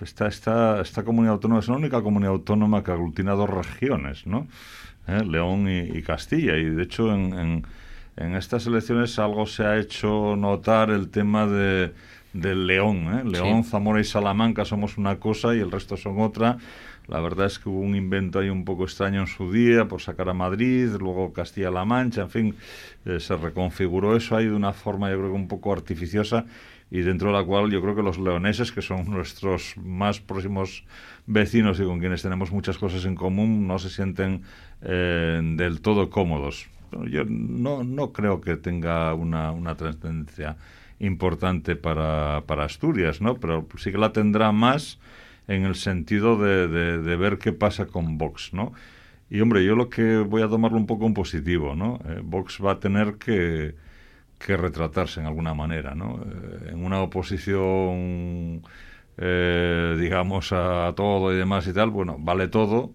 esta, 0.00 0.28
esta, 0.28 0.80
esta 0.80 1.04
comunidad 1.04 1.34
autónoma 1.34 1.60
es 1.60 1.68
la 1.68 1.76
única 1.76 2.00
comunidad 2.00 2.32
autónoma 2.32 2.82
que 2.82 2.90
aglutina 2.90 3.32
dos 3.32 3.50
regiones, 3.50 4.26
¿no? 4.26 4.46
¿Eh? 5.06 5.24
León 5.24 5.68
y, 5.68 6.02
Castilla. 6.02 6.56
Y 6.56 6.64
de 6.64 6.82
hecho 6.82 7.14
en, 7.14 7.64
en, 8.16 8.34
estas 8.34 8.66
elecciones 8.66 9.18
algo 9.18 9.46
se 9.46 9.64
ha 9.64 9.78
hecho 9.78 10.36
notar 10.36 10.90
el 10.90 11.08
tema 11.10 11.46
de, 11.46 11.92
del 12.32 12.66
León. 12.66 13.18
¿eh? 13.18 13.24
León, 13.24 13.64
Zamora 13.64 14.00
y 14.00 14.04
Salamanca 14.04 14.64
somos 14.64 14.98
una 14.98 15.16
cosa 15.16 15.54
y 15.54 15.60
el 15.60 15.70
resto 15.70 15.96
son 15.96 16.20
otra. 16.20 16.58
La 17.06 17.20
verdad 17.20 17.46
es 17.46 17.58
que 17.58 17.68
hubo 17.68 17.80
un 17.80 17.94
invento 17.94 18.38
ahí 18.38 18.48
un 18.48 18.64
poco 18.64 18.84
extraño 18.84 19.20
en 19.20 19.26
su 19.26 19.52
día 19.52 19.86
por 19.86 20.00
sacar 20.00 20.28
a 20.30 20.34
Madrid, 20.34 20.88
luego 20.98 21.34
Castilla-La 21.34 21.84
Mancha, 21.84 22.22
en 22.22 22.30
fin, 22.30 22.54
eh, 23.04 23.20
se 23.20 23.36
reconfiguró 23.36 24.16
eso 24.16 24.36
ahí 24.36 24.46
de 24.46 24.54
una 24.54 24.72
forma 24.72 25.10
yo 25.10 25.18
creo 25.18 25.28
que 25.28 25.36
un 25.36 25.48
poco 25.48 25.72
artificiosa 25.72 26.46
y 26.94 27.02
dentro 27.02 27.32
de 27.32 27.34
la 27.34 27.42
cual 27.42 27.72
yo 27.72 27.82
creo 27.82 27.96
que 27.96 28.04
los 28.04 28.20
leoneses, 28.20 28.70
que 28.70 28.80
son 28.80 29.10
nuestros 29.10 29.76
más 29.76 30.20
próximos 30.20 30.84
vecinos 31.26 31.80
y 31.80 31.82
con 31.82 31.98
quienes 31.98 32.22
tenemos 32.22 32.52
muchas 32.52 32.78
cosas 32.78 33.04
en 33.04 33.16
común, 33.16 33.66
no 33.66 33.80
se 33.80 33.90
sienten 33.90 34.42
eh, 34.80 35.40
del 35.56 35.80
todo 35.80 36.08
cómodos. 36.08 36.68
Yo 37.10 37.24
no, 37.24 37.82
no 37.82 38.12
creo 38.12 38.40
que 38.40 38.56
tenga 38.56 39.12
una, 39.14 39.50
una 39.50 39.74
trascendencia 39.74 40.56
importante 41.00 41.74
para, 41.74 42.44
para 42.46 42.62
Asturias, 42.62 43.20
¿no? 43.20 43.40
Pero 43.40 43.66
sí 43.76 43.90
que 43.90 43.98
la 43.98 44.12
tendrá 44.12 44.52
más 44.52 45.00
en 45.48 45.64
el 45.64 45.74
sentido 45.74 46.36
de, 46.38 46.68
de, 46.68 47.16
ver 47.16 47.38
qué 47.38 47.52
pasa 47.52 47.86
con 47.86 48.18
Vox, 48.18 48.54
¿no? 48.54 48.72
Y 49.28 49.40
hombre, 49.40 49.64
yo 49.64 49.74
lo 49.74 49.88
que 49.88 50.18
voy 50.18 50.42
a 50.42 50.48
tomarlo 50.48 50.78
un 50.78 50.86
poco 50.86 51.06
en 51.06 51.14
positivo, 51.14 51.74
¿no? 51.74 51.98
Eh, 52.04 52.20
Vox 52.22 52.60
va 52.64 52.70
a 52.70 52.78
tener 52.78 53.14
que, 53.14 53.74
que, 54.38 54.56
retratarse 54.56 55.20
en 55.20 55.26
alguna 55.26 55.54
manera, 55.54 55.94
¿no? 55.94 56.20
Eh, 56.22 56.70
en 56.72 56.84
una 56.84 57.00
oposición, 57.00 58.62
eh, 59.18 59.96
digamos, 59.98 60.52
a, 60.52 60.92
todo 60.96 61.32
y 61.32 61.36
demás 61.36 61.66
y 61.66 61.72
tal, 61.72 61.90
bueno, 61.90 62.16
vale 62.18 62.48
todo 62.48 62.92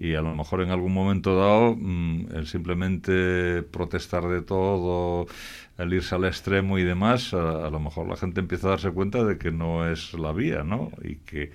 y 0.00 0.14
a 0.14 0.22
lo 0.22 0.34
mejor 0.34 0.62
en 0.62 0.70
algún 0.70 0.94
momento 0.94 1.36
dado 1.36 1.76
mm, 1.76 2.28
el 2.34 2.46
simplemente 2.46 3.62
protestar 3.62 4.26
de 4.28 4.40
todo, 4.40 5.26
el 5.76 5.92
irse 5.92 6.14
al 6.14 6.24
extremo 6.24 6.78
y 6.78 6.84
demás, 6.84 7.34
a, 7.34 7.68
lo 7.68 7.78
mejor 7.78 8.08
la 8.08 8.16
gente 8.16 8.40
empieza 8.40 8.68
a 8.68 8.70
darse 8.70 8.90
cuenta 8.90 9.24
de 9.24 9.36
que 9.36 9.50
no 9.50 9.86
es 9.86 10.14
la 10.14 10.32
vía, 10.32 10.64
¿no? 10.64 10.90
Y 11.04 11.16
que 11.16 11.52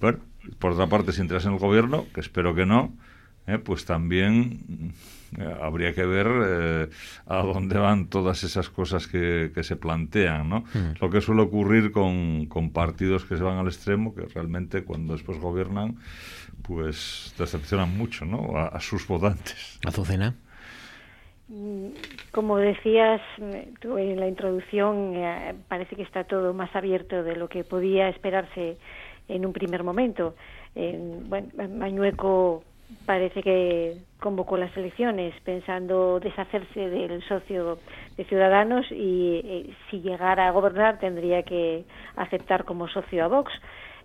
bueno, 0.00 0.20
por 0.58 0.72
otra 0.72 0.86
parte, 0.86 1.12
si 1.12 1.20
entras 1.20 1.44
en 1.44 1.52
el 1.52 1.58
gobierno, 1.58 2.06
que 2.14 2.20
espero 2.20 2.54
que 2.54 2.64
no, 2.64 2.94
eh, 3.46 3.58
pues 3.58 3.84
también 3.84 4.94
habría 5.60 5.94
que 5.94 6.04
ver 6.04 6.26
eh, 6.28 6.88
a 7.26 7.42
dónde 7.42 7.78
van 7.78 8.08
todas 8.08 8.42
esas 8.42 8.68
cosas 8.68 9.06
que, 9.06 9.50
se 9.62 9.76
plantean, 9.76 10.48
¿no? 10.48 10.64
Hmm. 10.74 10.94
Lo 11.00 11.10
que 11.10 11.20
suele 11.20 11.42
ocurrir 11.42 11.92
con, 11.92 12.46
con, 12.46 12.70
partidos 12.70 13.24
que 13.24 13.36
se 13.36 13.42
van 13.42 13.58
al 13.58 13.66
extremo, 13.66 14.14
que 14.14 14.22
realmente 14.22 14.84
cuando 14.84 15.12
después 15.12 15.38
gobiernan, 15.38 15.96
pues 16.62 17.34
decepcionan 17.38 17.96
mucho, 17.96 18.24
¿no? 18.24 18.56
A, 18.56 18.80
sus 18.80 19.06
votantes. 19.06 19.78
Azucena. 19.86 20.34
Mm, 21.48 21.88
como 22.32 22.58
decías 22.58 23.20
tú 23.80 23.98
en 23.98 24.18
la 24.18 24.28
introducción, 24.28 25.14
parece 25.68 25.96
que 25.96 26.02
está 26.02 26.24
todo 26.24 26.54
más 26.54 26.74
abierto 26.74 27.22
de 27.22 27.36
lo 27.36 27.48
que 27.48 27.64
podía 27.64 28.08
esperarse 28.08 28.78
en 29.28 29.46
un 29.46 29.52
primer 29.52 29.84
momento. 29.84 30.34
bueno, 30.74 31.48
Mañueco 31.68 32.64
parece 33.06 33.42
que 33.42 33.96
convocó 34.18 34.56
las 34.56 34.76
elecciones 34.76 35.34
pensando 35.44 36.20
deshacerse 36.20 36.88
del 36.88 37.22
socio 37.24 37.78
de 38.16 38.24
Ciudadanos 38.24 38.86
y 38.90 39.40
eh, 39.44 39.74
si 39.90 40.00
llegara 40.00 40.48
a 40.48 40.52
gobernar 40.52 40.98
tendría 40.98 41.42
que 41.42 41.84
aceptar 42.16 42.64
como 42.64 42.88
socio 42.88 43.24
a 43.24 43.28
Vox. 43.28 43.52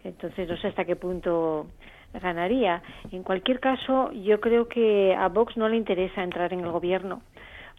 Entonces 0.03 0.47
no 0.47 0.57
sé 0.57 0.67
hasta 0.67 0.85
qué 0.85 0.95
punto 0.95 1.67
ganaría. 2.13 2.81
En 3.11 3.23
cualquier 3.23 3.59
caso, 3.59 4.11
yo 4.11 4.39
creo 4.39 4.67
que 4.67 5.15
a 5.15 5.27
Vox 5.27 5.57
no 5.57 5.67
le 5.67 5.77
interesa 5.77 6.23
entrar 6.23 6.53
en 6.53 6.61
el 6.61 6.71
gobierno 6.71 7.21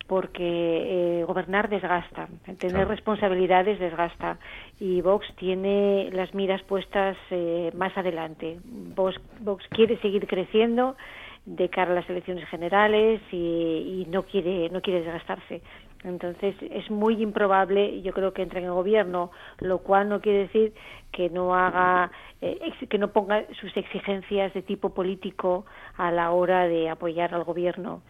porque 0.07 1.21
eh, 1.21 1.25
gobernar 1.25 1.69
desgasta, 1.69 2.29
tener 2.59 2.87
responsabilidades 2.87 3.79
desgasta 3.79 4.39
y 4.79 5.01
Vox 5.01 5.27
tiene 5.37 6.11
las 6.13 6.33
miras 6.35 6.63
puestas 6.63 7.17
eh, 7.31 7.73
más 7.75 7.97
adelante. 7.97 8.59
Vox, 8.65 9.17
Vox, 9.41 9.65
quiere 9.71 9.99
seguir 9.99 10.27
creciendo 10.27 10.97
de 11.45 11.69
cara 11.69 11.93
a 11.93 11.95
las 11.95 12.11
elecciones 12.11 12.49
generales 12.49 13.21
y, 13.33 14.07
no 14.11 14.23
quiere 14.25 14.69
no 14.71 14.81
quiere 14.81 15.01
desgastarse. 15.01 15.63
Entonces 16.05 16.55
es 16.61 16.89
muy 16.91 17.21
improbable, 17.21 18.01
yo 18.03 18.13
creo 18.13 18.33
que 18.33 18.43
entre 18.43 18.61
en 18.61 18.67
el 18.67 18.73
gobierno, 18.73 19.33
lo 19.59 19.79
cual 19.79 20.09
no 20.09 20.21
quiere 20.21 20.41
decir 20.41 20.73
que 21.11 21.31
no 21.31 21.55
haga 21.55 22.13
eh, 22.41 22.73
que 22.89 22.99
no 22.99 23.09
ponga 23.09 23.45
sus 23.61 23.77
exigencias 23.77 24.55
de 24.55 24.63
tipo 24.63 24.91
político 24.91 25.67
a 25.97 26.13
la 26.13 26.31
hora 26.31 26.69
de 26.69 26.89
apoyar 26.89 27.35
al 27.35 27.45
gobierno 27.45 28.03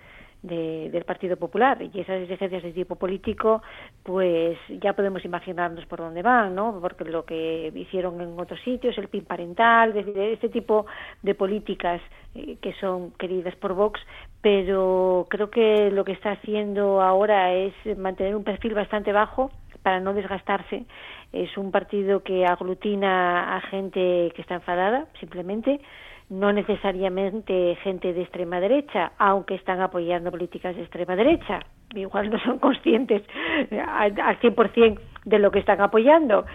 del 0.47 1.05
Partido 1.05 1.36
Popular. 1.36 1.78
Y 1.82 2.01
esas 2.01 2.23
exigencias 2.23 2.62
de 2.62 2.73
tipo 2.73 2.97
político 2.97 3.62
pues 4.02 4.59
ya 4.81 4.93
podemos 4.93 5.24
imaginarnos 5.24 5.85
por 5.86 5.98
dónde 5.98 6.23
van 6.23 6.55
no 6.55 6.78
porque 6.81 7.05
lo 7.05 7.24
que 7.24 7.73
hicieron 7.74 8.20
en 8.20 8.39
otros 8.39 8.60
sitios 8.62 8.97
el 8.98 9.09
PIN 9.09 9.24
parental 9.24 9.97
este 9.97 10.48
tipo 10.48 10.86
de 11.23 11.35
políticas 11.35 12.01
eh, 12.35 12.56
que 12.60 12.73
son 12.74 13.12
queridas 13.12 13.56
por 13.56 13.74
Vox. 13.74 14.01
Pero 14.40 15.27
creo 15.28 15.51
que 15.51 15.90
lo 15.90 16.05
que 16.05 16.12
está 16.12 16.32
haciendo 16.32 17.02
ahora 17.02 17.52
es 17.52 17.74
mantener 17.97 18.36
un 18.36 18.44
perfil 18.44 18.74
bastante 18.74 19.12
bajo 19.12 19.51
para 19.82 20.01
no 20.01 20.14
desgastarse. 20.14 20.85
Es 21.32 21.56
un 21.56 21.70
partido 21.70 22.23
que 22.23 22.44
aglutina 22.44 23.56
a 23.56 23.60
gente 23.62 24.32
que 24.35 24.43
está 24.43 24.55
enfadada 24.55 25.06
simplemente 25.20 25.81
no 26.28 26.53
necesariamente 26.53 27.77
gente 27.82 28.12
de 28.12 28.23
extrema 28.23 28.59
derecha, 28.61 29.12
aunque 29.19 29.55
están 29.55 29.81
apoyando 29.81 30.31
políticas 30.31 30.74
de 30.74 30.82
extrema 30.82 31.15
derecha. 31.15 31.61
Igual 31.94 32.31
no 32.31 32.39
son 32.40 32.59
conscientes 32.59 33.23
al 33.70 34.40
100% 34.40 34.98
de 35.24 35.39
lo 35.39 35.51
que 35.51 35.61
están 35.61 35.81
apoyando, 35.81 36.47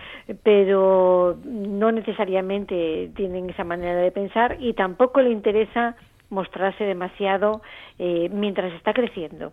pero 0.44 1.38
no 1.46 1.92
necesariamente 1.92 3.12
tienen 3.16 3.50
esa 3.50 3.64
manera 3.64 3.96
de 3.96 4.12
pensar 4.12 4.58
y 4.60 4.74
tampoco 4.74 5.22
le 5.22 5.32
interesa 5.32 5.96
mostrarse 6.30 6.86
demasiado 6.86 7.62
eh, 8.00 8.30
mientras 8.32 8.74
está 8.74 8.94
creciendo. 8.94 9.52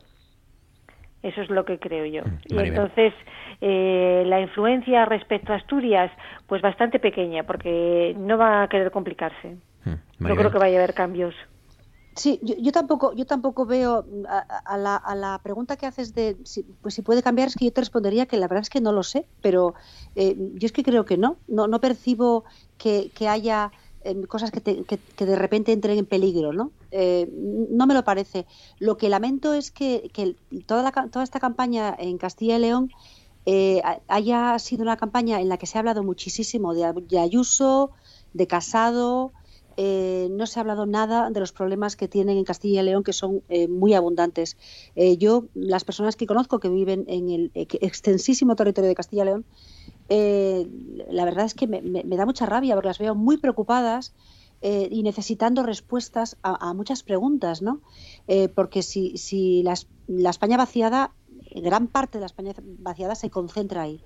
Eso 1.23 1.43
es 1.43 1.51
lo 1.51 1.65
que 1.65 1.79
creo 1.79 2.07
yo. 2.07 2.23
Mm, 2.23 2.55
y 2.55 2.59
entonces, 2.59 3.13
eh, 3.61 4.23
la 4.27 4.41
influencia 4.41 5.05
respecto 5.05 5.53
a 5.53 5.57
Asturias, 5.57 6.13
pues 6.47 6.63
bastante 6.63 7.01
pequeña, 7.01 7.43
porque 7.43 8.15
no 8.17 8.39
va 8.39 8.63
a 8.63 8.69
querer 8.69 8.93
complicarse. 8.93 9.57
Hmm, 9.85 9.95
no 10.19 10.37
creo 10.37 10.51
que 10.51 10.59
vaya 10.59 10.79
a 10.79 10.83
haber 10.83 10.95
cambios. 10.95 11.35
Sí, 12.19 12.41
yo, 12.43 12.73
tampoco, 12.73 13.15
yo 13.15 13.27
tampoco 13.27 13.65
veo 13.65 14.03
mm, 14.03 14.25
a, 14.27 15.15
la, 15.15 15.41
pregunta 15.41 15.77
que 15.77 15.87
haces 15.87 16.15
de 16.15 16.37
si, 16.45 16.65
pues 16.83 16.95
si 16.95 17.03
puede 17.03 17.23
cambiar, 17.23 17.47
es 17.47 17.55
que 17.55 17.67
yo 17.67 17.73
te 17.73 17.81
respondería 17.81 18.27
que 18.27 18.37
la 18.37 18.49
verdad 18.49 18.63
es 18.63 18.71
que 18.71 18.81
no 18.81 18.91
lo 18.91 19.05
sé, 19.05 19.27
pero 19.41 19.75
eh, 20.17 20.35
yo 20.55 20.67
es 20.67 20.73
que 20.73 20.83
creo 20.83 21.05
que 21.05 21.17
no, 21.17 21.37
no, 21.47 21.69
no 21.69 21.81
percibo 21.81 22.45
que, 22.77 23.13
haya 23.29 23.71
em, 24.03 24.25
cosas 24.25 24.51
que, 24.51 24.61
que, 24.61 25.27
de 25.27 25.37
repente 25.37 25.71
entren 25.71 25.97
en 25.97 26.07
peligro, 26.07 26.53
¿no? 26.53 26.73
Eh, 26.91 27.31
no 27.71 27.87
me 27.87 27.95
lo 27.95 28.03
parece. 28.03 28.47
Lo 28.81 28.97
que 28.97 29.09
lamento 29.09 29.55
es 29.55 29.71
que, 29.71 30.11
toda, 30.67 30.83
la, 30.83 30.91
toda 30.91 31.23
esta 31.23 31.39
campaña 31.39 31.95
en 31.97 32.19
Castilla 32.19 32.57
y 32.57 32.61
León 32.61 32.91
eh, 33.47 33.81
haya 34.09 34.59
sido 34.59 34.83
una 34.83 34.97
campaña 34.97 35.41
en 35.41 35.49
la 35.49 35.57
que 35.57 35.67
se 35.67 35.79
ha 35.79 35.81
hablado 35.81 36.03
muchísimo 36.03 36.75
de, 36.75 36.93
de 37.09 37.19
Ayuso, 37.21 37.93
de 38.35 38.49
Casado, 38.49 39.33
eh, 39.81 40.27
no 40.33 40.49
se 40.49 40.59
ha 40.59 40.63
hablado 40.63 40.87
nada 40.87 41.31
de 41.31 41.39
los 41.39 41.53
problemas 41.53 41.95
que 41.95 42.09
tienen 42.09 42.37
en 42.37 42.43
Castilla 42.43 42.83
y 42.83 42.85
León, 42.85 43.05
que 43.05 43.13
son 43.13 43.45
eh, 43.49 43.69
muy 43.69 43.95
abundantes. 43.95 44.57
Eh, 44.97 45.17
yo, 45.19 45.45
las 45.55 45.85
personas 45.85 46.17
que 46.17 46.27
conozco 46.27 46.59
que 46.59 46.69
viven 46.69 47.05
en 47.07 47.31
el 47.31 47.53
extensísimo 47.55 48.57
territorio 48.57 48.89
de 48.89 48.97
Castilla 48.97 49.23
y 49.23 49.27
León, 49.27 49.45
la 51.11 51.25
verdad 51.25 51.45
es 51.45 51.55
que 51.55 51.69
me, 51.69 52.03
da 52.17 52.27
mucha 52.27 52.45
rabia 52.45 52.75
porque 52.75 52.89
las 52.89 52.99
veo 52.99 53.15
muy 53.15 53.37
preocupadas. 53.37 54.15
y 54.61 55.05
necesitando 55.05 55.63
respuestas 55.63 56.37
a, 56.43 56.75
muchas 56.75 57.05
preguntas, 57.05 57.63
¿no? 57.63 57.81
porque 58.57 58.83
si, 58.83 59.17
si 59.17 59.63
la, 59.63 59.75
España 60.31 60.57
vaciada, 60.57 61.13
gran 61.55 61.87
parte 61.87 62.19
de 62.19 62.23
la 62.23 62.27
España 62.27 62.53
vaciada 62.81 63.15
se 63.15 63.31
concentra 63.31 63.83
ahí. 63.83 64.03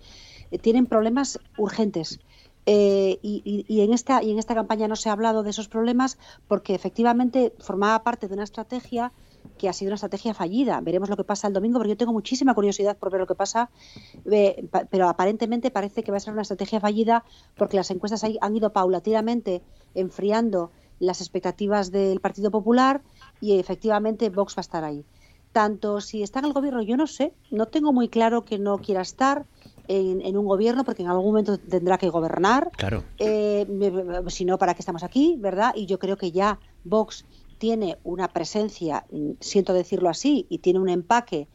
tienen 0.60 0.84
problemas 0.84 1.38
urgentes. 1.56 2.20
Eh, 2.64 3.18
y, 3.22 3.80
en 3.80 3.93
esta, 3.93 4.22
y 4.22 4.30
en 4.30 4.39
esta 4.39 4.55
campaña 4.55 4.86
no 4.86 4.94
se 4.94 5.09
ha 5.09 5.12
hablado 5.12 5.43
de 5.43 5.51
esos 5.51 5.68
problemas 5.68 6.18
porque 6.47 6.74
efectivamente 6.74 7.52
formaba 7.59 8.05
parte 8.05 8.28
de 8.28 8.34
una 8.34 8.44
estrategia 8.44 9.12
que 9.59 9.68
ha 9.68 9.72
sido 9.72 9.89
una 9.89 9.97
estrategia 9.97 10.34
fallida. 10.34 10.80
Veremos 10.80 11.09
lo 11.09 11.16
que 11.16 11.24
pasa 11.24 11.48
el 11.48 11.52
domingo, 11.52 11.78
porque 11.78 11.90
yo 11.90 11.97
tengo 11.97 12.12
muchísima 12.12 12.55
curiosidad 12.55 12.97
por 12.97 13.10
ver 13.10 13.20
lo 13.20 13.26
que 13.26 13.34
pasa, 13.34 13.70
pero 14.90 15.09
aparentemente 15.09 15.70
parece 15.70 16.02
que 16.02 16.12
va 16.12 16.18
a 16.18 16.20
ser 16.20 16.32
una 16.32 16.43
estrategia 16.43 16.80
fallida 16.80 17.24
porque 17.56 17.76
las 17.76 17.90
encuestas 17.90 18.24
han 18.40 18.56
ido 18.56 18.72
paulatinamente 18.72 19.62
enfriando 19.94 20.70
las 21.01 21.20
expectativas 21.20 21.90
del 21.90 22.20
Partido 22.20 22.51
Popular 22.52 23.02
y 23.40 23.59
efectivamente 23.59 24.30
Vox 24.30 24.56
va 24.56 24.60
a 24.60 24.62
estar 24.62 24.84
ahí. 24.84 25.05
Tanto 25.52 26.01
si 26.01 26.22
está 26.22 26.39
en 26.39 26.47
el 26.47 26.52
gobierno, 26.52 26.80
yo 26.80 26.97
no 26.97 27.06
sé, 27.06 27.34
no 27.51 27.66
tengo 27.66 27.93
muy 27.93 28.09
claro 28.09 28.44
que 28.44 28.59
no 28.59 28.78
quiera 28.78 29.02
estar 29.02 29.44
en, 29.88 30.36
un 30.36 30.46
gobierno 30.46 30.84
porque 30.84 31.02
en 31.02 31.09
algún 31.09 31.26
momento 31.26 31.59
tendrá 31.59 31.98
que 31.98 32.09
gobernar. 32.09 32.70
Claro. 32.76 33.04
Eh, 33.18 33.66
si 34.28 34.44
no, 34.44 34.59
¿para 34.59 34.74
qué 34.74 34.80
estamos 34.80 35.02
aquí? 35.02 35.36
¿Verdad? 35.38 35.72
Y 35.74 35.86
yo 35.86 35.98
creo 35.98 36.16
que 36.16 36.32
ya 36.32 36.59
Vox 36.84 37.24
tiene 37.59 37.98
una 38.02 38.28
presencia, 38.28 39.04
mm, 39.10 39.32
siento 39.40 39.72
decirlo 39.72 40.09
así, 40.09 40.46
y 40.48 40.59
tiene 40.59 40.80
un 40.80 40.88
empaque 40.88 41.48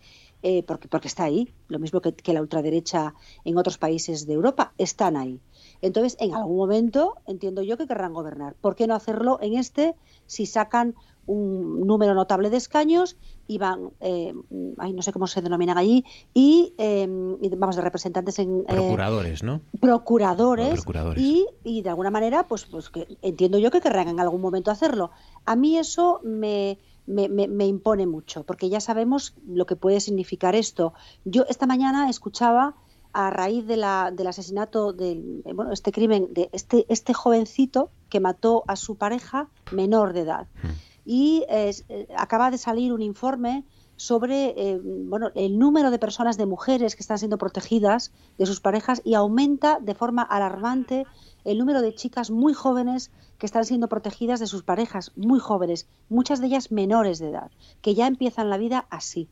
eh, 0.44 0.64
porque, 0.64 0.88
porque 0.88 1.08
está 1.08 1.24
ahí, 1.24 1.52
lo 1.68 1.80
mismo 1.80 1.99
que, 1.99 2.14
que, 2.14 2.32
la 2.32 2.41
ultraderecha 2.41 3.16
en 3.44 3.58
otros 3.58 3.80
países 3.80 4.28
de 4.28 4.34
Europa, 4.34 4.72
están 4.78 5.18
ahí. 5.18 5.41
Entonces, 5.82 6.16
en 6.20 6.36
algún 6.36 6.58
momento 6.58 7.16
entiendo 7.26 7.64
yo 7.64 7.76
que 7.76 7.88
querrán 7.88 8.14
gobernar. 8.14 8.56
¿Por 8.62 8.76
qué 8.76 8.86
no 8.86 8.94
hacerlo 8.94 9.40
en 9.41 9.56
este 9.56 9.95
si 10.28 10.45
sacan 10.45 10.95
un 11.28 11.86
número 11.86 12.16
notable 12.16 12.49
de 12.49 12.58
escaños 12.58 13.18
y 13.48 13.58
van, 13.60 13.91
eh, 13.99 14.34
no 14.49 15.02
sé 15.02 15.14
cómo 15.14 15.28
se 15.28 15.41
denominan 15.41 15.78
allí, 15.78 16.04
y 16.34 16.74
em, 16.78 17.38
vamos, 17.58 17.76
de 17.76 17.82
representantes 17.82 18.40
en... 18.40 18.62
Eh, 18.62 18.76
procuradores, 18.76 19.44
¿no? 19.44 19.62
Procuradores, 19.80 20.84
Y, 21.18 21.45
y, 21.64 21.82
de 21.82 21.90
alguna 21.90 22.12
manera, 22.12 22.48
pues, 22.48 22.66
pues 22.66 22.90
que 22.90 23.18
entiendo 23.22 23.58
yo 23.58 23.72
que 23.72 23.82
querrán 23.82 24.08
en 24.08 24.20
algún 24.20 24.41
momento 24.41 24.72
hacerlo. 24.72 25.12
A 25.45 25.56
mí 25.56 25.78
eso 25.78 26.20
me, 26.24 26.80
me, 27.06 27.30
me, 27.30 27.66
impone 27.68 28.08
mucho, 28.08 28.44
porque 28.44 28.70
ya 28.70 28.80
sabemos 28.80 29.36
lo 29.48 29.66
que 29.66 29.76
puede 29.76 29.99
significar 29.99 30.56
esto. 30.56 30.94
Yo 31.26 31.45
esta 31.49 31.68
mañana 31.68 32.10
escuchaba 32.10 32.76
a 33.14 33.30
raíz 33.30 33.66
de 33.66 33.78
la, 33.78 34.12
del 34.12 34.28
asesinato 34.28 34.94
de 34.94 35.41
bueno, 35.54 35.72
este 35.72 35.91
crimen 35.91 36.34
de 36.34 36.49
este, 36.52 36.86
este 36.90 37.14
jovencito 37.14 37.90
que 38.10 38.20
mató 38.20 38.64
a 38.68 38.76
su 38.76 38.95
pareja 38.95 39.49
menor 39.72 40.14
de 40.14 40.22
edad. 40.22 40.48
Hmm 40.62 40.87
y 41.08 41.46
eh, 41.48 41.74
acaba 42.18 42.52
de 42.52 42.58
salir 42.58 42.92
un 42.92 43.02
informe 43.02 43.64
sobre 43.96 44.54
eh, 44.58 44.80
bueno, 44.84 45.32
el 45.36 45.58
número 45.58 45.90
de 45.90 45.98
personas, 45.98 46.38
de 46.38 46.46
mujeres 46.46 46.98
que 46.98 47.02
están 47.02 47.18
siendo 47.18 47.38
protegidas 47.38 48.12
de 48.38 48.46
sus 48.46 48.60
parejas 48.60 49.02
y 49.06 49.14
aumenta 49.14 49.80
de 49.80 49.96
forma 49.96 50.22
alarmante 50.22 51.06
el 51.46 51.60
número 51.60 51.82
de 51.82 51.96
chicas 51.96 52.30
muy 52.30 52.54
jóvenes 52.54 53.10
que 53.38 53.46
están 53.46 53.64
siendo 53.64 53.88
protegidas 53.88 54.42
de 54.42 54.48
sus 54.48 54.64
parejas, 54.64 55.14
muy 55.16 55.40
jóvenes, 55.40 55.88
muchas 56.10 56.42
de 56.42 56.48
ellas 56.48 56.74
menores 56.74 57.20
de 57.20 57.30
edad, 57.30 57.52
que 57.82 57.96
ya 57.96 58.06
empiezan 58.06 58.50
la 58.50 58.58
vida 58.58 58.86
así. 58.90 59.30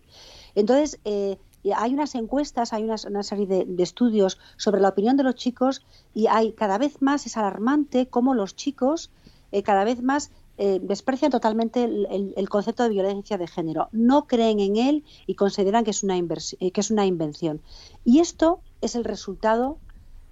Entonces, 0.56 1.02
eh, 1.03 1.38
hay 1.76 1.93
unas 1.93 2.15
encuestas, 2.15 2.72
hay 2.72 2.85
una, 2.85 3.23
serie 3.23 3.47
de, 3.47 3.84
estudios 3.84 4.39
sobre 4.56 4.80
la 4.80 4.89
opinión 4.89 5.18
de 5.18 5.23
los 5.23 5.35
chicos 5.35 5.85
y 6.14 6.27
hay 6.27 6.53
cada 6.53 6.77
vez 6.77 7.02
más, 7.02 7.26
es 7.26 7.35
alarmante 7.35 8.07
cómo 8.07 8.34
los 8.34 8.56
chicos 8.56 9.11
cada 9.64 9.85
vez 9.85 10.03
más 10.03 10.31
eh, 10.57 10.80
desprecian 10.82 11.32
totalmente 11.32 11.84
el, 11.84 12.49
concepto 12.49 12.84
de 12.84 12.90
violencia 12.90 13.38
de 13.38 13.45
género, 13.45 13.90
no 13.91 14.26
creen 14.26 14.61
en 14.61 14.77
él 14.77 15.03
y 15.27 15.36
consideran 15.36 15.84
que 15.84 15.91
es 15.91 16.02
una, 16.02 16.18
eh, 16.18 16.72
que 16.72 16.82
es 16.82 16.91
una 16.91 17.06
invención. 17.06 17.61
Y 18.06 18.19
esto 18.19 18.61
es 18.80 18.95
el 18.95 19.03
resultado 19.03 19.77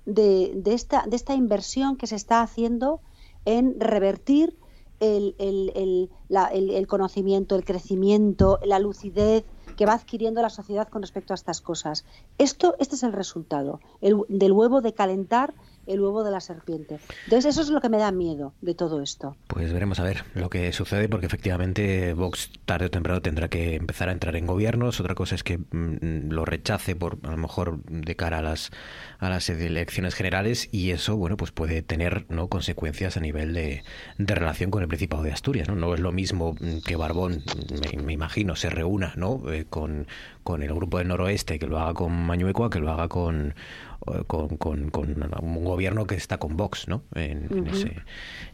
de, 0.06 0.62
esta, 0.66 1.36
inversión 1.36 1.98
que 1.98 2.08
se 2.08 2.16
está 2.16 2.42
haciendo 2.42 3.02
en 3.44 3.78
revertir 3.82 4.56
el, 5.02 5.36
el, 5.38 6.88
conocimiento, 6.88 7.58
el 7.58 7.66
crecimiento, 7.66 8.60
la 8.64 8.80
lucidez 8.80 9.44
que 9.76 9.86
va 9.86 9.94
adquiriendo 9.94 10.42
la 10.42 10.50
sociedad 10.50 10.88
con 10.88 11.02
respecto 11.02 11.34
a 11.34 11.36
estas 11.36 11.60
cosas. 11.60 12.06
Esto, 12.38 12.76
este 12.80 12.96
es 12.96 13.04
el 13.04 13.12
resultado 13.12 13.82
del 14.00 14.52
huevo 14.54 14.80
de 14.80 14.94
calentar 14.94 15.54
el 15.88 16.02
huevo 16.02 16.24
de 16.24 16.32
la 16.32 16.40
serpiente. 16.40 17.00
Entonces 17.26 17.54
eso 17.54 17.62
es 17.62 17.70
lo 17.70 17.82
que 17.82 17.90
me 17.90 17.98
da 17.98 18.12
miedo 18.12 18.54
de 18.62 18.74
todo 18.74 19.02
esto. 19.02 19.36
Pues 19.48 19.72
veremos 19.74 20.00
a 20.00 20.04
ver 20.04 20.24
lo 20.34 20.50
que 20.50 20.72
sucede 20.72 21.10
porque 21.10 21.26
efectivamente 21.26 22.14
Vox 22.14 22.52
tarde 22.66 22.86
o 22.86 22.92
temprano 22.92 23.22
tendrá 23.22 23.50
que 23.50 23.76
empezar 23.76 24.10
a 24.10 24.12
entrar 24.12 24.36
en 24.36 24.48
gobiernos. 24.48 25.00
Otra 25.00 25.16
cosa 25.16 25.36
es 25.36 25.44
que 25.44 25.58
mm, 25.58 26.30
lo 26.30 26.46
rechace 26.46 26.96
por 26.96 27.18
a 27.24 27.32
lo 27.32 27.38
mejor 27.38 27.84
de 27.84 28.16
cara 28.16 28.40
a 28.40 28.42
las 28.42 28.72
a 29.20 29.30
las 29.30 29.50
elecciones 29.50 30.16
generales 30.16 30.68
y 30.72 30.92
eso 30.92 31.16
bueno 31.16 31.38
pues 31.38 31.52
puede 31.52 31.82
tener 31.82 32.26
no 32.30 32.48
consecuencias 32.48 33.16
a 33.16 33.22
nivel 33.22 33.54
de, 33.54 33.84
de 34.18 34.36
relación 34.36 34.72
con 34.72 34.82
el 34.82 34.88
Principado 34.88 35.24
de 35.24 35.32
Asturias. 35.32 35.68
No, 35.68 35.76
no 35.76 35.94
es 35.94 36.00
lo 36.00 36.12
mismo 36.12 36.56
que 36.86 36.96
Barbón 36.96 37.44
me, 38.04 38.14
imagino 38.14 38.56
se 38.56 38.70
reúna 38.70 39.14
no 39.16 39.42
eh, 39.52 39.66
con, 39.70 40.08
con 40.44 40.64
el 40.64 40.74
grupo 40.74 40.98
del 40.98 41.08
noroeste 41.08 41.60
que 41.60 41.68
lo 41.68 41.80
haga 41.80 41.94
con 41.94 42.14
Mañueco 42.14 42.70
que 42.70 42.80
lo 42.80 42.92
haga 42.92 43.08
con 43.08 43.56
con, 44.28 44.58
con, 44.58 44.92
un 45.42 45.64
gobierno 45.64 46.06
que 46.06 46.16
está 46.16 46.38
con 46.38 46.58
Vox 46.58 46.88
¿no? 46.88 47.04
en, 47.16 47.68
ese, 47.68 47.96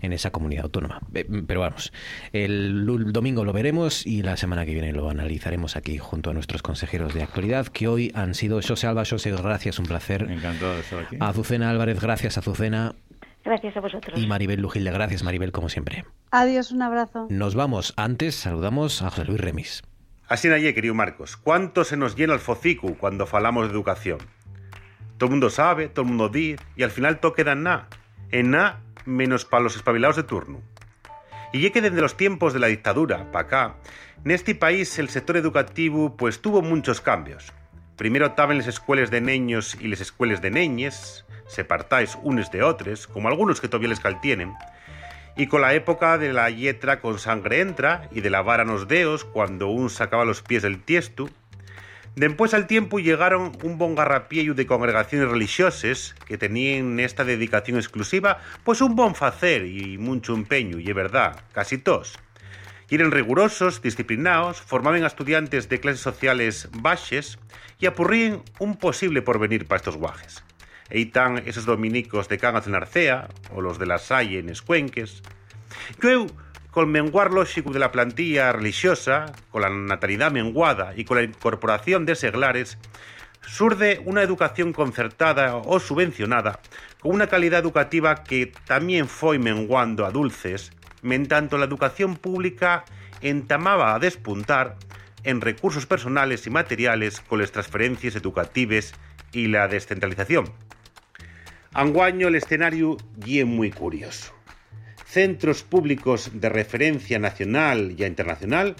en 0.01 0.13
esa 0.13 0.31
comunidad 0.31 0.65
autónoma. 0.65 1.01
Eh, 1.13 1.25
pero 1.47 1.61
vamos, 1.61 1.91
el, 2.33 2.85
domingo 3.11 3.43
lo 3.43 3.53
veremos 3.53 4.05
y 4.05 4.21
la 4.21 4.37
semana 4.37 4.65
que 4.65 4.73
viene 4.73 4.93
lo 4.93 5.09
analizaremos 5.09 5.75
aquí 5.75 5.97
junto 5.97 6.29
a 6.29 6.33
nuestros 6.33 6.61
consejeros 6.61 7.13
de 7.13 7.23
actualidad, 7.23 7.67
que 7.67 7.87
hoy 7.87 8.11
han 8.15 8.35
sido 8.35 8.59
José 8.61 8.87
Alba, 8.87 9.03
José, 9.05 9.31
gracias, 9.31 9.79
un 9.79 9.85
placer. 9.85 10.23
Encantado 10.29 10.73
de 10.73 10.79
estar 10.81 10.99
aquí. 10.99 11.17
Azucena 11.19 11.69
Álvarez, 11.69 11.99
gracias, 11.99 12.37
Azucena. 12.37 12.95
Gracias 13.43 13.75
a 13.77 13.79
vosotros. 13.79 14.19
Y 14.19 14.27
Maribel 14.27 14.61
Lujilde, 14.61 14.91
gracias 14.91 15.23
Maribel, 15.23 15.51
como 15.51 15.69
siempre. 15.69 16.05
Adiós, 16.31 16.71
un 16.71 16.81
abrazo. 16.81 17.27
Nos 17.29 17.55
vamos. 17.55 17.93
Antes 17.95 18.35
saludamos 18.35 19.01
a 19.01 19.09
José 19.09 19.25
Luis 19.25 19.39
Remis. 19.39 19.83
Así 20.27 20.47
nadie, 20.47 20.75
querido 20.75 20.93
Marcos. 20.93 21.37
¿Cuánto 21.37 21.83
se 21.83 21.97
nos 21.97 22.15
llena 22.15 22.35
el 22.35 22.39
focicu 22.39 22.95
cuando 22.97 23.25
falamos 23.25 23.65
de 23.65 23.73
educación? 23.73 24.19
Todo 25.19 25.27
el 25.27 25.31
mundo 25.31 25.49
sabe, 25.49 25.89
todo 25.89 26.03
el 26.03 26.07
mundo 26.07 26.29
dice, 26.29 26.63
y 26.77 26.83
al 26.83 26.91
final 26.91 27.19
todo 27.19 27.33
queda 27.33 27.51
en 27.51 27.63
nada. 27.63 27.89
En 28.31 28.51
nada 28.51 28.79
menos 29.05 29.43
para 29.43 29.61
los 29.61 29.75
espabilados 29.75 30.15
de 30.15 30.23
turno. 30.23 30.61
Y 31.51 31.59
ya 31.59 31.71
que 31.71 31.81
desde 31.81 31.99
los 31.99 32.15
tiempos 32.15 32.53
de 32.53 32.59
la 32.59 32.67
dictadura, 32.67 33.29
para 33.29 33.45
acá, 33.45 33.75
en 34.23 34.31
este 34.31 34.55
país 34.55 34.97
el 34.97 35.09
sector 35.09 35.35
educativo 35.35 36.15
pues 36.15 36.41
tuvo 36.41 36.61
muchos 36.61 37.01
cambios. 37.01 37.51
Primero 37.97 38.27
estaban 38.27 38.59
las 38.59 38.67
escuelas 38.67 39.11
de 39.11 39.19
niños 39.19 39.75
y 39.81 39.89
las 39.89 39.99
escuelas 39.99 40.41
de 40.41 40.51
neñes, 40.51 41.25
separtáis 41.47 42.17
unos 42.23 42.49
de 42.49 42.63
otros, 42.63 43.05
como 43.05 43.27
algunos 43.27 43.59
que 43.59 43.67
todavía 43.67 43.89
les 43.89 43.99
caltienen, 43.99 44.53
y 45.35 45.47
con 45.47 45.59
la 45.59 45.73
época 45.73 46.17
de 46.17 46.31
la 46.31 46.49
yetra 46.49 47.01
con 47.01 47.19
sangre 47.19 47.59
entra 47.59 48.07
y 48.11 48.21
de 48.21 48.29
lavar 48.29 48.61
a 48.61 48.65
los 48.65 48.87
dedos 48.87 49.25
cuando 49.25 49.67
un 49.67 49.89
sacaba 49.89 50.23
los 50.23 50.41
pies 50.41 50.63
del 50.63 50.81
tiesto, 50.81 51.29
Después 52.15 52.53
al 52.53 52.67
tiempo 52.67 52.99
llegaron 52.99 53.51
un 53.63 53.77
bon 53.77 53.95
garrapiello 53.95 54.53
de 54.53 54.65
congregaciones 54.65 55.29
religiosas 55.29 56.15
que 56.25 56.37
tenían 56.37 56.99
esta 56.99 57.23
dedicación 57.23 57.77
exclusiva, 57.77 58.39
pues 58.63 58.81
un 58.81 58.95
bon 58.95 59.15
facer 59.15 59.65
y 59.65 59.97
mucho 59.97 60.33
empeño, 60.33 60.79
y 60.79 60.89
es 60.89 60.95
verdad, 60.95 61.43
casi 61.53 61.77
todos. 61.77 62.19
Y 62.89 62.95
eran 62.95 63.11
rigurosos, 63.11 63.81
disciplinados, 63.81 64.59
formaban 64.61 65.03
a 65.03 65.07
estudiantes 65.07 65.69
de 65.69 65.79
clases 65.79 66.01
sociales 66.01 66.69
baches 66.73 67.37
y 67.79 67.85
apurrían 67.85 68.41
un 68.57 68.77
posible 68.77 69.21
porvenir 69.21 69.67
para 69.67 69.77
estos 69.77 69.95
guajes. 69.95 70.43
Están 70.89 71.37
esos 71.45 71.65
dominicos 71.65 72.27
de 72.29 72.39
Cangas 72.39 72.65
de 72.65 72.71
Narcea 72.71 73.29
o 73.53 73.61
los 73.61 73.77
de 73.77 73.85
la 73.85 73.99
Salle 73.99 74.39
en 74.39 74.49
Escuenques. 74.49 75.21
Con 76.79 76.91
menguar 76.91 77.33
lógico 77.33 77.73
de 77.73 77.79
la 77.79 77.91
plantilla 77.91 78.53
religiosa, 78.53 79.33
con 79.51 79.63
la 79.63 79.69
natalidad 79.69 80.31
menguada 80.31 80.93
y 80.95 81.03
con 81.03 81.17
la 81.17 81.23
incorporación 81.23 82.05
de 82.05 82.15
seglares, 82.15 82.77
surde 83.41 84.01
una 84.05 84.21
educación 84.21 84.71
concertada 84.71 85.57
o 85.57 85.81
subvencionada 85.81 86.61
con 87.01 87.15
una 87.15 87.27
calidad 87.27 87.59
educativa 87.59 88.23
que 88.23 88.53
también 88.65 89.09
fue 89.09 89.39
menguando 89.39 90.05
a 90.05 90.11
dulces, 90.11 90.71
tanto 91.27 91.57
la 91.57 91.65
educación 91.65 92.15
pública 92.15 92.85
entamaba 93.19 93.93
a 93.93 93.99
despuntar 93.99 94.77
en 95.25 95.41
recursos 95.41 95.85
personales 95.85 96.47
y 96.47 96.49
materiales 96.49 97.19
con 97.19 97.41
las 97.41 97.51
transferencias 97.51 98.15
educativas 98.15 98.93
y 99.33 99.47
la 99.47 99.67
descentralización. 99.67 100.45
Anguaño 101.73 102.29
el 102.29 102.35
escenario 102.35 102.95
y 103.25 103.43
muy 103.43 103.69
curioso. 103.69 104.38
Centros 105.09 105.63
públicos 105.63 106.29
de 106.35 106.49
referencia 106.49 107.17
nacional 107.17 107.95
y 107.97 108.05
internacional 108.05 108.75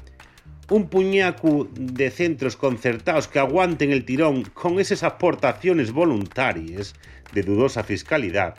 un 0.69 0.87
puñacu 0.87 1.67
de 1.73 2.11
centros 2.11 2.55
concertados 2.55 3.27
que 3.27 3.39
aguanten 3.39 3.89
el 3.89 4.05
tirón 4.05 4.43
con 4.43 4.79
esas 4.79 5.01
aportaciones 5.01 5.91
voluntarias 5.91 6.93
de 7.33 7.41
dudosa 7.41 7.83
fiscalidad 7.83 8.53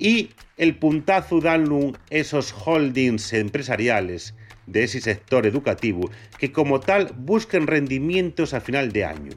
y 0.00 0.30
el 0.56 0.76
puntazo 0.76 1.40
dan 1.40 1.68
esos 2.10 2.52
holdings 2.52 3.32
empresariales 3.32 4.34
de 4.66 4.82
ese 4.82 5.00
sector 5.00 5.46
educativo 5.46 6.10
que 6.36 6.50
como 6.50 6.80
tal 6.80 7.14
busquen 7.16 7.68
rendimientos 7.68 8.54
a 8.54 8.60
final 8.60 8.90
de 8.90 9.04
año 9.04 9.32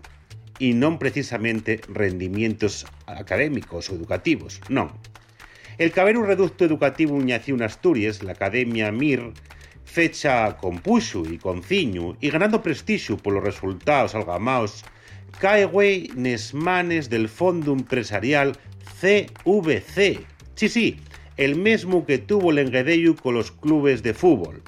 y 0.58 0.74
no 0.74 0.98
precisamente 0.98 1.82
rendimientos 1.88 2.88
académicos 3.06 3.92
o 3.92 3.96
educativos, 3.96 4.62
no. 4.70 4.98
El 5.78 5.92
caber 5.92 6.16
reducto 6.16 6.64
educativo 6.64 7.20
en 7.20 7.62
Asturias, 7.62 8.24
la 8.24 8.32
Academia 8.32 8.94
MIR, 8.94 9.34
fecha 9.84 10.56
con 10.56 10.80
puxo 10.80 11.28
e 11.28 11.36
con 11.36 11.64
ciño 11.64 12.16
e 12.24 12.32
ganando 12.32 12.64
prestixio 12.64 13.20
polos 13.20 13.44
resultados 13.44 14.16
algamaos, 14.16 14.88
cae 15.44 15.68
güey 15.68 16.16
nes 16.16 16.56
manes 16.56 17.12
del 17.12 17.28
Fondo 17.28 17.76
Empresarial 17.76 18.56
CVC. 19.04 20.24
Sí, 20.56 20.68
sí, 20.72 20.96
el 21.36 21.60
mesmo 21.60 22.06
que 22.08 22.24
tuvo 22.24 22.56
el 22.56 22.64
enguedello 22.64 23.18
con 23.20 23.36
los 23.36 23.52
clubes 23.52 24.00
de 24.00 24.14
fútbol. 24.14 24.64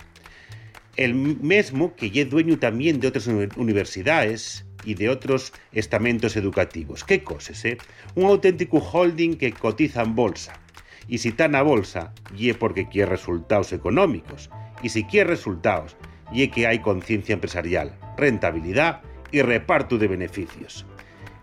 El 0.98 1.16
mesmo 1.16 1.96
que 1.96 2.12
lle 2.12 2.28
dueño 2.28 2.60
también 2.60 3.00
de 3.00 3.08
otras 3.08 3.28
universidades 3.56 4.66
y 4.84 4.96
de 4.96 5.08
otros 5.08 5.54
estamentos 5.72 6.36
educativos. 6.36 7.06
¿Qué 7.06 7.24
cosas, 7.24 7.64
eh? 7.64 7.78
Un 8.16 8.26
auténtico 8.26 8.80
holding 8.80 9.36
que 9.40 9.54
cotiza 9.54 10.04
en 10.04 10.14
bolsa. 10.14 10.60
Y 11.08 11.20
si 11.20 11.30
está 11.30 11.48
na 11.48 11.62
bolsa, 11.62 12.14
lle 12.36 12.54
porque 12.54 12.88
quiere 12.88 13.12
resultados 13.12 13.72
económicos 13.74 14.50
y 14.84 14.90
si 14.90 15.04
quiere 15.06 15.30
resultados, 15.30 15.96
y 16.32 16.48
que 16.50 16.68
hay 16.68 16.80
conciencia 16.80 17.34
empresarial, 17.34 17.94
rentabilidad 18.18 19.02
y 19.32 19.42
reparto 19.42 19.98
de 19.98 20.08
beneficios. 20.08 20.86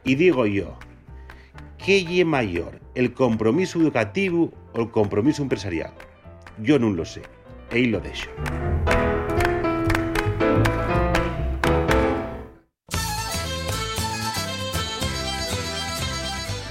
Y 0.05 0.15
digo 0.17 0.47
yo, 0.47 0.79
¿qué 1.79 1.99
es 1.99 2.27
mayor, 2.27 2.81
el 2.95 3.13
compromiso 3.13 3.81
educativo 3.81 4.53
o 4.73 4.83
el 4.83 4.91
compromiso 4.91 5.43
empresarial? 5.43 5.93
Yo 6.59 6.79
no 6.79 6.91
lo 6.91 7.05
sé, 7.05 7.23
ahí 7.71 7.87
lo 7.87 8.01
dejo. 8.01 8.31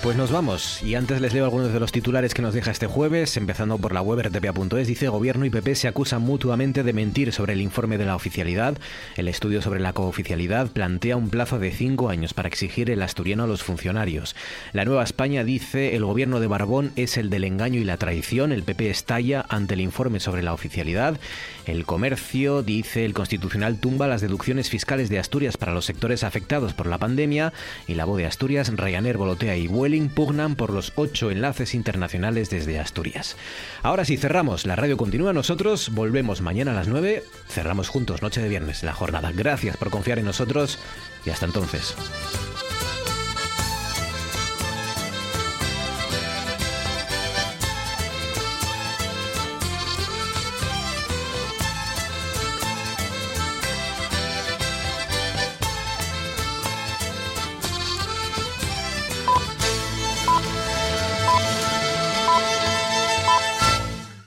Pues 0.03 0.17
nos 0.17 0.33
vamos. 0.33 0.83
Y 0.83 0.95
antes 0.95 1.21
les 1.21 1.33
leo 1.33 1.45
algunos 1.45 1.71
de 1.71 1.79
los 1.79 1.93
titulares 1.93 2.33
que 2.33 2.41
nos 2.41 2.53
deja 2.53 2.71
este 2.71 2.87
jueves, 2.87 3.37
empezando 3.37 3.77
por 3.77 3.93
la 3.93 4.01
web 4.01 4.19
rtpa.es. 4.19 4.85
Dice, 4.85 5.07
Gobierno 5.07 5.45
y 5.45 5.49
PP 5.49 5.75
se 5.75 5.87
acusan 5.87 6.21
mutuamente 6.21 6.83
de 6.83 6.91
mentir 6.91 7.31
sobre 7.31 7.53
el 7.53 7.61
informe 7.61 7.97
de 7.97 8.03
la 8.03 8.17
oficialidad. 8.17 8.77
El 9.15 9.29
estudio 9.29 9.61
sobre 9.61 9.79
la 9.79 9.93
cooficialidad 9.93 10.67
plantea 10.67 11.15
un 11.15 11.29
plazo 11.29 11.57
de 11.57 11.71
cinco 11.71 12.09
años 12.09 12.33
para 12.33 12.49
exigir 12.49 12.89
el 12.89 13.01
asturiano 13.01 13.45
a 13.45 13.47
los 13.47 13.63
funcionarios. 13.63 14.35
La 14.73 14.83
Nueva 14.83 15.05
España 15.05 15.45
dice, 15.45 15.95
el 15.95 16.03
gobierno 16.03 16.41
de 16.41 16.47
Barbón 16.47 16.91
es 16.97 17.15
el 17.15 17.29
del 17.29 17.45
engaño 17.45 17.79
y 17.79 17.85
la 17.85 17.95
traición. 17.95 18.51
El 18.51 18.63
PP 18.63 18.89
estalla 18.89 19.45
ante 19.47 19.75
el 19.75 19.79
informe 19.79 20.19
sobre 20.19 20.43
la 20.43 20.53
oficialidad. 20.53 21.17
El 21.65 21.85
comercio 21.85 22.61
dice, 22.61 23.05
el 23.05 23.13
Constitucional 23.13 23.79
tumba 23.79 24.07
las 24.07 24.19
deducciones 24.19 24.69
fiscales 24.69 25.07
de 25.07 25.19
Asturias 25.19 25.55
para 25.55 25.73
los 25.73 25.85
sectores 25.85 26.25
afectados 26.25 26.73
por 26.73 26.87
la 26.87 26.97
pandemia. 26.97 27.53
Y 27.87 27.93
la 27.93 28.03
voz 28.03 28.17
de 28.17 28.25
Asturias, 28.25 28.69
Ryanair, 28.75 29.15
Volotea 29.15 29.55
y 29.55 29.67
Vueling 29.93 30.09
impugnan 30.09 30.55
por 30.55 30.73
los 30.73 30.91
ocho 30.95 31.29
enlaces 31.29 31.75
internacionales 31.75 32.49
desde 32.49 32.79
Asturias. 32.79 33.37
Ahora 33.83 34.05
sí, 34.05 34.17
cerramos. 34.17 34.65
La 34.65 34.75
radio 34.75 34.97
continúa. 34.97 35.33
Nosotros 35.33 35.91
volvemos 35.91 36.41
mañana 36.41 36.71
a 36.71 36.73
las 36.73 36.87
9. 36.87 37.23
Cerramos 37.47 37.89
juntos, 37.89 38.23
noche 38.23 38.41
de 38.41 38.49
viernes, 38.49 38.81
la 38.81 38.93
jornada. 38.93 39.31
Gracias 39.31 39.77
por 39.77 39.91
confiar 39.91 40.17
en 40.17 40.25
nosotros 40.25 40.79
y 41.27 41.29
hasta 41.29 41.45
entonces. 41.45 41.95